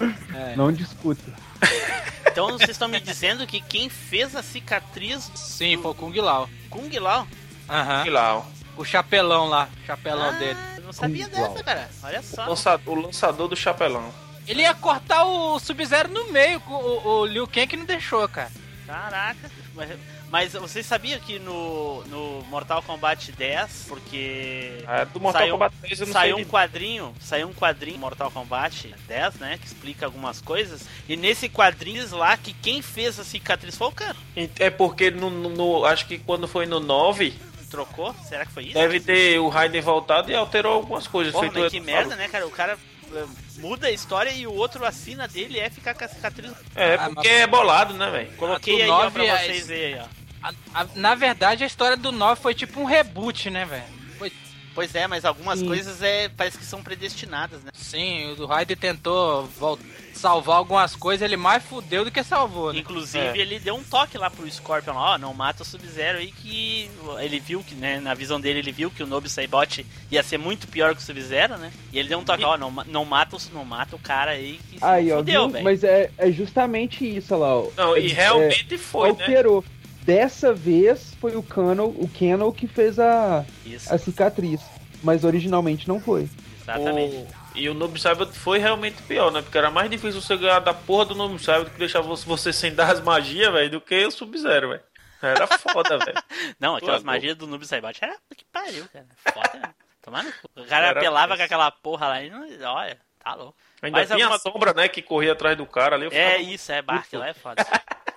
Não 0.56 0.70
discuta. 0.70 1.22
Então 2.30 2.48
vocês 2.52 2.70
estão 2.70 2.88
me 2.88 3.00
dizendo 3.00 3.46
que 3.46 3.60
quem 3.60 3.88
fez 3.88 4.34
a 4.36 4.42
cicatriz 4.42 5.30
Sim, 5.34 5.76
foi 5.80 5.90
o 5.90 5.94
Kung 5.94 6.14
Lao. 6.20 6.48
Kung 6.68 6.88
Lao? 6.98 7.26
Aham. 7.68 8.04
Kung 8.04 8.10
Lao. 8.10 8.46
O 8.76 8.84
chapelão 8.84 9.46
lá, 9.48 9.68
o 9.82 9.86
chapelão 9.86 10.38
dele. 10.38 10.58
Eu 10.76 10.82
não 10.84 10.92
sabia 10.92 11.28
Kung 11.28 11.40
Lao. 11.40 11.50
dessa, 11.52 11.64
cara. 11.64 11.90
Olha 12.02 12.22
só. 12.22 12.44
Lança- 12.46 12.80
O 12.86 12.94
lançador 12.94 13.48
do 13.48 13.56
chapelão. 13.56 14.12
Ele 14.46 14.62
ia 14.62 14.74
cortar 14.74 15.24
o 15.24 15.58
Sub-Zero 15.60 16.08
no 16.08 16.32
meio, 16.32 16.60
com 16.60 16.74
o, 16.74 17.08
o 17.20 17.26
Liu 17.26 17.46
Kang 17.46 17.66
que 17.66 17.76
não 17.76 17.84
deixou, 17.84 18.26
cara. 18.28 18.50
Caraca. 18.86 19.50
Mas, 19.74 19.90
mas 20.30 20.52
vocês 20.52 20.86
sabiam 20.86 21.18
que 21.20 21.38
no, 21.38 22.02
no 22.04 22.42
Mortal 22.48 22.82
Kombat 22.82 23.32
10, 23.32 23.84
porque 23.88 24.82
Ah, 24.86 25.04
do 25.04 25.20
Mortal 25.20 25.42
Saiu- 25.42 25.52
Kombat 25.54 25.74
3 25.80 26.00
eu 26.00 26.06
não 26.06 26.12
saiu 26.12 26.36
sei 26.36 26.44
um 26.44 26.48
quadrinho, 26.48 27.14
saiu 27.20 27.48
um 27.48 27.52
quadrinho 27.52 27.98
Mortal 27.98 28.30
Kombat 28.30 28.94
10, 29.08 29.34
né, 29.36 29.58
que 29.60 29.66
explica 29.66 30.06
algumas 30.06 30.40
coisas, 30.40 30.82
e 31.08 31.16
nesse 31.16 31.48
quadrinho 31.48 32.00
diz 32.00 32.12
lá 32.12 32.36
que 32.36 32.52
quem 32.52 32.80
fez 32.80 33.18
a 33.18 33.24
cicatriz 33.24 33.76
foi 33.76 33.88
o 33.88 33.92
Cano. 33.92 34.16
É 34.58 34.70
porque 34.70 35.10
no, 35.10 35.28
no- 35.30 35.50
no- 35.50 35.84
acho 35.84 36.06
que 36.06 36.18
quando 36.18 36.46
foi 36.48 36.64
no 36.66 36.78
9, 36.80 37.34
Trocou? 37.70 38.12
Será 38.28 38.44
que 38.44 38.52
foi 38.52 38.64
isso? 38.64 38.74
deve 38.74 38.98
ter 38.98 39.38
o 39.38 39.48
Raiden 39.48 39.80
voltado 39.80 40.28
e 40.30 40.34
alterou 40.34 40.72
algumas 40.74 41.06
coisas. 41.06 41.32
Porra, 41.32 41.44
feito 41.50 41.62
mas 41.62 41.70
que 41.72 41.78
merda, 41.78 42.16
né, 42.16 42.26
cara? 42.26 42.44
O 42.44 42.50
cara 42.50 42.76
eh, 43.14 43.24
muda 43.58 43.86
a 43.86 43.92
história 43.92 44.30
e 44.30 44.44
o 44.44 44.52
outro 44.52 44.84
assina 44.84 45.28
dele 45.28 45.56
é 45.60 45.70
ficar 45.70 45.94
com 45.94 46.04
a 46.04 46.08
cicatriz. 46.08 46.50
É, 46.74 46.94
Ah, 46.94 47.10
porque 47.14 47.28
é 47.28 47.46
bolado, 47.46 47.94
né, 47.94 48.10
velho? 48.10 48.32
Coloquei 48.36 48.74
o 48.74 48.82
aí, 48.82 48.88
ó, 48.90 49.02
nove 49.04 49.10
pra 49.12 49.24
é- 49.24 49.46
vocês 49.46 49.66
verem 49.68 49.94
aí, 49.94 50.00
ó. 50.00 50.19
A- 50.42 50.52
a- 50.74 50.86
na 50.94 51.14
verdade, 51.14 51.64
a 51.64 51.66
história 51.66 51.96
do 51.96 52.10
9 52.12 52.40
foi 52.40 52.54
tipo 52.54 52.80
um 52.80 52.84
reboot, 52.84 53.50
né, 53.50 53.64
velho? 53.64 53.84
Foi 54.18 54.32
Pois 54.72 54.94
é, 54.94 55.04
mas 55.08 55.24
algumas 55.24 55.58
Sim. 55.58 55.66
coisas 55.66 56.00
é, 56.00 56.28
parece 56.28 56.56
que 56.56 56.64
são 56.64 56.80
predestinadas, 56.80 57.60
né? 57.64 57.70
Sim, 57.74 58.36
o 58.38 58.46
Raiden 58.46 58.76
tentou 58.76 59.44
vol- 59.58 59.78
salvar 60.14 60.56
algumas 60.58 60.94
coisas, 60.94 61.22
ele 61.24 61.36
mais 61.36 61.62
fudeu 61.64 62.04
do 62.04 62.10
que 62.10 62.22
salvou, 62.22 62.72
né? 62.72 62.78
Inclusive, 62.78 63.36
É. 63.36 63.36
ele 63.36 63.58
deu 63.58 63.74
um 63.74 63.82
toque 63.82 64.16
lá 64.16 64.30
pro 64.30 64.48
Scorpion, 64.48 64.94
ó, 64.94 65.18
não 65.18 65.34
mata 65.34 65.64
o 65.64 65.66
Sub-Zero 65.66 66.18
aí 66.18 66.30
que 66.30 66.88
ele 67.20 67.40
viu 67.40 67.64
que, 67.64 67.74
né, 67.74 67.98
na 67.98 68.14
visão 68.14 68.40
dele, 68.40 68.60
ele 68.60 68.70
viu 68.70 68.92
que 68.92 69.02
o 69.02 69.06
Nobu 69.08 69.28
Saibot 69.28 69.84
ia 70.08 70.22
ser 70.22 70.38
muito 70.38 70.68
pior 70.68 70.94
que 70.94 71.02
o 71.02 71.04
Sub-Zero, 71.04 71.58
né? 71.58 71.72
E 71.92 71.98
ele 71.98 72.08
deu 72.08 72.20
um 72.20 72.24
toque, 72.24 72.44
ó, 72.44 72.56
não, 72.56 72.70
ma- 72.70 72.84
não, 72.84 73.04
mata, 73.04 73.36
o, 73.36 73.40
não 73.52 73.64
mata 73.64 73.96
o 73.96 73.98
cara 73.98 74.30
aí 74.30 74.60
que 74.70 74.78
se 74.78 74.84
Aí, 74.84 75.10
ó, 75.10 75.16
fudeu, 75.16 75.48
velho. 75.50 75.64
Mas 75.64 75.82
é, 75.82 76.10
é 76.16 76.30
justamente 76.30 77.04
isso, 77.04 77.36
lá. 77.36 77.56
ó. 77.56 77.68
Não, 77.76 77.96
e 77.96 78.06
É- 78.10 78.14
realmente 78.14 78.72
é, 78.74 78.78
foi, 78.78 79.12
né? 79.14 79.26
Dessa 80.10 80.52
vez 80.52 81.14
foi 81.20 81.36
o 81.36 81.42
Cano, 81.42 81.84
o 81.86 82.08
Kennel 82.08 82.52
que 82.52 82.66
fez 82.66 82.98
a, 82.98 83.44
Isso, 83.64 83.94
a 83.94 83.96
cicatriz. 83.96 84.60
Mas 85.04 85.22
originalmente 85.24 85.86
não 85.86 86.00
foi. 86.00 86.28
exatamente. 86.60 87.14
O- 87.14 87.28
E 87.54 87.68
o 87.68 87.74
Noob 87.74 87.96
Saibot 88.00 88.32
foi 88.36 88.58
realmente 88.58 89.00
pior, 89.02 89.30
né? 89.30 89.40
Porque 89.40 89.56
era 89.56 89.70
mais 89.70 89.88
difícil 89.88 90.20
você 90.20 90.36
ganhar 90.36 90.58
da 90.58 90.74
porra 90.74 91.04
do 91.04 91.14
Noob 91.14 91.38
Saibot 91.38 91.70
que 91.70 91.78
deixava 91.78 92.06
você- 92.08 92.52
sem 92.52 92.74
dar 92.74 92.90
as 92.92 93.00
magias, 93.00 93.52
velho, 93.52 93.70
do 93.70 93.80
que 93.80 94.04
o 94.04 94.10
Sub-Zero, 94.10 94.70
velho. 94.70 94.82
Era 95.22 95.46
foda, 95.46 95.96
velho. 95.98 96.20
Não, 96.58 96.74
aquelas 96.74 97.02
Pô, 97.02 97.06
magias 97.06 97.36
do 97.36 97.46
Noob 97.46 97.64
Saibot 97.64 97.96
era 98.02 98.16
que 98.36 98.44
pariu, 98.52 98.86
cara. 98.92 99.06
Foda, 99.32 99.58
né? 99.60 99.74
Tomar 100.02 100.24
no 100.24 100.32
cu. 100.32 100.48
O 100.56 100.64
cara 100.64 100.88
Era 100.88 100.98
apelava 100.98 101.36
com 101.36 101.42
aquela 101.44 101.70
porra 101.70 102.08
lá 102.08 102.22
e 102.22 102.30
não. 102.30 102.42
Olha, 102.74 102.98
tá 103.22 103.34
louco. 103.34 103.54
Ainda 103.80 103.98
Mas 103.98 104.08
tinha 104.08 104.24
alguma- 104.24 104.36
a 104.36 104.38
sombra, 104.40 104.74
né, 104.74 104.88
que 104.88 105.02
corria 105.02 105.32
atrás 105.32 105.56
do 105.56 105.66
cara 105.66 105.94
ali. 105.94 106.06
eu 106.06 106.12
É 106.12 106.38
isso, 106.38 106.72
é 106.72 106.82
Bark 106.82 107.12
lá, 107.16 107.28
é 107.28 107.34
foda. 107.34 107.62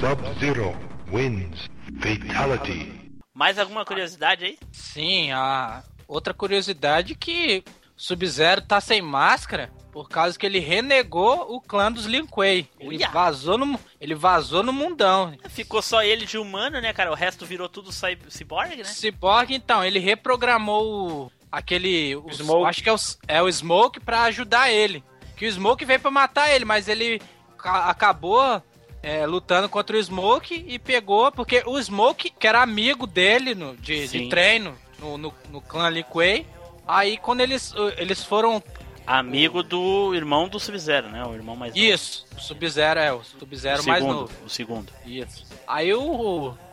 Sub-Zero 0.00 0.74
wins. 1.12 1.68
Fatality. 2.00 3.10
Mais 3.34 3.58
alguma 3.58 3.84
curiosidade 3.84 4.44
aí? 4.46 4.58
Sim, 4.72 5.30
a 5.32 5.82
outra 6.08 6.32
curiosidade 6.32 7.12
é 7.12 7.16
que 7.16 7.62
Sub-Zero 7.96 8.62
tá 8.62 8.80
sem 8.80 9.02
máscara 9.02 9.70
por 9.92 10.08
causa 10.08 10.38
que 10.38 10.46
ele 10.46 10.58
renegou 10.58 11.54
o 11.54 11.60
clã 11.60 11.92
dos 11.92 12.06
Lin 12.06 12.24
Kuei. 12.26 12.66
Ele 12.78 12.96
Uia. 12.96 13.10
vazou 13.10 13.58
no, 13.58 13.78
ele 14.00 14.14
vazou 14.14 14.62
no 14.62 14.72
mundão. 14.72 15.34
Ficou 15.50 15.82
só 15.82 16.02
ele 16.02 16.24
de 16.24 16.38
humano, 16.38 16.80
né, 16.80 16.92
cara? 16.94 17.10
O 17.10 17.14
resto 17.14 17.44
virou 17.44 17.68
tudo 17.68 17.92
cy- 17.92 18.16
cyborg, 18.30 18.76
né? 18.76 18.84
Cyborg, 18.84 19.52
então, 19.54 19.84
ele 19.84 19.98
reprogramou 19.98 21.26
o- 21.26 21.32
aquele. 21.52 22.16
o- 22.16 22.30
Smoke. 22.32 22.66
Acho 22.68 22.82
que 22.82 22.88
é 22.88 22.92
o, 22.94 22.96
é 23.28 23.42
o 23.42 23.52
Smoke 23.52 24.00
pra 24.00 24.22
ajudar 24.22 24.70
ele. 24.70 25.04
Que 25.36 25.46
o 25.46 25.52
Smoke 25.52 25.84
veio 25.84 26.00
pra 26.00 26.10
matar 26.10 26.50
ele, 26.50 26.64
mas 26.64 26.88
ele 26.88 27.20
ca- 27.58 27.90
acabou 27.90 28.62
é, 29.02 29.24
lutando 29.26 29.68
contra 29.68 29.96
o 29.96 30.02
Smoke 30.02 30.64
e 30.68 30.78
pegou, 30.78 31.30
porque 31.32 31.62
o 31.66 31.80
Smoke, 31.80 32.30
que 32.30 32.46
era 32.46 32.62
amigo 32.62 33.06
dele 33.06 33.54
no, 33.54 33.76
de, 33.76 34.06
de 34.08 34.28
treino 34.28 34.74
no, 34.98 35.16
no, 35.18 35.34
no 35.50 35.60
clã 35.60 35.88
Lee 35.88 36.04
Kuei, 36.04 36.46
aí 36.86 37.16
quando 37.16 37.40
eles, 37.40 37.72
eles 37.96 38.22
foram. 38.24 38.62
Amigo 39.06 39.62
do 39.62 40.14
irmão 40.14 40.48
do 40.48 40.60
Sub-Zero, 40.60 41.08
né? 41.08 41.24
O 41.24 41.34
irmão 41.34 41.56
mais 41.56 41.74
novo. 41.74 41.84
Isso, 41.84 42.26
o 42.36 42.40
Sub-Zero 42.40 43.00
é, 43.00 43.12
o 43.12 43.24
Sub-Zero 43.24 43.82
mais 43.84 44.04
novo. 44.04 44.32
O 44.46 44.48
segundo. 44.48 44.92
Isso. 45.04 45.44
Aí 45.66 45.92
o, 45.94 46.00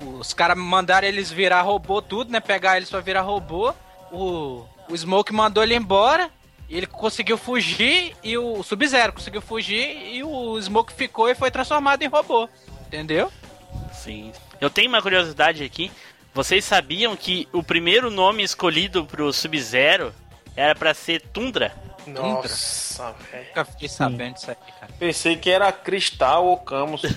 o- 0.01 0.19
os 0.19 0.33
caras 0.33 0.57
mandaram 0.57 1.07
eles 1.07 1.31
virar 1.31 1.61
robô 1.61 1.99
tudo, 2.01 2.31
né? 2.31 2.39
Pegar 2.39 2.77
eles 2.77 2.89
pra 2.89 2.99
virar 2.99 3.21
robô. 3.21 3.73
O, 4.11 4.65
o 4.89 4.95
Smoke 4.95 5.33
mandou 5.33 5.63
ele 5.63 5.75
embora. 5.75 6.29
Ele 6.69 6.85
conseguiu 6.85 7.37
fugir 7.37 8.15
e 8.23 8.37
o 8.37 8.61
Sub-Zero 8.61 9.13
conseguiu 9.13 9.41
fugir 9.41 10.13
e 10.13 10.23
o 10.23 10.59
Smoke 10.61 10.91
ficou 10.93 11.29
e 11.29 11.35
foi 11.35 11.49
transformado 11.49 12.01
em 12.01 12.07
robô. 12.07 12.49
Entendeu? 12.87 13.31
Sim. 13.93 14.31
Eu 14.59 14.69
tenho 14.69 14.89
uma 14.89 15.01
curiosidade 15.01 15.63
aqui. 15.63 15.91
Vocês 16.33 16.65
sabiam 16.65 17.15
que 17.15 17.47
o 17.53 17.63
primeiro 17.63 18.09
nome 18.11 18.43
escolhido 18.43 19.05
pro 19.05 19.31
Sub-Zero 19.31 20.13
era 20.55 20.75
pra 20.75 20.93
ser 20.93 21.21
Tundra? 21.21 21.73
Nossa, 22.05 23.13
velho. 23.31 23.47
Nunca 23.47 23.65
fiquei 23.65 23.89
sabendo 23.89 24.35
disso 24.35 24.49
aí, 24.51 24.57
cara. 24.79 24.93
Pensei 24.99 25.35
que 25.35 25.49
era 25.49 25.71
Cristal 25.71 26.45
ou 26.45 26.57
Camus. 26.57 27.01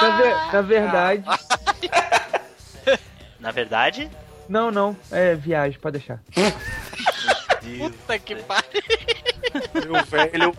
Na, 0.00 0.16
ver- 0.16 0.52
na 0.52 0.62
verdade. 0.62 1.24
Na 3.38 3.50
verdade, 3.50 4.10
Não, 4.48 4.70
não. 4.70 4.96
É 5.10 5.34
viagem, 5.34 5.78
pode 5.78 5.98
deixar. 5.98 6.20
Puta 7.78 8.18
que 8.18 8.36
pariu. 8.36 8.82
Meu 9.84 10.04
velho, 10.04 10.54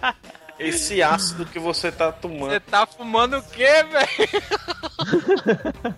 esse 0.59 1.01
ácido 1.01 1.45
que 1.45 1.59
você 1.59 1.91
tá 1.91 2.11
tomando. 2.11 2.51
Você 2.51 2.59
tá 2.59 2.85
fumando 2.85 3.37
o 3.37 3.43
quê, 3.43 3.83
velho? 3.83 5.91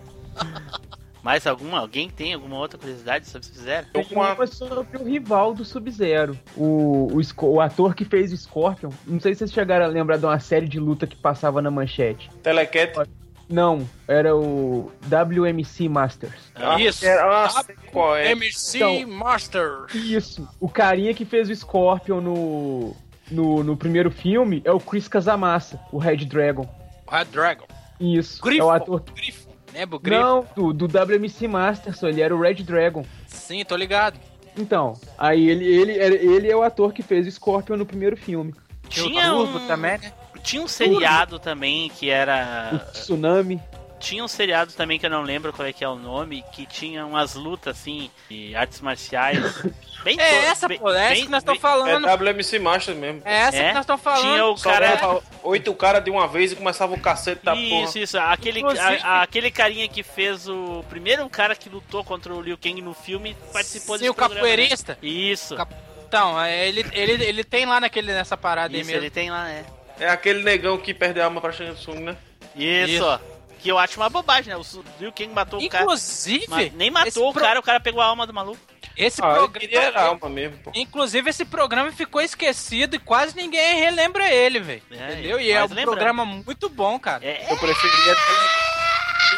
mais 1.23 1.47
alguma? 1.47 1.79
Alguém 1.79 2.09
tem 2.09 2.33
alguma 2.33 2.57
outra 2.57 2.77
curiosidade 2.77 3.27
sobre 3.27 3.47
Sub-Zero? 3.47 3.87
Uma- 4.11 4.33
Uma 4.33 4.47
sobre 4.47 4.97
o 4.97 5.03
rival 5.05 5.53
do 5.53 5.63
Sub-Zero. 5.63 6.37
O, 6.55 7.07
o, 7.13 7.21
o 7.45 7.61
ator 7.61 7.95
que 7.95 8.03
fez 8.05 8.31
o 8.33 8.37
Scorpion. 8.37 8.89
Não 9.05 9.19
sei 9.19 9.33
se 9.33 9.39
vocês 9.39 9.53
chegaram 9.53 9.85
a 9.85 9.87
lembrar 9.87 10.17
de 10.17 10.25
uma 10.25 10.39
série 10.39 10.67
de 10.67 10.79
luta 10.79 11.07
que 11.07 11.15
passava 11.15 11.61
na 11.61 11.71
manchete. 11.71 12.29
Telecat. 12.41 13.09
Não, 13.49 13.87
era 14.07 14.35
o 14.35 14.91
WMC 15.07 15.87
Masters. 15.89 16.51
Ah, 16.55 16.79
Isso. 16.79 17.05
era- 17.05 17.49
qual 17.91 18.15
é. 18.15 18.31
MC 18.31 18.77
Então- 18.77 19.07
Master. 19.17 19.85
Isso. 19.93 20.47
O 20.59 20.69
carinha 20.69 21.13
que 21.13 21.25
fez 21.25 21.49
o 21.49 21.55
Scorpion 21.55 22.21
no, 22.21 22.95
no, 23.29 23.63
no 23.63 23.77
primeiro 23.77 24.09
filme 24.09 24.61
é 24.65 24.71
o 24.71 24.79
Chris 24.79 25.07
Casamassa, 25.07 25.79
o 25.91 25.97
Red 25.97 26.17
Dragon. 26.25 26.67
Red 27.09 27.25
Dragon. 27.25 27.65
Isso. 27.99 28.41
Grifo. 28.41 28.61
É 28.61 28.65
o 28.65 28.71
ator. 28.71 29.03
Grifo. 29.13 29.49
Lembra 29.73 29.95
o 29.95 29.99
Grifo? 29.99 30.21
Não, 30.21 30.45
do, 30.55 30.73
do 30.73 30.87
WMC 30.87 31.47
Masters, 31.47 32.01
ele 32.03 32.21
era 32.21 32.35
o 32.35 32.39
Red 32.39 32.55
Dragon. 32.55 33.05
Sim, 33.27 33.63
tô 33.65 33.75
ligado. 33.75 34.19
Então, 34.55 34.93
aí 35.17 35.49
ele, 35.49 35.65
ele, 35.65 35.91
ele 35.93 36.51
é 36.51 36.55
o 36.55 36.61
ator 36.61 36.93
que 36.93 37.01
fez 37.01 37.25
o 37.25 37.31
Scorpion 37.31 37.75
no 37.75 37.85
primeiro 37.85 38.15
filme. 38.15 38.53
Tinha 38.87 39.33
o 39.33 39.37
Turbo 39.37 39.57
um, 39.57 39.67
também, 39.67 39.97
né? 39.97 40.13
Tinha 40.43 40.61
um 40.61 40.67
seriado 40.67 41.39
também 41.39 41.89
que 41.89 42.07
O 42.09 42.11
era. 42.11 42.85
Tsunami. 42.93 43.61
Tinha 43.99 44.21
um 44.21 44.27
seriado 44.27 44.73
também 44.73 44.99
que 44.99 45.05
eu 45.05 45.09
não 45.09 45.21
lembro 45.21 45.53
qual 45.53 45.65
é 45.65 45.71
que 45.71 45.81
é 45.81 45.87
o 45.87 45.95
nome, 45.95 46.43
que 46.51 46.65
tinha 46.65 47.05
umas 47.05 47.35
lutas 47.35 47.77
assim, 47.77 48.11
de 48.29 48.53
artes 48.53 48.81
marciais. 48.81 49.39
Bem 50.03 50.19
É 50.19 50.29
to- 50.41 50.45
essa, 50.47 50.67
bem- 50.67 50.77
pô, 50.77 50.91
é 50.93 51.05
essa 51.05 51.13
bem- 51.13 51.23
que 51.23 51.31
nós 51.31 51.39
estamos 51.41 51.59
É 51.59 51.61
falando. 51.61 52.05
WMC 52.05 52.59
Master 52.59 52.93
mesmo. 52.93 53.21
É 53.23 53.33
essa 53.33 53.55
É? 53.57 53.67
que 53.69 53.73
nós 53.75 53.83
estamos 53.83 54.01
falando. 54.01 54.21
Tinha 54.33 54.45
o 54.45 54.57
Só 54.57 54.69
cara. 54.69 55.21
oito 55.43 55.73
caras 55.73 56.03
de 56.03 56.11
uma 56.11 56.27
vez 56.27 56.51
e 56.51 56.57
começava 56.57 56.93
o 56.93 56.99
cacete 56.99 57.45
da 57.45 57.55
Isso, 57.55 57.69
porra. 57.93 57.99
isso. 58.03 58.19
Aquele, 58.19 58.59
Inclusive- 58.59 58.99
a- 59.01 59.21
aquele 59.21 59.49
carinha 59.49 59.87
que 59.87 60.03
fez 60.03 60.49
o. 60.49 60.83
Primeiro 60.89 61.29
cara 61.29 61.55
que 61.55 61.69
lutou 61.69 62.03
contra 62.03 62.33
o 62.33 62.41
Liu 62.41 62.57
Kang 62.57 62.81
no 62.81 62.93
filme 62.93 63.37
participou 63.53 63.95
Sim, 63.95 63.99
desse 64.01 64.09
o 64.11 64.13
programa, 64.13 64.41
capoeirista. 64.45 64.97
né? 65.01 65.07
Isso. 65.07 65.55
Cap- 65.55 65.73
Então, 66.05 66.41
é, 66.41 66.67
ele, 66.67 66.85
ele, 66.91 67.23
ele 67.23 67.43
tem 67.45 67.65
lá 67.65 67.79
naquele, 67.79 68.11
nessa 68.13 68.35
parada 68.35 68.75
aí 68.75 68.81
Isso, 68.81 68.89
mesmo. 68.91 69.03
ele 69.03 69.09
tem 69.09 69.31
lá, 69.31 69.49
é. 69.49 69.63
É 69.99 70.09
aquele 70.09 70.43
negão 70.43 70.77
que 70.77 70.93
perde 70.93 71.19
a 71.21 71.25
alma 71.25 71.39
pra 71.41 71.51
Shang 71.51 71.73
Tsung, 71.75 71.99
né? 71.99 72.17
Isso, 72.55 72.93
Isso. 72.95 73.19
Que 73.59 73.69
eu 73.69 73.77
acho 73.79 73.97
uma 73.99 74.09
bobagem, 74.09 74.53
né? 74.53 74.57
O 74.57 74.63
Liu 74.99 75.13
Kang 75.13 75.29
matou 75.29 75.59
o 75.61 75.69
cara. 75.69 75.83
Inclusive, 75.85 76.71
nem 76.75 76.91
matou 76.91 77.29
o 77.29 77.33
pro- 77.33 77.41
cara, 77.41 77.59
o 77.59 77.63
cara 77.63 77.79
pegou 77.79 78.01
a 78.01 78.05
alma 78.05 78.27
do 78.27 78.33
maluco. 78.33 78.59
Esse 78.97 79.23
Ah, 79.23 79.35
eu 79.37 79.49
programa. 79.49 79.99
alma 80.01 80.29
mesmo, 80.29 80.57
pô. 80.57 80.71
Inclusive, 80.75 81.29
esse 81.29 81.45
programa 81.45 81.91
ficou 81.91 82.21
esquecido 82.21 82.95
e 82.95 82.99
quase 82.99 83.35
ninguém 83.35 83.77
relembra 83.79 84.29
ele, 84.29 84.59
velho. 84.59 84.83
É, 84.91 85.13
Entendeu? 85.13 85.39
E 85.39 85.49
é 85.51 85.59
um 85.59 85.67
lembrando. 85.67 85.85
programa 85.85 86.25
muito 86.25 86.67
bom, 86.69 86.99
cara. 86.99 87.25
É, 87.25 87.51
Eu 87.51 87.57
preferia. 87.57 88.15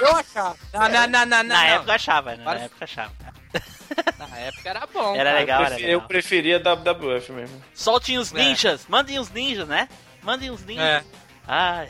Eu 0.01 0.15
achava. 0.15 0.57
Não, 0.73 0.81
não, 0.81 0.89
não, 0.89 1.07
não, 1.07 1.25
não. 1.25 1.43
na 1.43 1.43
não. 1.43 1.63
época 1.63 1.91
eu 1.91 1.95
achava, 1.95 2.35
né? 2.35 2.43
Na 2.43 2.55
época 2.55 2.83
achava. 2.85 3.11
Na 4.17 4.37
época 4.39 4.69
era 4.69 4.85
bom. 4.87 5.15
Era 5.15 5.33
legal, 5.35 5.61
eu, 5.61 5.65
era 5.67 5.75
legal. 5.75 5.91
eu 5.91 6.01
preferia 6.01 6.59
WWF 6.59 7.31
mesmo. 7.31 7.63
Soltem 7.73 8.17
os 8.17 8.33
É. 8.33 8.37
ninjas, 8.37 8.85
mandem 8.89 9.19
os 9.19 9.29
ninjas, 9.29 9.67
né? 9.67 9.87
Mandem 10.25 10.49
os 10.49 10.65
ninjas. 10.65 10.83
É. 10.83 11.03
Ah, 11.47 11.85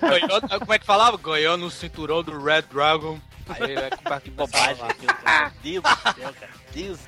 Ganhou, 0.00 0.40
como 0.60 0.72
é 0.72 0.78
que 0.78 0.86
falava? 0.86 1.16
Ganhou 1.16 1.56
no 1.56 1.70
cinturão 1.70 2.22
do 2.22 2.42
Red 2.42 2.62
Dragon. 2.62 3.18
Aí 3.48 3.74
vai 4.04 4.20
com 4.20 4.20
que 4.20 4.30
bobagem. 4.30 4.84
Meu 4.84 5.52
Deus 5.62 5.82
do 5.82 6.12
céu, 6.14 6.34
cara. 6.34 6.52
Deus. 6.72 7.00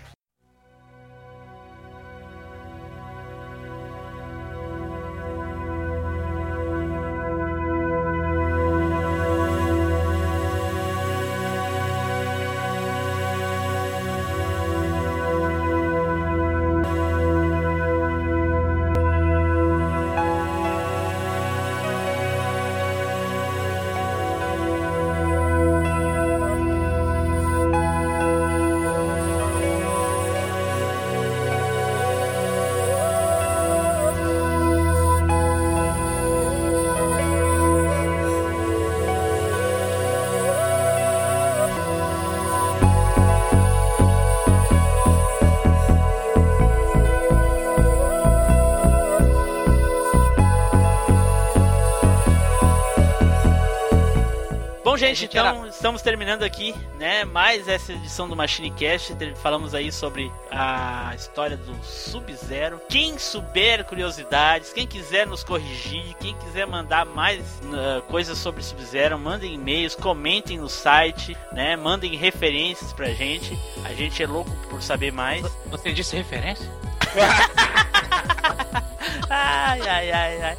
Gente, 55.15 55.20
gente 55.20 55.39
então 55.39 55.66
estamos 55.66 56.03
terminando 56.03 56.43
aqui, 56.43 56.74
né? 56.99 57.24
Mais 57.24 57.69
essa 57.69 57.93
edição 57.93 58.28
do 58.28 58.37
Machine 58.37 58.70
Cast. 58.70 59.15
Falamos 59.37 59.74
aí 59.74 59.91
sobre 59.93 60.31
a 60.51 61.12
história 61.15 61.57
do 61.57 61.74
Sub-Zero. 61.85 62.81
Quem 62.89 63.19
souber 63.19 63.85
curiosidades, 63.85 64.73
quem 64.73 64.87
quiser 64.87 65.27
nos 65.27 65.45
corrigir, 65.45 66.15
quem 66.20 66.35
quiser 66.37 66.66
mandar 66.66 67.05
mais 67.07 67.61
ah, 67.73 68.03
coisas 68.09 68.39
sobre 68.39 68.62
Sub-Zero, 68.62 69.19
mandem 69.19 69.55
e-mails, 69.55 69.95
comentem 69.95 70.59
no 70.59 70.69
site, 70.69 71.37
né? 71.53 71.77
Mandem 71.77 72.16
referências 72.16 72.93
pra 72.93 73.11
gente. 73.11 73.59
A 73.85 73.93
gente 73.93 74.23
é 74.23 74.27
louco 74.27 74.51
por 74.69 74.82
saber 74.82 75.12
mais. 75.12 75.45
Você 75.66 75.93
disse 75.93 76.16
referência? 76.16 76.70
Ai, 79.31 79.81
ai, 79.89 80.11
ai, 80.11 80.43
ai. 80.43 80.59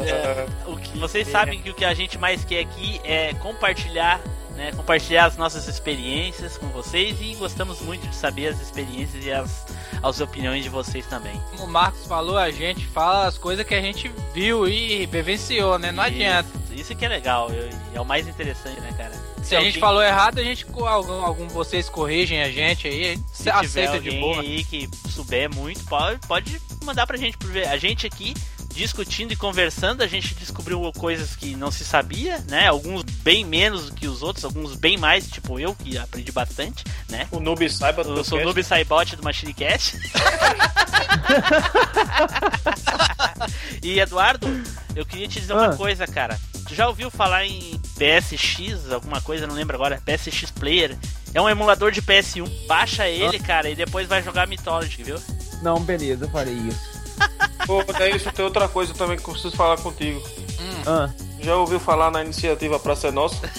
É, 0.00 0.46
o 0.66 0.76
vocês 0.98 1.28
sabem 1.28 1.60
que 1.60 1.70
o 1.70 1.74
que 1.74 1.84
a 1.84 1.94
gente 1.94 2.18
mais 2.18 2.44
quer 2.44 2.60
aqui 2.60 3.00
é 3.04 3.34
compartilhar, 3.34 4.20
né? 4.56 4.72
Compartilhar 4.72 5.26
as 5.26 5.36
nossas 5.36 5.68
experiências 5.68 6.56
com 6.56 6.68
vocês 6.68 7.16
e 7.20 7.34
gostamos 7.34 7.80
muito 7.80 8.06
de 8.06 8.14
saber 8.14 8.48
as 8.48 8.60
experiências 8.60 9.24
e 9.24 9.32
as, 9.32 9.66
as 10.02 10.20
opiniões 10.20 10.62
de 10.62 10.68
vocês 10.68 11.06
também. 11.06 11.40
Como 11.50 11.64
o 11.64 11.68
Marcos 11.68 12.06
falou, 12.06 12.36
a 12.38 12.50
gente 12.50 12.86
fala 12.86 13.26
as 13.26 13.38
coisas 13.38 13.66
que 13.66 13.74
a 13.74 13.80
gente 13.80 14.10
viu 14.34 14.68
e 14.68 15.06
vivenciou, 15.06 15.78
né? 15.78 15.90
Não 15.92 16.02
adianta. 16.02 16.48
Isso, 16.64 16.74
isso 16.74 16.96
que 16.96 17.04
é 17.04 17.08
legal, 17.08 17.50
é 17.94 18.00
o 18.00 18.04
mais 18.04 18.28
interessante, 18.28 18.80
né, 18.80 18.92
cara? 18.96 19.32
Se 19.42 19.56
a 19.56 19.60
gente 19.60 19.80
falou 19.80 20.02
errado, 20.02 20.38
a 20.38 20.42
gente 20.42 20.64
algum, 20.86 21.24
algum 21.24 21.48
vocês 21.48 21.88
corrigem 21.88 22.42
a 22.42 22.50
gente 22.50 22.86
aí, 22.86 23.04
a 23.04 23.08
gente 23.08 23.24
se 23.32 23.42
tiver 23.44 23.50
aceita 23.52 23.94
alguém 23.94 24.12
de 24.12 24.20
boa. 24.20 24.40
aí 24.40 24.64
que 24.64 24.88
souber 25.08 25.52
muito, 25.52 25.84
pode, 25.84 26.18
pode 26.26 26.62
mandar 26.84 27.06
pra 27.06 27.16
gente. 27.16 27.36
A 27.68 27.76
gente 27.76 28.06
aqui 28.06 28.34
discutindo 28.72 29.32
e 29.32 29.36
conversando, 29.36 30.02
a 30.02 30.06
gente 30.06 30.34
descobriu 30.34 30.90
coisas 30.96 31.36
que 31.36 31.54
não 31.56 31.70
se 31.70 31.84
sabia, 31.84 32.38
né? 32.48 32.68
Alguns 32.68 33.02
bem 33.02 33.44
menos 33.44 33.90
do 33.90 33.94
que 33.94 34.06
os 34.08 34.22
outros, 34.22 34.44
alguns 34.44 34.74
bem 34.74 34.96
mais, 34.96 35.28
tipo 35.28 35.58
eu, 35.60 35.74
que 35.74 35.96
aprendi 35.98 36.32
bastante, 36.32 36.82
né? 37.08 37.26
O 37.30 37.38
Noob 37.40 37.68
Saiba 37.70 38.02
do 38.02 38.16
Eu 38.16 38.24
sou 38.24 38.38
o. 38.38 38.44
Noob 38.44 38.62
Saibot 38.64 39.14
do 39.16 39.22
Machine 39.22 39.52
Cast. 39.54 39.96
e 43.82 43.98
Eduardo, 44.00 44.46
eu 44.94 45.04
queria 45.04 45.28
te 45.28 45.40
dizer 45.40 45.52
uma 45.52 45.70
Ah. 45.70 45.76
coisa, 45.76 46.06
cara. 46.06 46.38
Tu 46.66 46.74
já 46.74 46.88
ouviu 46.88 47.10
falar 47.10 47.44
em 47.44 47.78
PSX, 47.98 48.90
alguma 48.92 49.20
coisa, 49.20 49.46
não 49.46 49.54
lembro 49.54 49.74
agora, 49.76 50.00
PSX 50.04 50.50
Player? 50.50 50.96
É 51.34 51.40
um 51.40 51.48
emulador 51.48 51.90
de 51.90 52.00
PS1. 52.02 52.66
Baixa 52.66 53.06
ele, 53.08 53.38
cara, 53.38 53.68
e 53.68 53.74
depois 53.74 54.06
vai 54.08 54.22
jogar 54.22 54.46
Mythology, 54.46 55.02
viu? 55.02 55.16
Não, 55.62 55.80
beleza, 55.80 56.24
eu 56.24 56.30
farei 56.30 56.54
isso. 56.54 56.91
Pô, 57.66 57.82
daí 57.98 58.16
isso 58.16 58.30
tem 58.32 58.44
outra 58.44 58.68
coisa 58.68 58.92
também 58.94 59.16
que 59.16 59.22
eu 59.28 59.32
preciso 59.32 59.56
falar 59.56 59.76
contigo. 59.78 60.22
Ah, 60.86 61.08
Já 61.40 61.56
ouviu 61.56 61.78
falar 61.78 62.10
na 62.10 62.22
iniciativa 62.22 62.78
Praça 62.78 63.08
é 63.08 63.10
Nossa? 63.10 63.38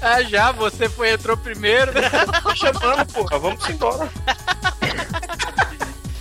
Ah, 0.00 0.22
já, 0.22 0.50
você 0.52 0.88
foi, 0.88 1.12
entrou 1.12 1.36
primeiro. 1.36 1.92
né? 1.92 2.10
Tô 2.42 2.54
chamando, 2.54 3.06
porra. 3.12 3.38
Vamos 3.38 3.68
embora. 3.68 4.10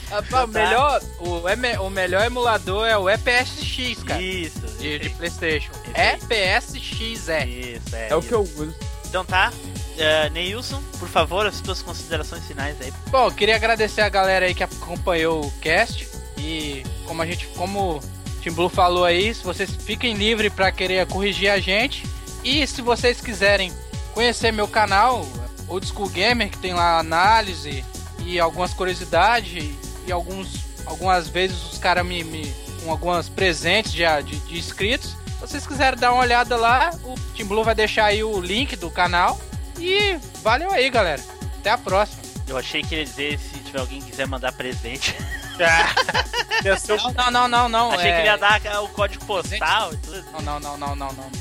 Rapaz, 0.09 0.43
o, 0.43 0.47
melhor, 0.47 1.01
o, 1.19 1.49
eme- 1.49 1.77
o 1.77 1.89
melhor 1.89 2.23
emulador 2.25 2.85
é 2.85 2.97
o 2.97 3.09
EPSX, 3.09 4.03
cara. 4.03 4.21
Isso, 4.21 4.59
De, 4.77 4.99
de 4.99 5.09
Playstation. 5.11 5.71
EPSX, 5.95 7.29
é. 7.29 7.45
Isso, 7.45 7.95
é. 7.95 8.09
é 8.09 8.15
o 8.15 8.19
isso. 8.19 8.27
que 8.27 8.33
eu 8.33 8.41
uso. 8.41 8.75
Então 9.07 9.23
tá. 9.23 9.51
Uh, 9.91 10.31
Neilson, 10.31 10.81
por 10.97 11.07
favor, 11.07 11.45
as 11.45 11.59
tuas 11.61 11.81
considerações 11.81 12.45
finais 12.45 12.79
aí. 12.81 12.93
Bom, 13.09 13.29
queria 13.31 13.55
agradecer 13.55 14.01
a 14.01 14.09
galera 14.09 14.45
aí 14.45 14.55
que 14.55 14.63
acompanhou 14.63 15.45
o 15.45 15.51
cast. 15.59 16.07
E 16.37 16.83
como 17.05 17.21
a 17.21 17.25
gente, 17.25 17.47
como 17.55 17.97
o 17.97 18.01
Tim 18.41 18.51
Blue 18.51 18.69
falou 18.69 19.05
aí, 19.05 19.33
se 19.33 19.43
vocês 19.43 19.69
fiquem 19.69 20.15
livres 20.15 20.51
para 20.51 20.71
querer 20.71 21.05
corrigir 21.07 21.49
a 21.51 21.59
gente. 21.59 22.05
E 22.43 22.65
se 22.65 22.81
vocês 22.81 23.21
quiserem 23.21 23.71
conhecer 24.13 24.51
meu 24.51 24.67
canal, 24.67 25.25
Old 25.67 25.85
School 25.85 26.09
Gamer, 26.09 26.49
que 26.49 26.57
tem 26.57 26.73
lá 26.73 26.97
análise 26.97 27.85
e 28.19 28.39
algumas 28.39 28.73
curiosidades 28.73 29.75
e 30.07 30.11
alguns 30.11 30.71
algumas 30.85 31.27
vezes 31.27 31.57
os 31.71 31.77
caras 31.77 32.05
me, 32.05 32.23
me 32.23 32.53
com 32.83 32.91
algumas 32.91 33.29
presentes 33.29 33.91
de, 33.91 34.03
de, 34.23 34.37
de 34.39 34.57
inscritos. 34.57 35.11
Se 35.11 35.39
vocês 35.39 35.67
quiserem 35.67 35.99
dar 35.99 36.11
uma 36.11 36.21
olhada 36.21 36.55
lá, 36.55 36.91
o 37.03 37.15
Tim 37.33 37.45
Blue 37.45 37.63
vai 37.63 37.75
deixar 37.75 38.05
aí 38.05 38.23
o 38.23 38.39
link 38.39 38.75
do 38.75 38.89
canal. 38.89 39.39
E 39.81 40.17
valeu 40.43 40.71
aí, 40.71 40.89
galera. 40.89 41.21
Até 41.59 41.71
a 41.71 41.77
próxima. 41.77 42.21
Eu 42.47 42.57
achei 42.57 42.81
que 42.83 42.93
ele 42.95 43.01
ia 43.01 43.07
dizer 43.07 43.39
se 43.39 43.59
tiver 43.59 43.79
alguém 43.79 43.99
que 44.01 44.11
quiser 44.11 44.27
mandar 44.27 44.51
presente. 44.51 45.15
Ser 46.79 46.97
Não, 46.97 47.31
não, 47.31 47.31
não, 47.31 47.47
não, 47.47 47.69
não. 47.69 47.91
achei 47.91 48.09
é- 48.09 48.13
que 48.13 48.19
ele 48.21 48.27
ia 48.27 48.37
dar 48.37 48.59
o 48.83 48.89
código 48.89 49.23
postal 49.25 49.93
e 49.93 49.97
tudo. 49.97 50.23
Não, 50.31 50.41
não, 50.41 50.59
não, 50.59 50.77
não, 50.77 50.95
não, 50.95 51.13
não. 51.13 51.31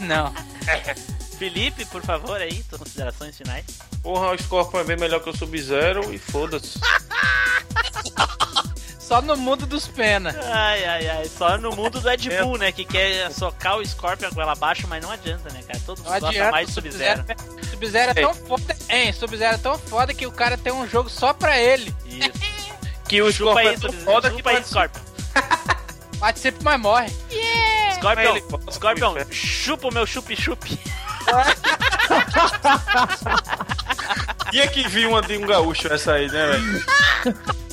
Não. 0.00 0.32
Felipe, 1.38 1.84
por 1.86 2.02
favor, 2.02 2.40
aí, 2.40 2.62
tuas 2.64 2.80
considerações 2.80 3.36
finais. 3.36 3.64
Porra, 4.02 4.32
o 4.32 4.38
Scorpion 4.38 4.80
é 4.80 4.84
bem 4.84 4.96
melhor 4.96 5.20
que 5.22 5.28
o 5.30 5.36
Sub-Zero 5.36 6.12
e 6.12 6.18
foda-se. 6.18 6.78
Só 9.10 9.20
no 9.20 9.36
mundo 9.36 9.66
dos 9.66 9.88
pena. 9.88 10.32
Ai, 10.52 10.84
ai, 10.84 11.08
ai. 11.08 11.24
Só 11.28 11.58
no 11.58 11.74
mundo 11.74 11.98
do 12.00 12.08
Ed 12.08 12.30
Bull, 12.30 12.56
né? 12.58 12.70
Que 12.70 12.84
quer 12.84 13.28
socar 13.32 13.76
o 13.76 13.84
Scorpion 13.84 14.30
com 14.30 14.40
ela 14.40 14.52
abaixo, 14.52 14.86
mas 14.86 15.02
não 15.02 15.10
adianta, 15.10 15.52
né, 15.52 15.64
cara? 15.66 15.80
Todo 15.84 15.98
mundo 15.98 16.06
Não 16.06 16.12
gosta 16.12 16.28
adianta. 16.28 16.52
mais 16.52 16.68
de 16.68 16.74
Sub-Zero. 16.74 17.24
Sub-Zero 17.70 18.10
é 18.12 18.14
tão 18.14 18.32
foda. 18.32 18.76
Hein, 18.88 19.12
Sub-Zero 19.12 19.54
é 19.56 19.58
tão 19.58 19.76
foda 19.76 20.14
que 20.14 20.28
o 20.28 20.30
cara 20.30 20.56
tem 20.56 20.72
um 20.72 20.86
jogo 20.88 21.10
só 21.10 21.32
pra 21.34 21.58
ele. 21.58 21.92
Isso. 22.06 22.30
Que 23.10 23.20
o 23.20 23.32
Scorpion 23.32 23.58
aí, 23.58 23.66
é 23.66 23.70
tão 23.72 23.80
Sub-Zero. 23.90 24.04
foda 24.04 24.30
que 24.30 24.36
aí, 24.36 24.42
participa. 24.44 24.88
Scorpion. 24.88 25.02
Participa, 26.20 26.58
mas 26.62 26.80
morre. 26.80 27.08
Scorpion, 27.96 28.36
Ele- 28.36 28.44
Scorpion, 28.70 29.14
chupa 29.32 29.88
o 29.88 29.92
meu 29.92 30.06
chup-chup. 30.06 30.78
Tinha 34.52 34.68
que 34.68 34.86
vir 34.88 35.08
uma 35.08 35.20
de 35.20 35.36
um 35.36 35.40
gaúcho 35.44 35.92
essa 35.92 36.12
aí, 36.12 36.30
né, 36.30 36.46
velho? 36.46 36.84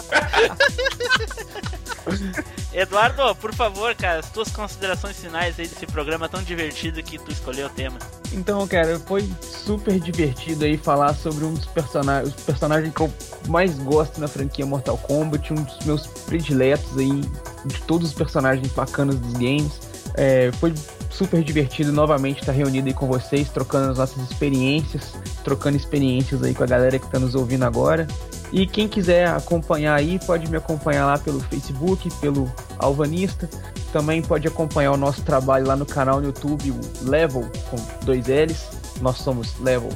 Eduardo, 2.74 3.36
por 3.36 3.54
favor, 3.54 3.94
cara, 3.96 4.20
as 4.20 4.30
tuas 4.30 4.52
considerações 4.52 5.18
finais 5.18 5.60
aí 5.60 5.68
desse 5.68 5.86
programa 5.88 6.30
tão 6.30 6.44
divertido 6.44 7.02
que 7.02 7.18
tu 7.18 7.32
escolheu 7.32 7.68
o 7.68 7.70
tema. 7.70 7.98
Então, 8.32 8.68
cara, 8.68 9.00
foi 9.00 9.28
super 9.42 10.00
divertido 10.00 10.66
aí 10.66 10.78
falar 10.78 11.16
sobre 11.16 11.44
um 11.44 11.54
dos 11.54 11.66
personagens, 11.66 12.34
personagens 12.36 12.94
que 12.94 13.02
eu 13.02 13.12
mais 13.48 13.80
gosto 13.80 14.22
na 14.22 14.28
franquia 14.28 14.66
Mortal 14.66 14.98
Kombat, 14.98 15.54
um 15.54 15.64
dos 15.64 15.80
meus 15.86 16.06
prediletos 16.06 16.98
aí, 16.98 17.22
de 17.66 17.82
todos 17.88 18.10
os 18.10 18.14
personagens 18.14 18.72
bacanas 18.74 19.16
dos 19.16 19.34
games. 19.34 19.80
É, 20.16 20.52
foi 20.60 20.74
super 21.10 21.44
divertido 21.44 21.92
novamente 21.92 22.42
estar 22.42 22.52
reunido 22.52 22.88
aí 22.88 22.94
com 22.94 23.08
vocês, 23.08 23.50
trocando 23.50 23.92
as 23.92 23.98
nossas 23.98 24.22
experiências, 24.30 25.14
trocando 25.44 25.78
experiências 25.78 26.44
aí 26.44 26.54
com 26.54 26.64
a 26.64 26.68
galera 26.68 27.00
que 27.00 27.10
tá 27.10 27.18
nos 27.18 27.34
ouvindo 27.34 27.64
agora. 27.64 28.06
E 28.52 28.66
quem 28.66 28.88
quiser 28.88 29.28
acompanhar 29.28 29.96
aí, 29.96 30.18
pode 30.26 30.50
me 30.50 30.58
acompanhar 30.58 31.06
lá 31.06 31.18
pelo 31.18 31.40
Facebook, 31.42 32.10
pelo 32.22 32.52
Alvanista. 32.80 33.50
Também 33.92 34.22
pode 34.22 34.48
acompanhar 34.48 34.92
o 34.92 34.98
nosso 34.98 35.22
trabalho 35.22 35.68
lá 35.68 35.76
no 35.76 35.86
canal 35.86 36.20
no 36.20 36.28
YouTube, 36.28 36.72
o 36.72 36.80
Level, 37.10 37.50
com 37.70 37.78
dois 38.06 38.26
L's. 38.28 38.70
Nós 39.02 39.18
somos 39.18 39.58
Level. 39.60 39.90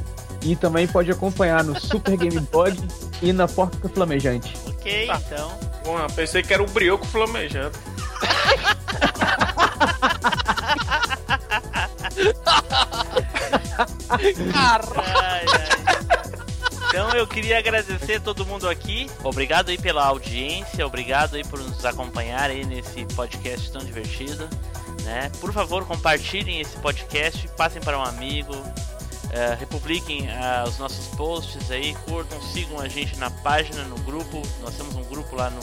E 0.43 0.55
também 0.55 0.87
pode 0.87 1.11
acompanhar 1.11 1.63
no 1.63 1.79
Super 1.79 2.17
Game 2.17 2.39
Blog 2.51 2.75
e 3.21 3.31
na 3.31 3.47
Porta 3.47 3.87
Flamejante. 3.87 4.53
Ok, 4.67 5.07
Tá. 5.07 5.21
então. 5.27 5.51
Porra, 5.83 6.07
pensei 6.07 6.43
que 6.43 6.53
era 6.53 6.61
o 6.63 6.69
brioco 6.69 7.05
flamejando. 7.05 7.77
Ai, 14.09 14.35
ai. 14.95 15.80
Então 16.91 17.09
eu 17.11 17.25
queria 17.25 17.57
agradecer 17.57 18.19
todo 18.19 18.45
mundo 18.45 18.67
aqui. 18.67 19.09
Obrigado 19.23 19.69
aí 19.69 19.77
pela 19.77 20.03
audiência, 20.03 20.85
obrigado 20.85 21.35
aí 21.35 21.43
por 21.45 21.57
nos 21.57 21.85
acompanhar 21.85 22.49
aí 22.49 22.65
nesse 22.65 23.05
podcast 23.15 23.71
tão 23.71 23.81
divertido. 23.81 24.45
Né? 25.05 25.31
Por 25.39 25.53
favor, 25.53 25.85
compartilhem 25.85 26.59
esse 26.59 26.75
podcast, 26.79 27.47
passem 27.55 27.81
para 27.81 27.97
um 27.97 28.03
amigo, 28.03 28.53
eh, 29.31 29.55
republiquem 29.57 30.29
ah, 30.31 30.65
os 30.67 30.77
nossos 30.79 31.07
posts 31.15 31.71
aí, 31.71 31.95
curtam, 32.03 32.41
sigam 32.41 32.77
a 32.81 32.89
gente 32.89 33.15
na 33.15 33.31
página, 33.31 33.85
no 33.85 33.95
grupo. 33.99 34.41
Nós 34.61 34.75
temos 34.75 34.93
um 34.93 35.03
grupo 35.05 35.33
lá 35.33 35.49
no 35.49 35.61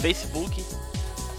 Facebook. 0.00 0.66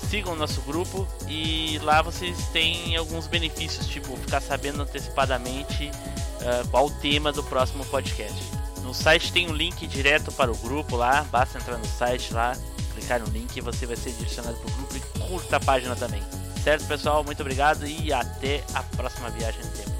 Sigam 0.09 0.31
o 0.31 0.35
nosso 0.37 0.61
grupo 0.61 1.05
e 1.27 1.77
lá 1.83 2.01
vocês 2.01 2.47
têm 2.53 2.95
alguns 2.95 3.27
benefícios, 3.27 3.85
tipo 3.85 4.15
ficar 4.15 4.39
sabendo 4.39 4.81
antecipadamente 4.81 5.91
ah, 6.39 6.63
qual 6.71 6.85
o 6.85 6.89
tema 6.89 7.33
do 7.33 7.43
próximo 7.43 7.83
podcast. 7.87 8.58
No 8.89 8.95
site 8.95 9.31
tem 9.31 9.47
um 9.47 9.53
link 9.53 9.85
direto 9.85 10.31
para 10.31 10.51
o 10.51 10.57
grupo 10.57 10.95
lá, 10.95 11.23
basta 11.31 11.59
entrar 11.59 11.77
no 11.77 11.85
site 11.85 12.33
lá, 12.33 12.57
clicar 12.91 13.19
no 13.19 13.27
link 13.27 13.55
e 13.55 13.61
você 13.61 13.85
vai 13.85 13.95
ser 13.95 14.13
direcionado 14.13 14.57
para 14.57 14.67
o 14.67 14.75
grupo 14.77 14.97
e 14.97 15.19
curta 15.19 15.57
a 15.57 15.59
página 15.59 15.95
também. 15.95 16.23
Certo, 16.63 16.87
pessoal? 16.87 17.23
Muito 17.23 17.39
obrigado 17.39 17.85
e 17.85 18.11
até 18.11 18.63
a 18.73 18.81
próxima 18.81 19.29
viagem 19.29 19.63
no 19.63 19.69
tempo. 19.73 19.98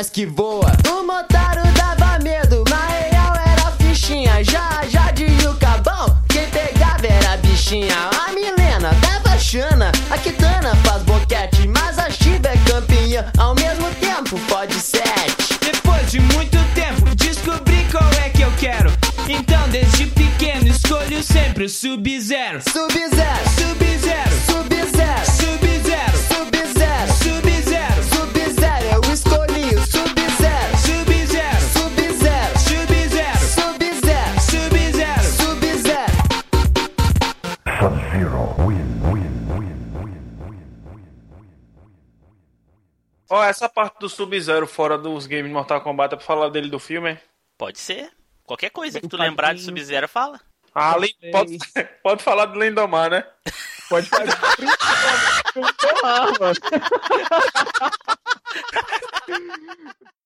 nós 0.00 0.08
que 0.08 0.24
voa. 0.24 0.49
do 44.00 44.08
Sub-Zero 44.08 44.66
fora 44.66 44.98
dos 44.98 45.26
games 45.26 45.46
de 45.46 45.52
Mortal 45.52 45.80
Kombat 45.82 46.14
é 46.14 46.16
pra 46.16 46.26
falar 46.26 46.48
dele 46.48 46.68
do 46.68 46.78
filme. 46.78 47.18
Pode 47.56 47.78
ser. 47.78 48.10
Qualquer 48.44 48.70
coisa 48.70 49.00
que 49.00 49.06
tu 49.06 49.16
lembrar 49.16 49.54
de 49.54 49.62
Sub-Zero, 49.62 50.08
fala. 50.08 50.40
Ah, 50.74 50.94
pode, 51.30 51.58
pode 52.02 52.22
falar 52.22 52.46
do 52.46 52.58
Lendomar, 52.58 53.10
né? 53.10 53.24
Pode 53.88 54.08
falar 54.08 54.24
do 54.24 54.32
Lendomar, 55.60 56.40
mano. 56.40 56.54